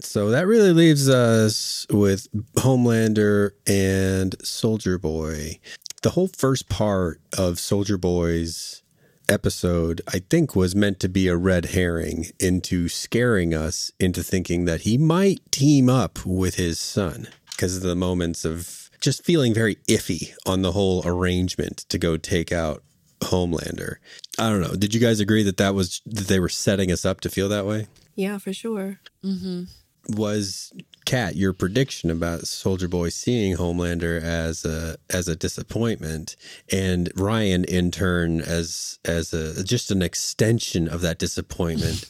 so 0.00 0.30
that 0.30 0.46
really 0.46 0.72
leaves 0.72 1.08
us 1.08 1.86
with 1.90 2.28
Homelander 2.56 3.50
and 3.66 4.34
Soldier 4.44 4.98
Boy. 4.98 5.58
The 6.02 6.10
whole 6.10 6.28
first 6.28 6.68
part 6.68 7.20
of 7.36 7.58
Soldier 7.58 7.98
Boy's 7.98 8.82
episode, 9.28 10.00
I 10.08 10.20
think, 10.20 10.54
was 10.54 10.74
meant 10.74 11.00
to 11.00 11.08
be 11.08 11.28
a 11.28 11.36
red 11.36 11.66
herring 11.66 12.26
into 12.40 12.88
scaring 12.88 13.52
us 13.54 13.90
into 13.98 14.22
thinking 14.22 14.64
that 14.64 14.82
he 14.82 14.96
might 14.96 15.40
team 15.50 15.88
up 15.88 16.24
with 16.24 16.54
his 16.54 16.78
son 16.78 17.28
because 17.50 17.76
of 17.76 17.82
the 17.82 17.96
moments 17.96 18.44
of 18.44 18.90
just 19.00 19.24
feeling 19.24 19.54
very 19.54 19.76
iffy 19.88 20.32
on 20.46 20.62
the 20.62 20.72
whole 20.72 21.02
arrangement 21.04 21.78
to 21.88 21.98
go 21.98 22.16
take 22.16 22.52
out 22.52 22.82
Homelander. 23.20 23.96
I 24.38 24.48
don't 24.50 24.60
know. 24.60 24.74
Did 24.74 24.94
you 24.94 25.00
guys 25.00 25.20
agree 25.20 25.42
that 25.42 25.56
that 25.56 25.74
was 25.74 26.00
that 26.06 26.28
they 26.28 26.40
were 26.40 26.48
setting 26.48 26.92
us 26.92 27.04
up 27.04 27.20
to 27.22 27.28
feel 27.28 27.48
that 27.48 27.66
way? 27.66 27.88
Yeah, 28.14 28.38
for 28.38 28.52
sure. 28.52 29.00
Mm-hmm. 29.24 29.64
Was 30.08 30.72
Kat, 31.08 31.36
your 31.36 31.54
prediction 31.54 32.10
about 32.10 32.46
Soldier 32.46 32.86
Boy 32.86 33.08
seeing 33.08 33.56
Homelander 33.56 34.20
as 34.22 34.64
a 34.66 34.96
as 35.08 35.26
a 35.26 35.34
disappointment, 35.34 36.36
and 36.70 37.10
Ryan 37.16 37.64
in 37.64 37.90
turn 37.90 38.42
as 38.42 38.98
as 39.06 39.32
a 39.32 39.64
just 39.64 39.90
an 39.90 40.02
extension 40.02 40.86
of 40.86 41.00
that 41.00 41.18
disappointment. 41.18 42.08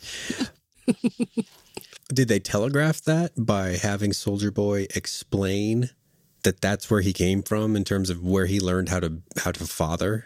Did 2.13 2.27
they 2.27 2.41
telegraph 2.41 3.03
that 3.03 3.33
by 3.37 3.77
having 3.77 4.13
Soldier 4.13 4.51
Boy 4.51 4.87
explain 4.97 5.91
that 6.43 6.61
that's 6.61 6.91
where 6.91 7.03
he 7.03 7.13
came 7.13 7.43
from 7.43 7.77
in 7.77 7.85
terms 7.85 8.11
of 8.11 8.21
where 8.23 8.47
he 8.47 8.59
learned 8.59 8.89
how 8.89 8.99
to 8.99 9.23
how 9.37 9.53
to 9.53 9.65
father? 9.65 10.25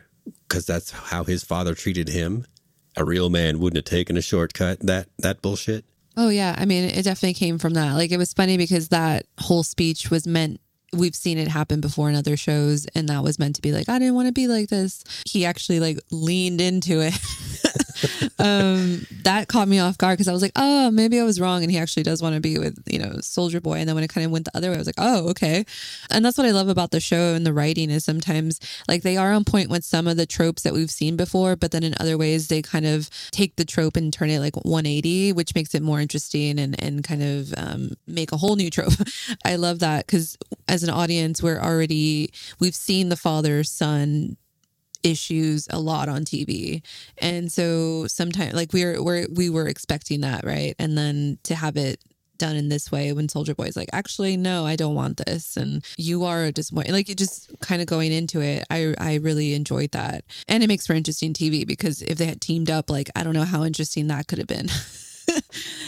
Because 0.49 0.65
that's 0.65 0.93
how 0.93 1.25
his 1.25 1.45
father 1.45 1.75
treated 1.75 2.09
him. 2.09 2.47
A 2.97 3.05
real 3.05 3.29
man 3.29 3.59
wouldn't 3.59 3.77
have 3.77 3.85
taken 3.85 4.17
a 4.17 4.23
shortcut. 4.23 4.81
That 4.81 5.09
that 5.19 5.43
bullshit. 5.43 5.85
Oh 6.17 6.29
yeah, 6.29 6.55
I 6.59 6.65
mean, 6.65 6.85
it 6.85 7.03
definitely 7.03 7.35
came 7.35 7.59
from 7.59 7.75
that. 7.75 7.95
Like 7.95 8.11
it 8.13 8.19
was 8.19 8.33
funny 8.33 8.57
because 8.57 8.89
that 8.89 9.27
whole 9.39 9.63
speech 9.63 10.11
was 10.11 10.27
meant 10.27 10.61
we've 10.95 11.15
seen 11.15 11.39
it 11.39 11.49
happen 11.49 11.81
before 11.81 12.11
in 12.11 12.15
other 12.15 12.37
shows 12.37 12.87
and 12.95 13.09
that 13.09 13.23
was 13.23 13.39
meant 13.39 13.57
to 13.57 13.63
be 13.63 13.73
like 13.73 13.89
I 13.89 13.99
didn't 13.99 14.15
want 14.15 14.29
to 14.29 14.33
be 14.33 14.47
like 14.47 14.69
this. 14.69 15.05
He 15.27 15.45
actually 15.47 15.81
like 15.81 15.99
leaned 16.11 16.61
into 16.61 17.01
it. 17.01 17.15
um 18.39 19.07
that 19.25 19.49
caught 19.49 19.69
me 19.69 19.79
off 19.79 19.99
guard 19.99 20.17
because 20.17 20.29
I 20.29 20.33
was 20.33 20.43
like, 20.43 20.53
"Oh, 20.57 20.91
maybe 20.91 21.21
I 21.21 21.25
was 21.25 21.41
wrong 21.41 21.63
and 21.63 21.71
he 21.71 21.79
actually 21.79 22.03
does 22.03 22.23
want 22.23 22.35
to 22.35 22.41
be 22.41 22.59
with, 22.59 22.79
you 22.87 22.99
know, 22.99 23.19
Soldier 23.21 23.61
Boy." 23.61 23.79
And 23.79 23.89
then 23.89 23.95
when 23.95 24.05
it 24.05 24.09
kind 24.09 24.25
of 24.25 24.31
went 24.31 24.47
the 24.47 24.57
other 24.57 24.71
way, 24.71 24.75
I 24.75 24.79
was 24.79 24.87
like, 24.87 24.97
"Oh, 24.99 25.29
okay." 25.31 25.65
And 26.11 26.25
that's 26.25 26.39
what 26.39 26.47
I 26.47 26.51
love 26.51 26.69
about 26.69 26.91
the 26.91 27.01
show 27.01 27.35
and 27.35 27.47
the 27.47 27.53
writing 27.53 27.91
is 27.91 28.05
sometimes 28.05 28.61
like 28.89 29.03
they 29.03 29.17
are 29.17 29.33
on 29.33 29.45
point 29.45 29.71
with 29.71 29.85
some 29.85 30.07
of 30.07 30.17
the 30.17 30.27
tropes 30.27 30.63
that 30.63 30.73
we've 30.73 30.91
seen 30.91 31.17
before, 31.17 31.57
but 31.57 31.71
then 31.71 31.83
in 31.83 31.95
other 32.01 32.19
ways 32.19 32.49
they 32.49 32.63
kind 32.63 32.87
of 32.87 33.09
take 33.31 33.57
the 33.57 33.65
trope 33.65 33.97
and 33.97 34.13
turn 34.13 34.31
it 34.31 34.41
like 34.41 34.57
180, 34.57 35.33
which 35.33 35.55
makes 35.55 35.75
it 35.75 35.83
more 35.83 36.01
interesting 36.01 36.59
and 36.59 36.81
and 36.83 37.05
kind 37.05 37.23
of 37.23 37.55
um, 37.57 37.93
make 38.07 38.33
a 38.33 38.37
whole 38.37 38.57
new 38.57 38.71
trope. 38.71 38.93
I 39.45 39.57
love 39.57 39.79
that 39.81 40.07
because 40.07 40.37
as 40.69 40.83
an 40.83 40.91
audience, 40.91 41.43
we're 41.43 41.61
already 41.61 42.31
we've 42.61 42.75
seen 42.75 43.09
the 43.09 43.17
father 43.17 43.65
son 43.65 44.37
issues 45.03 45.67
a 45.71 45.79
lot 45.79 46.09
on 46.09 46.25
TV. 46.25 46.83
And 47.19 47.51
so 47.51 48.07
sometimes 48.07 48.55
like 48.55 48.73
we 48.73 48.85
were, 48.85 49.03
we're 49.03 49.27
we 49.33 49.51
were 49.51 49.69
expecting 49.69 50.21
that, 50.21 50.45
right? 50.45 50.75
And 50.79 50.97
then 50.97 51.39
to 51.45 51.55
have 51.55 51.77
it 51.77 52.01
done 52.39 52.57
in 52.57 52.69
this 52.69 52.91
way 52.91 53.13
when 53.13 53.29
Soldier 53.29 53.55
Boy's 53.55 53.77
like, 53.77 53.89
actually, 53.93 54.37
no, 54.37 54.67
I 54.67 54.75
don't 54.75 54.97
want 54.97 55.21
this. 55.25 55.57
And 55.57 55.85
you 55.97 56.25
are 56.25 56.45
a 56.45 56.53
disappointment. 56.53 56.95
Like 56.95 57.09
you 57.09 57.15
just 57.15 57.51
kind 57.61 57.81
of 57.81 57.87
going 57.87 58.11
into 58.11 58.41
it, 58.41 58.65
I 58.69 58.95
I 58.99 59.15
really 59.17 59.55
enjoyed 59.55 59.93
that. 59.93 60.25
And 60.49 60.63
it 60.63 60.67
makes 60.67 60.87
for 60.87 60.95
interesting 60.95 61.33
TV 61.33 61.67
because 61.67 62.03
if 62.03 62.19
they 62.19 62.27
had 62.27 62.41
teamed 62.41 62.71
up, 62.71 62.91
like 62.91 63.11
I 63.15 63.23
don't 63.23 63.35
know 63.35 63.45
how 63.45 63.65
interesting 63.65 64.09
that 64.09 64.27
could 64.27 64.39
have 64.39 64.49
been. 64.49 64.69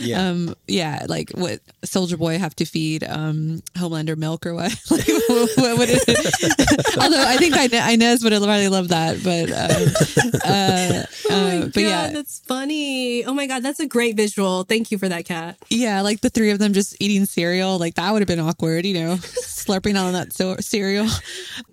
Yeah. 0.00 0.28
um 0.28 0.54
yeah 0.66 1.06
like 1.08 1.30
what 1.30 1.60
soldier 1.84 2.16
boy 2.16 2.38
have 2.38 2.54
to 2.56 2.64
feed 2.64 3.04
um 3.04 3.62
homelander 3.76 4.16
milk 4.16 4.44
or 4.46 4.54
what 4.54 4.70
like 4.90 5.06
what, 5.06 5.50
what 5.56 5.78
would 5.78 5.88
it 5.90 6.96
although 7.00 7.24
i 7.26 7.36
think 7.36 7.54
I, 7.54 7.92
inez 7.92 8.22
would 8.22 8.32
have 8.32 8.42
really 8.42 8.68
loved 8.68 8.90
that 8.90 9.22
but 9.22 9.50
um, 9.50 10.40
uh, 10.44 11.02
Oh 11.30 11.40
my 11.48 11.56
uh, 11.56 11.60
god, 11.62 11.72
but 11.74 11.82
yeah 11.82 12.10
that's 12.10 12.40
funny. 12.40 13.24
Oh 13.24 13.32
my 13.34 13.46
god, 13.46 13.62
that's 13.62 13.80
a 13.80 13.86
great 13.86 14.14
visual. 14.16 14.64
Thank 14.64 14.90
you 14.92 14.98
for 14.98 15.08
that, 15.08 15.24
Kat. 15.24 15.56
yeah 15.70 16.00
like 16.02 16.20
the 16.20 16.30
three 16.30 16.50
of 16.50 16.58
them 16.58 16.72
just 16.72 16.96
eating 17.00 17.24
cereal 17.24 17.78
like 17.78 17.94
that 17.94 18.12
would 18.12 18.20
have 18.22 18.28
been 18.28 18.40
awkward 18.40 18.84
you 18.84 18.94
know 18.94 19.14
slurping 19.16 19.98
on 20.00 20.12
that 20.12 20.32
so- 20.32 20.56
cereal 20.60 21.08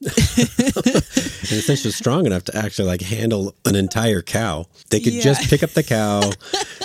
and 0.02 1.62
since 1.62 1.82
she's 1.82 1.96
strong 1.96 2.26
enough 2.26 2.44
to 2.46 2.58
actually 2.58 2.88
like 2.88 3.02
handle 3.02 3.54
an 3.66 3.76
entire 3.76 4.22
cow, 4.22 4.66
they 4.90 5.00
could 5.00 5.14
Yeah. 5.14 5.22
just 5.24 5.50
pick 5.50 5.64
up 5.64 5.72
the 5.72 5.84
cow, 5.84 6.32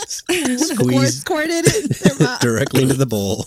squeeze 0.07 0.71
squirted 1.05 1.65
it 1.67 2.41
directly 2.41 2.83
into 2.83 2.95
the 2.95 3.07
bowl. 3.07 3.47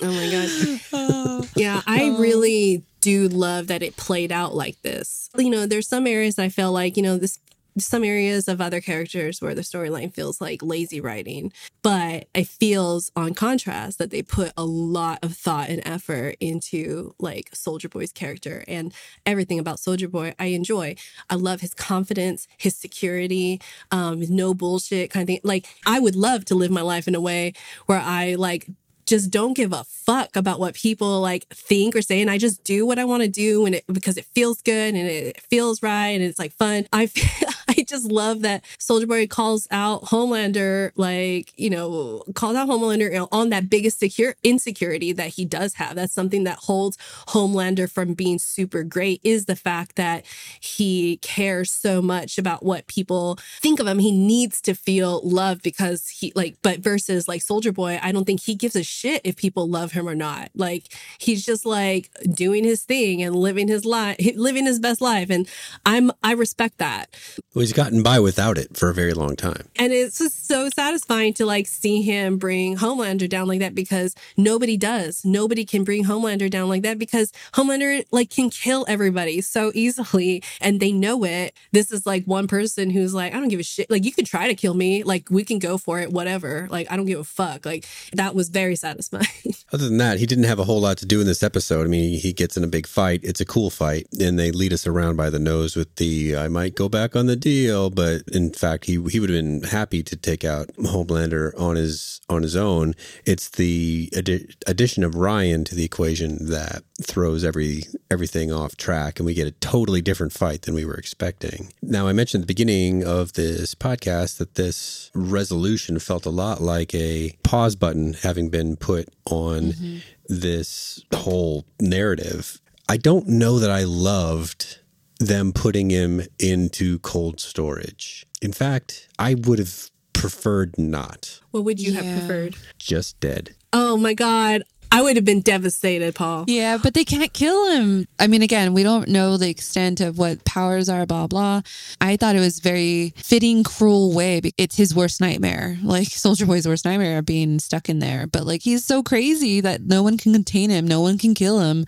Oh 0.00 0.12
my 0.12 0.30
god. 0.30 1.48
yeah, 1.56 1.82
I 1.86 2.16
really 2.18 2.84
do 3.00 3.28
love 3.28 3.66
that 3.66 3.82
it 3.82 3.96
played 3.96 4.32
out 4.32 4.54
like 4.54 4.80
this. 4.82 5.28
You 5.36 5.50
know, 5.50 5.66
there's 5.66 5.88
some 5.88 6.06
areas 6.06 6.38
I 6.38 6.48
feel 6.48 6.72
like, 6.72 6.96
you 6.96 7.02
know, 7.02 7.18
this 7.18 7.38
some 7.78 8.04
areas 8.04 8.48
of 8.48 8.60
other 8.60 8.80
characters 8.80 9.40
where 9.40 9.54
the 9.54 9.62
storyline 9.62 10.14
feels 10.14 10.40
like 10.40 10.62
lazy 10.62 11.00
writing, 11.00 11.52
but 11.82 12.28
it 12.34 12.46
feels 12.46 13.10
on 13.16 13.34
contrast 13.34 13.98
that 13.98 14.10
they 14.10 14.22
put 14.22 14.52
a 14.56 14.64
lot 14.64 15.18
of 15.22 15.36
thought 15.36 15.68
and 15.68 15.82
effort 15.84 16.36
into 16.40 17.14
like 17.18 17.50
Soldier 17.54 17.88
Boy's 17.88 18.12
character 18.12 18.64
and 18.68 18.92
everything 19.26 19.58
about 19.58 19.80
Soldier 19.80 20.08
Boy 20.08 20.34
I 20.38 20.46
enjoy. 20.46 20.94
I 21.28 21.34
love 21.34 21.60
his 21.60 21.74
confidence, 21.74 22.46
his 22.56 22.76
security, 22.76 23.60
um, 23.90 24.22
no 24.28 24.54
bullshit 24.54 25.10
kind 25.10 25.22
of 25.24 25.26
thing. 25.26 25.40
Like 25.42 25.66
I 25.86 26.00
would 26.00 26.16
love 26.16 26.44
to 26.46 26.54
live 26.54 26.70
my 26.70 26.82
life 26.82 27.08
in 27.08 27.14
a 27.14 27.20
way 27.20 27.54
where 27.86 28.00
I 28.00 28.36
like 28.36 28.68
just 29.06 29.30
don't 29.30 29.54
give 29.54 29.72
a 29.72 29.84
fuck 29.84 30.36
about 30.36 30.60
what 30.60 30.74
people 30.74 31.20
like 31.20 31.46
think 31.48 31.94
or 31.96 32.02
say 32.02 32.20
and 32.20 32.30
I 32.30 32.38
just 32.38 32.64
do 32.64 32.86
what 32.86 32.98
I 32.98 33.04
want 33.04 33.22
to 33.22 33.28
do 33.28 33.66
and 33.66 33.74
it 33.74 33.84
because 33.86 34.16
it 34.16 34.24
feels 34.34 34.62
good 34.62 34.94
and 34.94 35.08
it 35.08 35.40
feels 35.42 35.82
right 35.82 36.08
and 36.08 36.22
it's 36.22 36.38
like 36.38 36.52
fun. 36.52 36.86
I 36.92 37.10
Just 37.86 38.10
love 38.10 38.42
that 38.42 38.64
Soldier 38.78 39.06
Boy 39.06 39.26
calls 39.26 39.66
out 39.70 40.04
Homelander 40.04 40.92
like, 40.96 41.52
you 41.58 41.70
know, 41.70 42.22
calls 42.34 42.56
out 42.56 42.68
Homelander 42.68 43.28
on 43.32 43.50
that 43.50 43.70
biggest 43.70 43.98
secure 43.98 44.34
insecurity 44.42 45.12
that 45.12 45.28
he 45.28 45.44
does 45.44 45.74
have. 45.74 45.96
That's 45.96 46.12
something 46.12 46.44
that 46.44 46.58
holds 46.58 46.96
Homelander 47.28 47.90
from 47.90 48.14
being 48.14 48.38
super 48.38 48.82
great 48.82 49.20
is 49.22 49.46
the 49.46 49.56
fact 49.56 49.96
that 49.96 50.24
he 50.60 51.18
cares 51.18 51.72
so 51.72 52.00
much 52.00 52.38
about 52.38 52.64
what 52.64 52.86
people 52.86 53.38
think 53.60 53.80
of 53.80 53.86
him. 53.86 53.98
He 53.98 54.12
needs 54.12 54.60
to 54.62 54.74
feel 54.74 55.20
love 55.22 55.62
because 55.62 56.08
he 56.08 56.32
like 56.34 56.56
but 56.62 56.80
versus 56.80 57.28
like 57.28 57.42
Soldier 57.42 57.72
Boy, 57.72 57.98
I 58.02 58.12
don't 58.12 58.24
think 58.24 58.40
he 58.40 58.54
gives 58.54 58.76
a 58.76 58.82
shit 58.82 59.20
if 59.24 59.36
people 59.36 59.68
love 59.68 59.92
him 59.92 60.08
or 60.08 60.14
not. 60.14 60.50
Like 60.54 60.84
he's 61.18 61.44
just 61.44 61.66
like 61.66 62.10
doing 62.32 62.64
his 62.64 62.82
thing 62.82 63.22
and 63.22 63.34
living 63.34 63.68
his 63.68 63.84
life, 63.84 64.16
living 64.36 64.66
his 64.66 64.80
best 64.80 65.00
life 65.00 65.30
and 65.30 65.48
I'm 65.86 66.10
I 66.22 66.32
respect 66.32 66.78
that. 66.78 67.14
Well, 67.54 67.62
gotten 67.74 68.02
by 68.02 68.20
without 68.20 68.58
it 68.58 68.76
for 68.76 68.88
a 68.88 68.94
very 68.94 69.12
long 69.12 69.36
time. 69.36 69.68
And 69.76 69.92
it's 69.92 70.18
just 70.18 70.46
so 70.46 70.68
satisfying 70.74 71.34
to 71.34 71.46
like 71.46 71.66
see 71.66 72.02
him 72.02 72.38
bring 72.38 72.76
Homelander 72.76 73.28
down 73.28 73.48
like 73.48 73.60
that 73.60 73.74
because 73.74 74.14
nobody 74.36 74.76
does. 74.76 75.24
Nobody 75.24 75.64
can 75.64 75.84
bring 75.84 76.04
Homelander 76.04 76.48
down 76.48 76.68
like 76.68 76.82
that 76.82 76.98
because 76.98 77.32
Homelander 77.52 78.04
like 78.10 78.30
can 78.30 78.50
kill 78.50 78.84
everybody 78.88 79.40
so 79.40 79.72
easily 79.74 80.42
and 80.60 80.80
they 80.80 80.92
know 80.92 81.24
it. 81.24 81.54
This 81.72 81.90
is 81.90 82.06
like 82.06 82.24
one 82.24 82.46
person 82.46 82.90
who's 82.90 83.14
like, 83.14 83.34
I 83.34 83.40
don't 83.40 83.48
give 83.48 83.60
a 83.60 83.64
shit. 83.64 83.90
Like 83.90 84.04
you 84.04 84.12
can 84.12 84.24
try 84.24 84.48
to 84.48 84.54
kill 84.54 84.74
me. 84.74 85.02
Like 85.02 85.28
we 85.30 85.44
can 85.44 85.58
go 85.58 85.76
for 85.78 86.00
it, 86.00 86.10
whatever. 86.12 86.68
Like 86.70 86.90
I 86.90 86.96
don't 86.96 87.06
give 87.06 87.20
a 87.20 87.24
fuck. 87.24 87.66
Like 87.66 87.86
that 88.12 88.34
was 88.34 88.48
very 88.48 88.76
satisfying. 88.84 89.26
Other 89.72 89.88
than 89.88 89.98
that, 89.98 90.18
he 90.18 90.26
didn't 90.26 90.44
have 90.44 90.58
a 90.58 90.64
whole 90.64 90.80
lot 90.80 90.98
to 90.98 91.06
do 91.06 91.20
in 91.20 91.26
this 91.26 91.42
episode. 91.42 91.84
I 91.84 91.88
mean, 91.88 92.18
he 92.18 92.32
gets 92.32 92.56
in 92.56 92.64
a 92.64 92.68
big 92.68 92.86
fight. 92.86 93.20
It's 93.24 93.40
a 93.40 93.44
cool 93.44 93.70
fight, 93.70 94.06
and 94.20 94.38
they 94.38 94.50
lead 94.52 94.72
us 94.72 94.86
around 94.86 95.16
by 95.16 95.30
the 95.30 95.38
nose 95.38 95.74
with 95.74 95.96
the 95.96 96.36
"I 96.36 96.48
might 96.48 96.74
go 96.74 96.88
back 96.88 97.16
on 97.16 97.26
the 97.26 97.36
deal," 97.64 97.90
but 97.90 98.22
in 98.32 98.52
fact, 98.52 98.84
he 98.86 98.92
he 99.10 99.20
would 99.20 99.30
have 99.30 99.38
been 99.38 99.62
happy 99.62 100.02
to 100.02 100.16
take 100.16 100.44
out 100.44 100.68
Homelander 100.78 101.58
on 101.58 101.76
his 101.76 102.20
on 102.28 102.42
his 102.42 102.56
own. 102.56 102.94
It's 103.24 103.48
the 103.48 104.08
addi- 104.12 104.54
addition 104.66 105.04
of 105.04 105.14
Ryan 105.14 105.64
to 105.64 105.74
the 105.74 105.84
equation 105.84 106.46
that 106.48 106.82
throws 107.02 107.44
every 107.44 107.84
everything 108.10 108.52
off 108.52 108.76
track, 108.76 109.18
and 109.18 109.26
we 109.26 109.34
get 109.34 109.46
a 109.46 109.52
totally 109.52 110.00
different 110.00 110.32
fight 110.32 110.62
than 110.62 110.74
we 110.74 110.84
were 110.84 110.94
expecting. 110.94 111.72
Now, 111.82 112.06
I 112.06 112.12
mentioned 112.12 112.42
at 112.42 112.46
the 112.46 112.54
beginning 112.54 113.04
of 113.04 113.34
this 113.34 113.74
podcast 113.74 114.38
that 114.38 114.54
this 114.54 115.10
resolution 115.14 115.98
felt 115.98 116.26
a 116.26 116.30
lot 116.30 116.60
like 116.60 116.94
a 116.94 117.36
pause 117.42 117.76
button 117.76 118.14
having 118.14 118.48
been 118.48 118.76
put 118.76 119.08
on 119.26 119.72
mm-hmm. 119.72 119.98
this 120.28 121.02
whole 121.14 121.66
narrative. 121.80 122.60
I 122.88 122.98
don't 122.98 123.28
know 123.28 123.58
that 123.58 123.70
I 123.70 123.84
loved 123.84 124.78
them 125.26 125.52
putting 125.52 125.90
him 125.90 126.22
into 126.38 126.98
cold 127.00 127.40
storage. 127.40 128.26
In 128.42 128.52
fact, 128.52 129.08
I 129.18 129.34
would 129.34 129.58
have 129.58 129.90
preferred 130.12 130.78
not. 130.78 131.40
what 131.50 131.64
would 131.64 131.80
you 131.80 131.92
have 131.94 132.04
preferred? 132.18 132.56
Just 132.78 133.18
dead. 133.20 133.54
Oh 133.72 133.96
my 133.96 134.14
God. 134.14 134.62
I 134.90 135.02
would 135.02 135.16
have 135.16 135.24
been 135.24 135.40
devastated, 135.40 136.14
Paul. 136.14 136.44
Yeah, 136.46 136.78
but 136.80 136.94
they 136.94 137.04
can't 137.04 137.32
kill 137.32 137.70
him. 137.70 138.06
I 138.18 138.26
mean, 138.26 138.42
again, 138.42 138.74
we 138.74 138.82
don't 138.82 139.08
know 139.08 139.36
the 139.36 139.48
extent 139.48 140.00
of 140.00 140.18
what 140.18 140.44
powers 140.44 140.88
are, 140.88 141.04
blah, 141.04 141.26
blah. 141.26 141.62
I 142.00 142.16
thought 142.16 142.36
it 142.36 142.40
was 142.40 142.60
very 142.60 143.12
fitting, 143.16 143.64
cruel 143.64 144.12
way. 144.12 144.40
It's 144.56 144.76
his 144.76 144.94
worst 144.94 145.20
nightmare. 145.20 145.78
Like 145.82 146.08
Soldier 146.08 146.46
Boy's 146.46 146.68
worst 146.68 146.84
nightmare 146.84 147.18
of 147.18 147.26
being 147.26 147.58
stuck 147.58 147.88
in 147.88 147.98
there. 147.98 148.26
But 148.26 148.46
like, 148.46 148.62
he's 148.62 148.84
so 148.84 149.02
crazy 149.02 149.60
that 149.60 149.82
no 149.82 150.02
one 150.02 150.16
can 150.16 150.32
contain 150.32 150.70
him. 150.70 150.86
No 150.86 151.00
one 151.00 151.18
can 151.18 151.34
kill 151.34 151.60
him. 151.60 151.86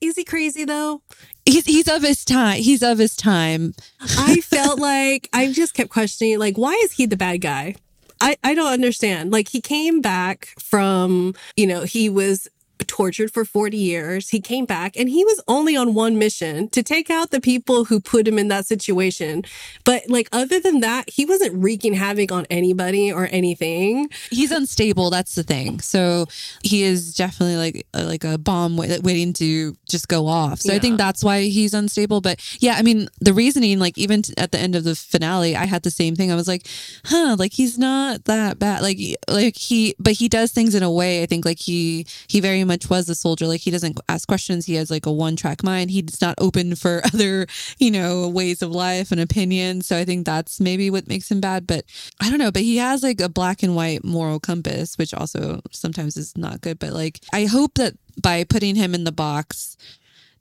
Is 0.00 0.16
he 0.16 0.24
crazy 0.24 0.64
though? 0.64 1.02
He's, 1.46 1.64
he's 1.64 1.88
of 1.88 2.02
his 2.02 2.24
time. 2.24 2.58
He's 2.58 2.82
of 2.82 2.98
his 2.98 3.16
time. 3.16 3.74
I 4.18 4.36
felt 4.42 4.78
like 4.78 5.28
I 5.32 5.52
just 5.52 5.74
kept 5.74 5.90
questioning, 5.90 6.38
like, 6.38 6.56
why 6.56 6.72
is 6.84 6.92
he 6.92 7.06
the 7.06 7.16
bad 7.16 7.40
guy? 7.40 7.76
I, 8.22 8.36
I 8.44 8.54
don't 8.54 8.72
understand. 8.72 9.32
Like, 9.32 9.48
he 9.48 9.60
came 9.60 10.00
back 10.00 10.54
from, 10.58 11.34
you 11.56 11.66
know, 11.66 11.82
he 11.82 12.08
was 12.08 12.48
tortured 12.84 13.32
for 13.32 13.44
40 13.44 13.76
years. 13.76 14.28
He 14.30 14.40
came 14.40 14.64
back 14.64 14.96
and 14.96 15.08
he 15.08 15.24
was 15.24 15.42
only 15.48 15.76
on 15.76 15.94
one 15.94 16.18
mission 16.18 16.68
to 16.70 16.82
take 16.82 17.10
out 17.10 17.30
the 17.30 17.40
people 17.40 17.84
who 17.84 18.00
put 18.00 18.26
him 18.26 18.38
in 18.38 18.48
that 18.48 18.66
situation. 18.66 19.44
But 19.84 20.08
like 20.08 20.28
other 20.32 20.60
than 20.60 20.80
that, 20.80 21.10
he 21.10 21.24
wasn't 21.24 21.54
wreaking 21.62 21.94
havoc 21.94 22.32
on 22.32 22.46
anybody 22.50 23.12
or 23.12 23.28
anything. 23.30 24.08
He's 24.30 24.50
unstable. 24.50 25.10
That's 25.10 25.34
the 25.34 25.42
thing. 25.42 25.80
So 25.80 26.26
he 26.62 26.82
is 26.82 27.14
definitely 27.14 27.56
like 27.56 27.86
like 27.94 28.24
a 28.24 28.38
bomb 28.38 28.76
waiting 28.76 29.32
to 29.34 29.76
just 29.88 30.08
go 30.08 30.26
off. 30.26 30.60
So 30.60 30.74
I 30.74 30.78
think 30.78 30.98
that's 30.98 31.22
why 31.22 31.42
he's 31.42 31.74
unstable. 31.74 32.20
But 32.20 32.40
yeah, 32.60 32.74
I 32.76 32.82
mean 32.82 33.08
the 33.20 33.34
reasoning, 33.34 33.78
like 33.78 33.98
even 33.98 34.22
at 34.38 34.52
the 34.52 34.58
end 34.58 34.74
of 34.74 34.84
the 34.84 34.94
finale, 34.94 35.56
I 35.56 35.66
had 35.66 35.82
the 35.82 35.90
same 35.90 36.16
thing. 36.16 36.32
I 36.32 36.34
was 36.34 36.48
like, 36.48 36.66
huh, 37.04 37.36
like 37.38 37.52
he's 37.52 37.78
not 37.78 38.24
that 38.24 38.58
bad. 38.58 38.82
Like 38.82 38.98
like 39.28 39.56
he, 39.56 39.94
but 39.98 40.14
he 40.14 40.28
does 40.28 40.52
things 40.52 40.74
in 40.74 40.82
a 40.82 40.90
way. 40.90 41.22
I 41.22 41.26
think 41.26 41.44
like 41.44 41.58
he 41.58 42.06
he 42.26 42.40
very 42.40 42.64
much 42.64 42.71
was 42.88 43.08
a 43.08 43.14
soldier. 43.14 43.46
Like 43.46 43.60
he 43.60 43.70
doesn't 43.70 43.98
ask 44.08 44.26
questions. 44.26 44.66
He 44.66 44.74
has 44.74 44.90
like 44.90 45.06
a 45.06 45.12
one 45.12 45.36
track 45.36 45.62
mind. 45.62 45.90
He's 45.90 46.20
not 46.20 46.34
open 46.38 46.74
for 46.74 47.02
other 47.14 47.46
you 47.78 47.90
know 47.90 48.28
ways 48.28 48.62
of 48.62 48.70
life 48.70 49.12
and 49.12 49.20
opinions. 49.20 49.86
So 49.86 49.96
I 49.96 50.04
think 50.04 50.26
that's 50.26 50.60
maybe 50.60 50.90
what 50.90 51.08
makes 51.08 51.30
him 51.30 51.40
bad. 51.40 51.66
But 51.66 51.84
I 52.20 52.30
don't 52.30 52.38
know. 52.38 52.52
But 52.52 52.62
he 52.62 52.76
has 52.78 53.02
like 53.02 53.20
a 53.20 53.28
black 53.28 53.62
and 53.62 53.76
white 53.76 54.04
moral 54.04 54.40
compass, 54.40 54.96
which 54.98 55.14
also 55.14 55.60
sometimes 55.70 56.16
is 56.16 56.36
not 56.36 56.60
good. 56.60 56.78
But 56.78 56.92
like 56.92 57.20
I 57.32 57.46
hope 57.46 57.74
that 57.74 57.94
by 58.20 58.44
putting 58.44 58.76
him 58.76 58.94
in 58.94 59.04
the 59.04 59.12
box. 59.12 59.76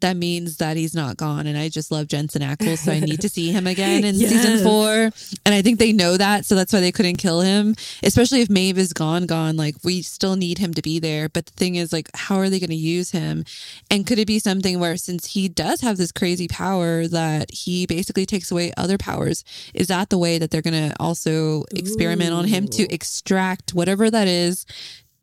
That 0.01 0.17
means 0.17 0.57
that 0.57 0.77
he's 0.77 0.93
not 0.93 1.17
gone, 1.17 1.47
and 1.47 1.57
I 1.57 1.69
just 1.69 1.91
love 1.91 2.07
Jensen 2.07 2.41
Ackles, 2.41 2.79
so 2.79 2.91
I 2.91 2.99
need 2.99 3.21
to 3.21 3.29
see 3.29 3.51
him 3.51 3.67
again 3.67 4.03
in 4.03 4.15
season 4.29 4.63
four. 4.63 5.11
And 5.45 5.55
I 5.55 5.61
think 5.61 5.79
they 5.79 5.93
know 5.93 6.17
that, 6.17 6.45
so 6.45 6.55
that's 6.55 6.73
why 6.73 6.79
they 6.79 6.91
couldn't 6.91 7.17
kill 7.17 7.41
him. 7.41 7.75
Especially 8.03 8.41
if 8.41 8.49
Maeve 8.49 8.77
is 8.77 8.93
gone, 8.93 9.25
gone. 9.25 9.57
Like 9.57 9.75
we 9.83 10.01
still 10.01 10.35
need 10.35 10.57
him 10.57 10.73
to 10.73 10.81
be 10.81 10.99
there. 10.99 11.29
But 11.29 11.45
the 11.45 11.53
thing 11.53 11.75
is, 11.75 11.93
like, 11.93 12.09
how 12.15 12.37
are 12.37 12.49
they 12.49 12.59
going 12.59 12.69
to 12.69 12.75
use 12.75 13.11
him? 13.11 13.45
And 13.89 14.05
could 14.05 14.19
it 14.19 14.27
be 14.27 14.39
something 14.39 14.79
where, 14.79 14.97
since 14.97 15.27
he 15.27 15.47
does 15.47 15.81
have 15.81 15.97
this 15.97 16.11
crazy 16.11 16.47
power, 16.47 17.07
that 17.07 17.51
he 17.51 17.85
basically 17.85 18.25
takes 18.25 18.51
away 18.51 18.71
other 18.77 18.97
powers? 18.97 19.43
Is 19.73 19.87
that 19.87 20.09
the 20.09 20.17
way 20.17 20.37
that 20.37 20.51
they're 20.51 20.61
going 20.61 20.89
to 20.89 20.95
also 20.99 21.63
experiment 21.71 22.33
on 22.33 22.45
him 22.45 22.67
to 22.69 22.91
extract 22.93 23.73
whatever 23.73 24.09
that 24.09 24.27
is? 24.27 24.65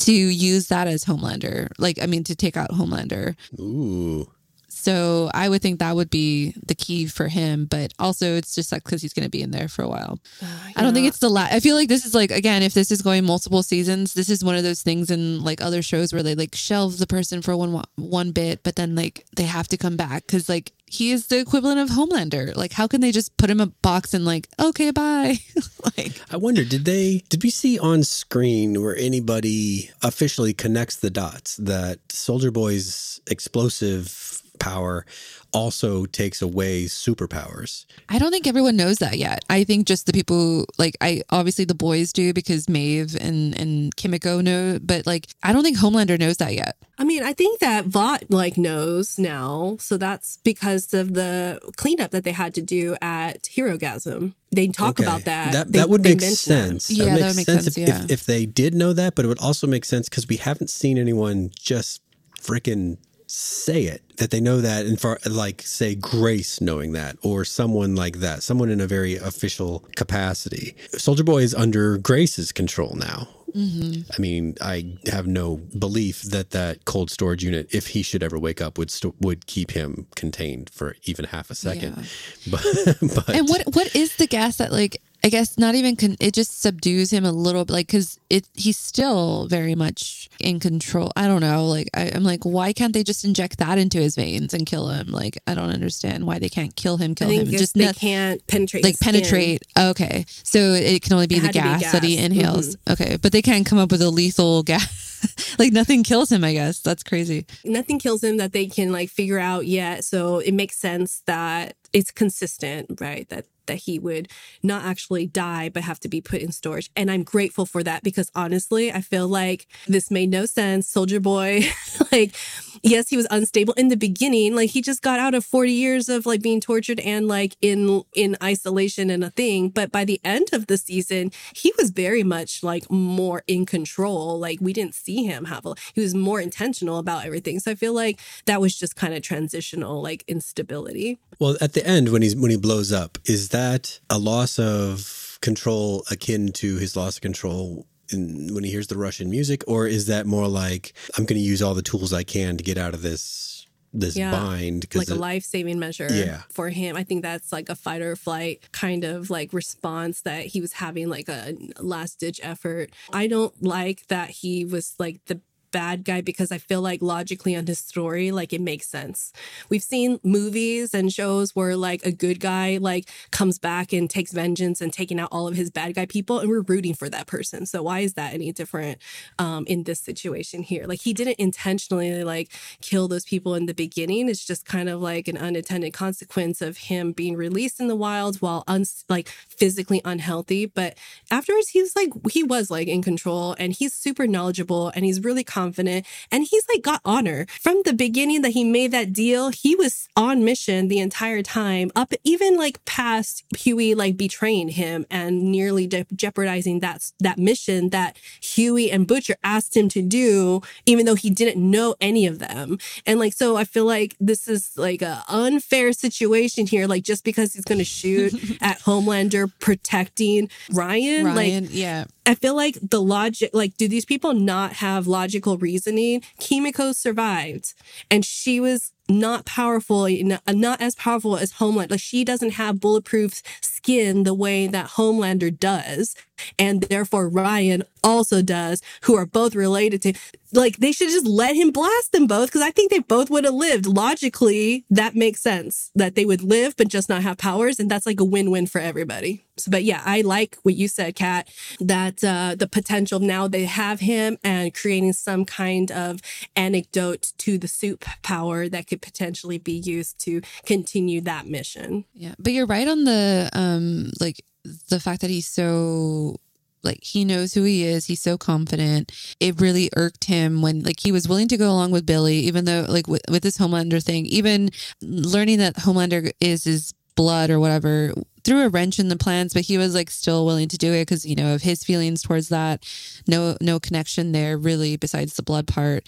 To 0.02 0.12
use 0.12 0.68
that 0.68 0.86
as 0.86 1.04
Homelander, 1.04 1.68
like 1.76 2.00
I 2.00 2.06
mean, 2.06 2.22
to 2.24 2.36
take 2.36 2.56
out 2.56 2.70
Homelander. 2.70 3.34
Ooh. 3.58 4.30
So 4.78 5.28
I 5.34 5.48
would 5.48 5.60
think 5.60 5.80
that 5.80 5.96
would 5.96 6.08
be 6.08 6.54
the 6.64 6.74
key 6.74 7.06
for 7.06 7.26
him. 7.26 7.66
But 7.66 7.92
also, 7.98 8.36
it's 8.36 8.54
just 8.54 8.70
like 8.70 8.84
because 8.84 9.02
he's 9.02 9.12
going 9.12 9.24
to 9.24 9.30
be 9.30 9.42
in 9.42 9.50
there 9.50 9.66
for 9.66 9.82
a 9.82 9.88
while. 9.88 10.20
Uh, 10.40 10.46
I 10.76 10.82
don't 10.82 10.94
think 10.94 11.08
it's 11.08 11.18
the 11.18 11.28
last. 11.28 11.52
I 11.52 11.60
feel 11.60 11.74
like 11.74 11.88
this 11.88 12.06
is 12.06 12.14
like 12.14 12.30
again, 12.30 12.62
if 12.62 12.74
this 12.74 12.92
is 12.92 13.02
going 13.02 13.24
multiple 13.24 13.64
seasons, 13.64 14.14
this 14.14 14.30
is 14.30 14.44
one 14.44 14.54
of 14.54 14.62
those 14.62 14.82
things 14.82 15.10
in 15.10 15.42
like 15.42 15.60
other 15.60 15.82
shows 15.82 16.12
where 16.12 16.22
they 16.22 16.36
like 16.36 16.54
shelve 16.54 16.98
the 16.98 17.06
person 17.08 17.42
for 17.42 17.56
one 17.56 17.82
one 17.96 18.30
bit, 18.30 18.62
but 18.62 18.76
then 18.76 18.94
like 18.94 19.26
they 19.36 19.44
have 19.44 19.66
to 19.68 19.76
come 19.76 19.96
back 19.96 20.26
because 20.26 20.48
like 20.48 20.72
he 20.86 21.10
is 21.10 21.26
the 21.26 21.38
equivalent 21.38 21.80
of 21.80 21.90
Homelander. 21.90 22.56
Like, 22.56 22.72
how 22.72 22.86
can 22.86 23.00
they 23.00 23.12
just 23.12 23.36
put 23.36 23.50
him 23.50 23.60
in 23.60 23.68
a 23.68 23.72
box 23.82 24.14
and 24.14 24.24
like, 24.24 24.48
okay, 24.58 24.90
bye? 24.90 25.38
like, 25.96 26.20
I 26.30 26.36
wonder, 26.36 26.64
did 26.64 26.84
they 26.84 27.24
did 27.28 27.42
we 27.42 27.50
see 27.50 27.78
on 27.78 28.04
screen 28.04 28.82
where 28.82 28.96
anybody 28.96 29.90
officially 30.02 30.54
connects 30.54 30.96
the 30.96 31.10
dots 31.10 31.56
that 31.56 31.98
Soldier 32.10 32.50
Boy's 32.50 33.20
explosive 33.26 34.42
power 34.58 35.06
also 35.52 36.04
takes 36.06 36.42
away 36.42 36.84
superpowers? 36.84 37.86
I 38.08 38.18
don't 38.18 38.30
think 38.30 38.46
everyone 38.46 38.76
knows 38.76 38.98
that 38.98 39.18
yet. 39.18 39.44
I 39.48 39.64
think 39.64 39.86
just 39.86 40.06
the 40.06 40.12
people 40.12 40.66
like 40.78 40.96
I 41.00 41.22
obviously 41.30 41.64
the 41.64 41.74
boys 41.74 42.12
do 42.12 42.32
because 42.32 42.68
Maeve 42.68 43.16
and 43.20 43.58
and 43.58 43.94
Kimiko 43.96 44.40
know, 44.40 44.78
but 44.82 45.06
like 45.06 45.26
I 45.42 45.52
don't 45.52 45.62
think 45.62 45.78
Homelander 45.78 46.18
knows 46.18 46.36
that 46.38 46.54
yet. 46.54 46.76
I 46.98 47.04
mean, 47.04 47.22
I 47.22 47.32
think 47.32 47.60
that 47.60 47.86
Vought 47.86 48.24
like 48.30 48.58
knows 48.58 49.18
now. 49.18 49.76
So 49.80 49.96
that's 49.96 50.38
because 50.44 50.92
of 50.92 51.14
the 51.14 51.60
cleanup 51.76 52.10
that 52.10 52.24
they 52.24 52.32
had 52.32 52.54
to 52.54 52.62
do 52.62 52.96
at 53.00 53.44
Herogasm. 53.44 54.34
They 54.50 54.66
talk 54.68 54.98
Okay. 54.98 55.04
about 55.04 55.24
that. 55.24 55.52
That, 55.52 55.72
They- 55.72 55.78
that 55.78 55.88
would 55.90 56.02
they 56.02 56.10
make 56.10 56.20
mention 56.22 56.52
that. 56.54 56.68
sense. 56.68 56.90
Yeah, 56.90 57.16
that 57.16 57.26
would 57.28 57.36
make 57.36 57.46
sense, 57.46 57.66
if, 57.66 57.76
yeah. 57.78 58.04
if, 58.04 58.10
if 58.10 58.26
they 58.26 58.46
did 58.46 58.74
know 58.74 58.92
that, 58.94 59.14
but 59.14 59.24
it 59.24 59.28
would 59.28 59.38
also 59.40 59.66
make 59.66 59.84
sense 59.84 60.08
because 60.08 60.26
we 60.26 60.36
haven't 60.36 60.70
seen 60.70 60.96
anyone 60.98 61.50
just 61.54 62.00
freaking 62.40 62.96
say 63.30 63.82
it 63.82 64.02
that 64.16 64.30
they 64.30 64.40
know 64.40 64.60
that 64.60 64.86
and 64.86 65.00
for 65.00 65.18
like 65.26 65.62
say 65.62 65.94
grace 65.94 66.60
knowing 66.60 66.92
that 66.92 67.16
or 67.22 67.44
someone 67.44 67.94
like 67.94 68.20
that 68.20 68.42
someone 68.42 68.70
in 68.70 68.80
a 68.80 68.86
very 68.86 69.16
official 69.16 69.84
capacity 69.96 70.74
soldier 70.92 71.22
boy 71.24 71.42
is 71.42 71.54
under 71.54 71.98
grace's 71.98 72.52
control 72.52 72.94
now 72.96 73.28
Mm-hmm. 73.54 74.10
I 74.12 74.20
mean, 74.20 74.56
I 74.60 74.98
have 75.10 75.26
no 75.26 75.56
belief 75.56 76.22
that 76.22 76.50
that 76.50 76.84
cold 76.84 77.10
storage 77.10 77.42
unit, 77.42 77.68
if 77.74 77.88
he 77.88 78.02
should 78.02 78.22
ever 78.22 78.38
wake 78.38 78.60
up, 78.60 78.78
would 78.78 78.90
st- 78.90 79.14
would 79.20 79.46
keep 79.46 79.70
him 79.70 80.06
contained 80.16 80.70
for 80.70 80.96
even 81.04 81.24
half 81.24 81.50
a 81.50 81.54
second. 81.54 82.08
But, 82.50 82.62
but 83.00 83.28
And 83.28 83.48
what 83.48 83.74
what 83.74 83.94
is 83.94 84.16
the 84.16 84.26
gas 84.26 84.56
that 84.56 84.72
like 84.72 85.02
I 85.24 85.30
guess 85.30 85.58
not 85.58 85.74
even 85.74 85.96
con- 85.96 86.16
it 86.20 86.32
just 86.32 86.60
subdues 86.62 87.12
him 87.12 87.24
a 87.24 87.32
little 87.32 87.64
bit 87.64 87.72
like 87.72 87.86
because 87.88 88.20
it 88.30 88.46
he's 88.54 88.76
still 88.76 89.48
very 89.48 89.74
much 89.74 90.30
in 90.38 90.60
control. 90.60 91.10
I 91.16 91.26
don't 91.26 91.40
know. 91.40 91.66
Like 91.66 91.90
I, 91.92 92.12
I'm 92.14 92.22
like, 92.22 92.44
why 92.44 92.72
can't 92.72 92.92
they 92.92 93.02
just 93.02 93.24
inject 93.24 93.58
that 93.58 93.78
into 93.78 93.98
his 93.98 94.14
veins 94.14 94.54
and 94.54 94.64
kill 94.64 94.88
him? 94.90 95.08
Like 95.08 95.36
I 95.46 95.54
don't 95.54 95.70
understand 95.70 96.24
why 96.26 96.38
they 96.38 96.48
can't 96.48 96.74
kill 96.76 96.98
him. 96.98 97.14
Kill 97.16 97.30
him. 97.30 97.46
Just 97.46 97.74
they 97.74 97.86
not- 97.86 97.96
can't 97.96 98.46
penetrate. 98.46 98.84
like 98.84 98.96
the 98.98 99.04
skin. 99.04 99.12
penetrate. 99.12 99.62
Okay, 99.76 100.24
so 100.44 100.58
it 100.58 101.02
can 101.02 101.14
only 101.14 101.26
be 101.26 101.36
It 101.36 101.40
the 101.42 101.46
to 101.48 101.52
be 101.52 101.58
gas, 101.58 101.92
that 101.92 102.04
he 102.04 102.14
gas. 102.16 102.24
inhales. 102.24 102.76
Mm-hmm. 102.76 102.92
Okay, 102.92 103.16
but 103.20 103.32
they 103.32 103.42
can't 103.42 103.66
come 103.66 103.78
up 103.78 103.90
with 103.90 104.02
a 104.02 104.10
lethal 104.10 104.62
gas. 104.72 105.56
like 105.58 105.72
nothing 105.72 106.04
kills 106.04 106.30
him. 106.30 106.44
I 106.44 106.52
guess 106.52 106.78
that's 106.80 107.02
crazy. 107.02 107.44
Nothing 107.64 107.98
kills 107.98 108.22
him 108.22 108.36
that 108.36 108.52
they 108.52 108.66
can 108.66 108.92
like 108.92 109.10
figure 109.10 109.40
out 109.40 109.66
yet. 109.66 110.04
So 110.04 110.38
it 110.38 110.54
makes 110.54 110.76
sense 110.76 111.22
that 111.26 111.74
it's 111.92 112.12
consistent, 112.12 113.00
right? 113.00 113.28
That 113.30 113.46
that 113.68 113.76
he 113.78 113.98
would 113.98 114.28
not 114.62 114.84
actually 114.84 115.26
die 115.26 115.68
but 115.68 115.84
have 115.84 116.00
to 116.00 116.08
be 116.08 116.20
put 116.20 116.42
in 116.42 116.52
storage. 116.52 116.90
And 116.96 117.10
I'm 117.10 117.22
grateful 117.22 117.64
for 117.64 117.82
that 117.84 118.02
because 118.02 118.30
honestly, 118.34 118.92
I 118.92 119.00
feel 119.00 119.28
like 119.28 119.66
this 119.86 120.10
made 120.10 120.30
no 120.30 120.44
sense. 120.44 120.88
Soldier 120.88 121.20
Boy, 121.20 121.62
like, 122.12 122.34
yes, 122.82 123.08
he 123.08 123.16
was 123.16 123.26
unstable 123.30 123.74
in 123.74 123.88
the 123.88 123.96
beginning. 123.96 124.54
Like 124.54 124.70
he 124.70 124.82
just 124.82 125.02
got 125.02 125.18
out 125.18 125.34
of 125.34 125.44
40 125.44 125.72
years 125.72 126.08
of 126.08 126.26
like 126.26 126.42
being 126.42 126.60
tortured 126.60 127.00
and 127.00 127.26
like 127.28 127.56
in 127.60 128.02
in 128.14 128.36
isolation 128.42 129.10
and 129.10 129.24
a 129.24 129.30
thing. 129.30 129.68
But 129.68 129.92
by 129.92 130.04
the 130.04 130.20
end 130.24 130.48
of 130.52 130.66
the 130.66 130.76
season, 130.76 131.32
he 131.54 131.72
was 131.78 131.90
very 131.90 132.22
much 132.22 132.62
like 132.62 132.90
more 132.90 133.42
in 133.46 133.66
control. 133.66 134.38
Like 134.38 134.58
we 134.60 134.72
didn't 134.72 134.94
see 134.94 135.24
him 135.24 135.46
have 135.46 135.66
a 135.66 135.74
he 135.94 136.00
was 136.00 136.14
more 136.14 136.40
intentional 136.40 136.98
about 136.98 137.24
everything. 137.24 137.60
So 137.60 137.70
I 137.70 137.74
feel 137.74 137.92
like 137.92 138.20
that 138.46 138.60
was 138.60 138.76
just 138.78 138.96
kind 138.96 139.14
of 139.14 139.22
transitional, 139.22 140.02
like 140.02 140.24
instability. 140.26 141.18
Well, 141.38 141.56
at 141.60 141.72
the 141.72 141.86
end 141.86 142.10
when 142.10 142.22
he's 142.22 142.36
when 142.36 142.50
he 142.50 142.56
blows 142.56 142.92
up, 142.92 143.18
is 143.24 143.50
that 143.50 144.00
a 144.10 144.18
loss 144.18 144.58
of 144.58 145.38
control 145.40 146.04
akin 146.10 146.52
to 146.52 146.76
his 146.76 146.96
loss 146.96 147.16
of 147.16 147.22
control 147.22 147.86
in, 148.12 148.54
when 148.54 148.64
he 148.64 148.70
hears 148.70 148.86
the 148.88 148.98
Russian 148.98 149.30
music, 149.30 149.62
or 149.66 149.86
is 149.86 150.06
that 150.06 150.26
more 150.26 150.48
like 150.48 150.92
I'm 151.16 151.24
going 151.24 151.38
to 151.40 151.44
use 151.46 151.62
all 151.62 151.74
the 151.74 151.82
tools 151.82 152.12
I 152.12 152.22
can 152.24 152.56
to 152.56 152.64
get 152.64 152.78
out 152.78 152.94
of 152.94 153.02
this 153.02 153.66
this 153.94 154.16
Yeah. 154.16 154.30
bind? 154.30 154.86
like 154.94 155.08
a 155.08 155.14
life 155.14 155.44
saving 155.44 155.78
measure 155.78 156.08
Yeah. 156.12 156.42
for 156.50 156.68
him. 156.68 156.94
I 156.94 157.04
think 157.04 157.22
that's 157.22 157.50
like 157.52 157.70
a 157.70 157.74
fight 157.74 158.02
or 158.02 158.14
flight 158.16 158.60
kind 158.70 159.02
of 159.02 159.30
like 159.30 159.52
response 159.54 160.20
that 160.22 160.44
he 160.46 160.60
was 160.60 160.74
having 160.74 161.08
like 161.08 161.28
a 161.28 161.54
last 161.80 162.20
ditch 162.20 162.38
effort. 162.42 162.90
I 163.14 163.28
don't 163.28 163.60
like 163.62 164.06
that 164.08 164.28
he 164.28 164.66
was 164.66 164.94
like 164.98 165.20
the 165.26 165.40
bad 165.70 166.04
guy 166.04 166.20
because 166.20 166.52
I 166.52 166.58
feel 166.58 166.80
like 166.80 167.02
logically 167.02 167.56
on 167.56 167.66
his 167.66 167.78
story, 167.78 168.30
like 168.30 168.52
it 168.52 168.60
makes 168.60 168.86
sense. 168.86 169.32
We've 169.68 169.82
seen 169.82 170.20
movies 170.22 170.94
and 170.94 171.12
shows 171.12 171.54
where 171.54 171.76
like 171.76 172.04
a 172.04 172.12
good 172.12 172.40
guy 172.40 172.78
like 172.80 173.08
comes 173.30 173.58
back 173.58 173.92
and 173.92 174.08
takes 174.08 174.32
vengeance 174.32 174.80
and 174.80 174.92
taking 174.92 175.20
out 175.20 175.28
all 175.32 175.48
of 175.48 175.56
his 175.56 175.70
bad 175.70 175.94
guy 175.94 176.06
people, 176.06 176.38
and 176.38 176.48
we're 176.48 176.60
rooting 176.62 176.94
for 176.94 177.08
that 177.08 177.26
person. 177.26 177.66
So 177.66 177.82
why 177.82 178.00
is 178.00 178.14
that 178.14 178.34
any 178.34 178.52
different 178.52 178.98
um, 179.38 179.64
in 179.66 179.84
this 179.84 180.00
situation 180.00 180.62
here? 180.62 180.86
Like 180.86 181.00
he 181.00 181.12
didn't 181.12 181.38
intentionally 181.38 182.24
like 182.24 182.52
kill 182.80 183.08
those 183.08 183.24
people 183.24 183.54
in 183.54 183.66
the 183.66 183.74
beginning. 183.74 184.28
It's 184.28 184.44
just 184.44 184.64
kind 184.64 184.88
of 184.88 185.00
like 185.00 185.28
an 185.28 185.36
unintended 185.36 185.92
consequence 185.92 186.60
of 186.60 186.76
him 186.78 187.12
being 187.12 187.36
released 187.36 187.80
in 187.80 187.88
the 187.88 187.96
wild 187.96 188.36
while 188.36 188.64
uns 188.66 189.04
like 189.08 189.28
physically 189.28 190.00
unhealthy. 190.04 190.66
But 190.66 190.96
afterwards, 191.30 191.70
he's 191.70 191.94
like 191.96 192.10
he 192.30 192.42
was 192.42 192.70
like 192.70 192.88
in 192.88 193.02
control 193.02 193.54
and 193.58 193.72
he's 193.72 193.94
super 193.94 194.26
knowledgeable 194.26 194.92
and 194.94 195.04
he's 195.04 195.22
really 195.22 195.44
confident 195.58 196.06
and 196.30 196.44
he's 196.44 196.66
like 196.72 196.82
got 196.82 197.00
honor 197.04 197.46
from 197.60 197.82
the 197.84 197.92
beginning 197.92 198.42
that 198.42 198.50
he 198.50 198.64
made 198.64 198.92
that 198.92 199.12
deal. 199.12 199.50
He 199.50 199.74
was 199.74 200.08
on 200.16 200.44
mission 200.44 200.88
the 200.88 201.00
entire 201.00 201.42
time, 201.42 201.90
up 201.96 202.12
even 202.24 202.56
like 202.56 202.84
past 202.84 203.44
Huey 203.56 203.94
like 203.94 204.16
betraying 204.16 204.68
him 204.68 205.06
and 205.10 205.50
nearly 205.50 205.86
de- 205.86 206.06
jeopardizing 206.14 206.80
that 206.80 207.10
that 207.20 207.38
mission 207.38 207.90
that 207.90 208.16
Huey 208.40 208.90
and 208.90 209.06
Butcher 209.06 209.36
asked 209.42 209.76
him 209.76 209.88
to 209.90 210.02
do, 210.02 210.60
even 210.86 211.06
though 211.06 211.14
he 211.14 211.30
didn't 211.30 211.58
know 211.58 211.94
any 212.00 212.26
of 212.26 212.38
them. 212.38 212.78
And 213.06 213.18
like, 213.18 213.32
so 213.32 213.56
I 213.56 213.64
feel 213.64 213.84
like 213.84 214.16
this 214.20 214.48
is 214.48 214.72
like 214.76 215.02
a 215.02 215.24
unfair 215.28 215.92
situation 215.92 216.66
here. 216.66 216.86
Like, 216.86 217.02
just 217.02 217.24
because 217.24 217.54
he's 217.54 217.64
going 217.64 217.78
to 217.78 217.84
shoot 217.84 218.34
at 218.60 218.80
Homelander 218.80 219.50
protecting 219.60 220.50
Ryan, 220.70 221.26
Ryan, 221.26 221.64
like, 221.64 221.72
yeah. 221.72 222.04
I 222.26 222.34
feel 222.34 222.54
like 222.54 222.76
the 222.82 223.00
logic, 223.00 223.50
like, 223.54 223.76
do 223.78 223.88
these 223.88 224.04
people 224.04 224.34
not 224.34 224.74
have 224.74 225.06
logical 225.06 225.47
reasoning? 225.56 226.22
Kimiko 226.38 226.92
survived 226.92 227.74
and 228.10 228.24
she 228.24 228.60
was 228.60 228.92
not 229.08 229.46
powerful, 229.46 230.06
not 230.48 230.80
as 230.80 230.94
powerful 230.94 231.36
as 231.36 231.52
Homeland. 231.52 231.90
Like 231.90 232.00
she 232.00 232.24
doesn't 232.24 232.52
have 232.52 232.80
bulletproof 232.80 233.42
skin 233.62 234.24
the 234.24 234.34
way 234.34 234.66
that 234.66 234.90
Homelander 234.90 235.56
does. 235.56 236.14
And 236.58 236.82
therefore 236.82 237.28
Ryan 237.28 237.82
also 238.02 238.42
does, 238.42 238.82
who 239.02 239.16
are 239.16 239.26
both 239.26 239.54
related 239.54 240.02
to 240.02 240.12
like 240.52 240.78
they 240.78 240.92
should 240.92 241.10
just 241.10 241.26
let 241.26 241.54
him 241.54 241.70
blast 241.70 242.12
them 242.12 242.26
both 242.26 242.46
because 242.46 242.62
I 242.62 242.70
think 242.70 242.90
they 242.90 243.00
both 243.00 243.30
would 243.30 243.44
have 243.44 243.54
lived. 243.54 243.86
Logically, 243.86 244.84
that 244.90 245.14
makes 245.14 245.40
sense 245.40 245.90
that 245.94 246.14
they 246.14 246.24
would 246.24 246.42
live 246.42 246.76
but 246.76 246.88
just 246.88 247.08
not 247.08 247.22
have 247.22 247.38
powers, 247.38 247.78
and 247.78 247.90
that's 247.90 248.06
like 248.06 248.20
a 248.20 248.24
win-win 248.24 248.66
for 248.66 248.80
everybody. 248.80 249.44
So, 249.56 249.70
but 249.70 249.84
yeah, 249.84 250.02
I 250.04 250.20
like 250.22 250.56
what 250.62 250.74
you 250.74 250.88
said, 250.88 251.16
Kat, 251.16 251.48
that 251.80 252.22
uh, 252.22 252.54
the 252.56 252.68
potential 252.68 253.20
now 253.20 253.48
they 253.48 253.64
have 253.64 254.00
him 254.00 254.38
and 254.44 254.72
creating 254.72 255.12
some 255.14 255.44
kind 255.44 255.90
of 255.90 256.20
anecdote 256.56 257.32
to 257.38 257.58
the 257.58 257.68
supe 257.68 258.04
power 258.22 258.68
that 258.68 258.86
could 258.86 259.02
potentially 259.02 259.58
be 259.58 259.72
used 259.72 260.18
to 260.20 260.40
continue 260.64 261.20
that 261.22 261.46
mission. 261.46 262.04
Yeah, 262.14 262.34
but 262.38 262.52
you're 262.52 262.66
right 262.66 262.88
on 262.88 263.04
the 263.04 263.50
um 263.52 264.10
like 264.20 264.40
the 264.88 265.00
fact 265.00 265.20
that 265.20 265.30
he's 265.30 265.46
so 265.46 266.36
like 266.82 267.02
he 267.02 267.24
knows 267.24 267.54
who 267.54 267.64
he 267.64 267.84
is. 267.84 268.06
He's 268.06 268.22
so 268.22 268.38
confident. 268.38 269.12
It 269.40 269.60
really 269.60 269.90
irked 269.96 270.24
him 270.24 270.62
when 270.62 270.82
like 270.82 271.00
he 271.00 271.12
was 271.12 271.28
willing 271.28 271.48
to 271.48 271.56
go 271.56 271.70
along 271.70 271.90
with 271.90 272.06
billy 272.06 272.36
even 272.36 272.64
though 272.64 272.86
like 272.88 273.08
with, 273.08 273.22
with 273.28 273.42
this 273.42 273.58
homelander 273.58 274.02
thing 274.02 274.26
even 274.26 274.70
learning 275.02 275.58
that 275.58 275.74
homelander 275.76 276.32
is 276.40 276.64
his 276.64 276.94
blood 277.16 277.50
or 277.50 277.58
whatever 277.58 278.12
threw 278.44 278.62
a 278.62 278.68
wrench 278.68 278.98
in 278.98 279.08
the 279.08 279.16
plans 279.16 279.52
but 279.52 279.62
he 279.62 279.78
was 279.78 279.94
like 279.94 280.10
still 280.10 280.44
willing 280.44 280.68
to 280.68 280.78
do 280.78 280.92
it 280.92 281.02
because 281.02 281.24
you 281.24 281.34
know 281.34 281.54
of 281.54 281.62
his 281.62 281.84
feelings 281.84 282.22
towards 282.22 282.48
that 282.48 282.84
no 283.26 283.56
no 283.60 283.78
connection 283.78 284.32
there 284.32 284.56
really 284.56 284.96
besides 284.96 285.34
the 285.34 285.42
blood 285.42 285.66
part 285.66 286.06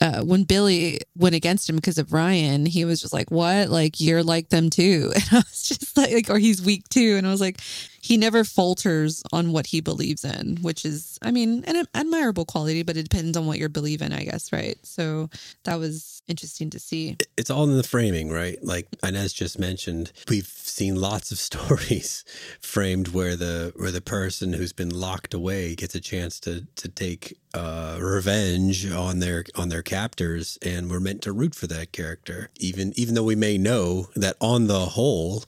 uh, 0.00 0.20
when 0.22 0.42
Billy 0.42 0.98
went 1.16 1.36
against 1.36 1.70
him 1.70 1.76
because 1.76 1.96
of 1.96 2.12
Ryan, 2.12 2.66
he 2.66 2.84
was 2.84 3.00
just 3.00 3.12
like, 3.12 3.30
"What? 3.30 3.68
Like 3.68 4.00
you're 4.00 4.24
like 4.24 4.48
them 4.48 4.68
too?" 4.68 5.12
And 5.14 5.24
I 5.30 5.36
was 5.36 5.68
just 5.68 5.96
like, 5.96 6.28
"Or 6.28 6.38
he's 6.38 6.60
weak 6.60 6.88
too." 6.88 7.14
And 7.16 7.24
I 7.24 7.30
was 7.30 7.40
like, 7.40 7.60
he 8.02 8.16
never 8.16 8.42
falters 8.42 9.22
on 9.32 9.52
what 9.52 9.66
he 9.66 9.80
believes 9.80 10.24
in, 10.24 10.58
which 10.60 10.84
is, 10.84 11.20
I 11.22 11.30
mean, 11.30 11.62
an 11.64 11.86
admirable 11.94 12.44
quality, 12.44 12.82
but 12.82 12.96
it 12.96 13.08
depends 13.08 13.36
on 13.36 13.46
what 13.46 13.58
you're 13.58 13.68
believing, 13.68 14.12
I 14.12 14.24
guess, 14.24 14.52
right? 14.52 14.76
So 14.82 15.30
that 15.62 15.78
was 15.78 16.20
interesting 16.26 16.68
to 16.70 16.80
see. 16.80 17.16
It's 17.36 17.48
all 17.48 17.62
in 17.62 17.76
the 17.76 17.84
framing, 17.84 18.28
right? 18.28 18.58
Like 18.60 18.88
Inez 19.04 19.32
just 19.32 19.56
mentioned, 19.56 20.10
we've 20.28 20.48
seen 20.48 20.96
lots 21.00 21.30
of 21.30 21.38
stories 21.52 21.71
framed 22.60 23.08
where 23.08 23.36
the 23.36 23.72
where 23.76 23.90
the 23.90 24.00
person 24.00 24.52
who's 24.52 24.72
been 24.72 24.90
locked 24.90 25.34
away 25.34 25.74
gets 25.74 25.94
a 25.94 26.00
chance 26.00 26.40
to 26.40 26.66
to 26.76 26.88
take 26.88 27.38
uh, 27.54 27.98
revenge 28.00 28.90
on 28.90 29.18
their 29.20 29.44
on 29.54 29.68
their 29.68 29.82
captors, 29.82 30.58
and 30.62 30.90
we're 30.90 31.00
meant 31.00 31.22
to 31.22 31.32
root 31.32 31.54
for 31.54 31.66
that 31.66 31.92
character, 31.92 32.50
even 32.58 32.92
even 32.96 33.14
though 33.14 33.24
we 33.24 33.36
may 33.36 33.58
know 33.58 34.08
that 34.16 34.36
on 34.40 34.66
the 34.66 34.86
whole 34.86 35.44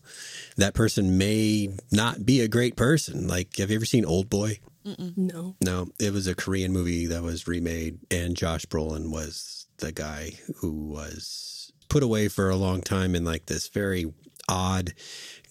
that 0.56 0.74
person 0.74 1.18
may 1.18 1.70
not 1.90 2.24
be 2.24 2.40
a 2.40 2.48
great 2.48 2.76
person. 2.76 3.26
Like, 3.26 3.56
have 3.56 3.70
you 3.70 3.76
ever 3.76 3.84
seen 3.84 4.04
Old 4.04 4.28
Boy? 4.28 4.60
Mm-mm. 4.86 5.16
No. 5.16 5.56
No, 5.60 5.88
it 5.98 6.12
was 6.12 6.26
a 6.26 6.34
Korean 6.34 6.72
movie 6.72 7.06
that 7.06 7.22
was 7.22 7.48
remade, 7.48 7.98
and 8.10 8.36
Josh 8.36 8.66
Brolin 8.66 9.10
was 9.10 9.66
the 9.78 9.92
guy 9.92 10.32
who 10.56 10.72
was 10.72 11.72
put 11.88 12.02
away 12.02 12.28
for 12.28 12.50
a 12.50 12.56
long 12.56 12.80
time 12.80 13.14
in 13.14 13.24
like 13.24 13.46
this 13.46 13.68
very 13.68 14.06
odd 14.48 14.92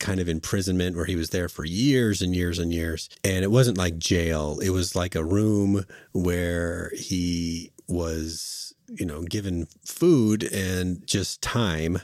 kind 0.03 0.19
of 0.19 0.27
imprisonment 0.27 0.97
where 0.97 1.05
he 1.05 1.15
was 1.15 1.29
there 1.29 1.47
for 1.47 1.63
years 1.63 2.21
and 2.21 2.35
years 2.35 2.59
and 2.59 2.73
years. 2.73 3.09
And 3.23 3.41
it 3.43 3.51
wasn't 3.51 3.77
like 3.77 3.97
jail, 3.97 4.59
it 4.59 4.69
was 4.69 4.95
like 4.95 5.15
a 5.15 5.23
room 5.23 5.85
where 6.11 6.91
he 6.93 7.71
was, 7.87 8.75
you 8.89 9.05
know, 9.05 9.21
given 9.21 9.67
food 9.85 10.43
and 10.43 11.07
just 11.07 11.41
time 11.41 11.99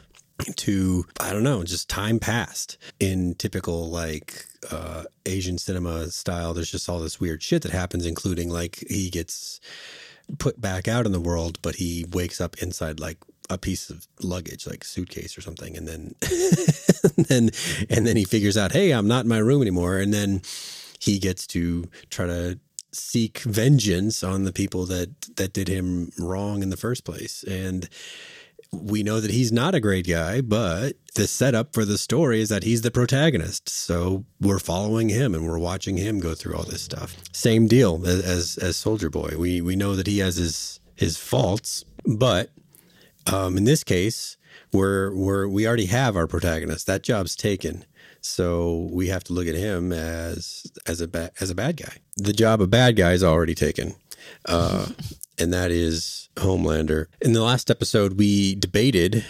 to 0.55 1.05
I 1.19 1.33
don't 1.33 1.43
know, 1.43 1.65
just 1.65 1.89
time 1.89 2.19
passed 2.19 2.77
in 3.01 3.35
typical 3.35 3.89
like 3.89 4.45
uh, 4.71 5.03
Asian 5.25 5.57
cinema 5.57 6.09
style. 6.09 6.53
There's 6.53 6.71
just 6.71 6.87
all 6.87 7.01
this 7.01 7.19
weird 7.19 7.43
shit 7.43 7.63
that 7.63 7.73
happens, 7.73 8.05
including 8.05 8.49
like 8.49 8.81
he 8.89 9.09
gets 9.09 9.59
put 10.37 10.61
back 10.61 10.87
out 10.87 11.05
in 11.05 11.11
the 11.11 11.19
world, 11.19 11.59
but 11.61 11.75
he 11.75 12.05
wakes 12.13 12.39
up 12.39 12.61
inside 12.63 13.01
like 13.01 13.17
a 13.49 13.57
piece 13.57 13.89
of 13.89 14.07
luggage, 14.21 14.67
like 14.67 14.83
suitcase 14.83 15.37
or 15.37 15.41
something, 15.41 15.75
and 15.75 15.87
then 15.87 16.15
and 17.17 17.25
then 17.25 17.49
and 17.89 18.07
then 18.07 18.17
he 18.17 18.25
figures 18.25 18.57
out, 18.57 18.71
hey, 18.71 18.91
I'm 18.91 19.07
not 19.07 19.25
in 19.25 19.29
my 19.29 19.39
room 19.39 19.61
anymore, 19.61 19.97
and 19.97 20.13
then 20.13 20.41
he 20.99 21.19
gets 21.19 21.47
to 21.47 21.85
try 22.09 22.27
to 22.27 22.59
seek 22.91 23.39
vengeance 23.39 24.23
on 24.23 24.43
the 24.43 24.51
people 24.51 24.85
that 24.87 25.35
that 25.35 25.53
did 25.53 25.67
him 25.67 26.11
wrong 26.17 26.63
in 26.63 26.69
the 26.69 26.77
first 26.77 27.03
place, 27.03 27.43
and 27.43 27.89
we 28.71 29.03
know 29.03 29.19
that 29.19 29.31
he's 29.31 29.51
not 29.51 29.73
a 29.73 29.79
great 29.79 30.07
guy, 30.07 30.41
but 30.41 30.93
the 31.15 31.27
setup 31.27 31.73
for 31.73 31.85
the 31.85 31.97
story 31.97 32.39
is 32.39 32.49
that 32.49 32.63
he's 32.63 32.81
the 32.81 32.91
protagonist. 32.91 33.67
So 33.67 34.25
we're 34.39 34.59
following 34.59 35.09
him 35.09 35.33
and 35.33 35.47
we're 35.47 35.57
watching 35.57 35.97
him 35.97 36.19
go 36.19 36.35
through 36.35 36.55
all 36.55 36.63
this 36.63 36.81
stuff. 36.81 37.17
Same 37.33 37.67
deal 37.67 38.05
as 38.05 38.21
as, 38.23 38.57
as 38.57 38.77
Soldier 38.77 39.09
Boy. 39.09 39.33
We 39.37 39.61
we 39.61 39.75
know 39.75 39.95
that 39.95 40.07
he 40.07 40.19
has 40.19 40.35
his 40.35 40.79
his 40.95 41.17
faults, 41.17 41.83
but 42.05 42.51
um, 43.27 43.57
in 43.57 43.63
this 43.63 43.83
case, 43.83 44.37
we're 44.73 45.15
we're 45.15 45.47
we 45.47 45.67
already 45.67 45.85
have 45.87 46.15
our 46.15 46.27
protagonist. 46.27 46.87
That 46.87 47.03
job's 47.03 47.35
taken. 47.35 47.85
So 48.21 48.89
we 48.91 49.07
have 49.07 49.23
to 49.25 49.33
look 49.33 49.47
at 49.47 49.55
him 49.55 49.93
as 49.93 50.67
as 50.85 51.01
a 51.01 51.07
ba- 51.07 51.31
as 51.39 51.49
a 51.49 51.55
bad 51.55 51.77
guy. 51.77 51.97
The 52.17 52.33
job 52.33 52.61
of 52.61 52.69
bad 52.69 52.95
guy 52.95 53.13
is 53.13 53.23
already 53.23 53.55
taken. 53.55 53.95
Uh, 54.45 54.87
and 55.39 55.53
that 55.53 55.71
is 55.71 56.29
Homelander. 56.35 57.05
In 57.21 57.33
the 57.33 57.41
last 57.41 57.71
episode, 57.71 58.13
we 58.13 58.55
debated 58.55 59.25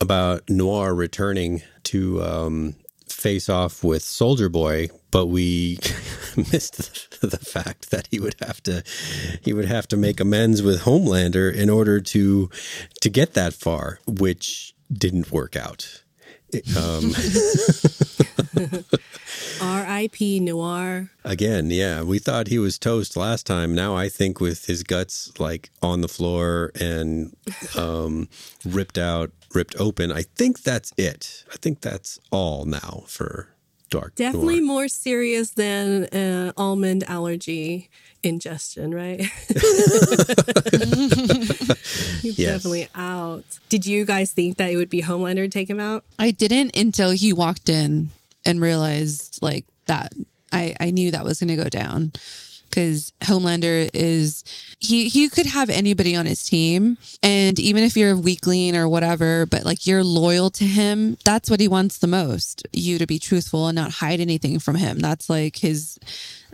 about 0.00 0.48
Noir 0.50 0.94
returning 0.94 1.62
to 1.84 2.22
um, 2.22 2.74
face 3.24 3.48
off 3.48 3.82
with 3.82 4.02
Soldier 4.02 4.50
Boy, 4.50 4.90
but 5.10 5.28
we 5.28 5.78
missed 6.36 7.20
the, 7.22 7.38
fact 7.38 7.90
that 7.90 8.06
he 8.10 8.20
would 8.20 8.34
have 8.46 8.62
to 8.64 8.82
he 9.40 9.54
would 9.54 9.64
have 9.64 9.88
to 9.88 9.96
make 9.96 10.20
amends 10.20 10.62
with 10.62 10.82
Homelander 10.82 11.50
in 11.50 11.70
order 11.70 12.02
to 12.02 12.50
to 13.00 13.08
get 13.08 13.32
that 13.32 13.54
far, 13.54 13.98
which 14.06 14.74
didn't 14.92 15.32
work 15.32 15.56
out. 15.56 16.03
Um, 16.76 17.14
R.I.P. 19.60 20.40
Noir. 20.40 21.10
Again, 21.24 21.70
yeah, 21.70 22.02
we 22.02 22.18
thought 22.18 22.48
he 22.48 22.58
was 22.58 22.78
toast 22.78 23.16
last 23.16 23.46
time. 23.46 23.74
Now 23.74 23.96
I 23.96 24.08
think 24.08 24.40
with 24.40 24.66
his 24.66 24.82
guts 24.82 25.32
like 25.38 25.70
on 25.82 26.00
the 26.00 26.08
floor 26.08 26.70
and 26.80 27.36
um, 27.76 28.28
ripped 28.64 28.98
out, 28.98 29.30
ripped 29.54 29.76
open, 29.78 30.12
I 30.12 30.22
think 30.22 30.62
that's 30.62 30.92
it. 30.96 31.44
I 31.52 31.56
think 31.56 31.80
that's 31.80 32.18
all 32.30 32.64
now 32.64 33.04
for 33.06 33.48
Dark. 33.90 34.14
Definitely 34.16 34.56
Noir. 34.60 34.66
more 34.66 34.88
serious 34.88 35.50
than 35.50 36.04
uh, 36.06 36.52
almond 36.56 37.04
allergy 37.04 37.90
ingestion, 38.22 38.92
right? 38.94 39.20
He's 42.22 42.38
Yes. 42.38 42.54
definitely 42.62 42.88
out. 42.94 43.44
Did 43.68 43.86
you 43.86 44.04
guys 44.04 44.32
think 44.32 44.56
that 44.56 44.70
it 44.70 44.76
would 44.76 44.90
be 44.90 45.02
Homelander 45.02 45.44
to 45.44 45.48
take 45.48 45.68
him 45.68 45.80
out? 45.80 46.04
I 46.18 46.30
didn't 46.30 46.76
until 46.76 47.10
he 47.10 47.32
walked 47.32 47.68
in 47.68 48.10
and 48.44 48.60
realized 48.60 49.38
like 49.42 49.64
that. 49.86 50.12
I, 50.52 50.74
I 50.80 50.90
knew 50.90 51.10
that 51.10 51.24
was 51.24 51.40
going 51.40 51.56
to 51.56 51.62
go 51.62 51.68
down 51.68 52.12
because 52.74 53.12
Homelander 53.20 53.88
is 53.94 54.42
he 54.80 55.08
he 55.08 55.28
could 55.28 55.46
have 55.46 55.70
anybody 55.70 56.16
on 56.16 56.26
his 56.26 56.44
team. 56.44 56.98
And 57.22 57.58
even 57.60 57.84
if 57.84 57.96
you're 57.96 58.12
a 58.12 58.16
weakling 58.16 58.76
or 58.76 58.88
whatever 58.88 59.46
but 59.46 59.64
like 59.64 59.86
you're 59.86 60.02
loyal 60.02 60.50
to 60.50 60.64
him 60.64 61.16
that's 61.24 61.48
what 61.48 61.60
he 61.60 61.68
wants 61.68 61.98
the 61.98 62.06
most 62.06 62.66
you 62.72 62.98
to 62.98 63.06
be 63.06 63.18
truthful 63.18 63.68
and 63.68 63.76
not 63.76 63.92
hide 63.92 64.20
anything 64.20 64.58
from 64.58 64.74
him. 64.74 64.98
That's 64.98 65.30
like 65.30 65.56
his 65.56 65.98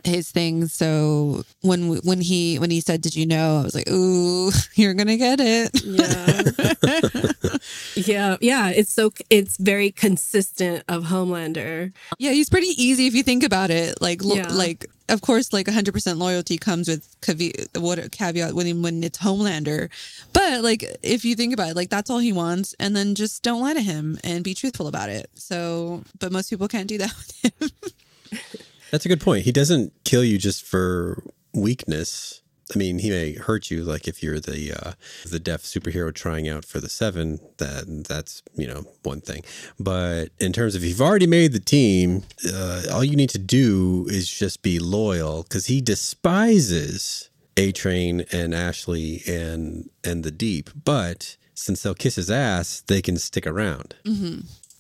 his 0.05 0.31
thing 0.31 0.66
so 0.66 1.44
when 1.62 1.97
when 2.02 2.20
he 2.20 2.59
when 2.59 2.70
he 2.70 2.81
said 2.81 3.01
did 3.01 3.14
you 3.14 3.27
know 3.27 3.60
I 3.60 3.62
was 3.62 3.74
like 3.74 3.89
ooh 3.90 4.51
you're 4.74 4.94
going 4.94 5.09
to 5.09 5.16
get 5.16 5.39
it 5.40 5.70
Yeah. 5.85 7.56
yeah, 7.94 8.36
yeah. 8.40 8.68
It's 8.70 8.93
so 8.93 9.12
it's 9.28 9.56
very 9.56 9.90
consistent 9.90 10.85
of 10.89 11.05
Homelander. 11.05 11.93
Yeah, 12.18 12.31
he's 12.32 12.48
pretty 12.48 12.68
easy 12.82 13.06
if 13.06 13.14
you 13.14 13.22
think 13.22 13.43
about 13.43 13.70
it. 13.70 14.01
Like, 14.01 14.22
lo- 14.24 14.36
Yeah. 14.36 14.48
like 14.52 14.86
of 15.09 15.20
course, 15.22 15.52
like 15.52 15.66
100% 15.66 16.18
loyalty 16.18 16.56
comes 16.56 16.86
with 16.89 17.16
caveat, 17.20 17.68
what 17.78 18.12
caveat 18.12 18.55
when 18.55 18.81
when 18.82 19.02
it's 19.02 19.18
Homelander. 19.18 19.90
But 20.32 20.62
like, 20.62 20.85
if 21.02 21.24
you 21.24 21.35
think 21.35 21.52
about 21.52 21.70
it, 21.70 21.77
like 21.77 21.90
that's 21.90 22.10
all 22.10 22.18
he 22.20 22.32
wants, 22.32 22.74
and 22.78 22.94
then 22.97 23.14
just 23.14 23.43
don't 23.43 23.60
lie 23.60 23.74
to 23.74 23.81
him 23.82 24.18
and 24.22 24.44
be 24.44 24.55
truthful 24.55 24.86
about 24.86 25.09
it. 25.10 25.28
So, 25.35 26.02
but 26.20 26.31
most 26.32 26.48
people 26.51 26.68
can't 26.68 26.86
do 26.89 26.98
that 26.98 27.12
with 27.18 27.60
him. 27.60 27.70
That's 28.91 29.05
a 29.05 29.09
good 29.09 29.21
point. 29.21 29.45
He 29.45 29.53
doesn't 29.53 29.93
kill 30.05 30.25
you 30.25 30.39
just 30.39 30.65
for 30.65 31.23
weakness. 31.55 32.43
I 32.73 32.79
mean, 32.79 33.01
he 33.01 33.11
may 33.11 33.33
hurt 33.33 33.71
you, 33.71 33.83
like 33.83 34.07
if 34.07 34.23
you're 34.23 34.39
the 34.39 34.73
uh, 34.73 34.93
the 35.29 35.41
deaf 35.41 35.62
superhero 35.62 36.15
trying 36.15 36.49
out 36.49 36.65
for 36.65 36.79
the 36.79 36.89
seven. 36.89 37.41
That 37.59 38.05
that's 38.09 38.43
you 38.55 38.67
know 38.67 38.85
one 39.03 39.21
thing. 39.21 39.43
But 39.79 40.29
in 40.39 40.53
terms 40.53 40.75
of 40.77 40.85
if 40.85 40.89
you've 40.89 41.01
already 41.01 41.27
made 41.27 41.53
the 41.53 41.59
team, 41.61 42.23
uh, 42.53 42.83
all 42.93 43.03
you 43.03 43.17
need 43.17 43.31
to 43.31 43.39
do 43.39 44.07
is 44.09 44.31
just 44.31 44.62
be 44.62 44.79
loyal 44.79 45.43
because 45.43 45.67
he 45.67 45.81
despises 45.81 47.31
A 47.57 47.73
Train 47.73 48.25
and 48.31 48.55
Ashley 48.55 49.23
and 49.27 49.91
and 50.05 50.23
the 50.23 50.31
Deep. 50.31 50.71
But 50.85 51.37
since 51.55 51.83
they'll 51.83 51.95
kiss 51.95 52.15
his 52.15 52.31
ass, 52.31 52.83
they 52.87 53.03
can 53.03 53.17
stick 53.17 53.47
around. 53.49 53.97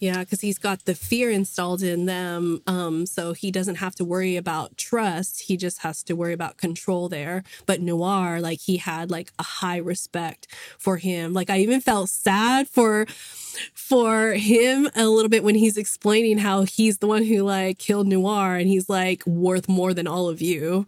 Yeah, 0.00 0.20
because 0.20 0.40
he's 0.40 0.58
got 0.58 0.86
the 0.86 0.94
fear 0.94 1.30
installed 1.30 1.82
in 1.82 2.06
them. 2.06 2.62
Um, 2.66 3.04
so 3.04 3.34
he 3.34 3.50
doesn't 3.50 3.74
have 3.76 3.94
to 3.96 4.04
worry 4.04 4.36
about 4.36 4.78
trust. 4.78 5.42
He 5.42 5.58
just 5.58 5.80
has 5.80 6.02
to 6.04 6.16
worry 6.16 6.32
about 6.32 6.56
control 6.56 7.10
there. 7.10 7.42
But 7.66 7.82
Noir, 7.82 8.40
like 8.40 8.60
he 8.60 8.78
had 8.78 9.10
like 9.10 9.30
a 9.38 9.42
high 9.42 9.76
respect 9.76 10.46
for 10.78 10.96
him. 10.96 11.34
Like 11.34 11.50
I 11.50 11.58
even 11.58 11.82
felt 11.82 12.08
sad 12.08 12.66
for 12.66 13.04
for 13.74 14.32
him 14.32 14.88
a 14.96 15.06
little 15.06 15.28
bit 15.28 15.44
when 15.44 15.54
he's 15.56 15.76
explaining 15.76 16.38
how 16.38 16.62
he's 16.62 16.98
the 16.98 17.06
one 17.06 17.24
who 17.24 17.42
like 17.42 17.78
killed 17.78 18.06
Noir 18.06 18.56
and 18.56 18.68
he's 18.68 18.88
like 18.88 19.26
worth 19.26 19.68
more 19.68 19.92
than 19.92 20.06
all 20.06 20.30
of 20.30 20.40
you. 20.40 20.86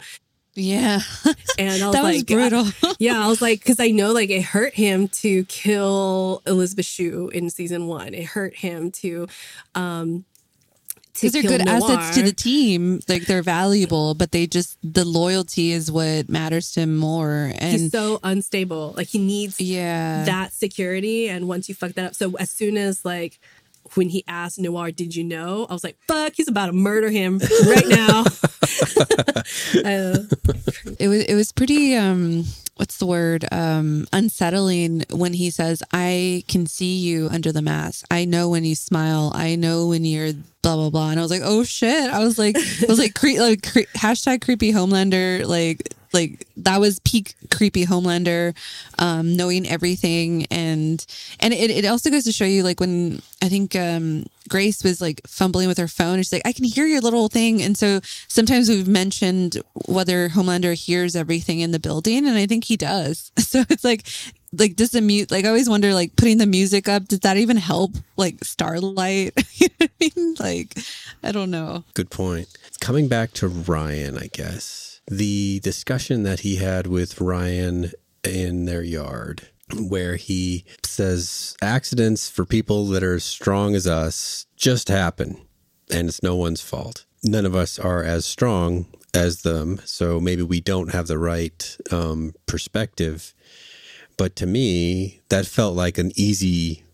Yeah. 0.54 1.00
And 1.58 1.82
I 1.82 1.86
was 1.86 1.94
That 1.94 2.02
was 2.02 2.16
like, 2.16 2.26
brutal. 2.26 2.66
yeah, 2.98 3.22
I 3.22 3.28
was 3.28 3.42
like, 3.42 3.60
because 3.60 3.78
I 3.78 3.90
know 3.90 4.12
like 4.12 4.30
it 4.30 4.42
hurt 4.42 4.72
him 4.74 5.08
to 5.08 5.44
kill 5.44 6.42
Elizabeth 6.46 6.86
Shue 6.86 7.28
in 7.28 7.50
season 7.50 7.86
one. 7.86 8.14
It 8.14 8.24
hurt 8.24 8.56
him 8.56 8.90
to, 8.92 9.28
um, 9.74 10.24
to 11.14 11.20
Because 11.20 11.32
they're 11.32 11.42
good 11.42 11.68
assets 11.68 12.16
to 12.16 12.22
the 12.22 12.32
team. 12.32 13.00
Like 13.06 13.26
they're 13.26 13.42
valuable, 13.42 14.14
but 14.14 14.32
they 14.32 14.46
just, 14.46 14.78
the 14.82 15.04
loyalty 15.04 15.72
is 15.72 15.92
what 15.92 16.30
matters 16.30 16.72
to 16.72 16.80
him 16.80 16.96
more. 16.96 17.52
And 17.54 17.72
He's 17.72 17.92
so 17.92 18.18
unstable. 18.22 18.94
Like 18.96 19.08
he 19.08 19.18
needs 19.18 19.60
yeah. 19.60 20.24
that 20.24 20.54
security. 20.54 21.28
And 21.28 21.48
once 21.48 21.68
you 21.68 21.74
fuck 21.74 21.92
that 21.92 22.04
up, 22.06 22.14
so 22.14 22.34
as 22.38 22.50
soon 22.50 22.78
as 22.78 23.04
like 23.04 23.38
when 23.94 24.08
he 24.08 24.24
asked 24.28 24.58
Noir, 24.58 24.90
"Did 24.90 25.14
you 25.14 25.24
know?" 25.24 25.66
I 25.68 25.72
was 25.72 25.84
like, 25.84 25.96
"Fuck, 26.08 26.34
he's 26.36 26.48
about 26.48 26.66
to 26.66 26.72
murder 26.72 27.10
him 27.10 27.40
right 27.66 27.86
now." 27.88 28.24
Uh, 29.84 30.18
it 30.98 31.08
was 31.08 31.24
it 31.24 31.34
was 31.34 31.52
pretty 31.52 31.94
um 31.94 32.44
what's 32.76 32.98
the 32.98 33.06
word? 33.06 33.44
Um 33.52 34.06
unsettling 34.12 35.04
when 35.10 35.32
he 35.32 35.50
says 35.50 35.82
i 35.92 36.44
can 36.48 36.66
see 36.66 36.96
you 36.98 37.28
under 37.30 37.52
the 37.52 37.62
mask. 37.62 38.06
I 38.10 38.24
know 38.24 38.48
when 38.48 38.64
you 38.64 38.74
smile. 38.74 39.32
I 39.34 39.56
know 39.56 39.88
when 39.88 40.04
you're 40.04 40.32
blah 40.62 40.76
blah 40.76 40.90
blah. 40.90 41.10
And 41.10 41.18
i 41.18 41.22
was 41.22 41.30
like 41.30 41.42
oh 41.44 41.64
shit. 41.64 42.10
I 42.10 42.20
was 42.20 42.38
like 42.38 42.56
i 42.56 42.86
was 42.88 42.98
like, 42.98 43.14
cre- 43.14 43.40
like 43.40 43.70
cre- 43.72 43.90
hashtag 43.96 44.42
creepy 44.42 44.72
homelander 44.72 45.44
like 45.46 45.88
like 46.12 46.46
that 46.56 46.80
was 46.80 46.98
peak 47.00 47.34
creepy 47.50 47.84
homelander 47.86 48.54
um 48.98 49.36
knowing 49.36 49.66
everything. 49.68 50.46
And 50.50 51.04
and 51.40 51.52
it, 51.52 51.70
it 51.70 51.84
also 51.84 52.10
goes 52.10 52.24
to 52.24 52.32
show 52.32 52.44
you 52.44 52.62
like 52.62 52.80
when 52.80 53.22
i 53.42 53.48
think 53.48 53.74
um 53.76 54.24
grace 54.48 54.84
was 54.84 55.00
like 55.00 55.20
fumbling 55.26 55.68
with 55.68 55.78
her 55.78 55.88
phone 55.88 56.14
and 56.14 56.24
she's 56.24 56.32
like 56.32 56.42
i 56.44 56.52
can 56.52 56.64
hear 56.64 56.86
your 56.86 57.00
little 57.00 57.28
thing. 57.28 57.62
And 57.62 57.76
so 57.76 58.00
sometimes 58.28 58.68
we've 58.68 58.88
mentioned 58.88 59.62
whether 59.86 60.28
homelander 60.28 60.74
hears 60.74 61.16
everything 61.16 61.60
in 61.60 61.70
the 61.70 61.80
building 61.80 62.26
and 62.26 62.36
i 62.36 62.46
think 62.46 62.64
he 62.64 62.76
does. 62.76 63.30
So 63.52 63.64
it's 63.68 63.84
like 63.84 64.06
like 64.54 64.76
does 64.76 64.92
the 64.92 65.02
mute 65.02 65.30
like 65.30 65.44
i 65.44 65.48
always 65.48 65.68
wonder 65.68 65.92
like 65.92 66.16
putting 66.16 66.38
the 66.38 66.46
music 66.46 66.88
up 66.88 67.06
does 67.06 67.20
that 67.20 67.36
even 67.36 67.56
help 67.58 67.92
like 68.16 68.44
starlight? 68.44 69.32
You 69.54 69.68
know 69.78 69.86
i 69.86 70.10
mean? 70.16 70.34
Like 70.38 70.78
i 71.22 71.32
don't 71.32 71.50
know. 71.50 71.84
Good 71.94 72.10
point. 72.10 72.48
Coming 72.80 73.08
back 73.08 73.32
to 73.34 73.48
Ryan, 73.48 74.16
I 74.18 74.28
guess 74.32 74.91
the 75.06 75.60
discussion 75.60 76.22
that 76.22 76.40
he 76.40 76.56
had 76.56 76.86
with 76.86 77.20
Ryan 77.20 77.90
in 78.24 78.64
their 78.64 78.82
yard, 78.82 79.48
where 79.76 80.16
he 80.16 80.64
says 80.84 81.56
accidents 81.60 82.28
for 82.28 82.44
people 82.44 82.86
that 82.88 83.02
are 83.02 83.14
as 83.14 83.24
strong 83.24 83.74
as 83.74 83.86
us 83.86 84.46
just 84.56 84.88
happen, 84.88 85.40
and 85.90 86.08
it's 86.08 86.22
no 86.22 86.36
one's 86.36 86.60
fault. 86.60 87.04
None 87.24 87.46
of 87.46 87.54
us 87.54 87.78
are 87.78 88.02
as 88.02 88.24
strong 88.24 88.86
as 89.14 89.42
them, 89.42 89.80
so 89.84 90.20
maybe 90.20 90.42
we 90.42 90.60
don't 90.60 90.92
have 90.92 91.06
the 91.06 91.18
right 91.18 91.76
um, 91.90 92.34
perspective. 92.46 93.34
But 94.16 94.36
to 94.36 94.46
me, 94.46 95.20
that 95.28 95.46
felt 95.46 95.74
like 95.74 95.98
an 95.98 96.12
easy 96.16 96.84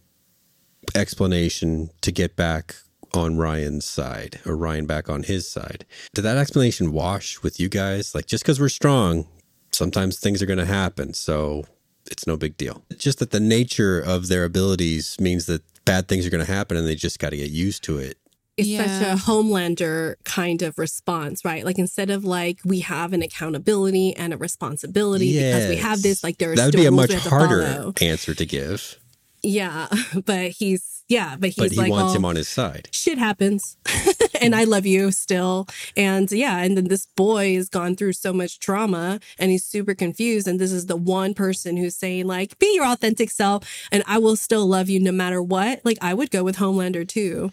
explanation 0.95 1.91
to 2.01 2.13
get 2.13 2.37
back 2.37 2.77
on 3.15 3.37
Ryan's 3.37 3.85
side 3.85 4.41
or 4.47 4.57
Ryan 4.57 4.87
back 4.87 5.09
on 5.09 5.23
his 5.25 5.49
side. 5.51 5.85
Did 6.15 6.23
that 6.23 6.37
explanation 6.37 6.93
wash 6.93 7.43
with 7.43 7.59
you 7.61 7.69
guys? 7.69 8.15
Like, 8.15 8.27
just 8.27 8.45
because 8.45 8.61
we're 8.61 8.69
strong, 8.69 9.27
sometimes 9.73 10.19
things 10.19 10.43
are 10.43 10.47
going 10.47 10.59
to 10.59 10.67
happen. 10.67 11.15
So 11.15 11.65
it's 12.11 12.27
no 12.27 12.37
big 12.37 12.57
deal. 12.57 12.83
It's 12.91 13.05
just 13.05 13.19
that 13.19 13.31
the 13.31 13.41
nature 13.41 13.99
of 14.01 14.29
their 14.29 14.45
abilities 14.45 15.17
means 15.21 15.47
that 15.47 15.63
bad 15.85 16.09
things 16.09 16.27
are 16.27 16.31
going 16.31 16.45
to 16.45 16.51
happen 16.53 16.77
and 16.77 16.87
they 16.87 16.95
just 16.95 17.19
got 17.19 17.31
to 17.31 17.37
get 17.37 17.51
used 17.51 17.83
to 17.85 17.99
it. 17.99 18.19
it's 18.57 18.67
Yeah. 18.69 18.87
such 18.99 19.07
a 19.07 19.23
homelander 19.31 20.15
kind 20.25 20.63
of 20.63 20.79
response, 20.79 21.45
right? 21.45 21.65
Like 21.65 21.79
instead 21.79 22.11
of 22.11 22.25
like 22.25 22.59
we 22.65 22.81
have 22.81 23.13
an 23.13 23.23
accountability 23.23 24.17
and 24.17 24.35
a 24.35 24.37
responsibility 24.37 25.33
because 25.35 25.69
we 25.69 25.77
have 25.77 26.03
this, 26.03 26.25
like 26.25 26.39
there 26.39 26.53
are 26.53 26.57
that 26.57 26.67
would 26.67 26.75
be 26.75 26.87
a 26.87 26.91
much 26.91 27.09
we 27.11 27.15
have 27.15 27.25
to 27.25 27.31
harder 27.31 27.63
follow. 27.67 27.93
answer 28.01 28.35
to 28.35 28.45
give, 28.45 28.99
Yeah, 29.43 29.89
but 30.25 30.51
he's 30.51 31.05
yeah, 31.09 31.37
but 31.39 31.51
he's 31.51 31.57
but 31.57 31.71
he 31.73 31.77
like 31.79 31.91
wants 31.91 32.15
him 32.15 32.25
on 32.25 32.37
his 32.37 32.49
side. 32.49 32.89
shit 32.93 33.17
happens 33.17 33.79
and 34.43 34.55
I 34.55 34.65
love 34.65 34.85
you 34.85 35.11
still. 35.11 35.67
And 35.97 36.31
yeah, 36.31 36.59
and 36.59 36.77
then 36.77 36.89
this 36.89 37.07
boy 37.07 37.55
has 37.55 37.69
gone 37.71 37.97
through 37.97 38.13
so 38.13 38.33
much 38.33 38.59
trauma 38.59 39.21
and 39.39 39.51
he's 39.51 39.65
super 39.65 39.95
confused. 39.95 40.47
And 40.47 40.61
this 40.61 40.71
is 40.71 40.87
the 40.87 40.97
one 40.97 41.33
person 41.33 41.79
who's 41.79 41.97
saying, 41.97 42.27
like, 42.27 42.59
be 42.59 42.75
your 42.75 42.85
authentic 42.87 43.31
self 43.31 43.65
and 43.91 44.03
I 44.07 44.19
will 44.19 44.37
still 44.37 44.67
love 44.67 44.91
you 44.91 45.01
no 45.01 45.13
matter 45.13 45.43
what. 45.43 45.81
Like, 45.83 45.99
I 46.03 46.13
would 46.13 46.31
go 46.31 46.45
with 46.45 46.57
Homelander 46.57 47.09
too. 47.09 47.53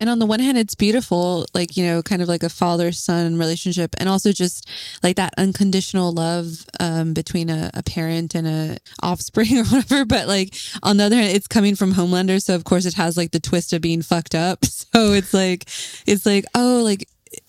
And 0.00 0.08
on 0.08 0.20
the 0.20 0.26
one 0.26 0.40
hand, 0.40 0.56
it's 0.56 0.76
beautiful, 0.76 1.46
like, 1.54 1.76
you 1.76 1.84
know, 1.84 2.02
kind 2.02 2.22
of 2.22 2.28
like 2.28 2.44
a 2.44 2.48
father 2.48 2.92
son 2.92 3.36
relationship. 3.36 3.96
And 3.98 4.08
also 4.08 4.30
just 4.30 4.68
like 5.02 5.16
that 5.16 5.34
unconditional 5.36 6.12
love 6.12 6.64
um, 6.78 7.14
between 7.14 7.50
a, 7.50 7.70
a 7.74 7.82
parent 7.82 8.34
and 8.34 8.46
a 8.46 8.78
offspring 9.02 9.58
or 9.58 9.64
whatever. 9.64 10.04
But 10.04 10.28
like 10.28 10.54
on 10.82 10.98
the 10.98 11.04
other 11.04 11.16
hand, 11.16 11.36
it's 11.36 11.48
coming 11.48 11.74
from 11.74 11.94
Homelander. 11.94 12.40
So 12.40 12.54
of 12.54 12.64
course 12.64 12.86
it 12.86 12.94
has 12.94 13.16
like 13.16 13.32
the 13.32 13.40
twist 13.40 13.72
of 13.72 13.80
being 13.80 14.02
fucked 14.02 14.34
up. 14.34 14.64
So 14.94 15.12
it's 15.12 15.34
like, 15.34 15.64
it's 16.06 16.24
like, 16.24 16.46
oh, 16.54 16.80
like, 16.82 17.06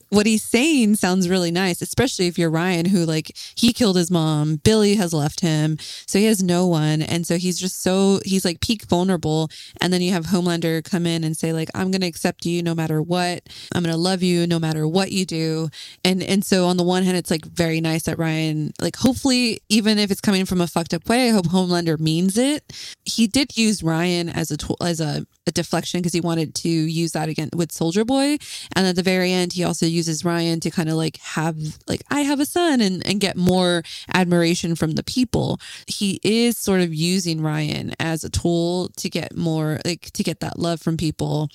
what 0.10 0.26
he's 0.26 0.44
saying 0.44 0.96
sounds 0.96 1.30
really 1.30 1.52
nice, 1.52 1.82
especially 1.82 2.28
if 2.28 2.38
you're 2.38 2.50
Ryan, 2.50 2.86
who 2.86 3.06
like 3.06 3.36
he 3.56 3.74
killed 3.74 3.96
his 3.96 4.12
mom. 4.12 4.58
Billy 4.58 4.96
has 4.96 5.14
left 5.14 5.42
him. 5.42 5.78
So 6.08 6.20
he 6.20 6.26
has 6.26 6.44
no 6.44 6.66
one. 6.68 7.02
And 7.02 7.26
so 7.26 7.38
he's 7.38 7.60
just 7.60 7.82
so, 7.82 8.20
he's 8.26 8.46
like 8.46 8.60
peak 8.60 8.84
vulnerable. 8.84 9.50
And 9.82 9.94
then 9.94 10.02
you 10.02 10.12
have 10.12 10.26
Homelander 10.26 10.84
come 10.84 11.06
in 11.06 11.24
and 11.24 11.38
say, 11.38 11.54
like, 11.54 11.70
I'm 11.76 11.92
going 11.92 12.02
to 12.02 12.08
accept 12.08 12.46
you 12.46 12.64
no 12.64 12.74
matter 12.74 13.02
what. 13.02 13.48
I'm 13.74 13.84
going 13.84 13.94
to 13.94 14.00
love 14.00 14.24
you 14.24 14.48
no 14.48 14.60
matter 14.60 14.88
what 14.88 15.12
you 15.12 15.26
do. 15.26 15.70
And, 16.04 16.24
and 16.24 16.44
so 16.44 16.66
on 16.66 16.78
the 16.78 16.84
one 16.84 17.04
hand, 17.04 17.18
it's 17.18 17.32
like 17.32 17.46
very 17.46 17.82
nice 17.82 18.04
that 18.04 18.18
Ryan, 18.18 18.74
like, 18.82 18.96
hopefully, 18.96 19.62
even 19.70 20.00
if 20.00 20.12
it's 20.12 20.22
coming 20.22 20.46
from 20.46 20.62
a 20.62 20.68
fucked 20.68 20.94
up 20.94 21.08
way, 21.08 21.30
I 21.30 21.32
hope 21.32 21.48
Homelander 21.48 22.00
means 22.00 22.38
it. 22.38 22.64
He 23.06 23.28
did 23.28 23.58
use 23.58 23.84
Ryan 23.84 24.30
as 24.30 24.52
a 24.52 24.58
tool, 24.58 24.78
as 24.82 25.00
a, 25.00 25.26
a 25.50 25.52
deflection 25.52 26.00
because 26.00 26.14
he 26.14 26.22
wanted 26.22 26.56
to 26.56 26.70
use 26.70 27.12
that 27.12 27.28
again 27.28 27.50
with 27.54 27.74
Soldier 27.74 28.06
Boy. 28.06 28.38
And 28.76 28.88
at 28.88 28.96
the 28.96 29.04
very 29.04 29.34
end, 29.34 29.52
he 29.54 29.66
also 29.66 29.86
uses 29.86 30.24
Ryan 30.24 30.62
to 30.62 30.72
kind 30.72 30.88
of 30.88 30.96
like 30.96 31.18
have 31.18 31.58
like 31.88 32.04
I 32.10 32.22
have 32.22 32.40
a 32.40 32.46
son 32.46 32.80
and 32.80 33.06
and 33.06 33.20
get 33.20 33.36
more 33.36 33.84
admiration 34.14 34.76
from 34.76 34.92
the 34.92 35.04
people. 35.04 35.60
He 35.88 36.20
is 36.24 36.58
sort 36.58 36.82
of 36.82 36.94
using 36.94 37.42
Ryan 37.42 37.94
as 38.00 38.24
a 38.24 38.30
tool 38.30 38.90
to 38.98 39.10
get 39.10 39.36
more 39.36 39.80
like 39.84 40.12
to 40.12 40.24
get 40.24 40.40
that 40.40 40.58
love 40.58 40.80
from 40.80 40.96
people. 40.96 41.50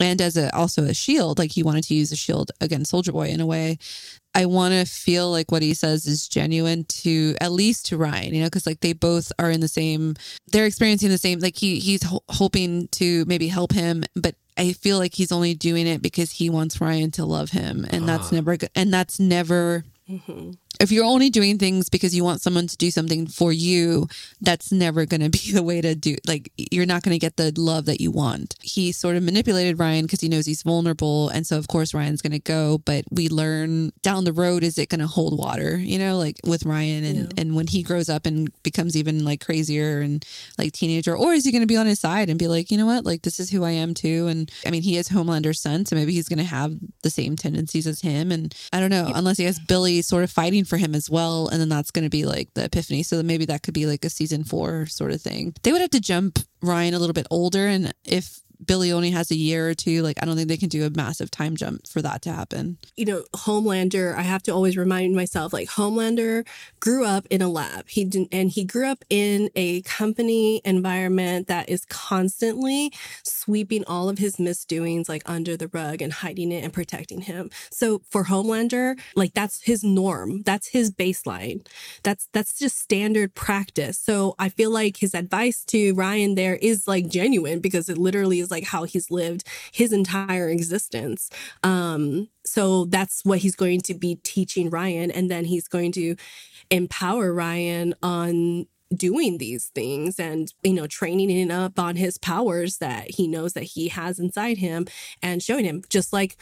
And 0.00 0.20
as 0.20 0.36
a 0.36 0.54
also 0.54 0.84
a 0.84 0.94
shield, 0.94 1.38
like 1.38 1.52
he 1.52 1.62
wanted 1.62 1.84
to 1.84 1.94
use 1.94 2.12
a 2.12 2.16
shield 2.16 2.50
against 2.60 2.90
Soldier 2.90 3.12
Boy 3.12 3.28
in 3.28 3.40
a 3.40 3.46
way. 3.46 3.78
I 4.34 4.46
want 4.46 4.74
to 4.74 4.84
feel 4.84 5.30
like 5.30 5.50
what 5.50 5.62
he 5.62 5.74
says 5.74 6.06
is 6.06 6.28
genuine 6.28 6.84
to 6.84 7.34
at 7.40 7.50
least 7.50 7.86
to 7.86 7.96
Ryan, 7.96 8.34
you 8.34 8.40
know, 8.40 8.46
because 8.46 8.66
like 8.66 8.80
they 8.80 8.92
both 8.92 9.32
are 9.38 9.50
in 9.50 9.60
the 9.60 9.68
same, 9.68 10.14
they're 10.46 10.66
experiencing 10.66 11.08
the 11.08 11.18
same. 11.18 11.40
Like 11.40 11.56
he 11.56 11.80
he's 11.80 12.02
ho- 12.04 12.22
hoping 12.28 12.88
to 12.92 13.24
maybe 13.24 13.48
help 13.48 13.72
him, 13.72 14.04
but 14.14 14.34
I 14.56 14.72
feel 14.72 14.98
like 14.98 15.14
he's 15.14 15.32
only 15.32 15.54
doing 15.54 15.86
it 15.86 16.02
because 16.02 16.32
he 16.32 16.50
wants 16.50 16.80
Ryan 16.80 17.10
to 17.12 17.24
love 17.24 17.50
him, 17.50 17.86
and 17.90 18.08
that's 18.08 18.32
ah. 18.32 18.34
never 18.36 18.56
good. 18.56 18.70
And 18.74 18.92
that's 18.92 19.18
never. 19.20 19.84
Mm-hmm. 20.10 20.52
If 20.80 20.92
you're 20.92 21.04
only 21.04 21.30
doing 21.30 21.58
things 21.58 21.88
because 21.88 22.14
you 22.14 22.24
want 22.24 22.40
someone 22.40 22.66
to 22.66 22.76
do 22.76 22.90
something 22.90 23.26
for 23.26 23.52
you, 23.52 24.08
that's 24.40 24.70
never 24.70 25.06
going 25.06 25.20
to 25.20 25.30
be 25.30 25.52
the 25.52 25.62
way 25.62 25.80
to 25.80 25.94
do. 25.94 26.16
Like 26.26 26.52
you're 26.56 26.86
not 26.86 27.02
going 27.02 27.14
to 27.14 27.18
get 27.18 27.36
the 27.36 27.52
love 27.56 27.86
that 27.86 28.00
you 28.00 28.10
want. 28.10 28.54
He 28.60 28.92
sort 28.92 29.16
of 29.16 29.22
manipulated 29.22 29.78
Ryan 29.78 30.04
because 30.04 30.20
he 30.20 30.28
knows 30.28 30.46
he's 30.46 30.62
vulnerable, 30.62 31.28
and 31.28 31.46
so 31.46 31.58
of 31.58 31.68
course 31.68 31.94
Ryan's 31.94 32.22
going 32.22 32.32
to 32.32 32.38
go. 32.38 32.78
But 32.78 33.04
we 33.10 33.28
learn 33.28 33.92
down 34.02 34.24
the 34.24 34.32
road 34.32 34.62
is 34.62 34.78
it 34.78 34.88
going 34.88 35.00
to 35.00 35.06
hold 35.06 35.38
water? 35.38 35.76
You 35.76 35.98
know, 35.98 36.18
like 36.18 36.36
with 36.44 36.64
Ryan, 36.64 37.04
and 37.04 37.38
and 37.38 37.54
when 37.56 37.66
he 37.66 37.82
grows 37.82 38.08
up 38.08 38.26
and 38.26 38.50
becomes 38.62 38.96
even 38.96 39.24
like 39.24 39.44
crazier 39.44 40.00
and 40.00 40.24
like 40.58 40.72
teenager, 40.72 41.16
or 41.16 41.32
is 41.32 41.44
he 41.44 41.52
going 41.52 41.62
to 41.62 41.66
be 41.66 41.76
on 41.76 41.86
his 41.86 42.00
side 42.00 42.28
and 42.30 42.38
be 42.38 42.48
like, 42.48 42.70
you 42.70 42.78
know 42.78 42.86
what, 42.86 43.04
like 43.04 43.22
this 43.22 43.40
is 43.40 43.50
who 43.50 43.64
I 43.64 43.70
am 43.70 43.94
too? 43.94 44.26
And 44.28 44.50
I 44.64 44.70
mean, 44.70 44.82
he 44.82 44.96
is 44.96 45.08
Homelander's 45.08 45.60
son, 45.60 45.86
so 45.86 45.96
maybe 45.96 46.12
he's 46.12 46.28
going 46.28 46.38
to 46.38 46.44
have 46.44 46.74
the 47.02 47.10
same 47.10 47.36
tendencies 47.36 47.86
as 47.86 48.00
him. 48.00 48.30
And 48.30 48.54
I 48.72 48.80
don't 48.80 48.90
know, 48.90 49.10
unless 49.14 49.38
he 49.38 49.44
has 49.44 49.58
Billy 49.58 50.02
sort 50.02 50.24
of 50.24 50.30
fighting 50.30 50.64
for 50.68 50.76
him 50.76 50.94
as 50.94 51.10
well. 51.10 51.48
And 51.48 51.60
then 51.60 51.68
that's 51.68 51.90
going 51.90 52.04
to 52.04 52.10
be 52.10 52.24
like 52.24 52.52
the 52.54 52.64
epiphany. 52.64 53.02
So 53.02 53.22
maybe 53.22 53.46
that 53.46 53.62
could 53.62 53.74
be 53.74 53.86
like 53.86 54.04
a 54.04 54.10
season 54.10 54.44
four 54.44 54.86
sort 54.86 55.12
of 55.12 55.20
thing. 55.22 55.54
They 55.62 55.72
would 55.72 55.80
have 55.80 55.90
to 55.90 56.00
jump 56.00 56.38
Ryan 56.62 56.94
a 56.94 56.98
little 56.98 57.14
bit 57.14 57.26
older. 57.30 57.66
And 57.66 57.92
if 58.04 58.40
Billy 58.64 58.92
only 58.92 59.10
has 59.10 59.30
a 59.30 59.36
year 59.36 59.68
or 59.68 59.74
two, 59.74 60.02
like 60.02 60.18
I 60.22 60.26
don't 60.26 60.36
think 60.36 60.48
they 60.48 60.56
can 60.56 60.68
do 60.68 60.84
a 60.84 60.90
massive 60.90 61.30
time 61.30 61.56
jump 61.56 61.86
for 61.86 62.02
that 62.02 62.22
to 62.22 62.32
happen. 62.32 62.78
you 62.96 63.04
know, 63.04 63.22
Homelander, 63.34 64.14
I 64.14 64.22
have 64.22 64.42
to 64.44 64.52
always 64.52 64.76
remind 64.76 65.14
myself 65.14 65.52
like 65.52 65.68
Homelander 65.68 66.46
grew 66.80 67.04
up 67.04 67.26
in 67.30 67.42
a 67.42 67.48
lab. 67.48 67.88
He 67.88 68.04
didn't, 68.04 68.28
and 68.32 68.50
he 68.50 68.64
grew 68.64 68.86
up 68.86 69.04
in 69.08 69.50
a 69.54 69.82
company 69.82 70.60
environment 70.64 71.48
that 71.48 71.68
is 71.68 71.84
constantly 71.86 72.92
sweeping 73.22 73.84
all 73.86 74.08
of 74.08 74.18
his 74.18 74.38
misdoings 74.38 75.08
like 75.08 75.22
under 75.26 75.56
the 75.56 75.68
rug 75.68 76.02
and 76.02 76.12
hiding 76.12 76.52
it 76.52 76.64
and 76.64 76.72
protecting 76.72 77.22
him. 77.22 77.50
So 77.70 78.02
for 78.08 78.24
Homelander, 78.24 78.98
like 79.14 79.34
that's 79.34 79.62
his 79.62 79.84
norm. 79.84 80.42
That's 80.42 80.68
his 80.68 80.90
baseline. 80.90 81.66
That's, 82.02 82.28
that's 82.32 82.58
just 82.58 82.78
standard 82.78 83.34
practice. 83.34 83.98
So 83.98 84.34
I 84.38 84.48
feel 84.48 84.70
like 84.70 84.98
his 84.98 85.14
advice 85.14 85.64
to 85.66 85.94
Ryan 85.94 86.34
there 86.34 86.56
is 86.56 86.88
like 86.88 87.08
genuine 87.08 87.60
because 87.60 87.88
it 87.88 87.98
literally 87.98 88.40
is 88.40 88.47
like 88.50 88.64
how 88.64 88.84
he's 88.84 89.10
lived 89.10 89.44
his 89.72 89.92
entire 89.92 90.48
existence. 90.48 91.30
Um, 91.62 92.28
so 92.44 92.86
that's 92.86 93.24
what 93.24 93.38
he's 93.38 93.56
going 93.56 93.80
to 93.82 93.94
be 93.94 94.16
teaching 94.16 94.70
Ryan. 94.70 95.10
And 95.10 95.30
then 95.30 95.44
he's 95.44 95.68
going 95.68 95.92
to 95.92 96.16
empower 96.70 97.32
Ryan 97.32 97.94
on 98.02 98.66
doing 98.94 99.38
these 99.38 99.66
things 99.66 100.18
and, 100.18 100.52
you 100.62 100.72
know, 100.72 100.86
training 100.86 101.28
him 101.28 101.50
up 101.50 101.78
on 101.78 101.96
his 101.96 102.16
powers 102.16 102.78
that 102.78 103.10
he 103.10 103.28
knows 103.28 103.52
that 103.52 103.64
he 103.64 103.88
has 103.88 104.18
inside 104.18 104.58
him 104.58 104.86
and 105.22 105.42
showing 105.42 105.64
him 105.64 105.82
just 105.90 106.12
like 106.12 106.36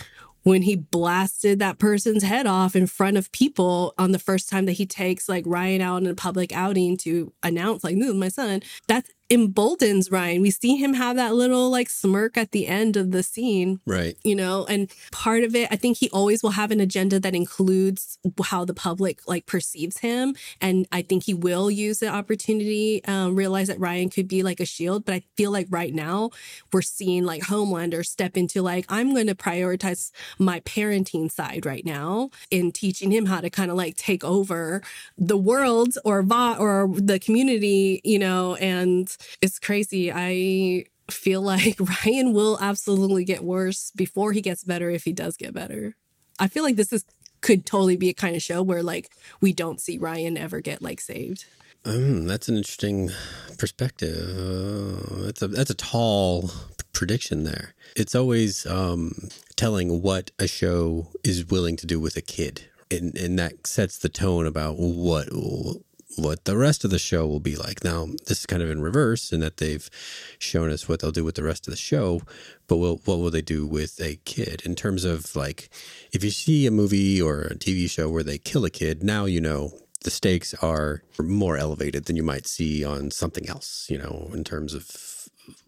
when 0.46 0.62
he 0.62 0.76
blasted 0.76 1.58
that 1.58 1.76
person's 1.80 2.22
head 2.22 2.46
off 2.46 2.76
in 2.76 2.86
front 2.86 3.16
of 3.16 3.32
people 3.32 3.92
on 3.98 4.12
the 4.12 4.18
first 4.18 4.48
time 4.48 4.64
that 4.66 4.72
he 4.72 4.86
takes 4.86 5.28
like 5.28 5.42
Ryan 5.44 5.80
out 5.80 5.96
in 5.96 6.06
a 6.06 6.14
public 6.14 6.52
outing 6.52 6.96
to 6.98 7.32
announce 7.42 7.82
like, 7.82 7.96
this 7.96 8.06
is 8.06 8.14
my 8.14 8.28
son. 8.28 8.62
That 8.86 9.06
emboldens 9.28 10.10
Ryan. 10.10 10.40
We 10.42 10.50
see 10.50 10.76
him 10.76 10.94
have 10.94 11.16
that 11.16 11.34
little 11.34 11.70
like 11.70 11.90
smirk 11.90 12.36
at 12.36 12.52
the 12.52 12.66
end 12.66 12.96
of 12.96 13.10
the 13.10 13.22
scene 13.22 13.80
Right. 13.84 14.16
you 14.22 14.36
know 14.36 14.64
and 14.66 14.90
part 15.10 15.42
of 15.42 15.54
it 15.54 15.68
i 15.72 15.76
think 15.76 15.96
he 15.98 16.08
always 16.10 16.42
will 16.42 16.50
have 16.50 16.70
an 16.70 16.80
agenda 16.80 17.18
that 17.18 17.34
includes 17.34 18.18
how 18.44 18.64
the 18.64 18.74
public 18.74 19.20
like 19.26 19.46
perceives 19.46 19.98
him 19.98 20.34
and 20.60 20.86
i 20.92 21.02
think 21.02 21.24
he 21.24 21.34
will 21.34 21.70
use 21.70 21.98
the 21.98 22.08
opportunity 22.08 23.04
um, 23.06 23.34
realize 23.34 23.66
that 23.68 23.80
ryan 23.80 24.08
could 24.08 24.28
be 24.28 24.42
like 24.42 24.60
a 24.60 24.64
shield 24.64 25.04
but 25.04 25.14
i 25.14 25.22
feel 25.36 25.50
like 25.50 25.66
right 25.70 25.94
now 25.94 26.30
we're 26.72 26.82
seeing 26.82 27.24
like 27.24 27.42
homelander 27.42 28.04
step 28.06 28.36
into 28.36 28.62
like 28.62 28.84
i'm 28.88 29.12
going 29.12 29.26
to 29.26 29.34
prioritize 29.34 30.12
my 30.38 30.60
parenting 30.60 31.30
side 31.30 31.66
right 31.66 31.84
now 31.84 32.30
in 32.50 32.70
teaching 32.70 33.10
him 33.10 33.26
how 33.26 33.40
to 33.40 33.50
kind 33.50 33.70
of 33.70 33.76
like 33.76 33.96
take 33.96 34.22
over 34.24 34.82
the 35.18 35.36
world 35.36 35.98
or 36.04 36.22
va- 36.22 36.56
or 36.58 36.88
the 36.94 37.18
community 37.18 38.00
you 38.04 38.18
know 38.18 38.54
and 38.56 39.15
it's 39.40 39.58
crazy 39.58 40.12
i 40.12 40.84
feel 41.10 41.40
like 41.40 41.76
Ryan 42.04 42.32
will 42.32 42.58
absolutely 42.60 43.24
get 43.24 43.44
worse 43.44 43.90
before 43.94 44.32
he 44.32 44.40
gets 44.40 44.64
better 44.64 44.90
if 44.90 45.04
he 45.04 45.12
does 45.12 45.36
get 45.36 45.54
better. 45.54 45.96
I 46.38 46.48
feel 46.48 46.62
like 46.62 46.76
this 46.76 46.92
is 46.92 47.04
could 47.42 47.66
totally 47.66 47.96
be 47.96 48.08
a 48.08 48.14
kind 48.14 48.34
of 48.34 48.42
show 48.42 48.62
where 48.62 48.82
like 48.82 49.10
we 49.40 49.52
don't 49.52 49.80
see 49.80 49.98
Ryan 49.98 50.36
ever 50.36 50.60
get 50.60 50.82
like 50.82 51.00
saved. 51.00 51.44
Um, 51.84 52.26
that's 52.26 52.48
an 52.48 52.56
interesting 52.56 53.10
perspective. 53.58 54.16
Uh, 54.16 55.24
that's 55.26 55.42
a 55.42 55.48
that's 55.48 55.70
a 55.70 55.74
tall 55.74 56.50
prediction 56.92 57.44
there. 57.44 57.74
It's 57.94 58.14
always 58.14 58.66
um, 58.66 59.28
telling 59.54 60.02
what 60.02 60.30
a 60.38 60.48
show 60.48 61.08
is 61.22 61.46
willing 61.46 61.76
to 61.76 61.86
do 61.86 62.00
with 62.00 62.16
a 62.16 62.22
kid, 62.22 62.68
and 62.90 63.16
and 63.16 63.38
that 63.38 63.66
sets 63.66 63.98
the 63.98 64.08
tone 64.08 64.46
about 64.46 64.78
what 64.78 65.28
what 66.16 66.44
the 66.44 66.56
rest 66.56 66.84
of 66.84 66.90
the 66.90 66.98
show 66.98 67.26
will 67.26 67.40
be 67.40 67.56
like. 67.56 67.84
Now, 67.84 68.06
this 68.26 68.40
is 68.40 68.46
kind 68.46 68.62
of 68.62 68.70
in 68.70 68.80
reverse 68.80 69.32
in 69.32 69.40
that 69.40 69.58
they've 69.58 69.88
shown 70.38 70.70
us 70.70 70.88
what 70.88 71.00
they'll 71.00 71.12
do 71.12 71.24
with 71.24 71.34
the 71.34 71.42
rest 71.42 71.66
of 71.66 71.72
the 71.72 71.76
show, 71.76 72.22
but 72.66 72.76
will, 72.76 73.00
what 73.04 73.18
will 73.18 73.30
they 73.30 73.42
do 73.42 73.66
with 73.66 74.00
a 74.00 74.16
kid 74.24 74.62
in 74.64 74.74
terms 74.74 75.04
of 75.04 75.36
like 75.36 75.68
if 76.12 76.24
you 76.24 76.30
see 76.30 76.66
a 76.66 76.70
movie 76.70 77.20
or 77.20 77.42
a 77.42 77.54
TV 77.54 77.88
show 77.88 78.08
where 78.08 78.22
they 78.22 78.38
kill 78.38 78.64
a 78.64 78.70
kid, 78.70 79.02
now 79.02 79.24
you 79.24 79.40
know 79.40 79.72
the 80.04 80.10
stakes 80.10 80.54
are 80.54 81.02
more 81.20 81.56
elevated 81.56 82.04
than 82.04 82.16
you 82.16 82.22
might 82.22 82.46
see 82.46 82.84
on 82.84 83.10
something 83.10 83.48
else, 83.48 83.86
you 83.90 83.98
know, 83.98 84.30
in 84.32 84.44
terms 84.44 84.72
of 84.72 85.16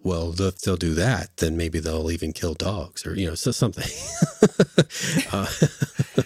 well, 0.03 0.35
if 0.41 0.61
they'll 0.61 0.77
do 0.77 0.95
that, 0.95 1.37
then 1.39 1.57
maybe 1.57 1.79
they'll 1.79 2.11
even 2.11 2.33
kill 2.33 2.55
dogs 2.55 3.07
or, 3.07 3.15
you 3.15 3.27
know, 3.27 3.35
so 3.35 3.51
something. 3.51 3.89
uh, 5.33 5.47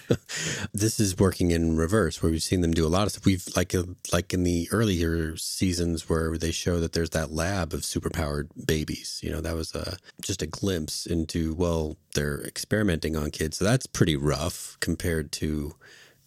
this 0.73 1.01
is 1.01 1.19
working 1.19 1.51
in 1.51 1.77
reverse 1.77 2.23
where 2.23 2.31
we've 2.33 2.43
seen 2.43 2.61
them 2.61 2.73
do 2.73 2.87
a 2.87 2.89
lot 2.89 3.05
of 3.05 3.13
stuff. 3.13 3.25
We've 3.25 3.47
like, 3.57 3.75
uh, 3.75 3.85
like 4.13 4.33
in 4.33 4.45
the 4.45 4.69
earlier 4.71 5.37
seasons 5.37 6.09
where 6.09 6.37
they 6.37 6.51
show 6.51 6.81
that 6.81 6.93
there's 6.93 7.11
that 7.11 7.33
lab 7.33 7.73
of 7.73 7.81
superpowered 7.81 8.49
babies, 8.67 9.21
you 9.23 9.31
know, 9.31 9.41
that 9.41 9.55
was 9.55 9.75
a, 9.75 9.97
just 10.21 10.43
a 10.43 10.47
glimpse 10.47 11.07
into, 11.07 11.55
well, 11.55 11.97
they're 12.15 12.43
experimenting 12.43 13.17
on 13.17 13.31
kids. 13.31 13.59
So 13.59 13.65
that's 13.65 13.87
pretty 13.87 14.17
rough 14.17 14.77
compared 14.81 15.33
to 15.33 15.75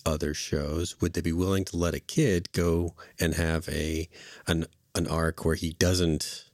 other 0.05 0.33
shows. 0.33 0.99
Would 1.01 1.13
they 1.13 1.21
be 1.21 1.33
willing 1.33 1.65
to 1.65 1.77
let 1.77 1.95
a 1.95 1.99
kid 1.99 2.51
go 2.51 2.95
and 3.19 3.33
have 3.35 3.67
a, 3.69 4.07
an, 4.47 4.65
an 4.93 5.07
arc 5.07 5.43
where 5.43 5.55
he 5.55 5.71
doesn't 5.73 6.45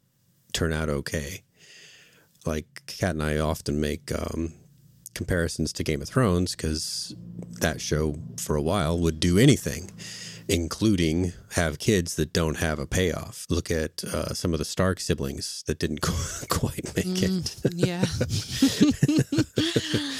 turn 0.51 0.73
out 0.73 0.89
okay. 0.89 1.43
Like 2.45 2.83
Kat 2.87 3.11
and 3.11 3.23
I 3.23 3.37
often 3.37 3.79
make 3.79 4.11
um, 4.11 4.53
comparisons 5.13 5.73
to 5.73 5.83
Game 5.83 6.01
of 6.01 6.09
Thrones 6.09 6.55
because 6.55 7.15
that 7.59 7.81
show 7.81 8.15
for 8.37 8.55
a 8.55 8.61
while 8.61 8.99
would 8.99 9.19
do 9.19 9.37
anything, 9.37 9.91
including 10.47 11.33
have 11.53 11.79
kids 11.79 12.15
that 12.15 12.33
don't 12.33 12.57
have 12.57 12.79
a 12.79 12.85
payoff. 12.85 13.45
Look 13.49 13.71
at 13.71 14.03
uh, 14.03 14.33
some 14.33 14.53
of 14.53 14.59
the 14.59 14.65
Stark 14.65 14.99
siblings 14.99 15.63
that 15.67 15.79
didn't 15.79 16.01
quite 16.49 16.95
make 16.95 17.21
it. 17.21 17.55
Yeah. 17.73 18.05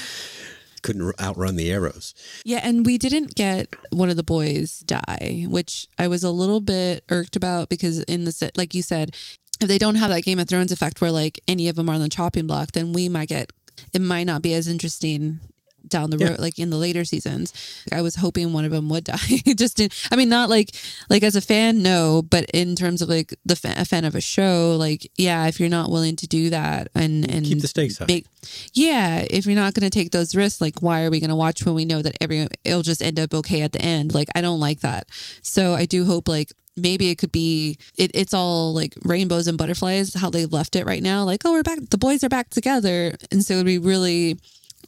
Couldn't 0.82 1.14
outrun 1.20 1.54
the 1.54 1.70
arrows. 1.70 2.12
Yeah, 2.44 2.60
and 2.64 2.84
we 2.84 2.98
didn't 2.98 3.36
get 3.36 3.72
one 3.90 4.10
of 4.10 4.16
the 4.16 4.24
boys 4.24 4.80
die, 4.80 5.46
which 5.48 5.86
I 5.96 6.08
was 6.08 6.24
a 6.24 6.30
little 6.30 6.60
bit 6.60 7.04
irked 7.08 7.36
about 7.36 7.68
because 7.68 8.02
in 8.04 8.24
the 8.24 8.32
set, 8.32 8.58
like 8.58 8.74
you 8.74 8.82
said, 8.82 9.14
if 9.60 9.68
they 9.68 9.78
don't 9.78 9.94
have 9.94 10.10
that 10.10 10.24
Game 10.24 10.40
of 10.40 10.48
Thrones 10.48 10.72
effect 10.72 11.00
where 11.00 11.12
like 11.12 11.38
any 11.46 11.68
of 11.68 11.76
them 11.76 11.88
are 11.88 11.94
on 11.94 12.00
the 12.00 12.08
chopping 12.08 12.48
block, 12.48 12.72
then 12.72 12.92
we 12.92 13.08
might 13.08 13.28
get 13.28 13.52
it 13.92 14.00
might 14.00 14.24
not 14.24 14.42
be 14.42 14.54
as 14.54 14.68
interesting 14.68 15.40
down 15.88 16.10
the 16.10 16.16
road 16.16 16.38
like 16.38 16.60
in 16.60 16.70
the 16.70 16.76
later 16.76 17.04
seasons. 17.04 17.52
I 17.92 18.02
was 18.02 18.14
hoping 18.14 18.52
one 18.52 18.64
of 18.64 18.70
them 18.70 18.88
would 18.90 19.02
die. 19.12 19.18
Just 19.56 19.80
in 19.80 19.90
i 20.12 20.16
mean 20.16 20.28
not 20.28 20.48
like 20.48 20.70
like 21.10 21.24
as 21.24 21.34
a 21.34 21.40
fan 21.40 21.82
no 21.82 22.22
but 22.22 22.44
in 22.54 22.76
terms 22.76 23.02
of 23.02 23.08
like 23.08 23.34
the 23.44 23.56
fa- 23.56 23.74
a 23.76 23.84
fan 23.84 24.04
of 24.04 24.14
a 24.14 24.20
show 24.20 24.76
like 24.78 25.10
yeah 25.18 25.48
if 25.48 25.58
you're 25.58 25.68
not 25.68 25.90
willing 25.90 26.14
to 26.16 26.28
do 26.28 26.50
that 26.50 26.88
and 26.94 27.28
and 27.28 27.44
Keep 27.44 27.60
the 27.62 27.68
stakes 27.68 27.98
high. 27.98 28.06
make 28.08 28.26
yeah 28.72 29.26
if 29.28 29.44
you're 29.44 29.56
not 29.56 29.74
going 29.74 29.88
to 29.88 29.90
take 29.90 30.12
those 30.12 30.36
risks 30.36 30.60
like 30.60 30.78
why 30.80 31.02
are 31.02 31.10
we 31.10 31.18
going 31.20 31.30
to 31.30 31.36
watch 31.36 31.66
when 31.66 31.74
we 31.74 31.84
know 31.84 32.00
that 32.00 32.16
every 32.20 32.46
it'll 32.64 32.82
just 32.82 33.02
end 33.02 33.18
up 33.18 33.34
okay 33.34 33.62
at 33.62 33.72
the 33.72 33.82
end? 33.82 34.14
Like 34.14 34.28
i 34.36 34.40
don't 34.40 34.60
like 34.60 34.80
that. 34.80 35.08
So 35.42 35.74
i 35.74 35.84
do 35.84 36.04
hope 36.04 36.28
like 36.28 36.52
maybe 36.76 37.10
it 37.10 37.16
could 37.16 37.32
be 37.32 37.78
it, 37.96 38.10
it's 38.14 38.34
all 38.34 38.72
like 38.72 38.94
rainbows 39.04 39.46
and 39.46 39.58
butterflies 39.58 40.14
how 40.14 40.30
they 40.30 40.46
left 40.46 40.76
it 40.76 40.86
right 40.86 41.02
now. 41.02 41.24
Like 41.24 41.42
oh 41.44 41.52
we're 41.52 41.62
back 41.62 41.78
the 41.90 41.98
boys 41.98 42.24
are 42.24 42.28
back 42.28 42.50
together. 42.50 43.14
And 43.30 43.44
so 43.44 43.54
it'd 43.54 43.66
be 43.66 43.78
really 43.78 44.38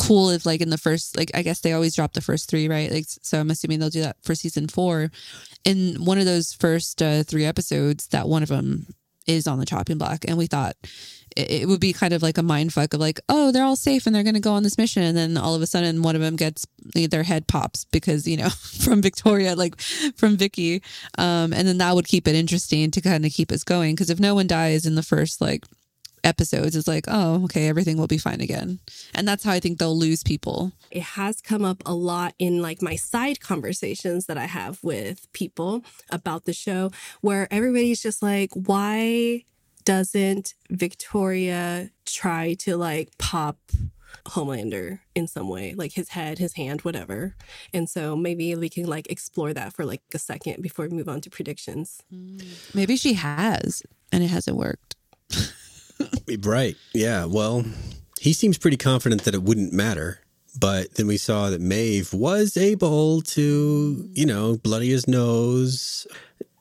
cool 0.01 0.31
if 0.31 0.44
like 0.44 0.61
in 0.61 0.70
the 0.70 0.78
first 0.78 1.16
like 1.16 1.31
i 1.35 1.43
guess 1.43 1.61
they 1.61 1.73
always 1.73 1.94
drop 1.94 2.15
the 2.15 2.20
first 2.20 2.51
three 2.51 2.69
right? 2.69 2.90
Like 2.90 3.06
so 3.06 3.39
i'm 3.39 3.51
assuming 3.51 3.78
they'll 3.78 3.90
do 3.90 4.02
that 4.02 4.16
for 4.23 4.35
season 4.35 4.69
four. 4.69 5.11
In 5.65 6.05
one 6.05 6.19
of 6.19 6.27
those 6.27 6.52
first 6.52 7.01
uh, 7.01 7.23
three 7.23 7.44
episodes 7.44 8.09
that 8.09 8.28
one 8.28 8.43
of 8.43 8.48
them 8.51 8.86
is 9.27 9.47
on 9.47 9.59
the 9.59 9.66
chopping 9.66 9.98
block. 9.98 10.24
And 10.27 10.36
we 10.36 10.47
thought 10.47 10.77
it, 11.36 11.69
would 11.69 11.81
be 11.81 11.93
kind 11.93 12.12
of 12.12 12.23
like 12.23 12.39
a 12.39 12.43
mind 12.43 12.73
fuck 12.73 12.94
of 12.94 13.01
like 13.01 13.20
oh 13.28 13.52
they're 13.52 13.65
all 13.65 13.77
safe 13.77 14.06
and 14.06 14.15
they're 14.15 14.23
going 14.23 14.35
to 14.35 14.40
go 14.40 14.52
on 14.52 14.62
this 14.62 14.78
mission. 14.78 15.02
And 15.02 15.16
then 15.16 15.36
all 15.36 15.55
of 15.55 15.62
a 15.62 15.66
sudden 15.66 16.02
one 16.02 16.16
of 16.16 16.23
them 16.23 16.36
gets 16.36 16.66
their 16.94 17.23
head 17.23 17.47
pops 17.47 17.85
because 17.86 18.27
you 18.27 18.36
know 18.36 18.48
from 18.85 19.02
victoria 19.02 19.55
like 19.55 19.81
from 20.16 20.36
vicky. 20.36 20.82
Um 21.19 21.52
and 21.52 21.66
then 21.66 21.78
that 21.78 21.94
would 21.94 22.06
keep 22.06 22.28
it 22.28 22.35
interesting 22.35 22.90
to 22.93 23.01
kind 23.01 23.24
of 23.24 23.32
keep 23.32 23.52
us 23.52 23.65
going. 23.65 23.94
Because 23.94 24.11
if 24.11 24.20
no 24.20 24.35
one 24.35 24.47
dies 24.47 24.86
in 24.86 24.94
the 24.94 25.02
first 25.02 25.40
like 25.40 25.65
episodes 26.23 26.74
it's 26.74 26.89
like 26.89 27.05
oh 27.06 27.44
okay 27.44 27.69
everything 27.69 27.98
will 27.98 28.06
be 28.06 28.19
fine 28.19 28.40
again. 28.40 28.78
And 29.15 29.28
that's 29.28 29.44
how 29.44 29.52
i 29.52 29.61
think 29.61 29.78
they'll 29.78 29.98
lose 29.98 30.23
people. 30.23 30.73
It 30.90 31.02
has 31.02 31.40
come 31.40 31.65
up 31.65 31.82
a 31.85 31.94
lot 31.94 32.35
in 32.39 32.62
like 32.62 32.81
my 32.81 32.97
side 32.97 33.40
conversations 33.40 34.27
that 34.27 34.39
I 34.39 34.47
have 34.47 34.78
with 34.82 35.31
people 35.32 35.85
about 36.11 36.44
the 36.44 36.52
show 36.52 36.93
where 37.20 37.48
everybody's 37.51 38.02
just 38.02 38.23
like 38.23 38.51
why 38.55 39.44
doesn't 39.85 40.55
Victoria 40.70 41.90
try 42.06 42.55
to 42.61 42.77
like 42.77 43.16
pop 43.19 43.59
Homelander 44.27 45.01
in 45.15 45.27
some 45.27 45.48
way, 45.48 45.74
like 45.74 45.93
his 45.93 46.11
head, 46.11 46.39
his 46.39 46.55
hand, 46.55 46.81
whatever. 46.82 47.36
And 47.73 47.89
so 47.90 48.16
maybe 48.16 48.55
we 48.55 48.69
can 48.69 48.86
like 48.86 49.11
explore 49.11 49.52
that 49.52 49.73
for 49.74 49.85
like 49.85 50.02
a 50.15 50.19
second 50.19 50.62
before 50.62 50.86
we 50.89 50.97
move 50.97 51.09
on 51.09 51.20
to 51.23 51.31
predictions. 51.31 52.01
Hmm. 52.11 52.39
maybe 52.73 52.97
she 52.97 53.15
has 53.15 53.82
and 54.12 54.23
it 54.24 54.28
hasn't 54.28 54.56
worked 54.56 54.97
Right. 56.40 56.77
Yeah. 56.94 57.27
Well, 57.27 57.65
he 58.20 58.32
seems 58.32 58.59
pretty 58.59 58.77
confident 58.77 59.24
that 59.24 59.35
it 59.35 59.43
wouldn't 59.43 59.73
matter 59.73 60.20
But 60.59 60.94
then 60.94 61.06
we 61.06 61.16
saw 61.16 61.51
that 61.51 61.61
Maeve 61.61 62.12
was 62.15 62.56
able 62.56 63.20
to, 63.23 64.09
you 64.12 64.27
know, 64.27 64.56
bloody 64.56 64.90
his 64.90 65.09
nose, 65.09 66.06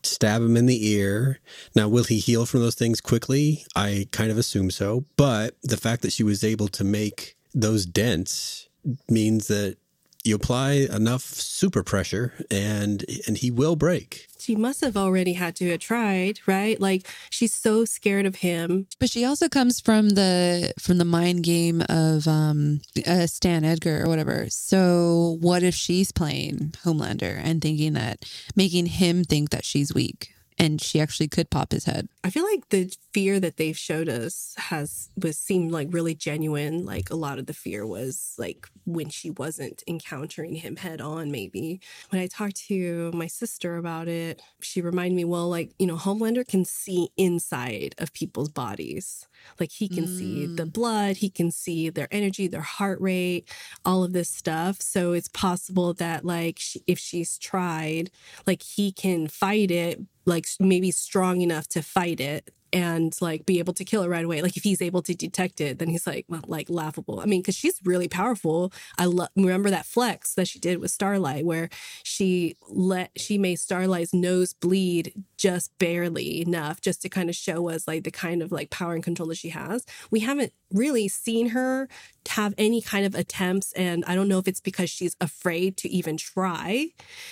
stab 0.05 0.41
him 0.41 0.57
in 0.57 0.65
the 0.65 0.87
ear. 0.91 1.39
Now, 1.75 1.87
will 1.87 2.03
he 2.03 2.19
heal 2.19 2.45
from 2.45 2.61
those 2.61 2.75
things 2.75 3.01
quickly? 3.01 3.65
I 3.75 4.07
kind 4.11 4.31
of 4.31 4.37
assume 4.37 4.71
so. 4.71 5.05
But 5.17 5.55
the 5.63 5.77
fact 5.77 6.01
that 6.01 6.13
she 6.13 6.23
was 6.23 6.43
able 6.43 6.67
to 6.69 6.83
make 6.83 7.35
those 7.53 7.85
dents 7.85 8.67
means 9.09 9.47
that 9.47 9.77
you 10.23 10.35
apply 10.35 10.87
enough 10.91 11.21
super 11.21 11.83
pressure 11.83 12.33
and 12.49 13.05
and 13.27 13.37
he 13.37 13.51
will 13.51 13.75
break. 13.75 14.27
She 14.39 14.55
must 14.55 14.81
have 14.81 14.97
already 14.97 15.33
had 15.33 15.55
to 15.57 15.69
have 15.71 15.79
tried, 15.79 16.39
right? 16.45 16.79
Like 16.79 17.07
she's 17.29 17.53
so 17.53 17.85
scared 17.85 18.25
of 18.25 18.35
him. 18.35 18.87
But 18.99 19.09
she 19.09 19.23
also 19.23 19.47
comes 19.47 19.79
from 19.79 20.09
the 20.09 20.73
from 20.79 20.97
the 20.97 21.05
mind 21.05 21.43
game 21.43 21.83
of 21.89 22.27
um 22.27 22.81
uh, 23.05 23.27
Stan 23.27 23.63
Edgar 23.63 24.03
or 24.03 24.09
whatever. 24.09 24.47
So 24.49 25.37
what 25.41 25.63
if 25.63 25.75
she's 25.75 26.11
playing 26.11 26.73
Homelander 26.83 27.39
and 27.43 27.61
thinking 27.61 27.93
that 27.93 28.25
making 28.55 28.87
him 28.87 29.23
think 29.23 29.49
that 29.51 29.65
she's 29.65 29.93
weak 29.93 30.32
and 30.63 30.81
she 30.81 31.01
actually 31.01 31.27
could 31.27 31.49
pop 31.49 31.73
his 31.73 31.83
head. 31.83 32.07
I 32.23 32.29
feel 32.29 32.45
like 32.45 32.69
the 32.69 32.89
fear 33.11 33.37
that 33.41 33.57
they've 33.57 33.77
showed 33.77 34.07
us 34.07 34.55
has 34.57 35.09
was 35.21 35.37
seemed 35.37 35.71
like 35.71 35.89
really 35.91 36.15
genuine. 36.15 36.85
Like 36.85 37.09
a 37.09 37.17
lot 37.17 37.37
of 37.37 37.47
the 37.47 37.53
fear 37.53 37.85
was 37.85 38.33
like 38.37 38.69
when 38.85 39.09
she 39.09 39.29
wasn't 39.29 39.83
encountering 39.87 40.55
him 40.55 40.77
head 40.77 41.01
on. 41.01 41.31
Maybe 41.31 41.81
when 42.09 42.21
I 42.21 42.27
talked 42.27 42.55
to 42.67 43.11
my 43.13 43.27
sister 43.27 43.75
about 43.75 44.07
it, 44.07 44.41
she 44.61 44.79
reminded 44.81 45.17
me, 45.17 45.25
well, 45.25 45.49
like 45.49 45.73
you 45.79 45.85
know, 45.85 45.97
Homelander 45.97 46.47
can 46.47 46.63
see 46.63 47.09
inside 47.17 47.93
of 47.97 48.13
people's 48.13 48.49
bodies. 48.49 49.27
Like 49.59 49.71
he 49.71 49.89
can 49.89 50.05
mm. 50.05 50.17
see 50.17 50.45
the 50.45 50.65
blood, 50.65 51.17
he 51.17 51.29
can 51.29 51.51
see 51.51 51.89
their 51.89 52.07
energy, 52.09 52.47
their 52.47 52.61
heart 52.61 53.01
rate, 53.01 53.49
all 53.83 54.05
of 54.05 54.13
this 54.13 54.29
stuff. 54.29 54.81
So 54.81 55.11
it's 55.11 55.27
possible 55.27 55.93
that 55.95 56.23
like 56.23 56.57
she, 56.59 56.81
if 56.87 56.97
she's 56.99 57.37
tried, 57.37 58.11
like 58.47 58.61
he 58.61 58.93
can 58.93 59.27
fight 59.27 59.69
it, 59.69 59.99
like 60.25 60.47
maybe 60.59 60.91
strong 60.91 61.41
enough 61.41 61.67
to 61.69 61.81
fight 61.81 62.19
it 62.19 62.53
and 62.73 63.15
like 63.21 63.45
be 63.45 63.59
able 63.59 63.73
to 63.73 63.85
kill 63.85 64.03
it 64.03 64.09
right 64.09 64.25
away. 64.25 64.41
Like 64.41 64.57
if 64.57 64.63
he's 64.63 64.81
able 64.81 65.01
to 65.03 65.13
detect 65.13 65.61
it, 65.61 65.79
then 65.79 65.89
he's 65.89 66.07
like 66.07 66.25
well, 66.27 66.41
like 66.47 66.69
laughable. 66.69 67.19
I 67.19 67.25
mean, 67.25 67.41
because 67.41 67.55
she's 67.55 67.79
really 67.85 68.07
powerful. 68.07 68.73
I 68.97 69.05
love 69.05 69.29
remember 69.35 69.69
that 69.69 69.85
flex 69.85 70.33
that 70.33 70.47
she 70.47 70.59
did 70.59 70.79
with 70.79 70.91
Starlight, 70.91 71.45
where 71.45 71.69
she 72.03 72.57
let 72.67 73.11
she 73.15 73.37
made 73.37 73.59
Starlight's 73.59 74.13
nose 74.13 74.53
bleed 74.53 75.13
just 75.37 75.77
barely 75.77 76.41
enough, 76.41 76.81
just 76.81 77.01
to 77.03 77.09
kind 77.09 77.29
of 77.29 77.35
show 77.35 77.69
us 77.69 77.87
like 77.87 78.03
the 78.03 78.11
kind 78.11 78.41
of 78.41 78.51
like 78.51 78.69
power 78.69 78.93
and 78.93 79.03
control 79.03 79.27
that 79.29 79.37
she 79.37 79.49
has. 79.49 79.85
We 80.09 80.21
haven't 80.21 80.53
really 80.71 81.07
seen 81.07 81.49
her 81.49 81.87
have 82.29 82.53
any 82.57 82.81
kind 82.81 83.05
of 83.05 83.13
attempts, 83.13 83.71
and 83.73 84.03
I 84.05 84.15
don't 84.15 84.27
know 84.27 84.39
if 84.39 84.47
it's 84.47 84.61
because 84.61 84.89
she's 84.89 85.15
afraid 85.21 85.77
to 85.77 85.89
even 85.89 86.17
try 86.17 86.89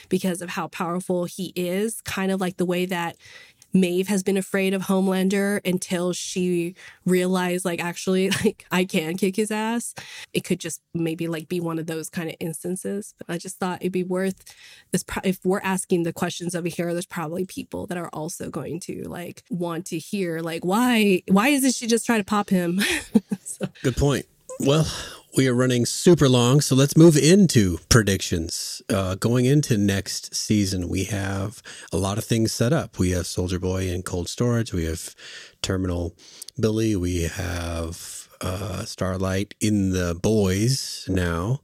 because 0.09 0.41
of 0.41 0.49
how 0.49 0.67
powerful 0.67 1.25
he 1.25 1.51
is. 1.55 2.01
Kind 2.01 2.31
of 2.31 2.39
like 2.39 2.57
the 2.57 2.65
way 2.65 2.85
that 2.85 3.17
Maeve 3.73 4.07
has 4.07 4.23
been 4.23 4.37
afraid 4.37 4.73
of 4.73 4.83
Homelander 4.83 5.61
until 5.65 6.13
she 6.13 6.75
realized, 7.05 7.65
like, 7.65 7.83
actually, 7.83 8.29
like, 8.43 8.65
I 8.71 8.85
can 8.85 9.17
kick 9.17 9.35
his 9.35 9.51
ass. 9.51 9.93
It 10.33 10.43
could 10.43 10.59
just 10.59 10.81
maybe 10.93 11.27
like 11.27 11.47
be 11.47 11.59
one 11.59 11.79
of 11.79 11.87
those 11.87 12.09
kind 12.09 12.29
of 12.29 12.35
instances. 12.39 13.13
But 13.17 13.33
I 13.33 13.37
just 13.37 13.57
thought 13.57 13.81
it'd 13.81 13.91
be 13.91 14.03
worth 14.03 14.55
this. 14.91 15.03
If 15.23 15.39
we're 15.43 15.61
asking 15.61 16.03
the 16.03 16.13
questions 16.13 16.55
over 16.55 16.67
here, 16.67 16.93
there's 16.93 17.05
probably 17.05 17.45
people 17.45 17.87
that 17.87 17.97
are 17.97 18.09
also 18.09 18.49
going 18.49 18.79
to 18.81 19.03
like 19.03 19.43
want 19.49 19.85
to 19.87 19.97
hear, 19.97 20.39
like, 20.39 20.65
why, 20.65 21.23
why 21.27 21.49
isn't 21.49 21.75
she 21.75 21.87
just 21.87 22.05
trying 22.05 22.19
to 22.19 22.25
pop 22.25 22.49
him? 22.49 22.81
so. 23.43 23.67
Good 23.83 23.97
point. 23.97 24.25
Well, 24.59 24.87
we 25.35 25.47
are 25.47 25.53
running 25.53 25.85
super 25.85 26.27
long, 26.27 26.59
so 26.59 26.75
let's 26.75 26.97
move 26.97 27.15
into 27.15 27.79
predictions. 27.89 28.81
Uh, 28.89 29.15
going 29.15 29.45
into 29.45 29.77
next 29.77 30.35
season, 30.35 30.89
we 30.89 31.05
have 31.05 31.61
a 31.93 31.97
lot 31.97 32.17
of 32.17 32.25
things 32.25 32.51
set 32.51 32.73
up. 32.73 32.99
We 32.99 33.11
have 33.11 33.25
Soldier 33.27 33.59
Boy 33.59 33.87
in 33.87 34.03
cold 34.03 34.27
storage. 34.27 34.73
We 34.73 34.85
have 34.85 35.15
Terminal 35.61 36.15
Billy. 36.59 36.95
We 36.95 37.23
have 37.23 38.27
uh, 38.41 38.83
Starlight 38.83 39.55
in 39.61 39.91
the 39.91 40.15
boys 40.15 41.05
now, 41.07 41.61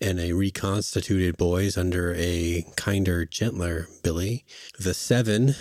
and 0.00 0.20
a 0.20 0.32
reconstituted 0.32 1.38
boys 1.38 1.78
under 1.78 2.14
a 2.16 2.66
kinder, 2.76 3.24
gentler 3.24 3.88
Billy. 4.02 4.44
The 4.78 4.94
Seven, 4.94 5.54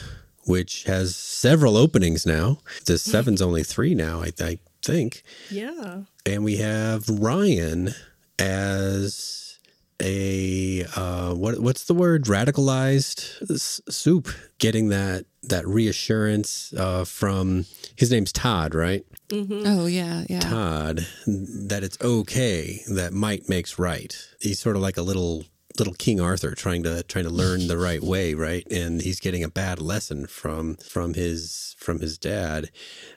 which 0.45 0.83
has 0.83 1.15
several 1.15 1.77
openings 1.77 2.25
now. 2.25 2.59
The 2.85 2.97
Seven's 2.97 3.41
only 3.41 3.63
three 3.63 3.95
now, 3.95 4.21
I, 4.21 4.31
I 4.41 4.59
think. 4.85 5.23
Yeah 5.49 6.03
and 6.25 6.43
we 6.43 6.57
have 6.57 7.07
Ryan 7.07 7.93
as 8.39 9.59
a 10.01 10.83
uh, 10.95 11.33
what 11.33 11.59
what's 11.59 11.85
the 11.85 11.93
word 11.93 12.25
radicalized 12.25 13.49
S- 13.49 13.79
supe 13.87 14.27
getting 14.57 14.89
that 14.89 15.25
that 15.43 15.65
reassurance 15.67 16.73
uh, 16.73 17.05
from 17.05 17.65
his 17.95 18.11
name's 18.11 18.33
Todd 18.33 18.75
right 18.75 19.05
mm-hmm. 19.29 19.63
oh 19.65 19.85
yeah 19.85 20.25
yeah 20.29 20.41
Todd 20.41 21.07
that 21.25 21.83
it's 21.83 21.97
okay 22.01 22.81
that 22.89 23.13
might 23.13 23.47
makes 23.47 23.79
right 23.79 24.17
he's 24.41 24.59
sort 24.59 24.75
of 24.75 24.81
like 24.81 24.97
a 24.97 25.01
little 25.01 25.45
little 25.79 25.93
King 25.93 26.21
Arthur 26.21 26.55
trying 26.55 26.83
to 26.83 27.03
trying 27.03 27.25
to 27.25 27.29
learn 27.29 27.67
the 27.67 27.77
right 27.77 28.01
way, 28.01 28.33
right? 28.33 28.65
And 28.71 29.01
he's 29.01 29.19
getting 29.19 29.43
a 29.43 29.49
bad 29.49 29.81
lesson 29.81 30.25
from 30.27 30.75
from 30.75 31.13
his 31.13 31.75
from 31.77 31.99
his 31.99 32.17
dad 32.17 32.69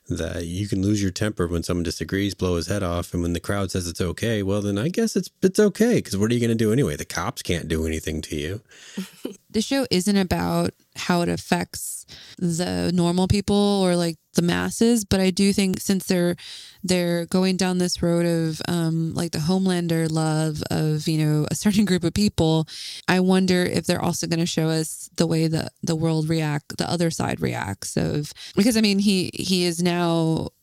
that 0.09 0.47
you 0.47 0.69
can 0.69 0.83
lose 0.83 1.03
your 1.03 1.11
temper 1.11 1.47
when 1.47 1.63
someone 1.63 1.85
disagrees, 1.85 2.35
blow 2.35 2.57
his 2.57 2.67
head 2.67 2.83
off, 2.83 3.13
and 3.13 3.23
when 3.23 3.33
the 3.33 3.41
crowd 3.41 3.71
says 3.71 3.87
it's 3.87 4.01
okay, 4.01 4.43
well 4.43 4.63
then 4.63 4.79
I 4.79 4.89
guess 4.89 5.17
it's 5.17 5.31
it's 5.43 5.59
okay 5.59 5.97
because 5.97 6.17
what 6.17 6.31
are 6.31 6.35
you 6.35 6.41
going 6.41 6.57
to 6.57 6.65
do 6.65 6.73
anyway? 6.73 6.97
The 6.97 7.05
cops 7.05 7.43
can't 7.43 7.69
do 7.69 7.87
anything 7.87 8.23
to 8.23 8.37
you. 8.37 8.61
the 9.51 9.63
show 9.63 9.87
isn't 9.91 10.17
about 10.17 10.73
how 10.97 11.23
it 11.23 11.29
affects 11.29 12.07
the 12.39 12.91
normal 12.95 13.29
people 13.29 13.57
or 13.57 13.97
like 13.97 14.17
the 14.35 14.43
masses 14.43 15.05
but 15.05 15.21
i 15.21 15.31
do 15.31 15.53
think 15.53 15.81
since 15.81 16.07
they're 16.07 16.37
they're 16.85 17.27
going 17.27 17.57
down 17.57 17.79
this 17.79 18.03
road 18.03 18.25
of 18.25 18.63
um 18.69 19.13
like 19.15 19.33
the 19.33 19.39
homelander 19.39 20.11
love 20.11 20.63
of 20.71 21.09
you 21.09 21.19
know 21.19 21.47
a 21.51 21.55
certain 21.55 21.85
group 21.91 22.05
of 22.05 22.15
people 22.15 22.67
i 23.09 23.19
wonder 23.19 23.65
if 23.65 23.85
they're 23.85 24.03
also 24.03 24.27
going 24.27 24.39
to 24.39 24.47
show 24.47 24.69
us 24.69 25.11
the 25.17 25.27
way 25.27 25.49
that 25.49 25.73
the 25.83 25.97
world 25.97 26.29
react 26.29 26.77
the 26.79 26.89
other 26.89 27.11
side 27.11 27.41
reacts 27.41 27.97
of 27.97 28.33
because 28.55 28.77
i 28.77 28.81
mean 28.81 29.01
he 29.01 29.31
he 29.35 29.65
is 29.65 29.83
now 29.83 29.98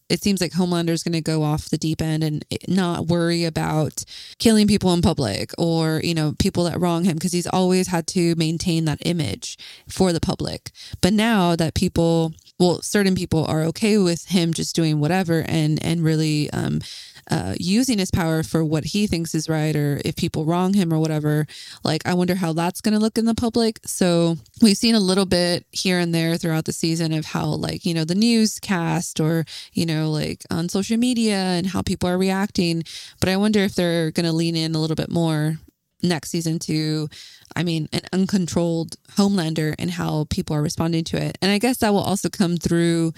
it 0.08 0.22
seems 0.22 0.40
like 0.40 0.52
Homelander 0.52 0.90
is 0.90 1.04
going 1.04 1.14
to 1.14 1.22
go 1.22 1.44
off 1.44 1.70
the 1.70 1.78
deep 1.78 2.02
end 2.02 2.24
and 2.24 2.46
not 2.68 3.08
worry 3.08 3.44
about 3.44 4.04
killing 4.38 4.68
people 4.68 4.94
in 4.94 5.02
public 5.02 5.52
or, 5.58 6.00
you 6.04 6.14
know, 6.14 6.36
people 6.38 6.66
that 6.66 6.80
wrong 6.80 7.06
him 7.06 7.16
because 7.16 7.32
he's 7.32 7.48
always 7.48 7.88
had 7.88 8.06
to 8.08 8.36
maintain 8.36 8.86
that 8.86 9.00
image 9.04 9.58
for 9.90 10.14
the 10.14 10.20
public. 10.20 10.72
But 11.02 11.14
now 11.14 11.56
that 11.56 11.74
people, 11.74 12.34
well, 12.60 12.82
certain 12.82 13.16
people 13.16 13.46
are 13.46 13.64
okay 13.64 13.98
with 13.98 14.26
him 14.28 14.54
just 14.54 14.76
doing 14.76 15.00
whatever 15.00 15.44
and, 15.48 15.84
and 15.84 16.04
really, 16.04 16.52
um, 16.52 16.82
uh, 17.30 17.56
using 17.60 17.98
his 17.98 18.12
power 18.12 18.44
for 18.44 18.64
what 18.64 18.86
he 18.86 19.08
thinks 19.08 19.34
is 19.34 19.50
right 19.50 19.76
or 19.76 20.02
if 20.06 20.16
people 20.16 20.46
wrong 20.46 20.74
him 20.74 20.94
or 20.94 21.00
whatever. 21.00 21.48
Like, 21.84 22.06
I 22.06 22.14
wonder 22.14 22.36
how 22.36 22.54
that's 22.54 22.82
going 22.82 22.94
to 22.94 23.00
look 23.00 23.18
in 23.18 23.26
the 23.26 23.36
public. 23.36 23.80
So 23.86 24.38
we've 24.62 24.78
seen 24.78 24.96
a 24.96 25.00
little 25.00 25.26
bit 25.26 25.66
here 25.72 26.00
and 26.00 26.14
there 26.14 26.38
throughout 26.38 26.66
the 26.66 26.74
season 26.74 27.14
of 27.14 27.26
how, 27.26 27.46
like, 27.46 27.86
you 27.86 27.94
know, 27.94 28.06
the 28.06 28.16
newscast 28.16 29.20
or, 29.20 29.46
you 29.74 29.86
know, 29.86 30.12
like 30.12 30.44
on 30.52 30.70
social 30.70 30.98
media 30.98 31.38
and 31.38 31.68
how 31.68 31.82
people 31.82 32.10
are 32.10 32.18
reacting. 32.18 32.84
But 33.20 33.30
I 33.30 33.38
wonder 33.38 33.60
if 33.60 33.76
they're 33.76 34.12
going 34.12 34.26
to 34.26 34.34
lean 34.34 34.56
in 34.56 34.76
a 34.76 34.80
little 34.80 34.96
bit 34.96 35.12
more 35.12 35.58
next 36.04 36.30
season 36.30 36.60
to 36.60 37.10
i 37.56 37.64
mean 37.64 37.88
an 37.92 38.02
uncontrolled 38.14 38.96
homelander 39.14 39.74
and 39.80 39.92
how 39.92 40.26
people 40.30 40.56
are 40.56 40.62
responding 40.62 41.04
to 41.04 41.18
it 41.18 41.38
and 41.42 41.52
i 41.52 41.58
guess 41.58 41.78
that 41.78 41.92
will 41.92 42.00
also 42.00 42.30
come 42.30 42.58
through 42.58 43.12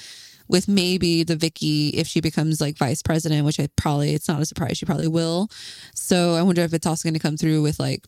with 0.47 0.67
maybe 0.67 1.23
the 1.23 1.35
Vicky 1.35 1.89
if 1.89 2.07
she 2.07 2.21
becomes 2.21 2.61
like 2.61 2.77
vice 2.77 3.01
president, 3.01 3.45
which 3.45 3.59
I 3.59 3.67
probably 3.75 4.13
it's 4.13 4.27
not 4.27 4.41
a 4.41 4.45
surprise 4.45 4.77
she 4.77 4.85
probably 4.85 5.07
will. 5.07 5.49
So 5.93 6.35
I 6.35 6.41
wonder 6.41 6.61
if 6.61 6.73
it's 6.73 6.87
also 6.87 7.07
going 7.07 7.13
to 7.13 7.19
come 7.19 7.37
through 7.37 7.61
with 7.61 7.79
like 7.79 8.05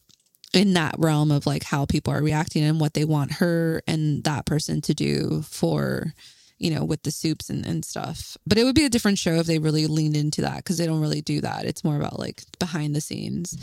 in 0.53 0.73
that 0.73 0.95
realm 0.97 1.31
of 1.31 1.45
like 1.45 1.63
how 1.63 1.85
people 1.85 2.13
are 2.13 2.23
reacting 2.23 2.63
and 2.63 2.79
what 2.79 2.93
they 2.93 3.05
want 3.05 3.33
her 3.33 3.81
and 3.87 4.23
that 4.23 4.45
person 4.45 4.81
to 4.81 4.93
do 4.93 5.43
for 5.43 6.13
you 6.57 6.73
know 6.73 6.83
with 6.83 7.03
the 7.03 7.11
supes 7.11 7.49
and, 7.49 7.65
and 7.65 7.85
stuff. 7.85 8.37
But 8.45 8.57
it 8.57 8.63
would 8.63 8.75
be 8.75 8.85
a 8.85 8.89
different 8.89 9.17
show 9.17 9.35
if 9.35 9.47
they 9.47 9.59
really 9.59 9.87
leaned 9.87 10.15
into 10.15 10.41
that 10.41 10.57
because 10.57 10.77
they 10.77 10.85
don't 10.85 11.01
really 11.01 11.21
do 11.21 11.41
that. 11.41 11.65
It's 11.65 11.83
more 11.83 11.97
about 11.97 12.19
like 12.19 12.43
behind 12.59 12.95
the 12.95 13.01
scenes. 13.01 13.57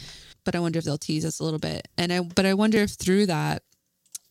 But 0.45 0.55
i 0.55 0.61
wonder 0.61 0.79
if 0.79 0.85
they'll 0.85 0.97
tease 0.97 1.25
us 1.25 1.41
a 1.41 1.45
little 1.45 1.59
bit. 1.59 1.89
And 1.99 2.13
i 2.13 2.21
but 2.21 2.47
i 2.47 2.55
wonder 2.55 2.79
if 2.79 2.93
through 2.93 3.27
that 3.27 3.63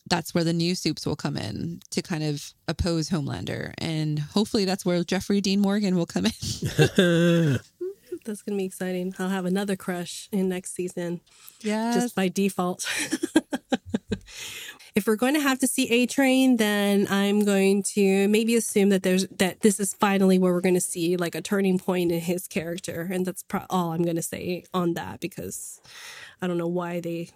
that's 0.10 0.34
where 0.34 0.44
the 0.44 0.54
new 0.54 0.76
supes 0.76 1.06
will 1.06 1.16
come 1.16 1.36
in 1.36 1.82
to 1.92 2.02
kind 2.02 2.24
of 2.24 2.54
oppose 2.68 3.10
Homelander. 3.10 3.74
And 3.78 4.20
hopefully 4.20 4.66
that's 4.66 4.86
where 4.86 5.04
Jeffrey 5.04 5.42
Dean 5.42 5.60
Morgan 5.60 5.96
will 5.96 6.06
come 6.06 6.26
in. 6.26 7.60
that's 8.26 8.42
going 8.42 8.58
to 8.58 8.62
be 8.62 8.66
exciting. 8.66 9.14
I'll 9.20 9.30
have 9.30 9.46
another 9.46 9.76
crush 9.76 10.28
in 10.32 10.50
next 10.50 10.74
season. 10.74 11.22
Yeah. 11.62 11.94
Just 11.94 12.16
by 12.16 12.28
default. 12.28 12.86
if 14.96 15.08
we're 15.08 15.16
going 15.16 15.36
to 15.36 15.40
have 15.40 15.60
to 15.60 15.68
see 15.68 15.90
A 15.90 16.06
Train, 16.06 16.58
then 16.58 17.08
I'm 17.10 17.46
going 17.46 17.84
to 17.94 18.28
maybe 18.28 18.56
assume 18.56 18.90
that 18.90 19.04
there's 19.04 19.28
that 19.28 19.62
this 19.62 19.80
is 19.80 19.94
finally 19.94 20.38
where 20.38 20.54
we're 20.54 20.62
going 20.62 20.76
to 20.76 20.82
see 20.82 21.18
like 21.18 21.36
a 21.36 21.42
turning 21.42 21.80
point 21.80 22.12
in 22.12 22.20
his 22.20 22.48
character, 22.48 23.08
and 23.12 23.26
that's 23.26 23.44
pro- 23.44 23.66
all 23.70 23.92
I'm 23.92 24.04
going 24.04 24.16
to 24.16 24.22
say 24.22 24.64
on 24.74 24.94
that 24.94 25.20
because 25.20 25.80
I 26.42 26.48
don't 26.48 26.58
know 26.58 26.68
why 26.68 27.00
they 27.00 27.30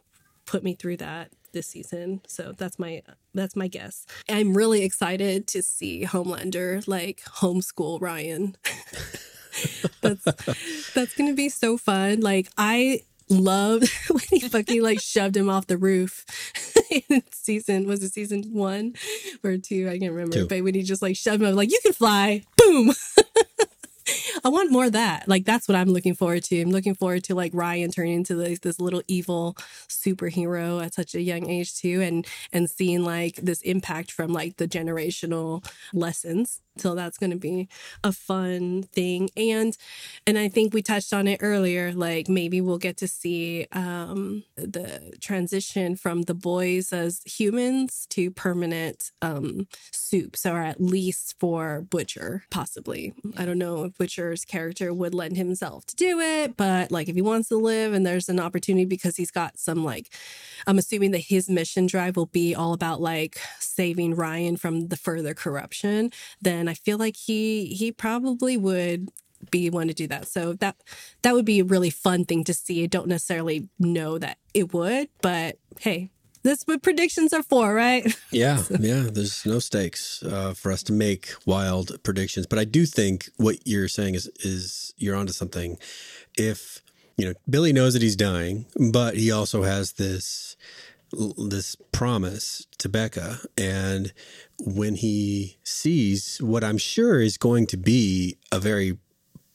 put 0.45 0.63
me 0.63 0.73
through 0.73 0.97
that 0.97 1.31
this 1.51 1.67
season. 1.67 2.21
So 2.27 2.53
that's 2.57 2.79
my 2.79 3.01
that's 3.33 3.55
my 3.55 3.67
guess. 3.67 4.05
I'm 4.29 4.55
really 4.55 4.83
excited 4.83 5.47
to 5.47 5.61
see 5.61 6.05
Homelander 6.05 6.87
like 6.87 7.21
homeschool 7.25 8.01
Ryan. 8.01 8.55
that's 10.01 10.23
that's 10.93 11.15
gonna 11.15 11.33
be 11.33 11.49
so 11.49 11.77
fun. 11.77 12.21
Like 12.21 12.49
I 12.57 13.01
loved 13.29 13.91
when 14.09 14.23
he 14.29 14.39
fucking 14.39 14.81
like 14.81 14.99
shoved 14.99 15.37
him 15.37 15.49
off 15.49 15.67
the 15.67 15.77
roof 15.77 16.25
in 17.09 17.21
season 17.31 17.87
was 17.87 18.03
it 18.03 18.13
season 18.13 18.43
one 18.51 18.93
or 19.43 19.57
two? 19.57 19.87
I 19.87 19.99
can't 19.99 20.11
remember. 20.11 20.37
Two. 20.37 20.47
But 20.47 20.63
when 20.63 20.75
he 20.75 20.83
just 20.83 21.01
like 21.01 21.15
shoved 21.15 21.41
him, 21.41 21.55
like 21.55 21.71
you 21.71 21.79
can 21.83 21.93
fly, 21.93 22.43
boom. 22.57 22.93
I 24.43 24.49
want 24.49 24.71
more 24.71 24.85
of 24.85 24.93
that. 24.93 25.27
Like 25.27 25.45
that's 25.45 25.67
what 25.67 25.75
I'm 25.75 25.89
looking 25.89 26.15
forward 26.15 26.43
to. 26.45 26.61
I'm 26.61 26.71
looking 26.71 26.95
forward 26.95 27.23
to 27.25 27.35
like 27.35 27.51
Ryan 27.53 27.91
turning 27.91 28.15
into 28.15 28.35
like 28.35 28.61
this 28.61 28.79
little 28.79 29.03
evil 29.07 29.55
superhero 29.87 30.83
at 30.83 30.93
such 30.93 31.15
a 31.15 31.21
young 31.21 31.49
age 31.49 31.75
too, 31.75 32.01
and 32.01 32.25
and 32.53 32.69
seeing 32.69 33.03
like 33.03 33.35
this 33.37 33.61
impact 33.61 34.11
from 34.11 34.33
like 34.33 34.57
the 34.57 34.67
generational 34.67 35.65
lessons. 35.93 36.61
So 36.79 36.95
that's 36.95 37.17
going 37.17 37.31
to 37.31 37.37
be 37.37 37.67
a 38.03 38.11
fun 38.11 38.83
thing, 38.83 39.29
and 39.35 39.77
and 40.25 40.37
I 40.37 40.47
think 40.47 40.73
we 40.73 40.81
touched 40.81 41.13
on 41.13 41.27
it 41.27 41.39
earlier. 41.41 41.91
Like 41.91 42.29
maybe 42.29 42.61
we'll 42.61 42.77
get 42.77 42.97
to 42.97 43.07
see 43.07 43.67
um, 43.71 44.43
the 44.55 45.13
transition 45.19 45.95
from 45.95 46.23
the 46.23 46.33
boys 46.33 46.93
as 46.93 47.21
humans 47.23 48.07
to 48.11 48.31
permanent 48.31 49.11
um, 49.21 49.67
supes, 49.91 50.45
or 50.45 50.61
at 50.61 50.81
least 50.81 51.35
for 51.39 51.81
Butcher, 51.81 52.43
possibly. 52.49 53.13
I 53.37 53.45
don't 53.45 53.57
know 53.57 53.83
if 53.83 53.97
Butcher's 53.97 54.45
character 54.45 54.93
would 54.93 55.13
lend 55.13 55.37
himself 55.37 55.85
to 55.87 55.95
do 55.95 56.19
it, 56.19 56.55
but 56.57 56.91
like 56.91 57.09
if 57.09 57.15
he 57.15 57.21
wants 57.21 57.49
to 57.49 57.57
live 57.57 57.93
and 57.93 58.05
there's 58.05 58.29
an 58.29 58.39
opportunity 58.39 58.85
because 58.85 59.17
he's 59.17 59.31
got 59.31 59.59
some 59.59 59.83
like, 59.83 60.13
I'm 60.65 60.77
assuming 60.77 61.11
that 61.11 61.19
his 61.19 61.49
mission 61.49 61.85
drive 61.85 62.15
will 62.15 62.27
be 62.27 62.55
all 62.55 62.73
about 62.73 63.01
like 63.01 63.39
saving 63.59 64.15
Ryan 64.15 64.57
from 64.57 64.87
the 64.87 64.97
further 64.97 65.33
corruption, 65.33 66.11
then 66.41 66.68
I 66.69 66.73
feel 66.73 66.97
like 66.97 67.15
he 67.15 67.65
he 67.67 67.91
probably 67.91 68.57
would 68.57 69.09
be 69.51 69.69
one 69.69 69.87
to 69.87 69.93
do 69.93 70.07
that. 70.07 70.27
So 70.27 70.53
that 70.53 70.75
that 71.21 71.33
would 71.33 71.45
be 71.45 71.59
a 71.59 71.65
really 71.65 71.89
fun 71.89 72.25
thing 72.25 72.43
to 72.45 72.53
see. 72.53 72.83
I 72.83 72.87
don't 72.87 73.07
necessarily 73.07 73.67
know 73.79 74.17
that 74.17 74.37
it 74.53 74.73
would, 74.73 75.09
but 75.21 75.57
hey, 75.79 76.11
that's 76.43 76.63
what 76.63 76.81
predictions 76.81 77.33
are 77.33 77.43
for, 77.43 77.73
right? 77.73 78.05
Yeah, 78.31 78.63
yeah. 78.79 79.07
There's 79.11 79.45
no 79.45 79.57
stakes 79.59 80.21
uh, 80.23 80.53
for 80.53 80.71
us 80.71 80.83
to 80.83 80.93
make 80.93 81.33
wild 81.45 82.01
predictions, 82.03 82.45
but 82.45 82.59
I 82.59 82.63
do 82.63 82.85
think 82.85 83.29
what 83.37 83.57
you're 83.65 83.87
saying 83.87 84.15
is 84.15 84.27
is 84.39 84.93
you're 84.97 85.15
onto 85.15 85.33
something. 85.33 85.77
If 86.37 86.81
you 87.17 87.25
know 87.25 87.33
Billy 87.49 87.73
knows 87.73 87.93
that 87.93 88.03
he's 88.03 88.15
dying, 88.15 88.67
but 88.91 89.15
he 89.15 89.31
also 89.31 89.63
has 89.63 89.93
this 89.93 90.55
this 91.11 91.75
promise 91.91 92.67
to 92.77 92.89
Becca, 92.89 93.39
and 93.57 94.13
when 94.59 94.95
he 94.95 95.57
sees 95.63 96.37
what 96.41 96.63
I'm 96.63 96.77
sure 96.77 97.21
is 97.21 97.37
going 97.37 97.67
to 97.67 97.77
be 97.77 98.37
a 98.51 98.59
very 98.59 98.97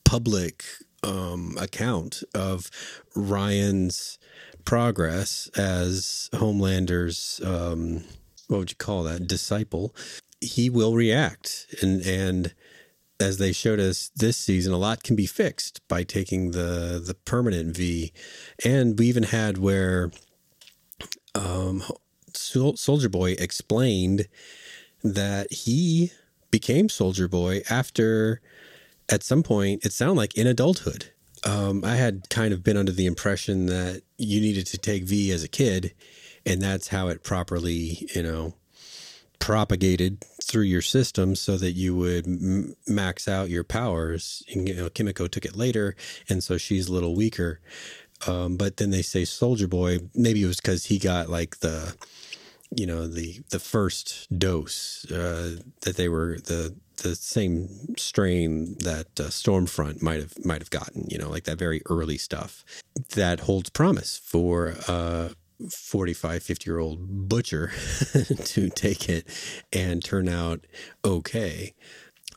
public 0.05 0.65
um, 1.03 1.57
account 1.61 2.23
of 2.35 2.71
Ryan's 3.15 4.19
progress 4.65 5.49
as 5.57 6.31
Homelander's 6.35 7.41
um, 7.45 8.05
what 8.49 8.59
would 8.59 8.71
you 8.71 8.77
call 8.77 9.03
that 9.05 9.27
disciple, 9.27 9.95
he 10.41 10.69
will 10.69 10.95
react. 10.95 11.67
And 11.83 12.03
and 12.03 12.55
as 13.21 13.39
they 13.39 13.53
showed 13.53 13.81
us 13.81 14.11
this 14.17 14.37
season, 14.37 14.73
a 14.73 14.79
lot 14.79 15.03
can 15.03 15.17
be 15.17 15.27
fixed 15.27 15.81
by 15.89 16.03
taking 16.03 16.51
the 16.51 17.03
the 17.05 17.15
permanent 17.25 17.77
V, 17.77 18.13
and 18.65 18.99
we 18.99 19.07
even 19.07 19.25
had 19.25 19.59
where 19.59 20.11
um, 21.35 21.83
Sol- 22.35 22.77
Soldier 22.77 23.09
Boy 23.09 23.33
explained 23.33 24.29
that 25.03 25.53
he 25.53 26.13
became 26.51 26.89
Soldier 26.89 27.29
Boy 27.29 27.63
after, 27.69 28.41
at 29.09 29.23
some 29.23 29.43
point, 29.43 29.85
it 29.85 29.93
sounded 29.93 30.17
like 30.17 30.37
in 30.37 30.47
adulthood. 30.47 31.11
Um, 31.45 31.85
I 31.85 31.97
had 31.97 32.31
kind 32.31 32.55
of 32.55 32.63
been 32.63 32.77
under 32.77 32.93
the 32.93 33.07
impression 33.07 33.67
that 33.67 34.03
you 34.17 34.41
needed 34.41 34.67
to 34.69 34.79
take 34.79 35.05
V 35.05 35.31
as 35.31 35.45
a 35.45 35.49
kid, 35.49 35.95
and 36.47 36.63
that's 36.63 36.89
how 36.89 37.09
it 37.09 37.23
properly, 37.23 38.09
you 38.15 38.23
know, 38.23 38.55
propagated 39.41 40.25
through 40.43 40.63
your 40.63 40.81
system 40.81 41.35
so 41.35 41.59
that 41.59 41.73
you 41.73 41.95
would 41.95 42.27
m- 42.27 42.77
max 42.87 43.29
out 43.29 43.51
your 43.51 43.65
powers. 43.65 44.43
And, 44.51 44.67
you 44.67 44.75
know, 44.75 44.89
Kimiko 44.89 45.27
took 45.27 45.45
it 45.45 45.57
later, 45.57 45.97
and 46.31 46.43
so 46.43 46.57
she's 46.57 46.89
a 46.89 46.93
little 46.93 47.15
weaker. 47.15 47.61
Um, 48.27 48.57
but 48.57 48.77
then 48.77 48.91
they 48.91 49.03
say 49.03 49.25
Soldier 49.25 49.69
Boy. 49.69 49.99
Maybe 50.15 50.43
it 50.43 50.47
was 50.47 50.61
because 50.61 50.87
he 50.87 50.99
got 50.99 51.29
like 51.29 51.59
the, 51.59 51.97
you 52.75 52.87
know, 52.87 53.07
the 53.07 53.41
the 53.51 53.59
first 53.59 54.27
dose 54.37 55.11
uh, 55.11 55.57
that 55.83 55.97
they 55.97 56.09
were 56.09 56.39
the 56.45 56.75
the 56.99 57.15
same 57.15 57.69
strain 57.97 58.77
that 58.79 59.07
uh, 59.19 59.25
Stormfront 59.25 60.01
might 60.01 60.21
have 60.21 60.45
might 60.45 60.63
have 60.63 60.71
gotten. 60.71 61.07
You 61.11 61.19
know, 61.19 61.29
like 61.29 61.45
that 61.45 61.59
very 61.59 61.83
early 61.87 62.19
stuff 62.19 62.65
that 63.15 63.41
holds 63.41 63.71
promise 63.71 64.19
for. 64.19 64.75
Uh, 64.89 65.31
45 65.71 66.43
50 66.43 66.69
year 66.69 66.79
old 66.79 67.29
butcher 67.29 67.71
to 68.45 68.69
take 68.71 69.09
it 69.09 69.25
and 69.73 70.05
turn 70.05 70.29
out 70.29 70.67
okay 71.05 71.75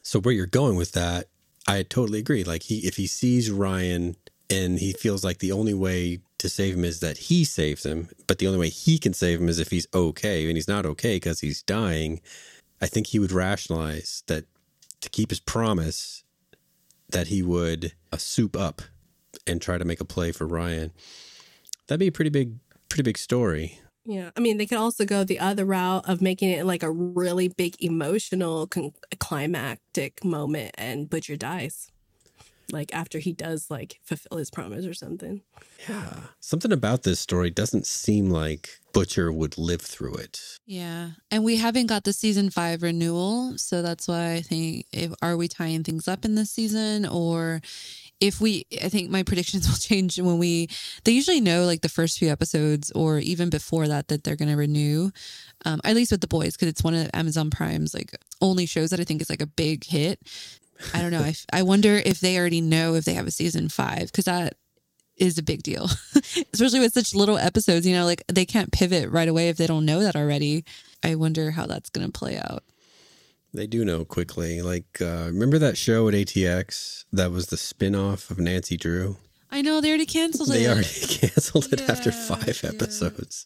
so 0.04 0.20
where 0.20 0.34
you're 0.34 0.46
going 0.46 0.76
with 0.76 0.92
that 0.92 1.28
i 1.68 1.82
totally 1.82 2.20
agree 2.20 2.44
like 2.44 2.64
he 2.64 2.78
if 2.86 2.96
he 2.96 3.08
sees 3.08 3.50
ryan 3.50 4.16
and 4.50 4.80
he 4.80 4.94
feels 4.94 5.24
like 5.24 5.40
the 5.40 5.52
only 5.52 5.74
way 5.74 6.20
to 6.38 6.50
save 6.50 6.76
him 6.76 6.86
is 6.86 7.00
that 7.00 7.18
he 7.18 7.44
saves 7.44 7.86
him 7.86 8.10
but 8.28 8.38
the 8.38 8.48
only 8.48 8.60
way 8.60 8.70
he 8.70 8.98
can 8.98 9.14
save 9.14 9.42
him 9.42 9.50
is 9.50 9.60
if 9.60 9.72
he's 9.72 9.88
okay 9.94 10.46
and 10.46 10.56
he's 10.56 10.68
not 10.68 10.86
okay 10.86 11.16
because 11.16 11.42
he's 11.42 11.62
dying 11.64 12.22
i 12.82 12.86
think 12.86 13.08
he 13.08 13.20
would 13.20 13.32
rationalize 13.32 14.24
that 14.28 14.46
to 15.02 15.10
keep 15.10 15.30
his 15.30 15.40
promise 15.40 16.24
that 17.10 17.28
he 17.28 17.42
would 17.42 17.94
uh, 18.12 18.18
soup 18.18 18.56
up 18.56 18.82
and 19.46 19.62
try 19.62 19.78
to 19.78 19.86
make 19.86 20.02
a 20.02 20.06
play 20.06 20.32
for 20.32 20.48
ryan 20.48 20.92
that'd 21.88 22.00
be 22.00 22.08
a 22.08 22.12
pretty 22.12 22.30
big 22.30 22.56
pretty 22.90 23.04
big 23.04 23.18
story 23.18 23.80
Yeah. 24.10 24.30
I 24.38 24.40
mean, 24.40 24.56
they 24.58 24.66
could 24.66 24.78
also 24.78 25.04
go 25.04 25.26
the 25.26 25.38
other 25.38 25.66
route 25.66 26.08
of 26.08 26.22
making 26.22 26.50
it 26.52 26.66
like 26.66 26.82
a 26.82 26.90
really 26.90 27.50
big 27.50 27.76
emotional 27.82 28.66
con- 28.66 28.94
climactic 29.20 30.24
moment 30.24 30.72
and 30.78 31.10
Butcher 31.10 31.36
dies. 31.36 31.92
Like 32.72 32.94
after 32.94 33.20
he 33.20 33.32
does 33.32 33.70
like 33.70 34.00
fulfill 34.04 34.38
his 34.38 34.52
promise 34.52 34.86
or 34.86 34.94
something. 34.94 35.42
Yeah. 35.88 36.14
Something 36.40 36.72
about 36.72 37.04
this 37.04 37.20
story 37.20 37.50
doesn't 37.50 37.88
seem 37.88 38.30
like 38.30 38.80
Butcher 38.94 39.32
would 39.32 39.58
live 39.58 39.82
through 39.82 40.16
it. 40.16 40.42
Yeah. 40.66 41.12
And 41.32 41.44
we 41.44 41.58
haven't 41.58 41.88
got 41.88 42.04
the 42.04 42.14
season 42.14 42.50
five 42.50 42.84
renewal. 42.84 43.58
So 43.58 43.82
that's 43.82 44.08
why 44.08 44.34
I 44.34 44.42
think 44.42 44.86
if 44.92 45.14
are 45.22 45.38
we 45.38 45.48
tying 45.48 45.84
things 45.84 46.08
up 46.08 46.26
in 46.26 46.36
this 46.36 46.52
season 46.52 47.06
or 47.06 47.62
if 48.20 48.42
we 48.42 48.66
I 48.82 48.90
think 48.90 49.10
my 49.10 49.24
predictions 49.30 49.68
will 49.68 49.78
change 49.78 50.20
when 50.20 50.38
we 50.38 50.70
they 51.04 51.12
usually 51.12 51.42
know 51.42 51.66
like 51.66 51.82
the 51.82 51.90
first 51.90 52.18
few 52.18 52.30
episodes 52.30 52.92
or 52.92 53.20
even 53.20 53.50
before 53.50 53.88
that 53.88 54.08
that 54.08 54.24
they're 54.24 54.36
gonna 54.36 54.58
renew. 54.58 55.12
Um, 55.66 55.82
at 55.84 55.96
least 55.96 56.12
with 56.12 56.22
the 56.22 56.28
boys, 56.28 56.56
because 56.56 56.68
it's 56.68 56.84
one 56.84 56.94
of 56.94 57.10
Amazon 57.14 57.50
Prime's 57.50 57.94
like 57.94 58.16
only 58.42 58.66
shows 58.66 58.92
that 58.92 59.00
I 59.00 59.04
think 59.04 59.22
is 59.22 59.30
like 59.30 59.42
a 59.42 59.48
big 59.48 59.86
hit. 59.86 60.20
I 60.94 61.02
don't 61.02 61.12
know. 61.12 61.22
I, 61.22 61.36
I 61.52 61.64
wonder 61.64 61.96
if 61.96 62.20
they 62.20 62.38
already 62.38 62.62
know 62.62 62.96
if 62.96 63.06
they 63.06 63.14
have 63.14 63.28
a 63.28 63.32
season 63.32 63.70
five 63.70 64.08
because 64.08 64.26
that 64.26 64.56
is 65.18 65.38
a 65.38 65.44
big 65.44 65.64
deal, 65.64 65.90
especially 66.54 66.80
with 66.80 66.94
such 66.94 67.16
little 67.16 67.38
episodes. 67.38 67.86
You 67.86 67.96
know, 67.96 68.06
like 68.06 68.24
they 68.28 68.46
can't 68.46 68.72
pivot 68.72 69.10
right 69.10 69.28
away 69.28 69.50
if 69.50 69.58
they 69.58 69.68
don't 69.68 69.86
know 69.86 70.02
that 70.02 70.16
already. 70.16 70.64
I 71.04 71.16
wonder 71.16 71.52
how 71.52 71.66
that's 71.68 71.90
going 71.90 72.08
to 72.08 72.18
play 72.18 72.38
out. 72.38 72.64
They 73.54 73.68
do 73.68 73.86
know 73.86 74.06
quickly. 74.06 74.62
Like, 74.62 75.02
uh, 75.02 75.26
remember 75.28 75.58
that 75.58 75.78
show 75.78 76.08
at 76.08 76.14
ATX 76.14 77.06
that 77.12 77.32
was 77.32 77.48
the 77.48 77.58
spin 77.58 77.96
off 77.96 78.30
of 78.30 78.40
Nancy 78.40 78.78
Drew? 78.78 79.18
I 79.50 79.62
know 79.62 79.80
they 79.82 79.90
already 79.90 80.06
canceled 80.06 80.50
They 80.50 80.58
it. 80.58 80.60
They 80.60 80.68
already 80.70 80.88
canceled 81.08 81.72
it 81.72 81.90
after 81.90 82.10
Yeah, 82.10 82.16
five 82.28 82.60
yeah. 82.64 82.70
episodes. 82.70 83.46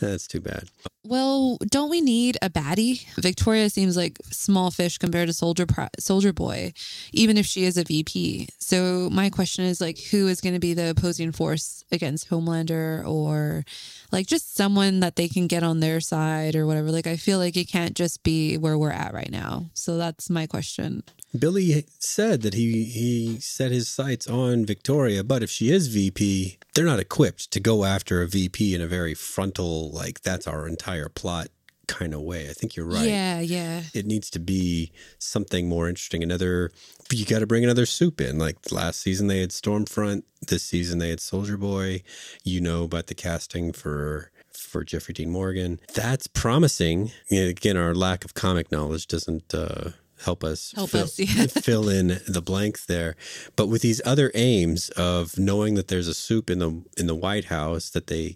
That's 0.00 0.26
too 0.26 0.40
bad. 0.40 0.68
Well, 1.06 1.58
don't 1.70 1.90
we 1.90 2.00
need 2.00 2.38
a 2.40 2.48
baddie? 2.48 3.04
Victoria 3.20 3.68
seems 3.68 3.94
like 3.94 4.16
small 4.30 4.70
fish 4.70 4.96
compared 4.96 5.28
to 5.28 5.34
Soldier 5.34 5.66
Pro- 5.66 5.88
Soldier 5.98 6.32
Boy, 6.32 6.72
even 7.12 7.36
if 7.36 7.44
she 7.44 7.64
is 7.64 7.76
a 7.76 7.84
VP. 7.84 8.48
So 8.58 9.10
my 9.12 9.28
question 9.28 9.66
is 9.66 9.82
like, 9.82 9.98
who 9.98 10.28
is 10.28 10.40
going 10.40 10.54
to 10.54 10.60
be 10.60 10.72
the 10.72 10.88
opposing 10.90 11.30
force 11.32 11.84
against 11.92 12.30
Homelander, 12.30 13.06
or 13.06 13.64
like 14.10 14.26
just 14.26 14.56
someone 14.56 15.00
that 15.00 15.16
they 15.16 15.28
can 15.28 15.46
get 15.46 15.62
on 15.62 15.80
their 15.80 16.00
side 16.00 16.56
or 16.56 16.64
whatever? 16.66 16.90
Like, 16.90 17.06
I 17.06 17.16
feel 17.18 17.36
like 17.38 17.58
it 17.58 17.68
can't 17.68 17.94
just 17.94 18.22
be 18.22 18.56
where 18.56 18.78
we're 18.78 18.90
at 18.90 19.12
right 19.12 19.30
now. 19.30 19.66
So 19.74 19.98
that's 19.98 20.30
my 20.30 20.46
question. 20.46 21.02
Billy 21.36 21.84
said 21.98 22.42
that 22.42 22.54
he 22.54 22.84
he 22.84 23.40
set 23.40 23.72
his 23.72 23.88
sights 23.88 24.26
on 24.28 24.64
Victoria, 24.64 25.24
but 25.24 25.42
if 25.42 25.50
she 25.50 25.70
is 25.70 25.88
VP, 25.88 26.58
they're 26.74 26.84
not 26.84 27.00
equipped 27.00 27.50
to 27.52 27.60
go 27.60 27.84
after 27.84 28.22
a 28.22 28.28
VP 28.28 28.74
in 28.74 28.80
a 28.80 28.86
very 28.86 29.14
frontal 29.14 29.90
like 29.90 30.22
that's 30.22 30.46
our 30.46 30.68
entire 30.68 31.08
plot 31.08 31.48
kind 31.86 32.14
of 32.14 32.22
way. 32.22 32.48
I 32.48 32.52
think 32.52 32.76
you're 32.76 32.86
right. 32.86 33.06
Yeah, 33.06 33.40
yeah. 33.40 33.82
It 33.92 34.06
needs 34.06 34.30
to 34.30 34.38
be 34.38 34.92
something 35.18 35.68
more 35.68 35.88
interesting. 35.88 36.22
Another, 36.22 36.70
you 37.10 37.24
got 37.24 37.40
to 37.40 37.46
bring 37.46 37.64
another 37.64 37.86
supe 37.86 38.20
in. 38.20 38.38
Like 38.38 38.56
last 38.72 39.00
season, 39.00 39.26
they 39.26 39.40
had 39.40 39.50
Stormfront. 39.50 40.22
This 40.46 40.62
season, 40.62 40.98
they 40.98 41.10
had 41.10 41.20
Soldier 41.20 41.56
Boy. 41.56 42.02
You 42.42 42.60
know 42.60 42.84
about 42.84 43.06
the 43.06 43.14
casting 43.14 43.72
for 43.72 44.30
for 44.52 44.84
Jeffrey 44.84 45.14
Dean 45.14 45.30
Morgan. 45.30 45.80
That's 45.94 46.26
promising. 46.26 47.12
Again, 47.30 47.76
our 47.76 47.94
lack 47.94 48.24
of 48.24 48.34
comic 48.34 48.70
knowledge 48.70 49.06
doesn't 49.06 49.54
uh, 49.54 49.90
help 50.22 50.44
us 50.44 50.72
Help 50.74 50.90
fill, 50.90 51.04
us, 51.04 51.18
yeah. 51.18 51.46
fill 51.46 51.88
in 51.88 52.20
the 52.26 52.42
blanks 52.42 52.84
there. 52.86 53.16
But 53.56 53.66
with 53.68 53.82
these 53.82 54.00
other 54.04 54.30
aims 54.34 54.90
of 54.90 55.38
knowing 55.38 55.74
that 55.74 55.88
there's 55.88 56.08
a 56.08 56.14
supe 56.14 56.50
in 56.50 56.58
the 56.58 56.82
in 56.96 57.06
the 57.06 57.14
White 57.14 57.46
House 57.46 57.90
that 57.90 58.06
they 58.06 58.34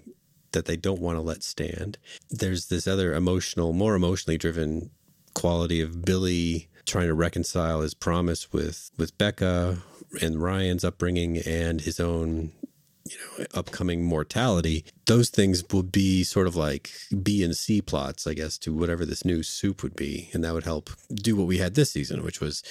that 0.53 0.65
they 0.65 0.77
don't 0.77 1.01
want 1.01 1.17
to 1.17 1.23
let 1.23 1.43
stand, 1.43 1.99
there's 2.31 2.67
this 2.67 2.87
other 2.87 3.15
emotional, 3.15 3.73
more 3.73 3.95
emotionally 3.95 4.39
driven 4.39 4.91
quality 5.35 5.81
of 5.81 6.05
Billy 6.05 6.69
trying 6.87 7.07
to 7.07 7.15
reconcile 7.15 7.83
his 7.83 7.95
promise 7.95 8.53
with 8.53 8.91
with 8.97 9.17
Becca 9.19 9.79
and 10.23 10.43
Ryan's 10.43 10.85
upbringing 10.85 11.37
and 11.39 11.83
his 11.83 12.01
own 12.01 12.53
you 13.11 13.17
know 13.39 13.47
upcoming 13.55 14.03
mortality 14.05 14.85
those 15.07 15.31
things 15.31 15.65
would 15.73 15.91
be 15.91 16.23
sort 16.23 16.47
of 16.47 16.55
like 16.55 16.91
b 17.23 17.43
and 17.43 17.57
c 17.57 17.81
plots 17.81 18.27
i 18.27 18.35
guess 18.35 18.59
to 18.59 18.73
whatever 18.75 19.05
this 19.05 19.25
new 19.25 19.43
supe 19.43 19.83
would 19.83 19.97
be. 19.97 20.31
And 20.33 20.45
that 20.45 20.53
would 20.55 20.65
help 20.65 20.91
do 21.13 21.35
what 21.37 21.47
we 21.47 21.59
had 21.59 21.75
this 21.75 21.91
season 21.93 22.23
which 22.23 22.41
was 22.41 22.63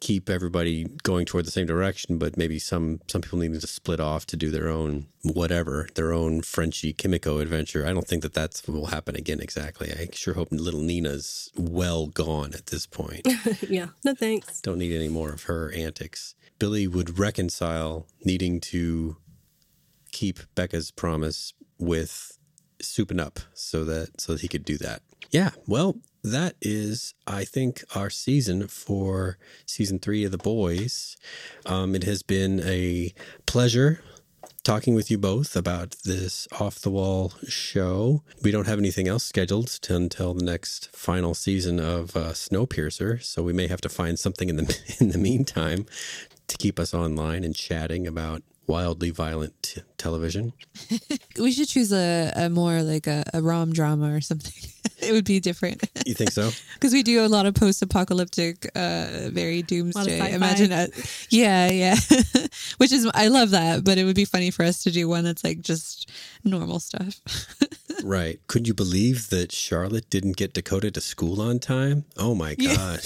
keep 0.00 0.28
everybody 0.28 0.84
going 1.02 1.24
toward 1.26 1.46
the 1.46 1.50
same 1.50 1.66
direction 1.66 2.18
but 2.18 2.36
maybe 2.36 2.58
some 2.58 3.00
some 3.08 3.22
people 3.22 3.38
needed 3.38 3.60
to 3.60 3.66
split 3.66 4.00
off 4.00 4.26
to 4.26 4.36
do 4.36 4.50
their 4.50 4.68
own 4.68 5.06
whatever 5.22 5.88
their 5.94 6.12
own 6.12 6.42
frenchy 6.42 6.92
kimiko 6.92 7.38
adventure. 7.38 7.86
I 7.86 7.92
don't 7.92 8.06
think 8.06 8.22
that 8.22 8.34
that's 8.34 8.66
what 8.66 8.74
will 8.76 8.86
happen 8.86 9.16
again 9.16 9.40
exactly. 9.40 9.90
I 9.92 10.08
sure 10.12 10.34
hope 10.34 10.48
little 10.50 10.80
nina's 10.80 11.50
well 11.56 12.06
gone 12.08 12.52
at 12.54 12.66
this 12.66 12.86
point. 12.86 13.26
Yeah, 13.68 13.88
no 14.04 14.14
thanks. 14.14 14.60
don't 14.60 14.78
need 14.78 14.94
any 14.94 15.08
more 15.08 15.30
of 15.32 15.44
her 15.44 15.72
antics. 15.72 16.34
Billy 16.58 16.86
would 16.86 17.18
reconcile 17.18 18.06
needing 18.24 18.60
to 18.60 19.16
keep 20.14 20.38
Becca's 20.54 20.90
promise 20.90 21.52
with 21.78 22.38
souping 22.82 23.20
up 23.20 23.40
so 23.52 23.84
that 23.84 24.20
so 24.20 24.32
that 24.32 24.40
he 24.40 24.48
could 24.48 24.64
do 24.64 24.78
that. 24.78 25.02
Yeah, 25.30 25.50
well, 25.66 25.96
that 26.22 26.54
is 26.62 27.14
I 27.26 27.44
think 27.44 27.84
our 27.94 28.08
season 28.08 28.68
for 28.68 29.36
season 29.66 29.98
3 29.98 30.24
of 30.24 30.32
The 30.32 30.38
Boys. 30.38 31.16
Um 31.66 31.94
it 31.94 32.04
has 32.04 32.22
been 32.22 32.60
a 32.64 33.12
pleasure 33.46 34.00
talking 34.62 34.94
with 34.94 35.10
you 35.10 35.18
both 35.18 35.54
about 35.56 35.94
this 36.04 36.48
off 36.58 36.80
the 36.80 36.90
wall 36.90 37.34
show. 37.46 38.22
We 38.42 38.50
don't 38.50 38.66
have 38.66 38.78
anything 38.78 39.06
else 39.06 39.24
scheduled 39.24 39.78
until 39.90 40.32
the 40.32 40.44
next 40.44 40.94
final 40.96 41.34
season 41.34 41.78
of 41.78 42.16
uh, 42.16 42.32
Snowpiercer, 42.32 43.22
so 43.22 43.42
we 43.42 43.52
may 43.52 43.66
have 43.66 43.82
to 43.82 43.90
find 43.90 44.18
something 44.18 44.48
in 44.48 44.56
the 44.56 44.78
in 45.00 45.10
the 45.10 45.18
meantime 45.18 45.84
to 46.46 46.56
keep 46.56 46.78
us 46.78 46.94
online 46.94 47.44
and 47.44 47.54
chatting 47.54 48.06
about 48.06 48.42
wildly 48.66 49.10
violent 49.10 49.54
t- 49.62 49.82
television. 49.98 50.52
We 51.38 51.50
should 51.50 51.68
choose 51.68 51.92
a, 51.92 52.32
a 52.36 52.48
more 52.48 52.82
like 52.82 53.08
a, 53.08 53.24
a 53.34 53.42
rom 53.42 53.72
drama 53.72 54.14
or 54.14 54.20
something. 54.20 54.52
it 55.00 55.10
would 55.12 55.24
be 55.24 55.40
different 55.40 55.82
You 56.06 56.14
think 56.14 56.30
so? 56.30 56.50
because 56.74 56.92
we 56.92 57.02
do 57.02 57.24
a 57.24 57.28
lot 57.28 57.44
of 57.46 57.54
post-apocalyptic, 57.54 58.70
uh, 58.76 59.30
very 59.32 59.62
doomsday. 59.62 60.18
sci-fi. 60.20 60.28
Imagine 60.28 60.70
that. 60.70 60.90
Yeah, 61.30 61.70
yeah. 61.70 61.96
Which 62.78 62.92
is 62.92 63.10
I 63.14 63.28
love 63.28 63.50
that, 63.50 63.82
but 63.82 63.98
it 63.98 64.04
would 64.04 64.14
be 64.14 64.24
funny 64.24 64.52
for 64.52 64.64
us 64.64 64.84
to 64.84 64.92
do 64.92 65.08
one 65.08 65.24
that's 65.24 65.42
like 65.42 65.60
just 65.60 66.10
normal 66.44 66.78
stuff. 66.78 67.20
right. 68.04 68.38
Could 68.46 68.68
you 68.68 68.74
believe 68.74 69.30
that 69.30 69.50
Charlotte 69.50 70.08
didn't 70.08 70.36
get 70.36 70.54
Dakota 70.54 70.90
to 70.92 71.00
school 71.00 71.40
on 71.42 71.58
time? 71.58 72.04
Oh 72.16 72.34
my 72.36 72.54
god. 72.54 73.00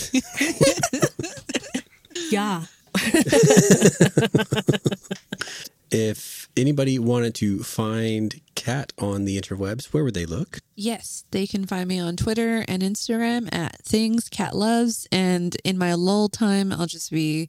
Yeah. 2.31 2.65
if 5.91 6.49
anybody 6.57 6.99
wanted 6.99 7.35
to 7.37 7.63
find 7.63 8.41
Kat 8.55 8.93
on 8.99 9.25
the 9.25 9.41
interwebs, 9.41 9.87
where 9.87 10.05
would 10.05 10.15
they 10.15 10.27
look? 10.27 10.59
Yes, 10.75 11.25
they 11.31 11.47
can 11.47 11.67
find 11.67 11.89
me 11.89 11.99
on 11.99 12.17
Twitter 12.17 12.65
and 12.69 12.83
Instagram 12.83 13.53
at 13.55 13.83
things 13.83 14.29
cat 14.29 14.55
loves. 14.55 15.07
And 15.13 15.57
in 15.65 15.79
my 15.79 15.95
lull 15.95 16.29
time, 16.29 16.73
I'll 16.73 16.87
just 16.87 17.11
be, 17.11 17.49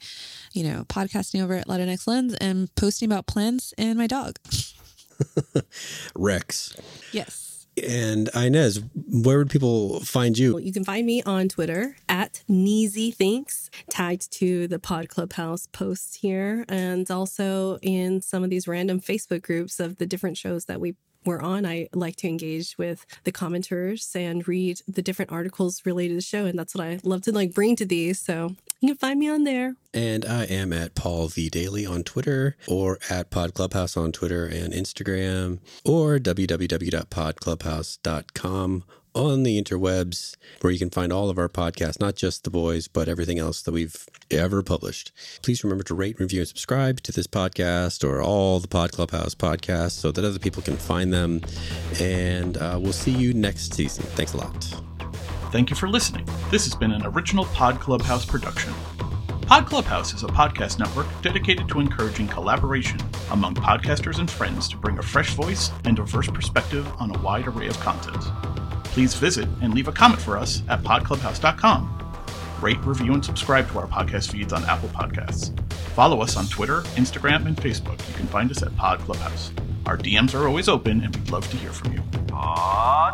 you 0.54 0.64
know, 0.64 0.86
podcasting 0.86 1.44
over 1.44 1.56
at 1.56 1.68
Latinx 1.68 2.08
Lens 2.08 2.34
and 2.36 2.74
posting 2.76 3.12
about 3.12 3.28
plants 3.28 3.74
and 3.78 3.98
my 3.98 4.08
dog. 4.08 4.38
Rex. 6.16 6.76
Yes. 7.12 7.49
And 7.84 8.30
Inez, 8.36 8.82
where 8.94 9.38
would 9.38 9.50
people 9.50 10.00
find 10.02 10.38
you? 10.38 10.60
You 10.60 10.74
can 10.74 10.84
find 10.84 11.06
me 11.06 11.24
on 11.24 11.50
Twitter 11.50 11.96
at 12.08 12.44
Neezy 12.50 13.14
Thinks, 13.14 13.70
tagged 13.90 14.32
to 14.34 14.68
the 14.68 14.80
Pod 14.80 15.10
Clubhouse 15.10 15.68
posts 15.68 16.16
here, 16.16 16.66
and 16.68 17.10
also 17.10 17.78
in 17.82 18.22
some 18.22 18.44
of 18.44 18.50
these 18.50 18.68
random 18.68 19.00
Facebook 19.00 19.42
groups 19.42 19.80
of 19.80 19.98
the 19.98 20.06
different 20.06 20.38
shows 20.38 20.66
that 20.66 20.80
we 20.80 20.96
were 21.26 21.42
on. 21.42 21.66
I 21.66 21.90
like 21.94 22.16
to 22.18 22.28
engage 22.28 22.78
with 22.78 23.06
the 23.24 23.32
commenters 23.32 24.16
and 24.16 24.48
read 24.48 24.82
the 24.88 25.02
different 25.02 25.32
articles 25.32 25.84
related 25.86 26.12
to 26.12 26.18
the 26.18 26.22
show, 26.22 26.46
and 26.46 26.58
that's 26.58 26.76
what 26.76 26.86
I 26.86 27.00
love 27.04 27.24
to 27.24 27.32
like 27.32 27.54
bring 27.54 27.76
to 27.78 27.86
these. 27.86 28.20
So 28.20 28.56
you 28.80 28.90
can 28.90 28.98
find 28.98 29.20
me 29.20 29.30
on 29.30 29.44
there. 29.44 29.76
And 29.94 30.26
I 30.26 30.44
am 30.46 30.72
at 30.72 30.96
Paul 30.96 31.28
V 31.28 31.50
Daily 31.50 31.86
on 31.86 32.04
Twitter 32.04 32.56
or 32.68 33.00
at 33.10 33.32
Pod 33.32 33.54
Clubhouse 33.54 33.98
on 33.98 34.12
Twitter 34.12 34.46
and 34.46 34.74
Instagram 34.74 35.60
or 35.84 36.20
www.podclubhouse.com 36.20 38.84
on 39.16 39.44
the 39.44 39.62
interwebs 39.62 40.36
where 40.62 40.72
you 40.72 40.80
can 40.80 40.90
find 40.90 41.12
all 41.12 41.30
of 41.30 41.38
our 41.38 41.50
podcasts, 41.50 42.00
not 42.00 42.16
just 42.16 42.44
the 42.44 42.50
boys, 42.50 42.88
but 42.88 43.10
everything 43.10 43.40
else 43.40 43.62
that 43.62 43.72
we've 43.72 44.08
ever 44.32 44.62
published. 44.62 45.12
Please 45.42 45.64
remember 45.64 45.84
to 45.86 45.94
rate, 45.94 46.20
review, 46.20 46.42
and 46.42 46.48
subscribe 46.48 47.02
to 47.02 47.12
this 47.12 47.28
podcast 47.28 48.08
or 48.08 48.22
all 48.22 48.60
the 48.60 48.68
Pod 48.68 48.92
Clubhouse 48.92 49.36
podcasts 49.36 49.92
so 49.92 50.12
that 50.12 50.24
other 50.24 50.40
people 50.40 50.62
can 50.62 50.78
find 50.78 51.14
them. 51.14 51.42
And 52.00 52.58
uh, 52.58 52.80
we'll 52.82 52.94
see 52.94 53.12
you 53.12 53.34
next 53.34 53.74
season. 53.74 54.04
Thanks 54.04 54.34
a 54.34 54.38
lot. 54.38 54.82
Thank 55.52 55.70
you 55.70 55.76
for 55.76 55.90
listening. 55.90 56.28
This 56.52 56.66
has 56.66 56.76
been 56.76 56.92
an 56.92 57.06
original 57.06 57.46
Pod 57.46 57.80
Clubhouse 57.80 58.26
production. 58.26 58.74
Pod 59.50 59.66
Clubhouse 59.66 60.14
is 60.14 60.22
a 60.22 60.28
podcast 60.28 60.78
network 60.78 61.08
dedicated 61.24 61.68
to 61.70 61.80
encouraging 61.80 62.28
collaboration 62.28 63.00
among 63.32 63.56
podcasters 63.56 64.20
and 64.20 64.30
friends 64.30 64.68
to 64.70 64.78
bring 64.78 65.00
a 65.00 65.02
fresh 65.02 65.34
voice 65.34 65.72
and 65.86 65.96
diverse 65.96 66.28
perspective 66.28 66.88
on 67.00 67.16
a 67.16 67.20
wide 67.24 67.48
array 67.48 67.66
of 67.66 67.80
content. 67.80 68.24
Please 69.00 69.16
visit 69.16 69.48
and 69.62 69.74
leave 69.74 69.88
a 69.88 69.94
comment 69.94 70.22
for 70.22 70.38
us 70.38 70.62
at 70.68 70.84
podclubhouse.com. 70.84 72.14
Rate, 72.60 72.84
review, 72.84 73.14
and 73.14 73.24
subscribe 73.24 73.72
to 73.72 73.80
our 73.80 73.88
podcast 73.88 74.30
feeds 74.30 74.52
on 74.52 74.66
Apple 74.66 74.90
Podcasts. 74.90 75.58
Follow 75.96 76.20
us 76.20 76.36
on 76.36 76.48
Twitter, 76.48 76.82
Instagram, 76.98 77.46
and 77.46 77.56
Facebook. 77.56 78.06
You 78.10 78.14
can 78.16 78.28
find 78.28 78.52
us 78.52 78.62
at 78.62 78.76
Pod 78.76 79.00
Clubhouse. 79.00 79.54
Our 79.86 79.98
DMs 79.98 80.38
are 80.38 80.50
always 80.50 80.68
open, 80.68 81.02
and 81.02 81.16
we'd 81.16 81.32
love 81.32 81.50
to 81.50 81.56
hear 81.56 81.72
from 81.72 81.94
you. 81.94 82.02
Pod 82.28 83.14